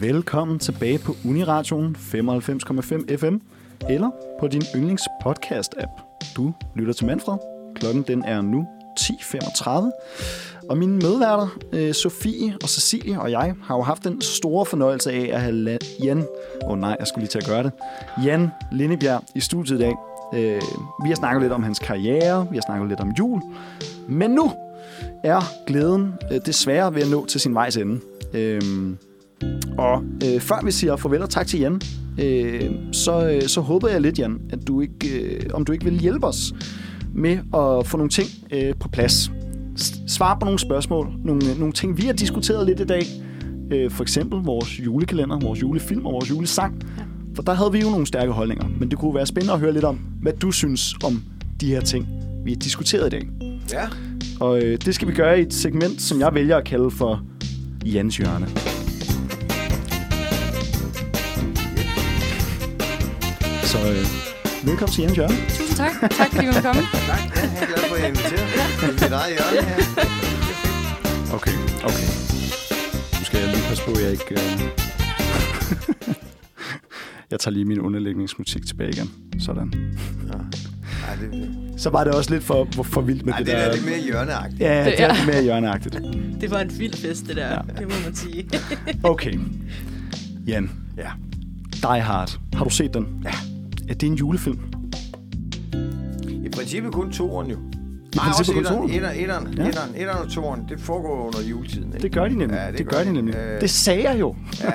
Velkommen 0.00 0.58
tilbage 0.58 0.98
på 0.98 1.16
Uniradioen 1.28 1.96
95,5 1.96 3.16
FM, 3.16 3.36
eller 3.88 4.10
på 4.40 4.48
din 4.48 4.62
yndlings 4.76 5.02
podcast-app. 5.24 6.02
Du 6.36 6.52
lytter 6.76 6.92
til 6.92 7.06
Manfred. 7.06 7.38
Klokken 7.74 8.02
den 8.02 8.24
er 8.24 8.40
nu 8.40 8.66
10.35. 9.00 10.68
Og 10.70 10.78
mine 10.78 10.92
medværter, 10.92 11.58
øh, 11.72 11.94
Sofie 11.94 12.56
og 12.62 12.68
Cecilie 12.68 13.20
og 13.20 13.30
jeg, 13.30 13.54
har 13.62 13.76
jo 13.76 13.82
haft 13.82 14.04
den 14.04 14.20
store 14.20 14.66
fornøjelse 14.66 15.12
af 15.12 15.30
at 15.32 15.40
have 15.40 15.78
Jan... 16.02 16.18
Åh 16.18 16.70
oh, 16.70 16.78
nej, 16.78 16.96
jeg 16.98 17.06
skulle 17.06 17.22
lige 17.22 17.30
til 17.30 17.38
at 17.38 17.46
gøre 17.46 17.62
det. 17.62 17.72
Jan 18.24 18.48
Lindebjerg 18.72 19.24
i 19.34 19.40
studiet 19.40 19.78
i 19.78 19.80
dag. 19.80 19.94
Øh, 20.34 20.62
vi 21.04 21.08
har 21.08 21.16
snakket 21.16 21.42
lidt 21.42 21.52
om 21.52 21.62
hans 21.62 21.78
karriere, 21.78 22.46
vi 22.50 22.56
har 22.56 22.62
snakket 22.66 22.88
lidt 22.88 23.00
om 23.00 23.10
jul. 23.18 23.40
Men 24.08 24.30
nu 24.30 24.52
er 25.24 25.40
glæden 25.66 26.14
øh, 26.32 26.40
desværre 26.46 26.94
ved 26.94 27.02
at 27.02 27.10
nå 27.10 27.26
til 27.26 27.40
sin 27.40 27.54
vejs 27.54 27.76
ende. 27.76 28.00
Øh, 28.34 28.60
og 29.78 30.02
øh, 30.24 30.40
før 30.40 30.64
vi 30.64 30.70
siger 30.70 30.96
farvel 30.96 31.22
og 31.22 31.30
tak 31.30 31.46
til 31.46 31.60
Jan, 31.60 31.80
øh, 32.18 32.70
så, 32.92 33.30
øh, 33.30 33.42
så 33.42 33.60
håber 33.60 33.88
jeg 33.88 34.00
lidt, 34.00 34.18
Jan, 34.18 34.40
at 34.50 34.58
du 34.68 34.80
ikke, 34.80 35.20
øh, 35.20 35.40
om 35.54 35.64
du 35.64 35.72
ikke 35.72 35.84
vil 35.84 35.98
hjælpe 35.98 36.26
os 36.26 36.54
med 37.14 37.32
at 37.32 37.86
få 37.86 37.96
nogle 37.96 38.10
ting 38.10 38.28
øh, 38.52 38.74
på 38.80 38.88
plads. 38.88 39.30
Svar 40.06 40.38
på 40.38 40.44
nogle 40.44 40.58
spørgsmål, 40.58 41.12
nogle, 41.24 41.42
nogle 41.58 41.72
ting, 41.72 41.98
vi 41.98 42.02
har 42.02 42.12
diskuteret 42.12 42.66
lidt 42.66 42.80
i 42.80 42.84
dag. 42.84 43.02
Øh, 43.72 43.90
for 43.90 44.02
eksempel 44.02 44.38
vores 44.38 44.80
julekalender, 44.80 45.38
vores 45.40 45.62
julefilm 45.62 46.06
og 46.06 46.12
vores 46.12 46.30
julesang. 46.30 46.82
Ja. 46.98 47.02
For 47.34 47.42
der 47.42 47.54
havde 47.54 47.72
vi 47.72 47.80
jo 47.80 47.90
nogle 47.90 48.06
stærke 48.06 48.32
holdninger. 48.32 48.68
Men 48.78 48.90
det 48.90 48.98
kunne 48.98 49.14
være 49.14 49.26
spændende 49.26 49.52
at 49.52 49.60
høre 49.60 49.72
lidt 49.72 49.84
om, 49.84 49.96
hvad 50.22 50.32
du 50.32 50.50
synes 50.50 50.94
om 51.04 51.22
de 51.60 51.66
her 51.66 51.80
ting, 51.80 52.08
vi 52.44 52.50
har 52.50 52.58
diskuteret 52.58 53.06
i 53.06 53.10
dag. 53.10 53.28
Ja. 53.72 53.84
Og 54.40 54.62
øh, 54.62 54.78
det 54.84 54.94
skal 54.94 55.08
vi 55.08 55.12
gøre 55.12 55.38
i 55.38 55.42
et 55.42 55.54
segment, 55.54 56.02
som 56.02 56.20
jeg 56.20 56.34
vælger 56.34 56.56
at 56.56 56.64
kalde 56.64 56.90
for 56.90 57.22
Jans 57.84 58.16
hjørne. 58.16 58.46
Så 63.78 63.88
øh, 63.92 64.66
velkommen 64.68 64.92
til 64.94 65.02
Jans 65.02 65.14
hjørne. 65.14 65.34
Tusind 65.48 65.76
tak. 65.76 65.92
Tak 66.00 66.28
fordi 66.30 66.40
vi 66.40 66.46
måtte 66.46 66.62
komme. 66.62 66.82
Tak. 67.10 67.20
Ja, 67.36 67.40
jeg 67.40 67.62
er 67.62 67.66
glad 67.66 67.84
for, 67.88 67.94
at 67.94 68.00
jeg 68.00 68.08
inviterer. 68.08 68.46
Det 68.92 69.02
er 69.02 69.08
dig, 69.08 69.26
Jørgen. 69.38 69.64
her. 69.68 71.34
Okay, 71.36 71.52
okay. 71.88 72.06
Nu 73.18 73.24
skal 73.24 73.40
jeg 73.40 73.48
lige 73.54 73.62
passe 73.68 73.84
på, 73.84 73.90
at 73.90 74.02
jeg 74.02 74.10
ikke... 74.10 74.24
Øh... 74.30 74.60
jeg 77.30 77.40
tager 77.40 77.50
lige 77.50 77.64
min 77.64 77.80
underlægningsmusik 77.80 78.66
tilbage 78.66 78.90
igen. 78.90 79.10
Sådan. 79.40 79.72
Ej, 81.08 81.14
det, 81.20 81.50
Så 81.76 81.90
var 81.90 82.04
det 82.04 82.12
også 82.14 82.30
lidt 82.30 82.44
for, 82.44 82.68
for, 82.82 83.00
vildt 83.00 83.26
med 83.26 83.32
ej, 83.32 83.38
det, 83.38 83.46
det 83.46 83.54
der... 83.56 83.60
er 83.60 83.72
lidt 83.72 83.84
mere 83.84 84.00
hjørneagtigt. 84.00 84.60
Ja, 84.60 84.84
det 84.84 85.00
er 85.00 85.06
Ja. 85.06 85.12
lidt 85.14 85.26
mere 85.26 85.42
hjørneagtigt. 85.42 85.94
Det 86.40 86.50
var 86.50 86.60
en 86.60 86.78
vild 86.78 86.94
fest, 86.94 87.26
det 87.26 87.36
der. 87.36 87.46
Ja. 87.46 87.52
Ja. 87.54 87.58
Det 87.78 87.88
må 87.88 87.94
man 88.04 88.14
sige. 88.14 88.48
Okay. 89.02 89.38
Jan, 90.46 90.70
Ja. 90.96 91.10
Die 91.82 92.00
Hard. 92.02 92.38
Har 92.54 92.64
du 92.64 92.70
set 92.70 92.94
den? 92.94 93.06
Ja. 93.24 93.30
Er 93.88 93.94
det 93.94 94.06
en 94.06 94.14
julefilm? 94.14 94.58
I 96.44 96.48
princippet 96.54 96.92
kun 96.92 97.12
toeren 97.12 97.50
jo. 97.50 97.56
I 98.14 98.18
princippet 98.18 98.54
kun 98.54 98.64
toeren? 98.64 98.90
Etteren, 98.90 99.16
etteren, 99.20 99.54
Ja. 99.58 99.68
etteren, 99.68 99.90
etteren 99.96 100.22
og 100.24 100.30
toeren, 100.30 100.60
det 100.68 100.80
foregår 100.80 101.26
under 101.26 101.48
juletiden. 101.50 101.86
Ikke? 101.88 102.02
Det 102.02 102.12
gør 102.12 102.28
de 102.28 102.34
nemlig. 102.38 102.56
Ja, 102.56 102.62
det, 102.66 102.72
det 102.72 102.78
det 102.78 102.88
gør 102.88 102.96
gør 102.98 103.04
de 103.04 103.12
nemlig. 103.12 103.34
Øh. 103.34 103.60
Det 103.60 103.70
sagde 103.70 104.10
jeg 104.10 104.20
jo. 104.20 104.34
Ja, 104.60 104.66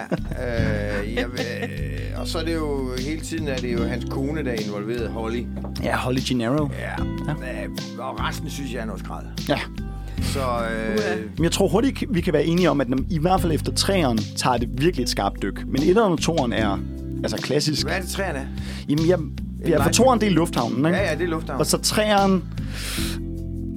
øh, 1.01 1.13
jeg, 1.15 1.25
øh, 1.25 2.19
og 2.21 2.27
så 2.27 2.39
er 2.39 2.43
det 2.43 2.53
jo 2.53 2.89
hele 3.07 3.21
tiden, 3.21 3.47
er 3.47 3.57
det 3.57 3.73
jo 3.73 3.83
hans 3.83 4.05
kone, 4.09 4.43
der 4.43 4.51
er 4.51 4.55
involveret, 4.65 5.09
Holly. 5.09 5.45
Ja, 5.83 5.97
Holly 5.97 6.19
Gennaro. 6.27 6.69
Ja. 6.79 7.03
ja. 7.27 7.63
Øh, 7.63 7.69
og 7.99 8.19
resten 8.27 8.49
synes 8.49 8.73
jeg 8.73 8.81
er 8.81 8.85
noget 8.85 8.99
skrald. 8.99 9.25
Ja. 9.49 9.59
Så 10.21 10.39
øh. 10.39 11.19
Men 11.37 11.43
jeg 11.43 11.51
tror 11.51 11.67
hurtigt, 11.67 12.03
vi 12.09 12.21
kan 12.21 12.33
være 12.33 12.45
enige 12.45 12.69
om, 12.69 12.81
at 12.81 12.89
når, 12.89 12.97
i 13.09 13.19
hvert 13.19 13.41
fald 13.41 13.51
efter 13.51 13.71
træeren 13.71 14.17
tager 14.17 14.57
det 14.57 14.69
virkelig 14.81 15.03
et 15.03 15.09
skarpt 15.09 15.41
dyk. 15.41 15.63
Men 15.67 15.83
etteren 15.83 16.11
og 16.13 16.19
toeren 16.19 16.53
er 16.53 16.79
altså 17.23 17.37
klassisk. 17.37 17.85
hvad 17.85 17.95
er 17.95 18.01
det 18.01 18.09
træerne 18.09 18.39
er? 18.39 18.45
Jamen, 18.89 19.07
jeg, 19.07 19.19
ja, 19.67 19.85
for 19.85 19.89
toeren, 19.89 20.21
det 20.21 20.27
er 20.27 20.31
lufthavnen, 20.31 20.85
ikke? 20.85 20.97
Ja, 20.97 21.09
ja, 21.11 21.15
det 21.17 21.23
er 21.23 21.27
lufthavn. 21.27 21.59
Og 21.59 21.65
så 21.65 21.77
træeren... 21.77 22.43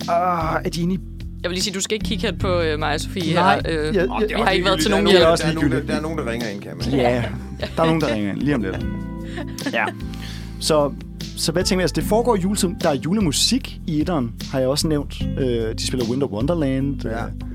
Ah, 0.09 0.61
er 0.65 0.71
de 0.71 0.83
inde 0.83 0.95
i... 0.95 0.99
Jeg 1.43 1.51
vil 1.51 1.55
lige 1.55 1.63
sige, 1.63 1.75
du 1.75 1.81
skal 1.81 1.95
ikke 1.95 2.05
kigge 2.05 2.27
hen 2.27 2.39
på 2.39 2.61
øh, 2.61 2.79
mig 2.79 2.95
og 2.95 3.01
Sofie. 3.01 3.35
Nej, 3.35 3.61
her. 3.67 3.89
Øh, 3.89 3.95
jeg- 3.95 4.11
også 4.11 4.27
har 4.37 4.51
ikke 4.51 4.65
været 4.65 4.81
til 4.81 4.91
nogen 4.91 5.07
Der 5.07 5.13
er 5.13 5.17
hjælp. 5.17 5.39
der, 5.39 5.47
er 5.47 5.53
nogen, 5.55 5.57
der, 5.57 5.63
ligegyldigt. 5.63 5.89
der 5.89 5.97
er 5.97 6.01
nogen, 6.01 6.19
der 6.19 6.31
ringer 6.31 6.49
ind, 6.49 6.61
kan 6.63 6.71
man. 6.77 7.01
Ja, 7.01 7.25
der 7.77 7.83
er 7.83 7.87
nogen, 7.87 8.01
der 8.01 8.15
ringer 8.15 8.31
ind 8.33 8.39
lige 8.41 8.55
om 8.55 8.63
lidt. 8.63 8.87
Ja. 9.73 9.85
Så, 10.61 10.93
så 11.37 11.53
hvad 11.53 11.65
tænker 11.65 11.81
jeg? 11.81 11.85
Altså, 11.85 11.95
det 12.01 12.05
foregår 12.05 12.37
i 12.37 12.41
juletiden. 12.41 12.77
Der 12.83 12.89
er 12.89 12.95
julemusik 12.95 13.81
i 13.87 14.01
etteren, 14.01 14.33
har 14.53 14.59
jeg 14.59 14.69
også 14.69 14.89
nævnt. 14.89 15.23
Øh, 15.39 15.47
de 15.79 15.87
spiller 15.87 16.07
Winter 16.11 16.27
Wonderland. 16.27 17.03
Ja, 17.05 17.09
Øh, 17.09 17.15
ja. 17.15 17.46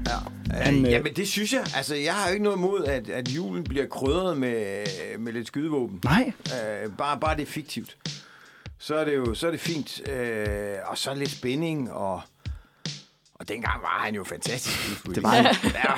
Han, 0.53 0.75
Øh, 0.77 0.83
øh, 0.83 0.91
Jamen, 0.91 1.13
det 1.13 1.27
synes 1.27 1.53
jeg. 1.53 1.63
Altså, 1.75 1.95
jeg 1.95 2.13
har 2.13 2.27
jo 2.27 2.31
ikke 2.33 2.43
noget 2.43 2.57
imod, 2.57 2.85
at, 2.85 3.09
at 3.09 3.27
julen 3.29 3.63
bliver 3.63 3.85
krydret 3.87 4.37
med, 4.37 4.85
med 5.19 5.33
lidt 5.33 5.47
skydevåben. 5.47 5.99
Nej, 6.03 6.31
Øh, 6.45 6.91
bare, 6.97 7.19
bare 7.19 7.35
det 7.35 7.41
er 7.41 7.45
fiktivt. 7.51 7.97
Så 8.79 8.95
er 8.95 9.05
det 9.05 9.15
jo 9.15 9.33
så 9.33 9.47
er 9.47 9.51
det 9.51 9.59
fint. 9.59 10.09
Øh, 10.09 10.75
og 10.85 10.97
så 10.97 11.13
lidt 11.15 11.31
spænding, 11.31 11.91
og, 11.91 12.21
og 13.35 13.47
dengang 13.49 13.81
var 13.81 14.01
han 14.05 14.15
jo 14.15 14.23
fantastisk. 14.23 15.03
Det 15.15 15.23
var 15.23 15.29
han. 15.35 15.45
Ja, 15.45 15.49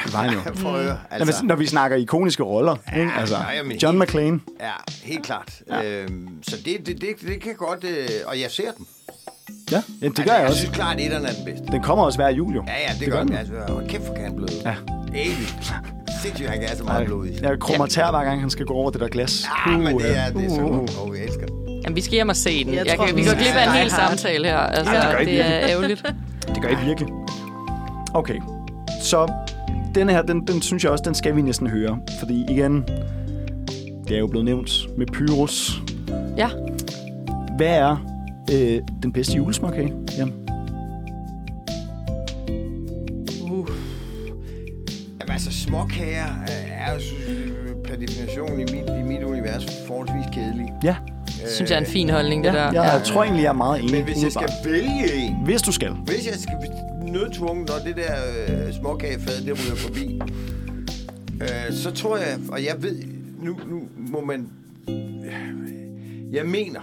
Det 0.05 0.13
var 0.13 0.19
han 0.23 0.33
jo. 0.33 0.41
Prøv 0.61 0.75
at 0.75 0.83
høre. 0.83 0.99
altså. 1.11 1.27
Altså, 1.27 1.45
når 1.45 1.55
vi 1.55 1.65
snakker 1.65 1.97
ikoniske 1.97 2.43
roller. 2.43 2.75
Ja, 2.91 2.99
ikke? 2.99 3.11
Altså, 3.11 3.35
ja, 3.37 3.51
jamen, 3.51 3.77
John 3.77 3.99
McClane. 3.99 4.39
ja, 4.59 4.71
helt 5.03 5.23
klart. 5.25 5.61
Ja. 5.69 5.83
Øhm, 6.03 6.43
så 6.43 6.57
det, 6.65 6.85
det, 6.87 7.01
det, 7.01 7.21
det 7.21 7.41
kan 7.41 7.55
godt... 7.55 7.83
Øh, 7.83 8.07
og 8.25 8.39
jeg 8.39 8.51
ser 8.51 8.71
den. 8.71 8.87
Ja, 9.71 9.81
ja 10.01 10.07
det 10.07 10.15
gør 10.15 10.21
altså, 10.21 10.33
jeg 10.33 10.39
Jeg 10.41 10.47
også. 10.49 10.59
synes 10.59 10.75
klart, 10.75 10.95
at 10.99 11.05
etteren 11.05 11.25
er 11.25 11.29
den 11.31 11.45
bedste. 11.45 11.65
Den 11.71 11.81
kommer 11.81 12.03
også 12.03 12.17
hver 12.19 12.29
jul, 12.29 12.55
jo. 12.55 12.63
Ja, 12.67 12.73
ja, 12.73 12.77
det, 12.91 12.99
Det 12.99 12.99
det 12.99 13.13
gør 13.13 13.19
den. 13.19 13.27
den. 13.27 13.37
Altså, 13.37 13.53
kæft, 13.87 14.05
for 14.05 14.13
kan 14.13 14.23
han 14.23 14.35
bløde. 14.35 14.51
Ja. 14.65 14.73
Evigt. 15.15 15.73
Sindssygt, 16.23 16.49
han 16.49 16.59
kan 16.59 16.67
have 16.67 16.77
så 16.77 16.83
meget 16.83 17.05
blod 17.05 17.27
i. 17.27 17.29
Jeg 17.41 17.59
krummer 17.59 17.85
tær, 17.85 18.11
hver 18.11 18.23
gang 18.23 18.41
han 18.41 18.49
skal 18.49 18.65
gå 18.65 18.73
over 18.73 18.89
det 18.91 19.01
der 19.01 19.07
glas. 19.07 19.45
Ah, 19.65 19.79
men 19.79 19.99
det 19.99 20.17
er, 20.17 20.29
det 20.31 20.45
er 20.45 20.49
så 20.49 20.55
Uh, 20.61 20.65
uh, 20.65 20.71
uh. 20.71 20.77
godt. 20.79 20.91
Oh, 21.09 21.17
jeg 21.17 21.25
elsker 21.25 21.45
det. 21.45 21.53
Jamen, 21.83 21.95
vi 21.95 22.01
skal 22.01 22.13
hjem 22.13 22.29
og 22.29 22.35
se 22.35 22.63
den. 22.65 22.73
Jeg 22.73 22.85
Jeg 22.87 22.95
tror, 22.97 23.05
kan, 23.05 23.15
vi 23.15 23.21
den 23.21 23.29
går 23.29 23.35
glip 23.37 23.55
af 23.55 23.65
en 23.67 23.81
hel 23.81 23.89
samtale 23.91 24.47
her. 24.47 24.57
Altså, 24.57 24.93
Ja, 24.93 25.17
det 25.19 25.27
det 25.27 25.41
er 25.45 25.69
ærgerligt. 25.69 26.05
Det 26.55 26.61
gør 26.61 26.69
I 26.69 26.85
virkelig. 26.85 27.09
Okay, 28.13 28.39
så 29.01 29.31
denne 29.95 30.11
her, 30.11 30.21
den, 30.21 30.47
den 30.47 30.61
synes 30.61 30.83
jeg 30.83 30.91
også, 30.91 31.03
den 31.05 31.15
skal 31.15 31.35
vi 31.35 31.41
næsten 31.41 31.67
høre. 31.67 31.99
Fordi 32.19 32.45
igen, 32.49 32.83
det 34.07 34.15
er 34.15 34.19
jo 34.19 34.27
blevet 34.27 34.45
nævnt 34.45 34.97
med 34.97 35.05
Pyrus. 35.07 35.81
Ja. 36.37 36.49
Hvad 37.57 37.67
er 37.77 37.97
øh, 38.51 38.81
den 39.03 39.11
bedste 39.13 39.33
julesmåkage? 39.35 39.93
Jan? 40.17 40.33
Uh, 43.51 43.67
Jamen 45.19 45.31
altså, 45.31 45.51
småkager 45.51 46.25
øh, 46.41 46.71
er 46.71 46.93
jo 46.93 46.99
øh, 47.33 47.75
per 47.83 47.95
definition 47.95 48.59
i 48.59 48.63
mit, 48.63 48.89
i 48.99 49.03
mit 49.03 49.23
univers 49.23 49.65
forholdsvis 49.87 50.25
kedelige. 50.33 50.73
Ja, 50.83 50.95
Det 51.27 51.49
synes 51.51 51.71
jeg 51.71 51.75
er 51.77 51.81
en 51.81 51.87
fin 51.91 52.09
holdning, 52.09 52.43
det 52.43 52.49
ja, 52.53 52.53
der. 52.53 52.71
jeg 52.83 53.01
tror 53.05 53.23
egentlig, 53.23 53.43
jeg 53.43 53.49
er 53.49 53.53
meget 53.53 53.79
enig. 53.79 53.91
Men 53.95 54.03
hvis 54.03 54.23
jeg 54.23 54.31
skal 54.31 54.49
vælge 54.65 55.13
en, 55.13 55.35
Hvis 55.45 55.61
du 55.61 55.71
skal. 55.71 55.91
hvis 56.05 56.25
jeg 56.27 56.33
skal 56.39 56.53
nødtvunget, 57.11 57.67
når 57.69 57.75
det 57.85 57.95
der 57.95 58.13
øh, 58.67 58.73
småkagefad, 58.73 59.41
det 59.45 59.51
ryger 59.51 59.75
forbi, 59.75 60.21
øh, 61.41 61.73
så 61.73 61.91
tror 61.91 62.17
jeg, 62.17 62.37
og 62.51 62.63
jeg 62.63 62.75
ved, 62.79 62.95
nu, 63.41 63.57
nu 63.69 63.81
må 63.95 64.21
man, 64.25 64.47
jeg 66.33 66.45
mener, 66.45 66.79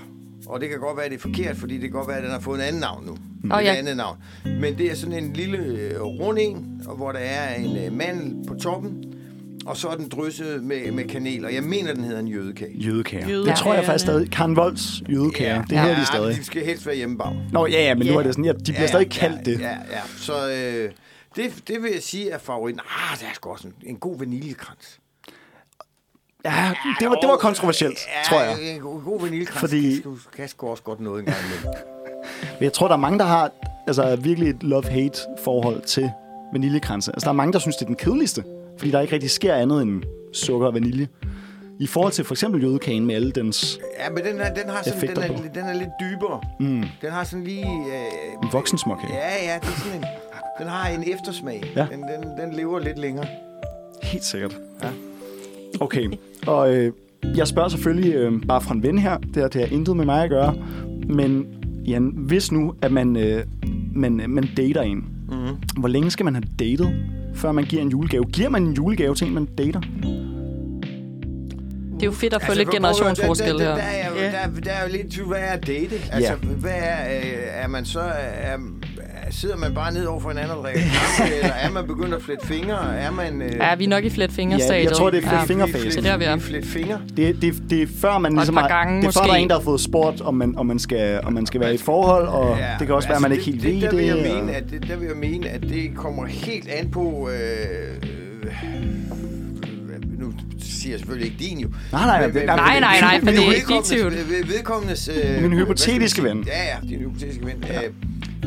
og 0.47 0.61
det 0.61 0.69
kan 0.69 0.79
godt 0.79 0.97
være, 0.97 1.05
at 1.05 1.11
det 1.11 1.17
er 1.17 1.21
forkert, 1.21 1.57
fordi 1.57 1.75
det 1.75 1.83
kan 1.83 1.91
godt 1.91 2.09
være, 2.09 2.17
at 2.17 2.23
den 2.23 2.33
har 2.33 2.41
fået 2.41 2.59
en 2.59 2.65
anden 2.65 2.81
navn 2.81 3.07
nu. 3.07 3.17
Åh, 3.55 3.61
et 3.61 3.65
ja. 3.65 3.75
andet 3.75 3.97
navn. 3.97 4.17
Men 4.45 4.79
det 4.79 4.91
er 4.91 4.95
sådan 4.95 5.25
en 5.25 5.33
lille 5.33 5.59
øh, 5.59 6.01
rund 6.03 6.39
en, 6.41 6.81
og 6.87 6.97
hvor 6.97 7.13
der 7.13 7.19
er 7.19 7.55
en 7.55 7.77
øh, 7.77 7.93
mandel 7.93 8.47
på 8.49 8.55
toppen, 8.55 9.05
og 9.67 9.77
så 9.77 9.89
er 9.89 9.97
den 9.97 10.09
drysset 10.09 10.65
med, 10.65 10.93
med 10.93 11.05
kanel, 11.05 11.45
og 11.45 11.55
jeg 11.55 11.63
mener, 11.63 11.95
den 11.95 12.05
hedder 12.05 12.21
en 12.21 12.29
jødekage. 12.29 12.79
Jødekager. 12.79 13.27
Det 13.45 13.55
tror 13.57 13.75
jeg 13.75 13.85
faktisk 13.85 14.05
stadig. 14.05 14.31
Karen 14.31 14.57
Volds 14.57 15.03
jødekager. 15.09 15.65
Det 15.65 15.79
hedder 15.79 15.97
de 16.01 16.07
stadig. 16.07 16.37
de 16.37 16.45
skal 16.45 16.65
helst 16.65 16.87
være 16.87 16.97
hjemmebag. 16.97 17.37
Nå, 17.53 17.67
ja, 17.67 17.83
ja, 17.83 17.95
men 17.95 18.07
nu 18.07 18.13
Ja. 18.13 18.19
er 18.19 18.23
det 18.23 18.33
sådan, 18.35 18.45
ja, 18.45 18.53
de 18.53 18.73
bliver 18.73 18.87
stadig 18.87 19.11
kaldt 19.11 19.47
det. 19.47 19.61
Ja, 19.61 19.69
ja. 19.71 20.01
Så 20.17 20.51
øh, 20.51 20.91
det, 21.37 21.53
det 21.69 21.83
vil 21.83 21.91
jeg 21.93 22.03
sige 22.03 22.31
er 22.31 22.39
favoritten. 22.39 22.81
Ah, 22.81 23.19
der 23.21 23.27
er 23.27 23.35
sgu 23.35 23.51
også 23.51 23.69
en, 23.69 23.75
en 23.83 23.97
god 23.97 24.19
vaniljekrans. 24.19 24.99
Ja, 26.45 26.73
det 27.01 27.09
var, 27.11 27.15
det 27.15 27.29
var 27.29 27.37
kontroversielt, 27.37 27.99
ja, 28.07 28.29
tror 28.29 28.41
jeg. 28.41 28.75
En 28.75 28.81
god, 28.81 29.21
vaniljekrans 29.23 29.61
Fordi- 29.61 30.03
kan, 30.37 30.49
sgu 30.49 30.69
også 30.71 30.83
godt 30.83 31.01
noget 31.01 31.19
engang 31.21 31.37
imellem. 31.47 31.75
Men 32.59 32.65
jeg 32.65 32.73
tror, 32.73 32.87
der 32.89 32.95
er 32.95 32.99
mange, 32.99 33.19
der 33.19 33.25
har 33.25 33.51
altså, 33.87 34.17
virkelig 34.17 34.51
et 34.51 34.63
love-hate-forhold 34.63 35.81
til 35.83 36.11
vaniljekranse. 36.53 37.13
Altså, 37.13 37.25
der 37.25 37.31
er 37.31 37.37
mange, 37.37 37.53
der 37.53 37.59
synes, 37.59 37.77
det 37.77 37.83
er 37.83 37.87
den 37.87 37.97
kedeligste. 37.97 38.45
Fordi 38.79 38.91
der 38.91 39.01
ikke 39.01 39.15
rigtig 39.15 39.31
sker 39.31 39.55
andet 39.55 39.83
end 39.83 40.03
sukker 40.33 40.67
og 40.67 40.75
vanilje. 40.75 41.09
I 41.81 41.87
forhold 41.87 42.13
til 42.13 42.25
for 42.25 42.35
eksempel 42.35 42.63
jødekagen 42.63 43.07
med 43.07 43.15
alle 43.15 43.33
dens 43.33 43.79
Ja, 43.99 44.11
men 44.11 44.25
den, 44.25 44.41
er, 44.41 44.55
den, 44.55 44.69
har 44.69 44.83
sådan, 44.83 45.01
den, 45.01 45.23
er, 45.23 45.27
på. 45.29 45.35
den 45.55 45.65
er 45.65 45.73
lidt 45.73 45.91
dybere. 46.01 46.41
mm, 46.61 46.85
Den 47.03 47.11
har 47.11 47.25
sådan 47.25 47.45
lige... 47.45 47.67
Øh, 47.67 48.43
en 48.43 48.49
voksensmåkage. 48.53 49.15
Ja, 49.15 49.45
ja, 49.53 49.59
det 49.63 49.69
er 49.69 49.79
sådan 49.85 49.99
en... 49.99 50.05
Den 50.59 50.69
har 50.69 50.89
en 50.89 51.05
eftersmag. 51.15 51.73
Ja. 51.77 51.87
Den, 51.91 52.03
den, 52.03 52.39
den 52.39 52.53
lever 52.57 52.79
lidt 52.79 52.99
længere. 52.99 53.27
Helt 54.03 54.25
sikkert. 54.25 54.57
Ja. 54.83 54.89
Okay, 55.81 56.09
og 56.47 56.75
øh, 56.77 56.93
jeg 57.37 57.49
spørger 57.49 57.69
selvfølgelig 57.69 58.15
øh, 58.15 58.33
bare 58.49 58.61
fra 58.61 58.75
en 58.75 58.83
ven 58.83 58.99
her. 58.99 59.19
Det 59.19 59.37
har, 59.37 59.49
det 59.49 59.61
har 59.61 59.69
intet 59.77 59.97
med 59.97 60.05
mig 60.05 60.25
at 60.25 60.31
gøre. 60.31 60.55
Men 61.09 61.47
Jan, 61.87 62.13
hvis 62.17 62.53
nu, 62.53 62.75
at 62.83 62.93
man, 62.93 63.17
øh, 63.17 63.43
man, 63.95 64.23
man 64.29 64.49
dater 64.57 64.83
en, 64.83 65.05
Mm-hmm. 65.31 65.57
hvor 65.81 65.89
længe 65.89 66.11
skal 66.11 66.25
man 66.25 66.35
have 66.35 66.45
datet, 66.59 66.93
før 67.35 67.53
man 67.53 67.65
giver 67.65 67.83
en 67.83 67.89
julegave? 67.89 68.25
Giver 68.25 68.49
man 68.49 68.63
en 68.63 68.73
julegave 68.73 69.15
til 69.15 69.27
en, 69.27 69.35
man 69.35 69.47
dater? 69.47 69.81
Det 69.81 69.91
er 72.03 72.07
jo 72.07 72.13
fedt 72.13 72.35
at 72.35 72.43
få 72.43 72.47
Altså, 72.47 72.61
lidt 72.61 72.71
generationsforskel 72.71 73.53
der, 73.53 73.59
der, 73.59 73.65
her. 73.65 73.75
der, 73.75 73.83
er 73.83 74.09
jo, 74.09 74.15
der, 74.55 74.61
der 74.61 74.71
er 74.71 74.83
jo 74.87 74.93
lidt 74.93 75.19
hvad 75.19 75.39
er 75.39 75.43
at 75.53 75.67
date? 75.67 75.95
Altså, 76.13 76.35
hvad 76.35 76.71
er, 76.75 77.17
øh, 77.17 77.23
er 77.63 77.69
man 77.69 77.85
så... 77.85 78.01
Er, 78.01 78.57
sidder 79.31 79.57
man 79.57 79.75
bare 79.75 79.93
ned 79.95 80.05
over 80.07 80.21
for 80.21 80.31
en 80.31 80.39
anden 80.39 80.57
og 80.57 80.63
drikker 80.65 80.81
kaffe, 80.83 81.35
eller 81.43 81.53
er 81.55 81.71
man 81.71 81.87
begyndt 81.87 82.15
at 82.15 82.23
flette 82.23 82.47
fingre? 82.47 82.97
Er 82.99 83.11
man... 83.11 83.43
Øh, 83.43 83.53
Ja, 83.57 83.75
vi 83.75 83.85
er 83.85 83.89
nok 83.89 84.05
i 84.05 84.11
flet 84.11 84.33
fingerstadiet. 84.33 84.85
Ja, 84.85 84.89
jeg 84.89 84.97
tror, 84.97 85.11
det 85.11 85.17
er 85.25 85.29
flet 85.29 85.33
Ja. 85.39 85.45
fingerfasen. 85.45 85.89
Det 85.91 85.97
er 85.99 86.11
der, 86.11 86.17
vi 86.19 86.25
er. 86.25 86.39
Flet 86.39 86.65
fingre. 86.67 87.01
Det, 87.17 87.43
det, 87.43 87.63
det 87.71 87.83
er 87.83 87.87
før 88.01 88.19
man 88.19 88.33
ligesom 88.33 88.57
har, 88.57 88.69
gange 88.69 89.03
det 89.03 89.09
er 89.09 89.13
før, 89.21 89.27
der 89.27 89.33
er 89.33 89.37
en, 89.37 89.49
der 89.49 89.55
har 89.55 89.63
fået 89.63 89.81
spurgt, 89.81 90.21
om 90.21 90.35
man, 90.35 90.57
om 90.57 90.67
man, 90.67 90.79
skal, 90.79 91.21
om 91.25 91.33
man 91.33 91.47
skal 91.47 91.61
være 91.61 91.73
i 91.73 91.75
et 91.75 91.81
forhold, 91.81 92.27
og 92.29 92.59
ja, 92.59 92.67
det 92.79 92.87
kan 92.87 92.97
også 92.97 93.09
være, 93.09 93.17
at 93.17 93.23
man 93.23 93.33
ikke 93.33 93.45
helt 93.45 93.63
det, 93.63 93.75
ved 93.75 93.81
der 93.81 93.91
vil 93.91 93.99
det. 93.99 94.07
jeg 94.07 94.17
og- 94.17 94.45
mene, 94.45 94.57
at 94.57 94.65
det, 94.71 94.89
der 94.89 94.97
vil 94.97 95.07
jeg 95.09 95.17
mene, 95.17 95.49
at 95.49 95.61
det 95.63 95.91
kommer 95.97 96.27
helt 96.27 96.69
an 96.69 96.91
på... 96.91 97.31
Øh, 97.33 97.37
øh, 98.43 98.53
nu 100.21 100.33
siger 100.63 100.93
jeg 100.93 100.99
selvfølgelig 101.01 101.33
ikke 101.33 101.45
din 101.45 101.59
jo. 101.59 101.69
Nej, 101.93 102.07
nej, 102.07 102.27
Men- 102.27 102.35
det- 102.37 102.47
nej, 102.47 102.81
nej, 102.81 103.01
nej, 103.01 103.19
men 103.19 103.27
for 103.27 103.31
det 103.31 103.47
er 103.49 103.53
vedkommendes- 103.53 103.91
fiktivt. 103.95 104.31
ved- 104.31 104.45
Vedkommendes... 104.57 105.11
Øh, 105.25 105.43
Min 105.43 105.53
hypotetiske 105.53 106.23
ven. 106.23 106.45
Ja, 106.47 106.63
ja, 106.63 106.89
din 106.89 106.99
hypotetiske 106.99 107.45
ven. 107.47 107.65
Ja. 107.69 107.83
Øh, 107.83 107.91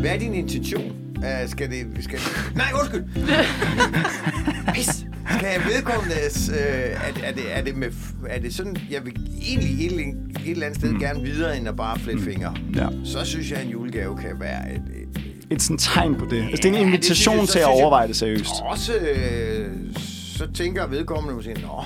hvad 0.04 0.12
er 0.16 0.20
din 0.20 0.34
intention? 0.34 0.92
Uh, 1.18 1.24
skal 1.50 1.70
det... 1.70 1.86
Skal 2.04 2.20
nej, 2.56 2.66
undskyld! 2.80 3.04
Pis! 4.74 4.86
Skal 5.38 5.48
jeg 5.56 5.62
vedkommendes... 5.76 6.50
Øh, 6.50 6.56
er, 6.56 7.28
er, 7.28 7.32
det, 7.32 7.44
er, 7.58 7.62
det 7.62 7.78
med, 7.78 7.88
er 8.30 8.40
det 8.40 8.54
sådan... 8.54 8.78
Jeg 8.92 9.02
vil 9.06 9.14
egentlig 9.42 9.86
et, 9.86 9.92
eller- 9.92 10.14
et 10.46 10.52
eller 10.52 10.66
andet 10.66 10.80
sted 10.80 10.92
mm. 10.92 11.00
gerne 11.00 11.22
videre, 11.24 11.58
end 11.58 11.68
at 11.68 11.76
bare 11.76 12.00
flette 12.00 12.24
fingre. 12.24 12.56
Ja. 12.76 12.88
Så 13.06 13.26
synes 13.26 13.52
jeg, 13.52 13.60
at 13.60 13.66
en 13.66 13.72
julegave 13.72 14.18
kan 14.18 14.30
være 14.40 14.74
et, 14.76 14.82
et, 15.16 15.22
Et 15.52 15.62
sådan 15.62 15.78
tegn 15.78 16.16
på 16.16 16.26
det. 16.26 16.42
Altså, 16.44 16.58
det 16.58 16.66
er 16.66 16.70
en 16.70 16.74
Ja, 16.74 16.80
det 16.80 16.86
invitation 16.86 17.48
til 17.48 17.60
at 17.60 17.66
jeg- 17.66 17.68
overveje 17.82 18.08
det 18.08 18.16
seriøst. 18.16 18.52
Også 18.62 18.94
øh, 18.96 19.68
så 20.38 20.48
tænker 20.54 20.88
vedkommende 20.88 21.36
måske, 21.36 21.54
nå, 21.54 21.84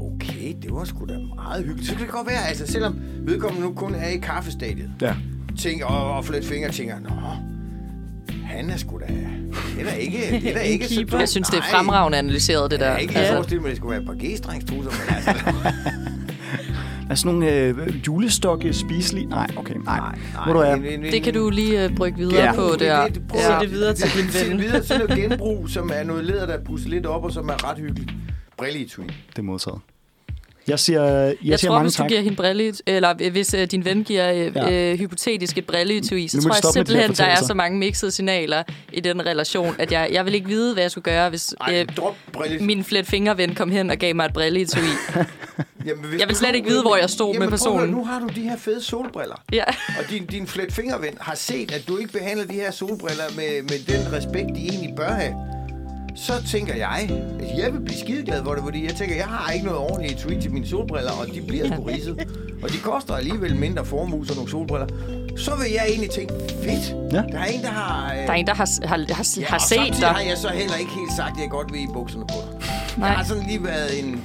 okay, 0.00 0.54
det 0.62 0.72
var 0.72 0.84
sgu 0.84 1.04
da 1.08 1.14
meget 1.36 1.64
hyggeligt. 1.64 1.88
Så 1.88 1.94
kan 1.96 2.04
det 2.04 2.12
godt 2.12 2.26
være, 2.28 2.48
altså 2.48 2.66
selvom 2.66 2.96
vedkommende 3.18 3.66
nu 3.68 3.72
kun 3.74 3.94
er 3.94 4.08
i 4.08 4.16
kaffestadiet, 4.16 4.90
Ja. 5.00 5.14
Tænker, 5.58 5.86
og, 5.86 6.16
og 6.16 6.24
flet 6.24 6.44
fingre 6.44 6.70
tænker, 6.70 6.94
nå, 7.00 7.10
han 8.44 8.70
er 8.70 8.76
sgu 8.76 8.98
da, 8.98 9.04
det 9.06 9.80
er 9.80 9.84
da 9.90 9.96
ikke, 9.96 10.18
det 10.42 10.50
er 10.50 10.54
da 10.54 10.60
ikke 10.72 10.88
så 10.88 10.94
keeper. 10.94 11.10
dumt. 11.10 11.20
Jeg 11.20 11.28
synes, 11.28 11.48
det 11.48 11.56
er 11.56 11.60
Nej. 11.60 11.70
fremragende 11.70 12.18
analyseret, 12.18 12.70
det 12.70 12.78
Jeg 12.80 12.86
der. 12.86 12.92
kan 12.92 13.00
ikke 13.02 13.12
lige 13.14 13.24
Ja. 13.26 13.36
forestille 13.36 13.60
mig, 13.60 13.68
at 13.68 13.70
det 13.70 13.76
skulle 13.76 13.90
være 13.92 14.00
et 14.00 14.06
par 14.06 14.14
g-strengstrusser, 14.26 14.90
men 14.90 15.16
altså, 15.16 15.44
Altså 17.10 17.26
nogle 17.26 17.52
øh, 17.52 17.96
julestokke 18.06 18.72
spiselige? 18.72 19.26
Nej, 19.26 19.46
okay. 19.56 19.74
Nej, 19.84 19.98
nej, 20.00 20.18
Hvor 20.44 20.52
du 20.52 20.58
er. 20.58 20.74
en- 20.74 20.84
en- 20.84 21.04
en- 21.04 21.12
Det 21.12 21.22
kan 21.22 21.34
du 21.34 21.50
lige 21.50 21.84
øh, 21.84 21.96
brygge 21.96 22.18
videre 22.18 22.44
Ja. 22.44 22.52
på 22.54 22.62
Det- 22.72 22.80
der. 22.80 23.04
det- 23.06 23.14
det- 23.14 23.28
prøv 23.28 23.40
Ja. 23.40 23.58
det 23.60 23.70
videre 23.70 23.94
til 23.94 24.08
din 24.22 24.50
ven. 24.50 24.58
videre 24.60 24.82
til 24.82 24.98
noget 24.98 25.16
genbrug, 25.20 25.68
som 25.68 25.90
er 25.94 26.04
noget 26.04 26.24
læder, 26.24 26.46
der 26.46 26.52
er 26.54 26.64
pusset 26.64 26.90
lidt 26.90 27.06
op, 27.06 27.24
og 27.24 27.32
som 27.32 27.48
er 27.48 27.70
ret 27.70 27.78
hyggeligt. 27.78 28.10
Brilleetui. 28.58 29.04
Det 29.06 29.38
er 29.38 29.42
modtaget. 29.42 29.78
Jeg 30.68 30.78
siger, 30.78 31.02
jeg, 31.04 31.34
Jeg 31.44 31.58
siger 31.58 31.68
tror, 31.70 31.74
mange 31.76 31.84
hvis 31.84 31.94
du 31.94 32.02
tak. 32.02 32.08
giver 32.08 32.20
hende 32.20 32.36
brille, 32.36 32.72
eller 32.86 33.30
hvis 33.30 33.54
øh, 33.54 33.66
din 33.66 33.84
ven 33.84 34.04
giver 34.04 34.32
øh, 34.32 34.52
Ja. 34.56 34.92
øh, 34.92 34.98
hypotetisk 34.98 35.58
et 35.58 35.66
brilleetui, 35.66 36.28
så 36.28 36.42
tror 36.42 36.54
jeg 36.54 36.62
de 36.62 36.72
simpelthen, 36.72 37.12
der 37.12 37.24
er 37.24 37.36
så 37.44 37.54
mange 37.54 37.78
mixede 37.78 38.10
signaler 38.10 38.62
i 38.92 39.00
den 39.00 39.26
relation, 39.26 39.74
at 39.78 39.92
jeg, 39.92 40.08
jeg 40.12 40.24
vil 40.24 40.34
ikke 40.34 40.46
vide, 40.48 40.72
hvad 40.74 40.82
jeg 40.82 40.90
skulle 40.90 41.02
gøre, 41.04 41.28
hvis 41.30 41.54
Ej, 41.60 41.80
øh, 41.80 41.86
drop 41.96 42.14
min 42.60 42.84
flet 42.84 43.06
fingerven 43.06 43.54
kom 43.54 43.70
hen 43.70 43.90
og 43.90 43.96
gav 43.96 44.14
mig 44.14 44.24
et 44.24 44.32
brilleetui. 44.32 44.80
Jamen, 45.86 46.04
hvis 46.04 46.20
Jeg 46.20 46.28
vil 46.28 46.36
slet 46.36 46.54
ikke 46.54 46.68
vide, 46.68 46.82
hvor 46.82 46.96
jeg 46.96 47.10
stod 47.10 47.32
Jamen, 47.32 47.50
med 47.50 47.58
prøv 47.58 47.72
personen. 47.74 47.90
Nu 47.94 48.04
har 48.04 48.20
du 48.20 48.26
de 48.34 48.40
her 48.40 48.56
fede 48.56 48.82
solbriller. 48.82 49.42
ja. 49.52 49.64
Og 49.98 50.10
din, 50.10 50.26
din 50.26 50.46
flet 50.46 50.72
fingerven 50.72 51.14
har 51.20 51.34
set, 51.34 51.72
at 51.72 51.82
du 51.88 51.96
ikke 51.96 52.12
behandler 52.12 52.46
de 52.46 52.54
her 52.54 52.70
solbriller 52.70 53.24
med, 53.36 53.62
med 53.62 53.86
den 53.86 54.12
respekt, 54.12 54.48
de 54.56 54.60
egentlig 54.68 54.92
bør 54.96 55.10
have. 55.10 55.34
Så 56.16 56.32
tænker 56.50 56.74
jeg, 56.74 57.08
at 57.40 57.58
jeg 57.58 57.72
vil 57.72 57.80
blive 57.80 57.98
skideglad 57.98 58.44
for 58.44 58.54
det, 58.54 58.62
fordi 58.64 58.84
jeg 58.86 58.94
tænker, 58.94 59.16
jeg 59.16 59.24
har 59.24 59.52
ikke 59.52 59.66
noget 59.66 59.80
ordentligt 59.80 60.18
tweet 60.18 60.42
til 60.42 60.50
mine 60.52 60.66
solbriller, 60.66 61.10
og 61.10 61.26
de 61.34 61.40
bliver 61.48 61.66
sgu 61.66 61.82
ridset. 61.82 62.16
Og 62.62 62.72
de 62.72 62.78
koster 62.78 63.14
alligevel 63.14 63.56
mindre 63.56 63.84
formue, 63.84 64.26
sådan 64.26 64.36
nogle 64.36 64.50
solbriller. 64.50 64.86
Så 65.36 65.50
vil 65.50 65.72
jeg 65.72 65.84
egentlig 65.88 66.10
tænke, 66.10 66.32
fedt. 66.62 67.12
Ja. 67.12 67.16
Der 67.32 67.38
er 67.38 67.44
en, 67.44 67.62
der 67.62 67.68
har... 67.70 68.12
øh, 68.12 68.18
Der 68.26 68.32
er 68.32 68.36
en, 68.36 68.46
der 68.46 68.54
har, 68.54 68.68
har, 68.86 68.96
har, 69.14 69.26
Ja, 69.40 69.44
har 69.46 69.54
og 69.54 69.60
set 69.60 69.76
samtidig 69.76 70.00
dig. 70.00 70.08
har 70.08 70.20
jeg 70.20 70.36
så 70.38 70.48
heller 70.48 70.74
ikke 70.76 70.90
helt 70.92 71.12
sagt, 71.16 71.30
at 71.36 71.42
jeg 71.42 71.50
godt 71.50 71.72
vil 71.72 71.82
i 71.82 71.86
bukserne 71.94 72.24
på 72.26 72.34
dig. 72.50 72.68
Nej. 72.98 73.08
Jeg 73.08 73.16
har 73.16 73.24
sådan 73.24 73.42
lige 73.48 73.64
været 73.64 73.98
en... 74.04 74.22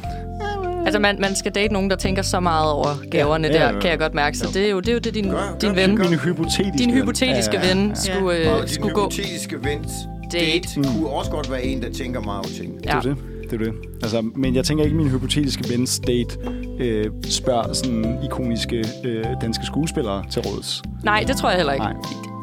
Altså, 0.86 1.00
man, 1.00 1.18
man 1.20 1.36
skal 1.36 1.52
date 1.56 1.74
nogen, 1.74 1.89
der 1.89 1.96
tænker 1.96 2.22
så 2.22 2.39
meget 2.39 2.72
over 2.72 2.88
gaverne 3.12 3.48
Ja, 3.48 3.54
ja, 3.54 3.60
der, 3.68 3.74
ja. 3.74 3.80
kan 3.80 3.89
jeg 3.89 4.00
godt 4.00 4.14
mærke. 4.14 4.38
Så 4.38 4.48
det 4.54 4.66
er 4.66 4.70
jo 4.70 4.80
det, 4.80 4.88
er 4.89 4.94
jo 4.94 5.00
det 5.00 5.14
din, 5.14 5.30
Gør- 5.30 5.58
din 5.62 5.70
gør- 5.70 5.76
ven, 5.76 5.98
Min 6.10 6.20
hypotetiske 6.20 6.72
din 6.78 6.89
ven. 6.92 6.98
hypotetiske 7.02 7.56
Ja, 7.58 7.68
ja, 7.68 7.74
ven 7.76 7.88
ja. 7.89 7.96
skulle, 8.14 8.52
Og 8.52 8.56
øh, 8.58 8.62
din 8.62 8.74
skulle 8.76 8.94
gå. 8.94 9.02
hypotetiske 9.10 9.64
vens 9.64 9.92
Date. 10.32 10.45
date 10.51 10.67
kunne 10.93 11.09
også 11.09 11.32
godt 11.32 11.51
være 11.51 11.63
en, 11.63 11.82
der 11.82 11.91
tænker 11.93 12.21
meget 12.21 12.45
ting. 12.45 12.77
Det 12.77 12.86
Ja. 12.86 12.95
er 12.97 13.01
det. 13.01 13.17
Det 13.51 13.61
er 13.61 13.65
det. 13.65 13.73
Altså, 14.01 14.21
men 14.36 14.55
jeg 14.55 14.65
tænker 14.65 14.84
ikke, 14.84 14.93
at 14.93 14.97
min 15.03 15.09
hypotetiske 15.09 15.69
vens 15.69 15.99
date 16.07 16.38
øh, 16.79 17.05
spørger 17.29 17.73
sådan 17.73 18.17
ikoniske 18.23 18.86
øh, 19.03 19.25
danske 19.41 19.65
skuespillere 19.65 20.23
til 20.32 20.41
råds. 20.41 20.82
Nej, 21.03 21.23
det 21.27 21.38
tror 21.38 21.49
jeg 21.49 21.57
heller 21.57 21.73
ikke. 21.73 21.86
Nej. 21.86 21.93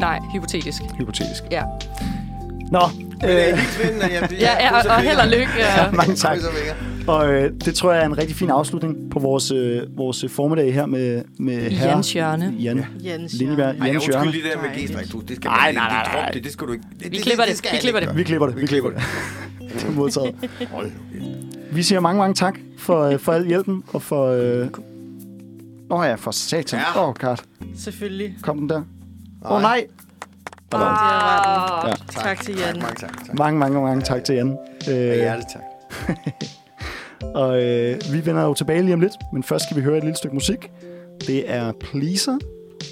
Nej, 0.01 0.18
hypotetisk. 0.34 0.82
Hypotetisk. 0.99 1.43
Ja, 1.51 1.62
Nå, 2.72 2.80
Øh, 3.24 3.30
øh, 3.30 3.36
helt 3.36 3.93
ven, 3.95 4.03
og 4.03 4.12
jeg, 4.12 4.28
ja, 4.41 4.66
ja 4.66 4.70
og, 4.78 4.82
og 4.97 5.01
held 5.03 5.18
og 5.18 5.26
lykke. 5.28 5.49
Ja. 5.76 5.91
mange 5.91 6.14
tak. 6.14 6.39
Og 7.09 7.33
øh, 7.33 7.53
det 7.65 7.75
tror 7.75 7.93
jeg 7.93 8.03
er 8.03 8.07
en 8.07 8.19
rigtig 8.19 8.37
fin 8.37 8.51
afslutning 8.51 9.11
på 9.11 9.19
vores, 9.19 9.51
øh, 9.51 9.83
vores 9.99 10.25
formiddag 10.29 10.75
her 10.75 10.87
med, 10.87 11.23
med 11.39 11.59
herre 11.71 11.91
Jens 11.93 12.13
Hjørne. 12.13 12.55
Jan 12.59 12.85
Jens 13.05 13.33
Lindberg. 13.33 13.75
Ej, 13.81 13.87
Jens 13.87 14.09
undskyld 14.09 14.33
det 14.33 14.53
der 14.53 14.63
med 14.63 14.69
Nej, 14.69 14.85
g-streng, 15.03 15.28
det 15.28 15.37
skal 15.37 15.49
Nej, 15.49 15.69
ikke. 15.69 15.78
nej, 15.81 15.89
nej, 15.91 16.12
nej. 16.23 16.31
det, 16.31 16.45
det 16.45 16.53
skal 16.53 16.66
du 16.66 16.73
ikke. 16.73 16.85
Det, 17.03 17.12
Vi 17.12 17.16
klipper 17.16 17.45
det. 17.45 17.57
skal 17.57 17.70
Vi 17.70 17.74
han 17.74 17.81
klipper 17.81 18.01
det. 18.01 18.16
Vi 18.16 18.23
klipper 18.23 18.47
det. 18.47 18.57
Vi 18.61 18.66
klipper 18.66 18.91
det. 18.91 19.01
Det 19.74 19.85
er 19.85 19.91
modtaget. 19.91 20.35
Vi 21.73 21.82
siger 21.82 22.01
mange, 22.01 22.19
mange 22.19 22.35
tak 22.35 22.59
for, 22.78 23.03
øh, 23.05 23.19
for 23.19 23.32
al 23.32 23.47
hjælpen 23.47 23.82
og 23.93 24.03
for... 24.03 24.27
Øh... 24.27 24.69
Åh 25.91 26.01
oh 26.01 26.07
ja, 26.07 26.15
for 26.15 26.31
satan. 26.31 26.78
Åh, 26.81 26.85
Ja. 26.97 27.09
oh, 27.09 27.15
God. 27.15 27.37
Selvfølgelig. 27.77 28.37
Kom 28.43 28.59
den 28.59 28.69
der. 28.69 28.82
Åh 29.45 29.53
oh, 29.53 29.62
nej. 29.62 29.87
Det 30.73 30.78
er 30.78 31.85
retten. 31.85 32.05
Ja. 32.16 32.23
Tak 32.23 32.41
til 32.43 32.59
Jan. 32.59 32.74
Mange 32.78 32.95
tak. 33.01 33.27
tak. 33.27 33.39
Mange, 33.39 33.59
mange, 33.59 33.81
mange 33.82 34.03
tak 34.03 34.24
til 34.24 34.35
Jan. 34.35 34.59
Øh, 34.89 34.95
hjertet 34.95 35.45
tak. 35.53 35.62
og 37.35 37.62
øh, 37.62 38.01
vi 38.12 38.27
vender 38.27 38.43
jo 38.45 38.55
tilbage 38.55 38.82
lige 38.82 38.95
om 38.95 39.01
lidt, 39.01 39.12
men 39.32 39.43
først 39.43 39.65
skal 39.65 39.77
vi 39.77 39.82
høre 39.82 39.97
et 39.99 40.05
lille 40.05 40.16
stykke 40.16 40.35
musik. 40.35 40.70
Det 41.27 41.51
er 41.51 41.73
Pleaser 41.73 42.39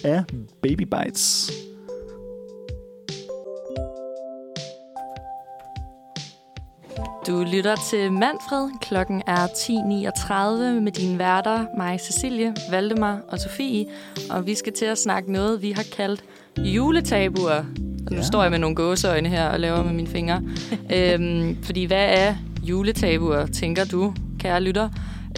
af 0.05 0.24
Baby 0.62 0.82
Bites. 0.82 1.51
Du 7.27 7.44
lytter 7.53 7.77
til 7.90 8.12
Manfred. 8.12 8.69
Klokken 8.81 9.23
er 9.27 9.47
10.39 9.47 10.81
med 10.81 10.93
dine 10.93 11.19
værter, 11.19 11.66
mig, 11.77 12.01
Cecilie, 12.01 12.55
Valdemar 12.70 13.20
og 13.28 13.39
Sofie. 13.39 13.86
Og 14.31 14.47
vi 14.47 14.55
skal 14.55 14.73
til 14.73 14.85
at 14.85 14.98
snakke 14.98 15.32
noget, 15.32 15.62
vi 15.62 15.70
har 15.70 15.85
kaldt 15.97 16.24
juletabuer. 16.59 17.55
Og 18.07 18.12
nu 18.12 18.16
Ja. 18.16 18.23
står 18.23 18.43
jeg 18.43 18.51
med 18.51 18.59
nogle 18.59 18.77
gåseøjne 18.77 19.28
her 19.28 19.48
og 19.48 19.61
laver 19.61 19.82
med 19.85 19.93
mine 19.93 20.09
fingre. 20.09 20.43
øhm, 20.97 21.59
fordi 21.62 21.85
hvad 21.85 22.07
er 22.11 22.35
juletabuer, 22.68 23.47
tænker 23.47 23.84
du, 23.84 24.14
kære 24.38 24.60
lytter? 24.62 24.88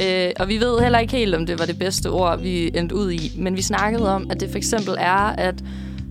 Øh, 0.02 0.30
og 0.40 0.48
vi 0.48 0.60
ved 0.60 0.80
heller 0.80 0.98
ikke 0.98 1.16
helt, 1.16 1.34
om 1.34 1.46
det 1.46 1.58
var 1.58 1.64
det 1.66 1.78
bedste 1.78 2.10
ord, 2.10 2.40
vi 2.40 2.70
endte 2.74 2.94
ud 2.94 3.10
i. 3.10 3.32
Men 3.38 3.56
vi 3.56 3.62
snakkede 3.62 4.14
om, 4.14 4.26
at 4.30 4.40
det 4.40 4.50
for 4.50 4.56
eksempel 4.56 4.94
er, 4.98 5.34
at 5.38 5.54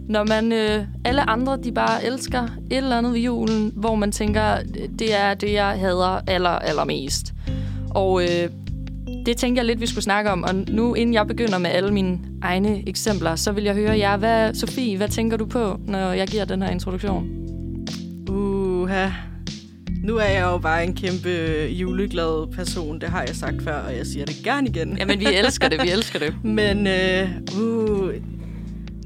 Når 0.10 0.23
man, 0.23 0.52
øh, 0.52 0.84
alle 1.06 1.30
andre, 1.30 1.57
de 1.64 1.72
bare 1.72 2.06
elsker 2.06 2.44
et 2.44 2.77
eller 2.77 2.98
andet 2.98 3.14
ved 3.14 3.19
julen, 3.19 3.72
hvor 3.76 3.95
man 3.95 4.11
tænker, 4.11 4.57
det 4.99 5.15
er 5.15 5.34
det, 5.34 5.53
jeg 5.53 5.80
hader 5.80 6.22
aller, 6.27 6.49
allermest. 6.49 7.34
Og 7.89 8.23
øh, 8.23 8.49
det 9.26 9.38
tænker 9.38 9.61
jeg 9.61 9.65
lidt, 9.65 9.81
vi 9.81 9.85
skulle 9.88 10.03
snakke 10.03 10.31
om. 10.31 10.44
Og 10.44 10.56
nu, 10.56 10.94
inden 10.94 11.14
jeg 11.14 11.27
begynder 11.27 11.57
med 11.57 11.69
alle 11.69 11.94
mine 11.94 12.19
egne 12.41 12.89
eksempler, 12.89 13.35
så 13.35 13.52
vil 13.52 13.64
jeg 13.64 13.76
høre 13.76 13.98
jer. 13.98 14.18
Hvad, 14.18 14.53
Sofie, 14.53 14.98
hvad 14.98 15.10
tænker 15.10 15.38
du 15.38 15.45
på, 15.45 15.80
når 15.88 16.11
jeg 16.11 16.27
giver 16.27 16.45
den 16.45 16.61
her 16.61 16.69
introduktion? 16.69 17.27
Uha. 18.30 19.10
Nu 20.08 20.18
er 20.18 20.26
jeg 20.26 20.42
jo 20.42 20.58
bare 20.58 20.84
en 20.84 20.96
kæmpe 20.96 21.30
juleglad 21.70 22.54
person. 22.54 23.02
Det 23.02 23.10
har 23.10 23.22
jeg 23.22 23.36
sagt 23.36 23.62
før, 23.64 23.76
og 23.76 23.98
jeg 23.98 24.06
siger 24.06 24.26
det 24.26 24.36
gerne 24.44 24.68
igen. 24.68 24.98
Jamen, 24.98 25.20
vi 25.20 25.26
elsker 25.26 25.70
det, 25.70 25.82
vi 25.84 25.90
elsker 25.90 26.20
det. 26.20 26.34
Men 26.60 26.88
øh, 26.88 27.30
uh, 27.62 28.10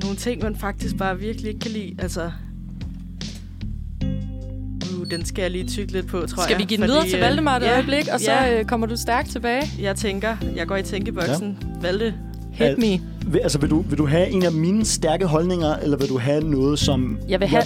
nogle 0.02 0.16
ting, 0.18 0.44
man 0.44 0.56
faktisk 0.56 0.98
bare 0.98 1.20
virkelig 1.20 1.48
ikke 1.48 1.60
kan 1.60 1.72
lide. 1.72 1.96
Altså, 2.00 2.32
uh, 4.04 5.10
den 5.12 5.26
skal 5.26 5.42
jeg 5.42 5.52
lige 5.52 5.68
tykke 5.68 5.92
lidt 5.92 6.08
på, 6.08 6.20
tror 6.20 6.44
Skal 6.44 6.54
jeg. 6.54 6.60
vi 6.60 6.66
give 6.66 6.82
den 6.82 6.88
videre 6.88 7.08
til 7.08 7.16
øh, 7.16 7.22
Valdemar 7.22 7.58
et 7.58 7.64
ja, 7.64 7.74
øjeblik, 7.74 8.08
og 8.14 8.20
så 8.20 8.32
ja. 8.32 8.60
øh, 8.60 8.66
kommer 8.66 8.88
du 8.88 8.96
stærkt 8.96 9.30
tilbage? 9.30 9.64
Jeg 9.80 9.96
tænker, 9.96 10.38
jeg 10.56 10.68
går 10.68 10.76
i 10.76 10.84
tænkeboksen. 10.84 11.58
Ja. 11.62 11.80
Valde. 11.82 12.14
Hit 12.52 12.78
me. 12.78 13.02
Vil, 13.32 13.40
altså, 13.40 13.60
vil 13.60 13.70
du, 13.70 13.82
vil 13.82 13.98
du 13.98 14.06
have 14.06 14.30
en 14.30 14.44
af 14.44 14.52
mine 14.52 14.86
stærke 14.86 15.26
holdninger, 15.26 15.76
eller 15.76 15.98
vil 15.98 16.10
du 16.10 16.18
have 16.18 16.44
noget, 16.44 16.80
som... 16.80 17.20
Jeg 17.30 17.40
vil 17.40 17.48
have... 17.48 17.64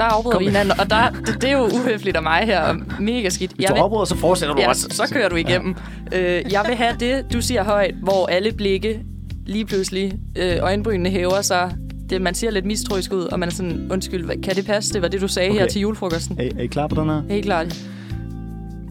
Der 0.00 0.06
afbryder 0.06 0.38
vi 0.38 0.44
hinanden, 0.44 0.80
og 0.80 0.90
der, 0.90 1.10
det, 1.26 1.42
det 1.42 1.50
er 1.50 1.58
jo 1.58 1.64
uhøfligt 1.64 2.16
af 2.16 2.22
mig 2.22 2.42
her, 2.44 2.60
og 2.60 2.76
mega 3.00 3.28
skidt. 3.28 3.52
Hvis 3.52 3.62
Jeg 3.62 3.68
du 3.68 3.74
vil, 3.74 3.80
afbryder, 3.80 4.04
så 4.04 4.16
fortsætter 4.16 4.54
du 4.54 4.60
ja, 4.60 4.68
også. 4.68 4.86
så, 4.90 5.08
kører 5.12 5.28
du 5.28 5.36
igennem. 5.36 5.74
Øh, 6.14 6.52
jeg 6.52 6.64
vil 6.68 6.76
have 6.76 6.96
det, 7.00 7.32
du 7.32 7.40
siger 7.40 7.64
højt, 7.64 7.94
hvor 8.02 8.26
alle 8.26 8.52
blikke 8.52 9.00
lige 9.46 9.64
pludselig 9.64 10.12
øh, 10.36 10.56
øjenbrynene 10.60 11.10
hæver 11.10 11.42
sig. 11.42 11.74
Det, 12.10 12.22
man 12.22 12.34
siger 12.34 12.50
lidt 12.50 12.64
mistroisk 12.66 13.12
ud, 13.12 13.22
og 13.22 13.38
man 13.38 13.48
er 13.48 13.52
sådan, 13.52 13.88
undskyld, 13.90 14.42
kan 14.42 14.56
det 14.56 14.66
passe? 14.66 14.92
Det 14.92 15.02
var 15.02 15.08
det, 15.08 15.20
du 15.20 15.28
sagde 15.28 15.50
okay. 15.50 15.60
her 15.60 15.66
til 15.66 15.80
julefrokosten. 15.80 16.36
Er, 16.40 16.44
er 16.58 16.62
I 16.62 16.66
klar 16.66 16.86
på 16.86 17.00
den 17.00 17.08
her? 17.08 17.22
Helt 17.28 17.44
klart. 17.44 17.76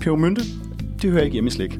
Pebermynte, 0.01 0.41
det 1.01 1.11
hører 1.11 1.23
ikke 1.23 1.33
hjemme 1.33 1.47
i 1.47 1.51
slik. 1.51 1.77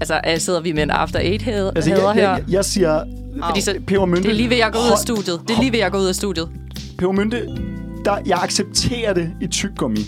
Altså, 0.00 0.20
sidder 0.38 0.60
vi 0.60 0.72
med 0.72 0.82
en 0.82 0.90
after 0.90 1.18
eight 1.18 1.42
hader, 1.42 1.70
Altså, 1.70 1.90
hader 1.90 2.06
jeg, 2.06 2.14
her? 2.14 2.30
jeg, 2.30 2.44
jeg 2.48 2.64
siger, 2.64 3.04
Fordi 3.48 3.60
så, 3.60 3.74
pebermynte... 3.86 4.22
det 4.22 4.30
er 4.30 4.34
lige 4.34 4.50
ved, 4.50 4.56
jeg 4.56 4.72
går 4.72 4.78
ud 4.78 4.92
af 4.92 4.98
studiet. 4.98 5.40
Det 5.48 5.56
er 5.56 5.60
lige 5.60 5.72
ved, 5.72 5.78
jeg 5.78 5.90
går 5.90 5.98
ud 5.98 6.06
af 6.06 6.14
studiet. 6.14 6.48
Pebermynte, 6.98 7.42
der, 8.06 8.18
jeg 8.26 8.38
accepterer 8.42 9.12
det 9.12 9.32
i 9.40 9.46
tyggegummi. 9.46 10.00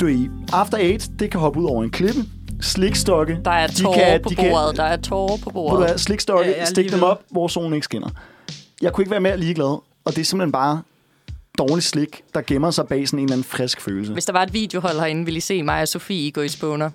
Du 0.00 0.06
er 0.06 0.10
i 0.10 0.28
After 0.52 0.78
Eight, 0.78 1.10
det 1.18 1.30
kan 1.30 1.40
hoppe 1.40 1.60
ud 1.60 1.64
over 1.64 1.82
en 1.84 1.90
klippe. 1.90 2.20
Slikstokke. 2.60 3.38
Der 3.44 3.50
er 3.50 3.66
de 3.66 3.74
tårer 3.74 4.18
på 4.18 4.28
de 4.28 4.36
bordet. 4.36 4.76
Der 4.76 4.82
er 4.82 4.96
tårer 4.96 5.28
på 5.28 5.34
Ved 5.34 5.44
du 5.44 5.50
bordet. 5.52 5.88
hvad, 5.88 5.98
slikstokke, 5.98 6.50
Ja, 6.50 6.56
er 6.56 6.64
stik 6.64 6.92
dem 6.92 7.02
op, 7.02 7.22
hvor 7.30 7.48
solen 7.48 7.72
ikke 7.74 7.84
skinner. 7.84 8.08
Jeg 8.82 8.92
kunne 8.92 9.02
ikke 9.02 9.10
være 9.10 9.20
mere 9.20 9.36
ligeglad, 9.36 9.78
og 10.04 10.14
det 10.16 10.18
er 10.18 10.24
simpelthen 10.24 10.52
bare 10.52 10.82
dårlig 11.58 11.82
slik, 11.84 12.20
der 12.34 12.40
gemmer 12.46 12.70
sig 12.70 12.86
bag 12.88 13.08
sådan 13.08 13.18
en 13.18 13.24
eller 13.24 13.32
anden 13.34 13.44
frisk 13.44 13.80
følelse. 13.80 14.12
Hvis 14.12 14.24
der 14.24 14.32
var 14.32 14.42
et 14.42 14.52
videohold 14.52 14.98
herinde, 14.98 15.24
ville 15.24 15.38
I 15.38 15.40
se 15.40 15.62
mig 15.62 15.82
og 15.82 15.88
Sofie 15.88 16.30
gå 16.30 16.40
i 16.42 16.48
spåner. 16.48 16.90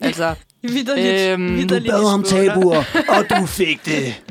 Altså, 0.00 0.34
Vidderligt. 0.62 1.20
Øhm, 1.32 1.56
vidderligt 1.56 1.92
Du 1.92 1.96
bad 1.98 2.04
om 2.14 2.22
tabuer, 2.22 2.76
og 3.18 3.24
du 3.40 3.46
fik 3.46 3.84
det. 3.84 4.22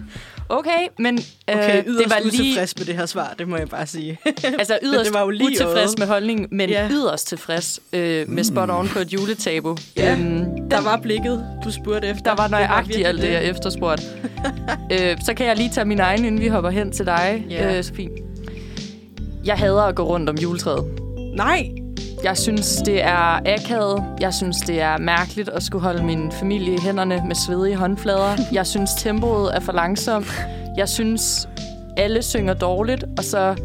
Okay, 0.50 0.88
men 1.00 1.20
Okay, 1.48 1.80
øh, 1.80 1.86
det 1.86 2.10
var 2.10 2.20
lige 2.24 2.42
utilfreds 2.42 2.78
med 2.78 2.86
det 2.86 2.96
her 2.96 3.06
svar, 3.06 3.36
det 3.40 3.48
må 3.48 3.58
jeg 3.58 3.70
bare 3.70 3.88
sige. 3.88 4.20
altså 4.60 4.80
yderst 4.84 5.06
det 5.06 5.14
var 5.14 5.22
jo 5.22 5.30
lige 5.30 5.48
utilfreds 5.48 5.98
med 5.98 6.08
holdningen, 6.08 6.48
men 6.52 6.70
Ja. 6.70 6.90
yderst 6.92 7.28
tilfreds 7.28 7.80
øh, 7.94 8.30
med 8.30 8.44
spot 8.44 8.70
on 8.70 8.88
på 8.88 9.00
et 9.00 9.14
juletabu. 9.14 9.78
Ja. 9.98 10.12
Øhm, 10.14 10.70
Der 10.72 10.82
var 10.82 10.98
blikket, 10.98 11.46
du 11.64 11.72
spurgte 11.72 12.08
efter. 12.08 12.24
der 12.24 12.36
var 12.36 12.44
Det 12.44 12.52
nøjagtigt 12.52 13.08
alt 13.08 13.22
det, 13.22 13.32
jeg 13.32 13.44
efterspurgte. 13.46 14.04
øh, 14.94 15.18
så 15.26 15.34
kan 15.34 15.46
jeg 15.46 15.58
lige 15.58 15.70
tage 15.74 15.86
min 15.86 16.00
egen, 16.00 16.26
inden 16.26 16.42
vi 16.42 16.48
hopper 16.48 16.70
hen 16.70 16.92
til 16.92 17.06
dig, 17.06 17.46
Ja. 17.50 17.78
øh, 17.78 17.84
Sofie. 17.84 18.10
Jeg 19.46 19.56
hader 19.58 19.82
at 19.84 19.96
gå 19.96 20.04
rundt 20.04 20.30
om 20.30 20.36
juletræet. 20.38 20.86
Nej, 21.36 21.70
Jeg 22.24 22.38
synes, 22.38 22.76
det 22.86 23.04
er 23.04 23.40
akavet. 23.46 24.04
Jeg 24.22 24.34
synes, 24.34 24.58
det 24.58 24.82
er 24.82 24.98
mærkeligt 24.98 25.50
at 25.50 25.64
skulle 25.64 25.84
holde 25.84 26.04
min 26.04 26.32
familie 26.32 26.74
i 26.74 26.78
hænderne 26.78 27.24
med 27.28 27.36
svedige 27.36 27.76
håndflader. 27.76 28.38
Jeg 28.54 28.68
synes, 28.68 28.90
tempoet 28.98 29.56
er 29.56 29.60
for 29.60 29.72
langsomt. 29.72 30.46
Jeg 30.78 30.90
synes, 30.90 31.50
alle 31.98 32.24
synger 32.24 32.54
dårligt. 32.54 33.04
Og 33.18 33.24
så 33.24 33.56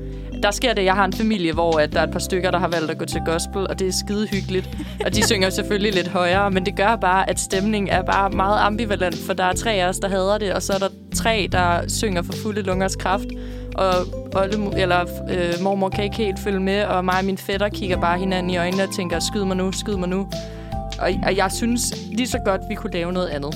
der 0.43 0.51
sker 0.51 0.75
det, 0.75 0.85
jeg 0.85 0.95
har 0.95 1.05
en 1.05 1.13
familie, 1.13 1.53
hvor 1.53 1.79
at 1.79 1.93
der 1.93 2.01
er 2.01 2.05
et 2.05 2.11
par 2.11 2.19
stykker, 2.19 2.51
der 2.51 2.59
har 2.59 2.69
valgt 2.69 2.91
at 2.91 2.99
gå 2.99 3.05
til 3.05 3.21
gospel, 3.27 3.67
og 3.69 3.79
det 3.79 3.89
er 3.89 3.93
skide 3.93 4.27
hyggeligt. 4.27 4.71
Og 5.05 5.15
de 5.15 5.27
synger 5.27 5.51
selvfølgelig 5.61 5.95
lidt 5.95 6.09
højere, 6.09 6.51
men 6.51 6.67
det 6.67 6.77
gør 6.77 6.97
bare, 6.97 7.31
at 7.31 7.41
stemningen 7.41 7.89
er 7.89 8.03
bare 8.03 8.31
meget 8.31 8.59
ambivalent, 8.61 9.17
for 9.27 9.33
der 9.33 9.45
er 9.45 9.53
tre 9.53 9.73
af 9.73 9.89
os, 9.89 9.99
der 9.99 10.09
hader 10.09 10.39
det, 10.39 10.53
og 10.53 10.63
så 10.63 10.73
er 10.73 10.79
der 10.79 10.89
tre, 11.15 11.49
der 11.53 11.89
synger 11.89 12.23
for 12.23 12.33
fulde 12.33 12.63
lungers 12.63 12.97
kraft. 12.97 13.27
Og 13.75 13.95
Olle, 14.35 14.83
eller 14.83 15.01
øh, 15.31 15.63
mormor 15.63 15.89
kan 15.89 16.05
ikke 16.05 16.17
helt 16.17 16.39
følge 16.39 16.61
med, 16.61 16.85
og 16.85 17.05
mig 17.05 17.19
og 17.19 17.25
min 17.25 17.39
fætter 17.39 17.69
kigger 17.69 18.01
bare 18.01 18.19
hinanden 18.19 18.51
i 18.51 18.57
øjnene 18.57 18.83
og 18.83 18.95
tænker, 18.95 19.21
skyd 19.21 19.45
mig 19.45 19.57
nu, 19.57 19.73
skyd 19.73 19.97
mig 19.97 20.09
nu. 20.09 20.29
Og, 20.99 21.11
og 21.27 21.37
jeg 21.37 21.53
synes 21.53 21.83
lige 22.13 22.29
så 22.29 22.39
godt, 22.45 22.61
vi 22.69 22.75
kunne 22.75 22.93
lave 22.93 23.13
noget 23.13 23.29
andet. 23.29 23.55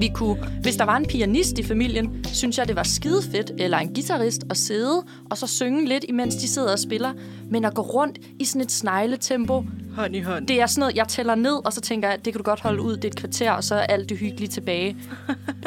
Vi 0.00 0.10
kunne, 0.14 0.36
hvis 0.62 0.76
der 0.76 0.84
var 0.84 0.96
en 0.96 1.06
pianist 1.06 1.58
i 1.58 1.62
familien, 1.62 2.24
synes 2.32 2.58
jeg, 2.58 2.68
det 2.68 2.76
var 2.76 2.82
skide 2.82 3.22
fedt, 3.32 3.52
eller 3.58 3.78
en 3.78 3.94
guitarist, 3.94 4.44
at 4.50 4.56
sidde 4.56 5.02
og 5.30 5.38
så 5.38 5.46
synge 5.46 5.88
lidt, 5.88 6.04
imens 6.08 6.36
de 6.36 6.48
sidder 6.48 6.72
og 6.72 6.78
spiller. 6.78 7.12
Men 7.50 7.64
at 7.64 7.74
gå 7.74 7.82
rundt 7.82 8.18
i 8.40 8.44
sådan 8.44 8.62
et 8.62 8.72
snegletempo, 8.72 9.64
hånd 9.96 10.16
i 10.16 10.20
hånd. 10.20 10.46
det 10.46 10.60
er 10.60 10.66
sådan 10.66 10.80
noget, 10.80 10.96
jeg 10.96 11.08
tæller 11.08 11.34
ned, 11.34 11.66
og 11.66 11.72
så 11.72 11.80
tænker 11.80 12.08
jeg, 12.08 12.24
det 12.24 12.32
kan 12.32 12.38
du 12.38 12.44
godt 12.44 12.60
holde 12.60 12.82
ud, 12.82 12.96
det 12.96 13.04
er 13.04 13.08
et 13.08 13.16
kvarter, 13.16 13.50
og 13.50 13.64
så 13.64 13.74
er 13.74 13.80
alt 13.80 14.08
det 14.08 14.18
hyggelige 14.18 14.48
tilbage. 14.48 14.96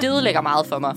Det 0.02 0.10
ødelægger 0.10 0.42
meget 0.42 0.66
for 0.66 0.80
mig. 0.80 0.96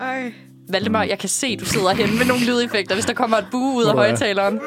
Ej. 0.00 0.32
Valdemar, 0.68 1.02
jeg 1.02 1.18
kan 1.18 1.28
se, 1.28 1.56
du 1.56 1.64
sidder 1.64 1.94
hen 1.94 2.18
med 2.18 2.26
nogle 2.26 2.44
lydeffekter, 2.44 2.94
hvis 2.94 3.04
der 3.06 3.14
kommer 3.14 3.36
et 3.36 3.46
bue 3.50 3.74
ud 3.76 3.84
af 3.84 3.90
er- 3.92 3.96
højtaleren. 3.96 4.60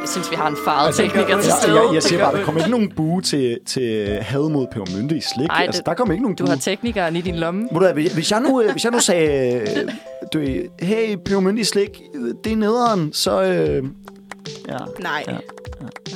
Jeg 0.00 0.08
synes, 0.12 0.30
vi 0.30 0.36
har 0.36 0.48
en 0.48 0.56
farvet 0.64 0.86
Altså, 0.86 1.02
tekniker 1.02 1.26
til 1.26 1.48
jeg, 1.48 1.56
stede. 1.62 1.76
jeg, 1.82 1.94
jeg 1.94 2.02
siger 2.02 2.24
bare, 2.24 2.36
der 2.38 2.44
kommer 2.44 2.60
ikke 2.60 2.70
nogen 2.70 2.92
bue 2.96 3.22
til, 3.22 3.58
til 3.66 4.18
had 4.22 4.40
mod 4.50 4.66
pebermynte 4.72 5.16
i 5.16 5.20
slik. 5.20 5.48
Ej, 5.50 5.62
altså, 5.66 5.82
der 5.86 5.94
kommer 5.94 6.12
ikke 6.14 6.22
nogen 6.22 6.36
Du 6.36 6.44
bue. 6.44 6.50
har 6.50 6.56
teknikeren 6.58 7.16
i 7.16 7.20
din 7.20 7.36
lomme. 7.36 7.68
Ved 7.72 7.80
du 7.94 8.00
hvis- 8.14 8.30
jeg 8.32 8.40
nu, 8.40 8.62
øh, 8.62 8.70
hvis 8.72 8.84
jeg 8.84 8.92
nu 8.92 8.98
sagde, 9.00 9.52
øh, 9.60 9.88
du, 10.32 10.38
hey, 10.80 11.16
pebermynte 11.24 11.60
i 11.60 11.64
slik, 11.64 12.02
det 12.44 12.52
er 12.52 12.56
nederen, 12.56 13.12
så... 13.12 13.42
Øh, 13.42 13.84
ja. 14.68 14.76
Nej. 15.00 15.24
Ja. 15.26 15.32
Nej, 15.32 15.40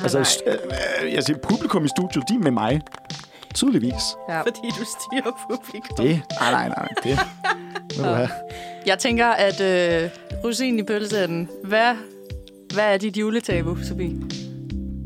Altså, 0.02 0.18
nej. 0.18 0.54
øh, 0.54 1.06
øh, 1.08 1.14
jeg 1.14 1.22
siger, 1.24 1.38
publikum 1.38 1.84
i 1.84 1.88
studiet, 1.88 2.24
de 2.28 2.34
er 2.34 2.38
med 2.38 2.50
mig. 2.50 2.80
Tydeligvis. 3.54 4.02
Ja. 4.28 4.40
Fordi 4.40 4.58
du 4.80 4.84
stiger 4.84 5.30
publikum. 5.50 5.96
Det? 6.06 6.20
Nej, 6.40 6.50
nej, 6.52 6.68
nej. 6.68 6.88
Det 7.04 7.18
have. 8.04 8.28
Jeg 8.86 8.98
tænker, 8.98 9.26
at 9.26 9.60
øh, 9.60 10.08
rosinen 10.44 10.78
i 10.78 10.82
pølseenden, 10.82 11.48
hvad, 11.64 11.94
hvad 12.74 12.84
er 12.94 12.96
dit 12.96 13.16
juletabu, 13.16 13.76
Sofie? 13.88 14.12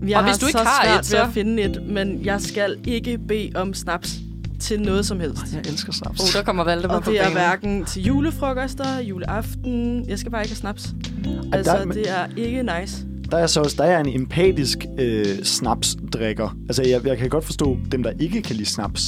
Jeg 0.08 0.18
Og 0.18 0.24
hvis 0.24 0.38
du 0.38 0.46
ikke 0.46 0.58
så 0.58 0.64
har 0.64 0.84
svært 0.84 0.94
et, 0.94 0.98
ved 0.98 1.18
så- 1.18 1.22
at 1.22 1.28
finde 1.34 1.62
et, 1.62 1.82
men 1.88 2.24
jeg 2.24 2.40
skal 2.40 2.76
ikke 2.86 3.18
bede 3.28 3.50
om 3.54 3.74
snaps 3.74 4.14
til 4.60 4.80
noget 4.80 5.06
som 5.06 5.20
helst. 5.20 5.42
Jeg 5.54 5.60
elsker 5.72 5.92
snaps. 5.92 6.20
Oh, 6.20 6.26
der 6.32 6.42
kommer 6.42 6.64
Valdemar 6.64 6.94
Og 6.96 7.02
på 7.02 7.10
det 7.10 7.20
er 7.20 7.30
hverken 7.30 7.84
til 7.84 8.02
julefrokoster, 8.04 8.98
juleaften. 9.00 10.04
Jeg 10.08 10.18
skal 10.18 10.32
bare 10.32 10.42
ikke 10.42 10.50
have 10.50 10.56
snaps. 10.56 10.88
Altså, 11.52 11.72
der- 11.78 11.84
det 11.84 12.10
er 12.10 12.26
ikke 12.36 12.62
nice. 12.80 13.04
Der 13.30 13.38
er 13.38 13.46
så 13.46 13.60
også 13.60 13.76
der 13.78 13.84
er 13.84 14.00
en 14.00 14.08
empatisk 14.20 14.78
øh, 14.98 15.42
snapsdrikker. 15.42 16.56
Altså, 16.68 16.82
jeg, 16.82 17.06
jeg 17.06 17.18
kan 17.18 17.28
godt 17.28 17.44
forstå 17.44 17.78
dem, 17.92 18.02
der 18.02 18.12
ikke 18.20 18.42
kan 18.42 18.56
lide 18.56 18.68
snaps. 18.68 19.02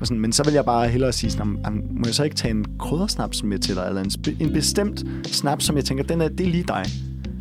Og 0.00 0.06
Sådan, 0.06 0.20
men 0.20 0.32
så 0.32 0.44
vil 0.44 0.54
jeg 0.54 0.64
bare 0.64 0.88
hellere 0.88 1.12
sige, 1.12 1.30
sådan, 1.30 1.56
"Am, 1.64 1.72
må 1.90 2.02
jeg 2.06 2.14
så 2.14 2.24
ikke 2.24 2.36
tage 2.36 2.50
en 2.50 2.64
kryddersnaps 2.78 3.42
med 3.44 3.58
til 3.58 3.74
dig? 3.74 3.84
Eller 3.88 4.00
en, 4.02 4.10
en 4.40 4.52
bestemt 4.52 5.04
snaps, 5.26 5.64
som 5.64 5.76
jeg 5.76 5.84
tænker, 5.84 6.04
den 6.04 6.20
er, 6.20 6.28
det 6.28 6.46
er 6.46 6.50
lige 6.50 6.64
dig. 6.68 6.84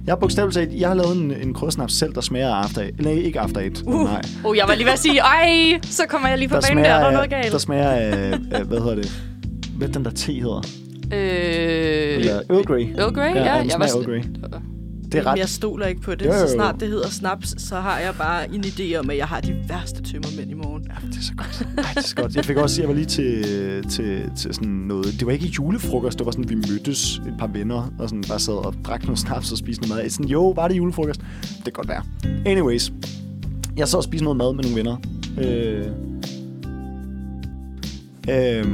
Jeg 0.05 0.11
har 0.11 0.15
bogstaveligt 0.19 0.55
talt, 0.57 0.81
jeg 0.81 0.87
har 0.87 0.95
lavet 0.95 1.17
en, 1.17 1.31
en 1.31 1.53
kryddersnaps 1.53 1.93
selv, 1.93 2.13
der 2.15 2.21
smager 2.21 2.49
af 2.55 2.63
after. 2.63 2.89
Nej, 2.99 3.11
ikke 3.11 3.39
after 3.39 3.61
eight. 3.61 3.81
Uh. 3.85 4.03
Nej. 4.03 4.21
Oh, 4.45 4.57
jeg 4.57 4.65
var 4.67 4.75
lige 4.75 4.85
ved 4.85 4.93
at 4.93 4.99
sige, 4.99 5.19
ej, 5.19 5.79
så 5.83 6.03
kommer 6.09 6.27
jeg 6.29 6.37
lige 6.37 6.49
på 6.49 6.55
Der 6.55 6.61
banen 6.69 6.77
der, 6.77 6.83
smager, 6.83 6.99
der 6.99 7.07
er 7.07 7.11
noget 7.13 7.29
galt. 7.29 7.51
der 7.51 7.57
smager 7.57 7.89
af, 7.89 8.39
af, 8.51 8.63
hvad 8.63 8.77
hedder 8.79 8.95
det? 8.95 9.11
Hvad 9.77 9.87
den 9.87 10.05
der 10.05 10.11
te 10.11 10.33
hedder? 10.33 10.61
Øh, 11.13 11.19
Eller 12.19 12.41
Earl 12.49 12.63
Grey. 12.63 12.87
Earl 12.97 13.13
Grey? 13.13 13.35
Ja, 13.35 13.43
Ja, 13.43 13.53
jeg 13.53 13.71
var 13.79 13.85
Earl 13.85 14.05
Grey. 14.05 14.21
Det 15.13 15.19
er 15.19 15.31
ret. 15.31 15.39
jeg 15.39 15.49
stoler 15.49 15.85
ikke 15.85 16.01
på 16.01 16.15
det. 16.15 16.25
Jo, 16.25 16.33
jo. 16.33 16.47
Så 16.47 16.53
snart 16.53 16.75
det 16.79 16.87
hedder 16.87 17.09
snaps, 17.09 17.61
så 17.61 17.75
har 17.75 17.99
jeg 17.99 18.15
bare 18.17 18.53
en 18.55 18.63
idé 18.63 18.95
om, 18.95 19.09
at 19.09 19.17
jeg 19.17 19.27
har 19.27 19.41
de 19.41 19.55
værste 19.67 20.03
tømmermænd 20.03 20.51
i 20.51 20.53
morgen. 20.53 20.83
Ja, 20.87 21.07
det 21.07 21.17
er 21.17 21.21
så 21.21 21.33
godt. 21.37 21.67
Ej, 21.77 21.83
det 21.93 21.97
er 21.97 22.07
så 22.07 22.15
godt. 22.15 22.35
Jeg 22.35 22.45
fik 22.45 22.57
også, 22.57 22.81
jeg 22.81 22.89
var 22.89 22.95
lige 22.95 23.05
til, 23.05 23.43
til, 23.89 24.31
til 24.37 24.53
sådan 24.53 24.69
noget, 24.69 25.05
det 25.19 25.25
var 25.25 25.31
ikke 25.31 25.45
julefrokost, 25.45 26.17
det 26.19 26.25
var 26.25 26.31
sådan, 26.31 26.49
vi 26.49 26.55
mødtes 26.55 27.17
et 27.17 27.33
par 27.39 27.47
venner, 27.47 27.93
og 27.99 28.09
sådan 28.09 28.23
bare 28.29 28.39
sad 28.39 28.53
og 28.53 28.73
drak 28.85 29.03
noget 29.03 29.19
snaps 29.19 29.51
og 29.51 29.57
spiste 29.57 29.87
noget 29.87 30.03
mad. 30.03 30.09
Sådan, 30.09 30.25
jo, 30.29 30.49
var 30.49 30.67
det 30.67 30.77
julefrokost? 30.77 31.21
Det 31.41 31.63
kan 31.63 31.73
godt 31.73 31.87
være. 31.87 32.03
Anyways, 32.45 32.93
jeg 33.77 33.87
så 33.87 33.97
og 33.97 34.03
spiste 34.03 34.23
noget 34.23 34.37
mad 34.37 34.53
med 34.53 34.63
nogle 34.63 34.77
venner. 34.77 34.97
Øh, 35.37 35.87
øh, 38.29 38.67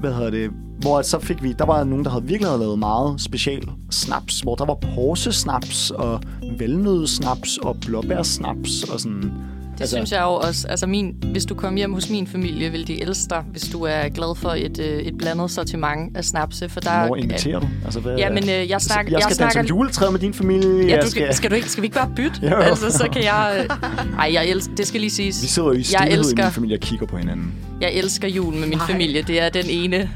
hvad 0.00 0.12
hedder 0.12 0.30
det? 0.30 0.50
Hvor 0.82 1.02
så 1.02 1.18
fik 1.20 1.42
vi, 1.42 1.52
der 1.58 1.64
var 1.64 1.84
nogen, 1.84 2.04
der 2.04 2.10
havde 2.10 2.24
virkelig 2.24 2.48
havde 2.48 2.60
lavet 2.60 2.78
meget 2.78 3.20
special 3.20 3.62
snaps, 3.90 4.40
hvor 4.40 4.54
der 4.54 4.64
var 4.64 4.74
porsesnaps 4.94 5.90
og 5.90 6.20
valnødsnaps 6.58 7.56
og 7.58 7.76
blåbærsnaps 7.86 8.82
og 8.82 9.00
sådan 9.00 9.22
Det 9.22 9.80
Altså- 9.80 9.96
altså, 9.96 9.96
synes 9.96 10.12
jeg 10.12 10.22
jo 10.22 10.32
også. 10.48 10.68
Altså 10.68 10.86
min, 10.86 11.14
hvis 11.32 11.44
du 11.44 11.54
kommer 11.54 11.78
hjem 11.78 11.92
hos 11.94 12.10
min 12.10 12.26
familie, 12.26 12.70
vil 12.70 12.86
de 12.86 13.02
elske 13.02 13.30
dig, 13.30 13.44
hvis 13.50 13.62
du 13.62 13.82
er 13.82 14.08
glad 14.08 14.36
for 14.36 14.48
et, 14.50 14.78
øh, 14.78 14.98
et 15.02 15.18
blandet 15.18 15.50
sortiment 15.50 16.16
af 16.16 16.24
snapse. 16.24 16.68
For 16.68 16.80
der, 16.80 17.06
Hvor 17.06 17.16
inviterer 17.16 17.60
du? 17.60 17.66
Altså, 17.84 18.00
hvad, 18.00 18.16
Ja, 18.16 18.30
men 18.30 18.42
øh, 18.42 18.48
jeg, 18.70 18.80
snak, 18.80 19.10
jeg 19.10 19.20
skal 19.22 19.22
danse 19.22 19.34
snakker... 19.34 19.60
om 19.60 19.66
juletræet 19.66 20.12
med 20.12 20.20
din 20.20 20.34
familie. 20.34 20.86
Ja, 20.86 20.94
jeg 20.96 21.02
du 21.04 21.10
skal, 21.10 21.34
skal, 21.34 21.50
du 21.50 21.54
ikke, 21.54 21.70
skal 21.70 21.82
vi 21.82 21.86
ikke 21.86 21.96
bare 21.96 22.10
bytte? 22.16 22.40
Jo. 22.50 22.56
Altså, 22.56 22.90
så 22.98 23.08
kan 23.12 23.22
jeg... 23.24 23.66
Øh... 23.70 23.76
Ej, 24.18 24.30
jeg 24.34 24.48
elsker, 24.48 24.74
det 24.74 24.86
skal 24.86 25.00
lige 25.00 25.10
siges. 25.10 25.42
Vi 25.42 25.46
sidder 25.48 25.68
jo 25.68 25.74
i 25.74 25.78
jeg 25.78 25.84
stillhed 25.84 26.10
i 26.16 26.18
elsker, 26.18 26.44
min 26.44 26.52
familie 26.52 26.76
og 26.76 26.80
kigger 26.80 27.06
på 27.06 27.16
hinanden. 27.16 27.52
jeg 27.80 27.92
elsker 27.92 28.28
jul 28.28 28.54
med 28.54 28.68
min 28.68 28.78
Nej. 28.78 28.86
familie. 28.86 29.22
Det 29.22 29.40
er 29.42 29.48
den 29.48 29.64
ene, 29.70 30.10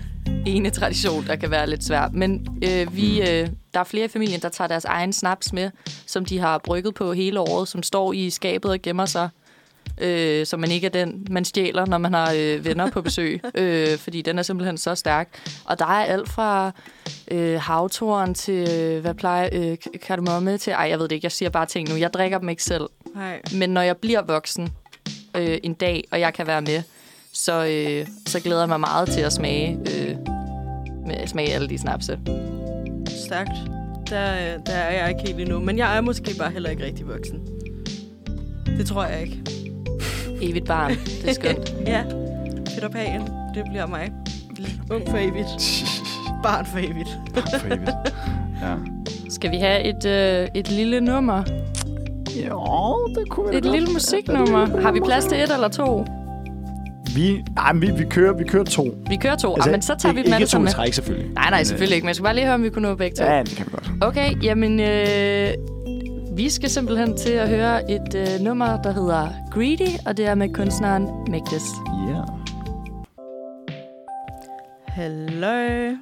ene 0.47 0.71
tradition, 0.71 1.27
der 1.27 1.37
kan 1.37 1.51
være 1.51 1.71
lidt 1.71 1.85
svær. 1.85 2.09
Men 2.13 2.47
øh, 2.65 2.97
vi, 2.97 3.21
øh, 3.21 3.49
der 3.75 3.81
er 3.81 3.85
flere 3.85 4.05
i 4.05 4.09
familien, 4.09 4.41
der 4.41 4.49
tager 4.49 4.69
deres 4.69 4.85
egen 4.85 5.13
snaps 5.13 5.53
med, 5.53 5.71
som 6.07 6.25
de 6.25 6.39
har 6.39 6.59
brygget 6.59 6.95
på 6.95 7.13
hele 7.13 7.41
året, 7.41 7.69
som 7.69 7.83
står 7.83 8.13
i 8.13 8.31
skabet 8.31 8.71
og 8.71 8.83
gemmer 8.83 9.07
sig. 9.07 9.29
Øh, 10.01 10.47
så 10.47 10.57
man 10.57 10.71
ikke 10.71 10.87
er 10.87 10.91
den, 10.91 11.27
man 11.31 11.45
stjæler, 11.45 11.87
når 11.87 11.99
man 11.99 12.15
har 12.15 12.35
øh, 12.37 12.65
venner 12.65 12.91
på 12.91 13.03
besøg. 13.03 13.41
øh, 13.55 13.99
fordi 13.99 14.23
den 14.23 14.39
er 14.39 14.43
simpelthen 14.43 14.79
så 14.79 14.95
stærk. 14.95 15.29
Og 15.65 15.79
der 15.79 15.87
er 15.87 16.05
alt 16.05 16.29
fra 16.29 16.73
øh, 17.31 17.61
havtoren 17.61 18.35
til, 18.35 18.69
øh, 18.71 19.01
hvad 19.01 19.15
plejer, 19.15 19.49
øh, 19.53 19.77
kardemomme 20.03 20.59
til... 20.59 20.71
Ej, 20.71 20.87
jeg 20.91 20.99
ved 20.99 21.09
det 21.09 21.15
ikke, 21.15 21.25
jeg 21.25 21.33
siger 21.33 21.51
bare 21.51 21.67
ting 21.67 21.89
nu. 21.89 21.97
Jeg 21.97 22.13
drikker 22.13 22.39
dem 22.39 22.49
ikke 22.49 22.65
selv. 22.65 22.89
Nej. 23.15 23.41
Men 23.55 23.71
når 23.71 23.81
jeg 23.81 23.97
bliver 23.97 24.23
voksen 24.23 24.69
øh, 25.37 25.59
en 25.63 25.75
dag, 25.75 26.05
og 26.11 26.21
jeg 26.21 26.35
kan 26.35 26.47
være 26.47 26.63
med, 26.63 26.83
så, 27.37 27.67
øh, 27.67 28.07
så 28.27 28.41
glæder 28.41 28.61
jeg 28.61 28.69
mig 28.69 28.81
meget 28.81 29.09
til 29.09 29.21
at 29.21 29.33
smage, 29.33 29.79
øh, 29.79 30.17
med, 31.07 31.27
smage 31.27 31.55
alle 31.55 31.69
de 31.69 31.79
snapse. 31.79 32.19
Stærkt. 33.27 33.51
Der, 34.11 34.59
der 34.67 34.73
er 34.73 35.01
jeg 35.01 35.09
ikke 35.09 35.21
helt 35.27 35.41
endnu. 35.41 35.61
Men 35.61 35.79
jeg 35.79 35.97
er 35.97 36.01
måske 36.01 36.35
bare 36.39 36.51
heller 36.51 36.71
ikke 36.71 36.85
rigtig 36.85 37.09
voksen. 37.09 37.41
Det 38.67 38.87
tror 38.87 39.05
jeg 39.05 39.23
ikke. 39.23 39.43
Evigt 40.43 40.67
barn. 40.67 40.91
Det 40.91 41.29
er 41.29 41.33
skønt. 41.33 41.75
ja. 41.87 42.05
Peter 42.75 42.89
Pan. 42.89 43.21
Det 43.55 43.65
bliver 43.71 43.87
mig. 43.87 44.13
Ung 44.91 45.09
for 45.09 45.17
evigt. 45.17 45.49
Barn 46.43 46.67
for 46.67 46.79
evigt. 46.79 47.19
For 47.35 47.67
evigt. 47.67 47.91
Ja. 48.63 48.75
Skal 49.29 49.51
vi 49.51 49.57
have 49.57 49.83
et, 49.83 50.07
øh, 50.07 50.49
et 50.55 50.71
lille 50.71 51.01
nummer? 51.01 51.43
Jo, 52.49 53.09
det 53.15 53.29
kunne 53.31 53.51
vi 53.51 53.57
Et 53.57 53.65
lille 53.65 53.89
musiknummer. 53.93 54.81
Har 54.81 54.93
vi 54.93 55.01
plads 55.01 55.25
til 55.25 55.39
et 55.39 55.53
eller 55.55 55.69
to? 55.69 56.07
Vi, 57.17 57.43
nej, 57.55 57.73
men 57.73 57.83
vi, 57.83 57.91
vi, 57.99 58.05
kører, 58.11 58.33
vi 58.33 58.45
kører 58.45 58.65
to. 58.65 58.97
Vi 59.09 59.17
kører 59.17 59.37
to, 59.37 59.55
altså, 59.55 59.71
men 59.71 59.83
så 59.83 59.95
tager 59.99 60.13
vi 60.13 60.19
dem 60.19 60.25
ikke 60.27 60.35
alle 60.35 60.47
to 60.47 60.51
sammen 60.51 60.65
med. 60.65 60.73
træk, 60.73 60.93
selvfølgelig. 60.95 61.31
Nej, 61.35 61.51
nej, 61.51 61.59
Men, 61.59 61.65
selvfølgelig 61.67 61.95
ikke. 61.95 62.05
Men 62.05 62.09
jeg 62.09 62.15
skal 62.17 62.25
bare 62.25 62.35
lige 62.35 62.45
høre, 62.45 62.55
om 62.55 62.63
vi 62.63 62.71
kunne 62.71 62.89
nå 62.89 62.95
begge 62.95 63.17
to. 63.17 63.25
øh, 63.25 63.31
Ja, 63.31 63.43
det 63.43 63.57
kan 63.57 63.67
vi 63.67 63.71
godt. 63.71 63.91
Okay, 64.03 64.43
jamen, 64.43 64.81
øh, 64.81 65.49
vi 66.37 66.51
skal 66.51 66.71
simpelthen 66.71 67.17
til 67.17 67.31
at 67.33 67.49
høre 67.49 67.91
et 67.91 68.15
øh, 68.15 68.45
nummer, 68.45 68.83
der 68.83 68.93
hedder 68.93 69.29
Greedy, 69.53 69.91
og 70.07 70.17
det 70.17 70.27
er 70.27 70.35
med 70.35 70.55
kunstneren 70.55 71.03
Megdes. 71.31 71.65
Ja. 72.09 72.21
Hallo. 74.89 75.97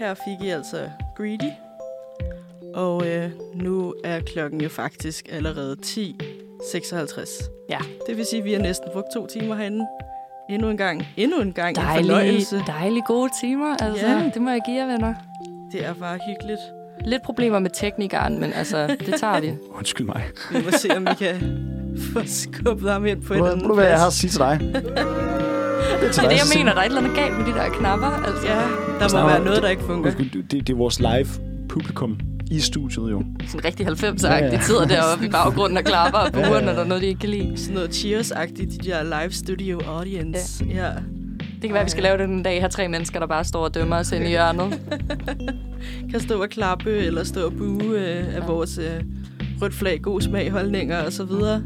Her 0.00 0.14
fik 0.14 0.46
I 0.46 0.50
altså 0.50 0.76
Greedy. 1.16 1.50
Og 2.74 3.06
øh, 3.08 3.30
nu 3.54 3.94
er 4.04 4.20
klokken 4.20 4.60
jo 4.60 4.68
faktisk 4.68 5.28
allerede 5.32 5.76
10.56. 6.62 7.66
Ja. 7.70 7.78
Det 8.06 8.16
vil 8.16 8.24
sige, 8.30 8.38
at 8.40 8.44
vi 8.44 8.52
har 8.52 8.60
næsten 8.60 8.88
brugt 8.92 9.06
to 9.14 9.26
timer 9.26 9.54
herinde. 9.54 9.86
Endnu 10.50 10.70
en 10.70 10.76
gang. 10.76 11.06
Endnu 11.16 11.40
en 11.40 11.52
gang. 11.52 11.78
En 11.78 11.84
Dejlige, 11.84 12.06
fornøjelse. 12.10 12.62
dejlige 12.66 13.02
gode 13.06 13.30
timer, 13.42 13.76
altså. 13.82 14.06
Ja. 14.06 14.30
Det 14.34 14.42
må 14.42 14.50
jeg 14.50 14.60
give 14.66 14.76
jer, 14.76 14.86
venner. 14.86 15.14
Det 15.72 15.86
er 15.86 15.94
bare 15.94 16.18
hyggeligt. 16.28 16.60
Lidt 17.04 17.22
problemer 17.22 17.58
med 17.58 17.70
teknikeren, 17.74 18.40
men 18.40 18.52
altså, 18.52 18.86
det 18.86 19.14
tager 19.20 19.40
vi. 19.40 19.52
Undskyld 19.78 20.06
mig. 20.06 20.22
Vi 20.52 20.56
må 20.64 20.70
se, 20.70 20.88
om 20.96 21.02
vi 21.10 21.14
kan 21.18 21.36
få 22.14 22.20
skubbet 22.26 22.92
ham 22.92 23.06
ind 23.06 23.22
på 23.22 23.34
en 23.34 23.44
anden 23.46 23.68
du, 23.68 23.74
hvad 23.74 23.84
jeg 23.86 23.98
har 23.98 24.06
at 24.06 24.10
plads. 24.10 24.14
sige 24.14 24.30
til 24.30 24.38
dig? 24.38 24.60
Det 26.00 26.06
er, 26.06 26.12
Det 26.12 26.18
er 26.18 26.28
det, 26.28 26.36
jeg 26.36 26.58
mener. 26.58 26.72
Der 26.74 26.80
er 26.80 26.84
et 26.84 26.88
eller 26.88 27.00
andet 27.00 27.16
galt 27.16 27.38
med 27.38 27.46
de 27.46 27.50
der 27.52 27.68
knapper. 27.68 28.06
Altså. 28.06 28.46
Ja, 28.46 28.54
der 29.00 29.22
må 29.22 29.28
være 29.28 29.44
noget, 29.44 29.62
der 29.62 29.68
ikke 29.68 29.82
fungerer. 29.82 30.14
Undskyld, 30.16 30.42
det, 30.48 30.66
det 30.66 30.72
er 30.72 30.76
vores 30.76 31.00
live 31.00 31.26
publikum 31.68 32.18
i 32.50 32.60
studiet 32.60 33.10
jo. 33.10 33.22
Sådan 33.46 33.64
rigtig 33.64 33.86
90 33.86 34.22
Ja, 34.24 34.34
ja, 34.36 34.44
ja. 34.44 34.56
De 34.56 34.62
sidder 34.62 34.86
deroppe 34.86 35.26
i 35.26 35.28
baggrunden 35.28 35.78
og 35.78 35.84
klapper 35.84 36.18
og 36.18 36.30
Ja, 36.34 36.38
ja, 36.40 36.46
buer, 36.48 36.58
ja. 36.58 36.64
når 36.64 36.72
der 36.72 36.80
er 36.80 36.84
noget, 36.86 37.02
de 37.02 37.06
ikke 37.06 37.20
kan 37.20 37.28
lide. 37.28 37.52
Sådan 37.56 37.74
noget 37.74 37.90
Cheers-agtigt, 37.94 38.82
de 38.82 38.88
der 38.90 39.02
live 39.02 39.32
studio 39.32 39.80
audience. 39.86 40.64
Ja. 40.64 40.86
ja. 40.86 40.92
Det 41.40 41.62
kan 41.68 41.74
være, 41.74 41.84
vi 41.84 41.90
skal 41.90 42.02
lave 42.02 42.18
det 42.18 42.24
en 42.24 42.42
dag. 42.42 42.60
Have 42.60 42.68
tre 42.68 42.88
mennesker, 42.88 43.20
der 43.20 43.26
bare 43.26 43.44
står 43.44 43.64
og 43.64 43.74
dømmer 43.74 43.96
os 43.96 44.12
ind 44.12 44.24
i 44.24 44.28
hjørnet. 44.28 44.80
Kan 46.10 46.20
stå 46.20 46.42
og 46.42 46.48
klappe, 46.48 46.96
eller 46.98 47.24
stå 47.24 47.46
og 47.46 47.52
bue 47.52 47.84
øh, 47.84 48.36
af 48.36 48.48
vores 48.48 48.78
øh, 48.78 49.02
rødt 49.62 49.74
flag, 49.74 50.00
god 50.02 50.20
smag, 50.20 50.50
holdninger 50.50 51.02
og 51.04 51.12
så 51.12 51.24
videre. 51.24 51.62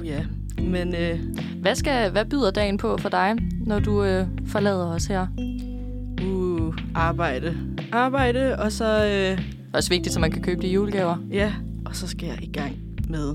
Uh, 0.00 0.06
ja. 0.06 0.24
Men 0.62 0.94
øh, 0.94 1.18
Hvad, 1.60 1.74
skal, 1.74 2.10
hvad 2.10 2.24
byder 2.24 2.50
dagen 2.50 2.78
på 2.78 2.96
for 2.96 3.08
dig, 3.08 3.34
når 3.66 3.78
du 3.78 4.04
øh, 4.04 4.26
forlader 4.46 4.86
os 4.86 5.06
her? 5.06 5.26
Arbejde. 6.94 7.56
Arbejde, 7.92 8.56
og 8.58 8.72
så... 8.72 9.04
Øh, 9.06 9.44
Også 9.74 9.88
vigtigt, 9.90 10.12
så 10.14 10.20
man 10.20 10.30
kan 10.30 10.42
købe 10.42 10.62
de 10.62 10.68
julegaver. 10.68 11.16
ja, 11.32 11.52
og 11.86 11.96
så 11.96 12.08
skal 12.08 12.26
jeg 12.28 12.38
i 12.42 12.52
gang 12.52 12.76
med 13.08 13.34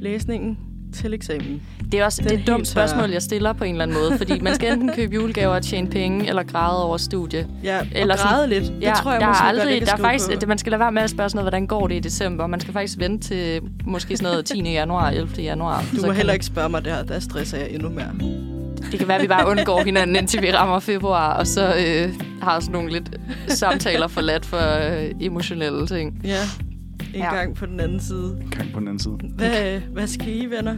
læsningen 0.00 0.58
til 0.92 1.14
eksamen. 1.14 1.62
Det 1.92 2.00
er 2.00 2.04
også 2.04 2.22
Den 2.22 2.30
det 2.30 2.36
er 2.36 2.40
et 2.40 2.46
dumt 2.46 2.56
helt 2.58 2.68
tørre. 2.68 2.88
spørgsmål, 2.88 3.10
jeg 3.10 3.22
stiller 3.22 3.52
på 3.52 3.64
en 3.64 3.70
eller 3.74 3.82
anden 3.82 3.96
måde. 3.96 4.18
Fordi 4.18 4.40
man 4.40 4.54
skal 4.54 4.72
enten 4.72 4.90
købe 4.96 5.14
julegaver 5.14 5.54
og 5.54 5.62
tjene 5.62 5.88
penge, 5.90 6.28
eller 6.28 6.42
græde 6.42 6.84
over 6.84 6.96
studie. 6.96 7.46
Ja, 7.64 7.80
Eller 7.80 8.00
eller 8.00 8.16
sådan- 8.16 8.32
græde 8.32 8.48
lidt. 8.48 8.64
Det 8.64 8.72
tror 9.02 9.12
jeg 9.12 9.20
der 9.20 9.26
måske 9.26 9.40
er 9.42 9.44
godt, 9.44 9.60
aldrig, 9.60 9.70
jeg 9.70 9.78
kan 9.78 9.86
der 9.86 9.92
er 9.92 9.96
skrive 9.96 10.06
faktisk, 10.06 10.26
på. 10.34 10.40
det, 10.40 10.48
man 10.48 10.58
skal 10.58 10.70
lade 10.70 10.80
være 10.80 10.92
med 10.92 11.02
at 11.02 11.10
spørge 11.10 11.28
sådan 11.30 11.36
noget, 11.38 11.44
hvordan 11.44 11.66
går 11.66 11.86
det 11.88 11.94
i 11.94 11.98
december. 12.00 12.46
Man 12.46 12.60
skal 12.60 12.72
faktisk 12.72 12.98
vente 12.98 13.28
til 13.28 13.60
måske 13.86 14.16
sådan 14.16 14.30
noget 14.32 14.44
10. 14.54 14.62
januar, 14.72 15.10
11. 15.10 15.42
januar. 15.42 15.84
Du 15.92 15.96
må 15.96 16.02
kan 16.02 16.12
heller 16.16 16.26
man- 16.32 16.34
ikke 16.34 16.46
spørge 16.46 16.68
mig 16.68 16.84
der, 16.84 17.02
der 17.04 17.18
stresser 17.18 17.58
jeg 17.58 17.68
endnu 17.70 17.88
mere. 17.88 18.12
Det 18.90 18.98
kan 18.98 19.08
være, 19.08 19.16
at 19.16 19.22
vi 19.22 19.28
bare 19.28 19.48
undgår 19.50 19.82
hinanden, 19.84 20.16
indtil 20.16 20.42
vi 20.42 20.52
rammer 20.52 20.78
februar, 20.78 21.34
og 21.34 21.46
så 21.46 21.66
øh, 21.86 22.14
har 22.42 22.60
sådan 22.60 22.72
nogle 22.72 22.92
lidt 22.92 23.10
samtaler 23.48 24.08
forladt 24.08 24.46
for 24.46 24.56
øh, 24.96 25.10
emotionelle 25.20 25.86
ting. 25.86 26.20
Ja, 26.24 26.36
en 27.14 27.20
Ja. 27.20 27.34
gang 27.34 27.54
på 27.56 27.66
den 27.66 27.80
anden 27.80 28.00
side. 28.00 28.38
En 28.42 28.50
gang 28.50 28.72
på 28.72 28.78
den 28.80 28.88
anden 28.88 29.02
side. 29.02 29.14
Hvad, 29.36 29.80
hvad 29.92 30.06
skal 30.06 30.28
I, 30.28 30.46
venner? 30.46 30.74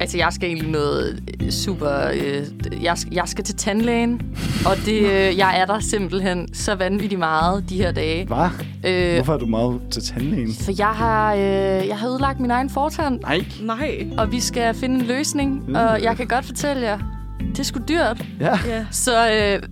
Altså, 0.00 0.16
jeg 0.18 0.32
skal 0.32 0.48
egentlig 0.48 0.70
noget 0.70 1.22
øh, 1.42 1.50
super... 1.50 2.08
Øh, 2.14 2.84
jeg, 2.84 2.98
skal, 2.98 3.12
jeg 3.14 3.22
skal 3.26 3.44
til 3.44 3.54
tandlægen, 3.56 4.36
og 4.66 4.76
det, 4.86 4.98
øh, 4.98 5.38
jeg 5.38 5.60
er 5.60 5.64
der 5.66 5.80
simpelthen 5.80 6.54
så 6.54 6.74
vanvittigt 6.74 7.18
meget 7.18 7.64
de 7.70 7.76
her 7.76 7.92
dage. 7.92 8.26
Hvad? 8.26 8.48
Øh, 8.86 9.14
Hvorfor 9.14 9.34
er 9.34 9.38
du 9.38 9.46
meget 9.46 9.80
til 9.90 10.02
tandlægen? 10.02 10.54
for 10.64 10.72
jeg 10.78 10.86
har, 10.88 11.34
øh, 11.34 11.40
jeg 11.88 11.96
har 11.98 12.08
ødelagt 12.08 12.40
min 12.40 12.50
egen 12.50 12.70
fortand, 12.70 13.20
Nej. 13.20 13.44
Nej. 13.62 14.06
og 14.18 14.32
vi 14.32 14.40
skal 14.40 14.74
finde 14.74 14.94
en 15.00 15.02
løsning, 15.06 15.64
Mm. 15.68 15.74
og 15.74 16.02
jeg 16.02 16.16
kan 16.16 16.26
godt 16.26 16.44
fortælle 16.44 16.82
jer, 16.82 16.98
det 17.40 17.58
er 17.58 17.62
sgu 17.62 17.80
dyrt. 17.88 18.24
Ja. 18.40 18.58
Ja. 18.66 18.86
Så 18.90 19.30
øh, 19.32 19.62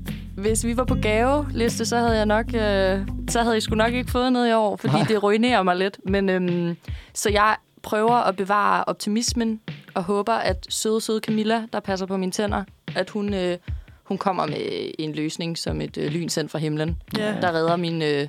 hvis 0.43 0.65
vi 0.65 0.77
var 0.77 0.85
på 0.85 0.95
gaveliste, 0.95 1.85
så 1.85 1.97
havde 1.99 2.17
jeg 2.17 2.27
nok, 2.27 2.47
øh, 2.47 2.99
så 3.31 3.41
havde 3.43 3.55
jeg 3.55 3.63
sgu 3.63 3.75
nok 3.75 3.93
ikke 3.93 4.11
fået 4.11 4.33
noget 4.33 4.51
i 4.51 4.53
år, 4.53 4.77
fordi 4.77 4.95
Nej. 4.95 5.05
det 5.09 5.23
ruinerer 5.23 5.63
mig 5.63 5.77
lidt. 5.77 5.99
Men 6.09 6.29
øhm, 6.29 6.77
så 7.15 7.31
jeg 7.31 7.57
prøver 7.83 8.15
at 8.29 8.37
bevare 8.37 8.85
optimismen 8.87 9.61
og 9.97 10.05
håber, 10.05 10.33
at 10.33 10.67
søde, 10.69 11.01
søde 11.01 11.21
Camilla, 11.21 11.63
der 11.73 11.81
passer 11.81 12.07
på 12.07 12.17
mine 12.17 12.33
tænder, 12.33 12.65
at 12.97 13.11
hun, 13.11 13.35
øh, 13.35 13.59
hun 14.05 14.19
kommer 14.19 14.47
med 14.47 14.91
en 14.99 15.13
løsning 15.13 15.59
som 15.59 15.81
et 15.81 15.97
øh, 15.97 16.11
lyn 16.13 16.29
sendt 16.29 16.51
fra 16.51 16.59
himlen, 16.59 16.97
Ja. 17.19 17.35
der 17.43 17.53
redder 17.53 17.77
min, 17.77 18.03
øh, 18.03 18.29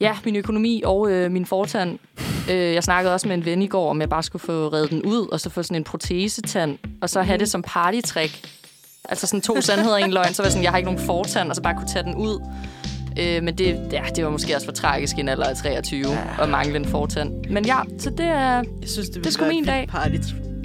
ja, 0.00 0.16
min 0.24 0.36
økonomi 0.36 0.82
og 0.84 1.10
øh, 1.10 1.30
min 1.30 1.46
fortand. 1.46 1.98
Øh, 2.50 2.56
jeg 2.74 2.84
snakkede 2.84 3.14
også 3.14 3.28
med 3.28 3.36
en 3.36 3.44
ven 3.44 3.62
i 3.62 3.66
går, 3.66 3.90
om 3.90 4.00
jeg 4.00 4.08
bare 4.08 4.22
skulle 4.22 4.42
få 4.42 4.68
reddet 4.68 4.90
den 4.90 5.02
ud, 5.02 5.28
og 5.32 5.40
så 5.40 5.50
få 5.50 5.62
sådan 5.62 5.76
en 5.76 5.84
protesetand, 5.84 6.78
og 7.02 7.10
så 7.10 7.22
have 7.22 7.38
det 7.38 7.50
som 7.50 7.62
partytrick. 7.62 8.48
Altså 9.08 9.26
sådan 9.26 9.40
to 9.40 9.60
sandheder 9.60 9.96
i 9.96 10.02
en 10.02 10.12
løgn, 10.12 10.34
så 10.34 10.42
var 10.42 10.46
jeg 10.46 10.52
sådan, 10.52 10.62
jeg 10.64 10.70
har 10.70 10.78
ikke 10.78 10.90
nogen 10.92 11.06
fortand, 11.06 11.48
og 11.50 11.56
så 11.56 11.62
bare 11.62 11.74
kunne 11.74 11.88
tage 11.88 12.02
den 12.04 12.14
ud. 12.14 12.40
Øh, 13.20 13.42
men 13.42 13.58
det, 13.58 13.88
ja, 13.92 14.02
det 14.16 14.24
var 14.24 14.30
måske 14.30 14.54
også 14.54 14.66
for 14.66 14.72
tragisk 14.72 15.16
i 15.16 15.20
en 15.20 15.28
alder 15.28 15.44
af 15.46 15.56
23 15.56 16.04
at 16.40 16.48
mangle 16.48 16.76
en 16.76 16.84
fortand. 16.84 17.44
Men 17.50 17.66
ja, 17.66 17.78
så 17.98 18.10
det 18.10 18.26
er... 18.26 18.62
Jeg 18.80 18.88
synes, 18.88 19.08
det, 19.08 19.16
Det 19.16 19.26
er 19.26 19.30
sgu 19.30 19.44
min 19.44 19.64
dag. 19.64 19.88
Party, 19.88 20.16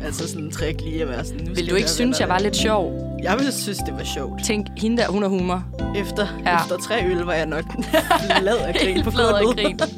altså 0.06 0.28
sådan 0.28 0.44
en 0.44 0.52
trick 0.52 0.82
lige 0.82 1.02
at 1.02 1.10
være 1.10 1.26
sådan... 1.26 1.42
Nu 1.48 1.54
Vil 1.54 1.70
du 1.70 1.76
ikke 1.76 1.90
synes, 1.90 2.20
jeg 2.20 2.30
var 2.30 2.40
lidt 2.40 2.56
sjov? 2.56 3.14
Jeg 3.24 3.36
ville 3.38 3.52
synes, 3.52 3.78
det 3.78 3.94
var 3.94 4.04
sjovt. 4.04 4.44
Tænk, 4.46 4.68
hende 4.78 4.98
der, 4.98 5.08
hun 5.08 5.22
har 5.22 5.30
humor. 5.30 5.64
Efter, 5.96 6.28
Ja. 6.46 6.52
ja. 6.52 6.58
efter 6.64 6.78
tre 6.78 7.06
øl 7.06 7.18
var 7.18 7.34
jeg 7.34 7.46
nok 7.46 7.64
flad 8.42 8.58
af 8.58 8.76
grin 8.76 9.04
på 9.04 9.12
flad 9.16 9.28
af 9.34 9.44
grin. 9.56 9.80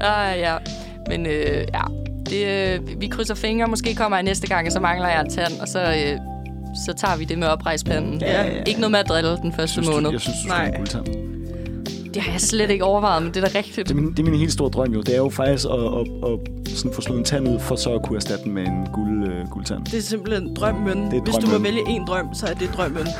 Ah, 0.00 0.38
ja. 0.38 0.56
Men 1.08 1.26
øh, 1.26 1.66
ja, 1.74 1.80
det, 2.30 2.46
øh, 2.46 3.00
vi 3.00 3.06
krydser 3.06 3.34
fingre. 3.34 3.66
Måske 3.68 3.94
kommer 3.94 4.16
jeg 4.16 4.22
næste 4.22 4.46
gang, 4.46 4.66
og 4.66 4.72
så 4.72 4.80
mangler 4.80 5.08
jeg 5.08 5.20
en 5.20 5.30
tand, 5.30 5.60
og 5.60 5.68
så, 5.68 5.80
øh, 5.80 6.18
så 6.86 6.92
tager 6.96 7.16
vi 7.16 7.24
det 7.24 7.38
med 7.38 7.46
oprejspanden. 7.48 8.20
Ja. 8.20 8.62
Ikke 8.66 8.80
noget 8.80 8.90
med 8.90 8.98
at 8.98 9.08
drille 9.08 9.36
den 9.36 9.52
første 9.52 9.72
Synes 9.72 9.86
du, 9.88 9.92
måned. 9.94 10.10
jeg 10.10 10.20
synes, 10.20 10.36
du 10.42 10.48
skal 10.48 10.70
Nej. 10.70 11.33
Det 12.14 12.22
har 12.22 12.32
jeg 12.32 12.40
slet 12.40 12.70
ikke 12.70 12.84
overvejet, 12.84 13.22
men 13.22 13.34
det 13.34 13.44
er 13.44 13.48
da 13.48 13.58
rigtigt. 13.58 13.76
Det 13.88 13.90
er, 13.90 13.94
min, 13.94 14.10
det 14.10 14.18
er 14.18 14.22
min 14.30 14.34
helt 14.40 14.52
store 14.52 14.70
drøm 14.70 14.92
jo. 14.92 15.00
Det 15.00 15.14
er 15.14 15.18
jo 15.18 15.28
faktisk 15.30 15.66
at, 15.66 15.78
at, 15.78 16.30
at 16.30 16.78
sådan 16.78 16.92
få 16.94 17.00
slået 17.00 17.18
en 17.18 17.24
tand 17.24 17.48
ud, 17.48 17.60
for 17.60 17.76
så 17.76 17.94
at 17.94 18.02
kunne 18.02 18.16
erstatte 18.16 18.44
den 18.44 18.52
med 18.52 18.62
en 18.66 18.88
guld, 18.92 19.28
øh, 19.28 19.48
guldtand. 19.50 19.84
Det 19.84 19.94
er 19.94 20.02
simpelthen 20.02 20.54
drømmen. 20.56 21.10
Det 21.10 21.18
er 21.18 21.22
Hvis 21.22 21.34
du 21.34 21.40
må 21.46 21.52
drømmen. 21.52 21.62
vælge 21.64 21.82
en 21.88 22.06
drøm, 22.06 22.34
så 22.34 22.46
er 22.46 22.54
det 22.54 22.70
drømmen. 22.76 23.06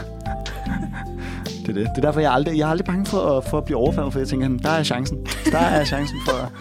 Det 1.67 1.71
er 1.71 1.75
det. 1.75 1.89
Det 1.97 1.97
er 1.97 2.01
derfor, 2.01 2.21
jeg 2.21 2.29
er 2.29 2.33
aldrig, 2.35 2.59
jeg 2.59 2.67
er 2.67 2.71
aldrig 2.71 2.85
bange 2.87 3.07
for 3.07 3.19
at, 3.39 3.45
for 3.51 3.59
at 3.59 3.65
blive 3.65 3.77
overfaldet, 3.79 4.13
for 4.13 4.21
jeg 4.21 4.29
tænker, 4.29 4.49
der 4.63 4.71
er 4.71 4.83
chancen. 4.83 5.19
Der 5.53 5.59
er 5.59 5.85
chancen 5.85 6.17
for... 6.29 6.53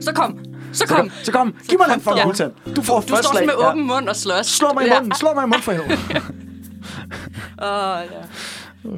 Så 0.00 0.12
kom. 0.12 0.38
Så 0.72 0.86
kom. 0.86 1.10
Så 1.22 1.32
kom. 1.32 1.54
Giv 1.68 1.78
mig 1.78 1.86
den 1.94 2.00
fucking 2.00 2.16
Ja. 2.18 2.24
guldtand. 2.24 2.52
Du 2.76 2.82
får 2.82 3.00
Du 3.00 3.06
først 3.06 3.22
står 3.24 3.32
slag. 3.32 3.46
med 3.46 3.54
Ja. 3.60 3.70
åben 3.70 3.86
mund 3.86 4.08
og 4.08 4.16
slås. 4.16 4.46
Slå 4.46 4.68
mig 4.74 4.86
i 4.86 4.90
munden. 4.90 5.12
Slå 5.14 5.28
mig 5.34 5.42
i 5.42 5.46
munden 5.46 5.62
for 5.62 5.72
helvede. 5.72 5.98
Åh, 7.62 7.98
ja. 8.12 8.20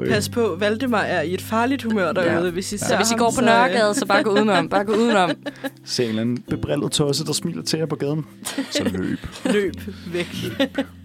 Pas 0.09 0.29
på, 0.29 0.57
Valdemar 0.59 1.01
er 1.01 1.23
i 1.23 1.35
et 1.35 1.43
farligt 1.43 1.83
humør 1.83 2.13
derude, 2.13 2.45
Ja. 2.45 2.51
hvis 2.51 2.73
I 2.73 2.79
ser 2.79 2.87
Så 2.87 2.97
hvis 2.97 3.11
I 3.11 3.15
går 3.15 3.33
på 3.39 3.45
Nørregade, 3.45 3.95
så 3.95 4.07
bare 4.07 4.23
gå 4.23 4.31
udenom. 4.31 4.69
Bare 4.69 4.85
gå 4.85 4.93
udenom. 4.93 5.31
Se 5.85 6.03
en 6.03 6.09
eller 6.09 6.23
anden 6.23 6.43
bebrillet 6.51 6.93
tosse, 6.93 7.25
der 7.25 7.33
smiler 7.33 7.63
til 7.63 7.79
jer 7.79 7.87
på 7.87 7.97
gaden. 7.97 8.27
Så 8.71 8.85
løb. 8.85 9.19
løb 9.55 9.75
væk. 10.13 10.29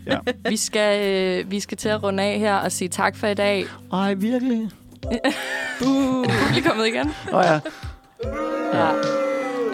Ja. 0.07 0.17
Vi 0.49 0.57
skal, 0.57 1.07
øh, 1.45 1.51
vi 1.51 1.59
skal 1.59 1.77
til 1.77 1.89
at 1.89 2.03
runde 2.03 2.23
af 2.23 2.39
her 2.39 2.55
og 2.55 2.71
sige 2.71 2.87
tak 2.89 3.15
for 3.17 3.27
i 3.27 3.33
dag. 3.33 3.65
Ej, 3.93 4.13
virkelig? 4.13 4.69
Uh. 5.81 6.25
Er 6.25 6.29
publikummet 6.47 6.87
igen? 6.87 7.07
Åh 7.31 7.37
oh, 7.39 7.45
ja. 7.45 7.59
Ja. 8.73 8.91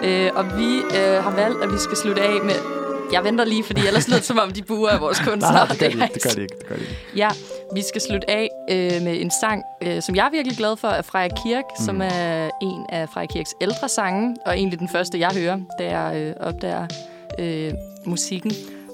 Øh, 0.04 0.30
og 0.34 0.44
vi 0.58 0.76
øh, 0.76 1.22
har 1.24 1.34
valgt, 1.36 1.62
at 1.62 1.72
vi 1.72 1.78
skal 1.78 1.96
slutte 1.96 2.22
af 2.22 2.40
med... 2.44 2.77
Jeg 3.12 3.24
venter 3.24 3.44
lige, 3.44 3.64
fordi 3.64 3.86
ellers 3.86 4.08
lyder 4.08 4.18
det, 4.18 4.26
som 4.26 4.38
om 4.38 4.50
de 4.50 4.62
buer 4.62 4.88
af 4.88 5.00
vores 5.00 5.18
kunstnere. 5.18 5.52
Nej, 5.52 5.66
det 5.66 5.78
gør 5.78 5.88
de 5.88 5.92
ikke. 5.92 6.14
Det 6.14 6.22
gør 6.22 6.30
de 6.30 6.42
ikke. 6.42 6.54
Det 6.58 6.66
gør 6.66 6.74
de 6.74 6.80
ikke. 6.80 6.94
Ja, 7.16 7.28
vi 7.74 7.82
skal 7.82 8.00
slutte 8.00 8.30
af 8.30 8.48
øh, 8.70 9.02
med 9.02 9.20
en 9.20 9.30
sang, 9.40 9.62
øh, 9.82 10.02
som 10.02 10.16
jeg 10.16 10.26
er 10.26 10.30
virkelig 10.30 10.56
glad 10.56 10.76
for, 10.76 10.88
af 10.88 11.04
Freja 11.04 11.28
Kirk, 11.28 11.64
mm. 11.78 11.84
som 11.84 12.00
er 12.02 12.50
en 12.62 12.86
af 12.88 13.08
Freja 13.08 13.26
Kirks 13.26 13.54
ældre 13.60 13.88
sange, 13.88 14.36
og 14.46 14.56
egentlig 14.56 14.78
den 14.78 14.88
første, 14.88 15.18
jeg 15.18 15.30
hører, 15.34 15.60
da 15.78 15.98
jeg 15.98 16.16
øh, 16.16 16.34
opdager 16.40 16.86
øh, 17.38 17.72
musikken. 18.06 18.52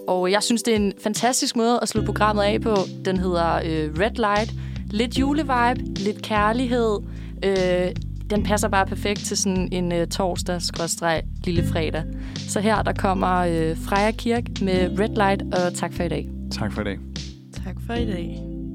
Og 0.08 0.30
jeg 0.30 0.42
synes, 0.42 0.62
det 0.62 0.72
er 0.72 0.76
en 0.76 0.92
fantastisk 1.02 1.56
måde 1.56 1.78
at 1.82 1.88
slutte 1.88 2.06
programmet 2.06 2.42
af 2.42 2.60
på. 2.60 2.76
Den 3.04 3.16
hedder 3.16 3.54
øh, 3.54 4.00
Red 4.00 4.14
Light. 4.14 4.50
Lidt 4.90 5.18
julevibe, 5.18 5.80
lidt 5.96 6.22
kærlighed. 6.22 6.98
Øh, 7.44 7.90
den 8.30 8.42
passer 8.42 8.68
bare 8.68 8.86
perfekt 8.86 9.20
til 9.20 9.36
sådan 9.36 9.68
en 9.72 9.92
øh, 9.92 10.06
torsdag 10.06 10.60
lille 11.44 11.64
fredag. 11.64 12.04
Så 12.36 12.60
her 12.60 12.82
der 12.82 12.92
kommer 12.92 13.36
øh, 13.36 13.76
Freja 13.76 14.10
Kirk 14.10 14.60
med 14.62 14.98
Red 14.98 15.14
Light, 15.14 15.42
og 15.42 15.74
tak 15.74 15.92
for 15.92 16.02
i 16.02 16.08
dag. 16.08 16.28
Tak 16.50 16.72
for 16.72 16.80
i 16.80 16.84
dag. 16.84 16.98
Tak 17.64 17.76
for 17.86 17.94
i 17.94 18.06
dag. 18.06 18.53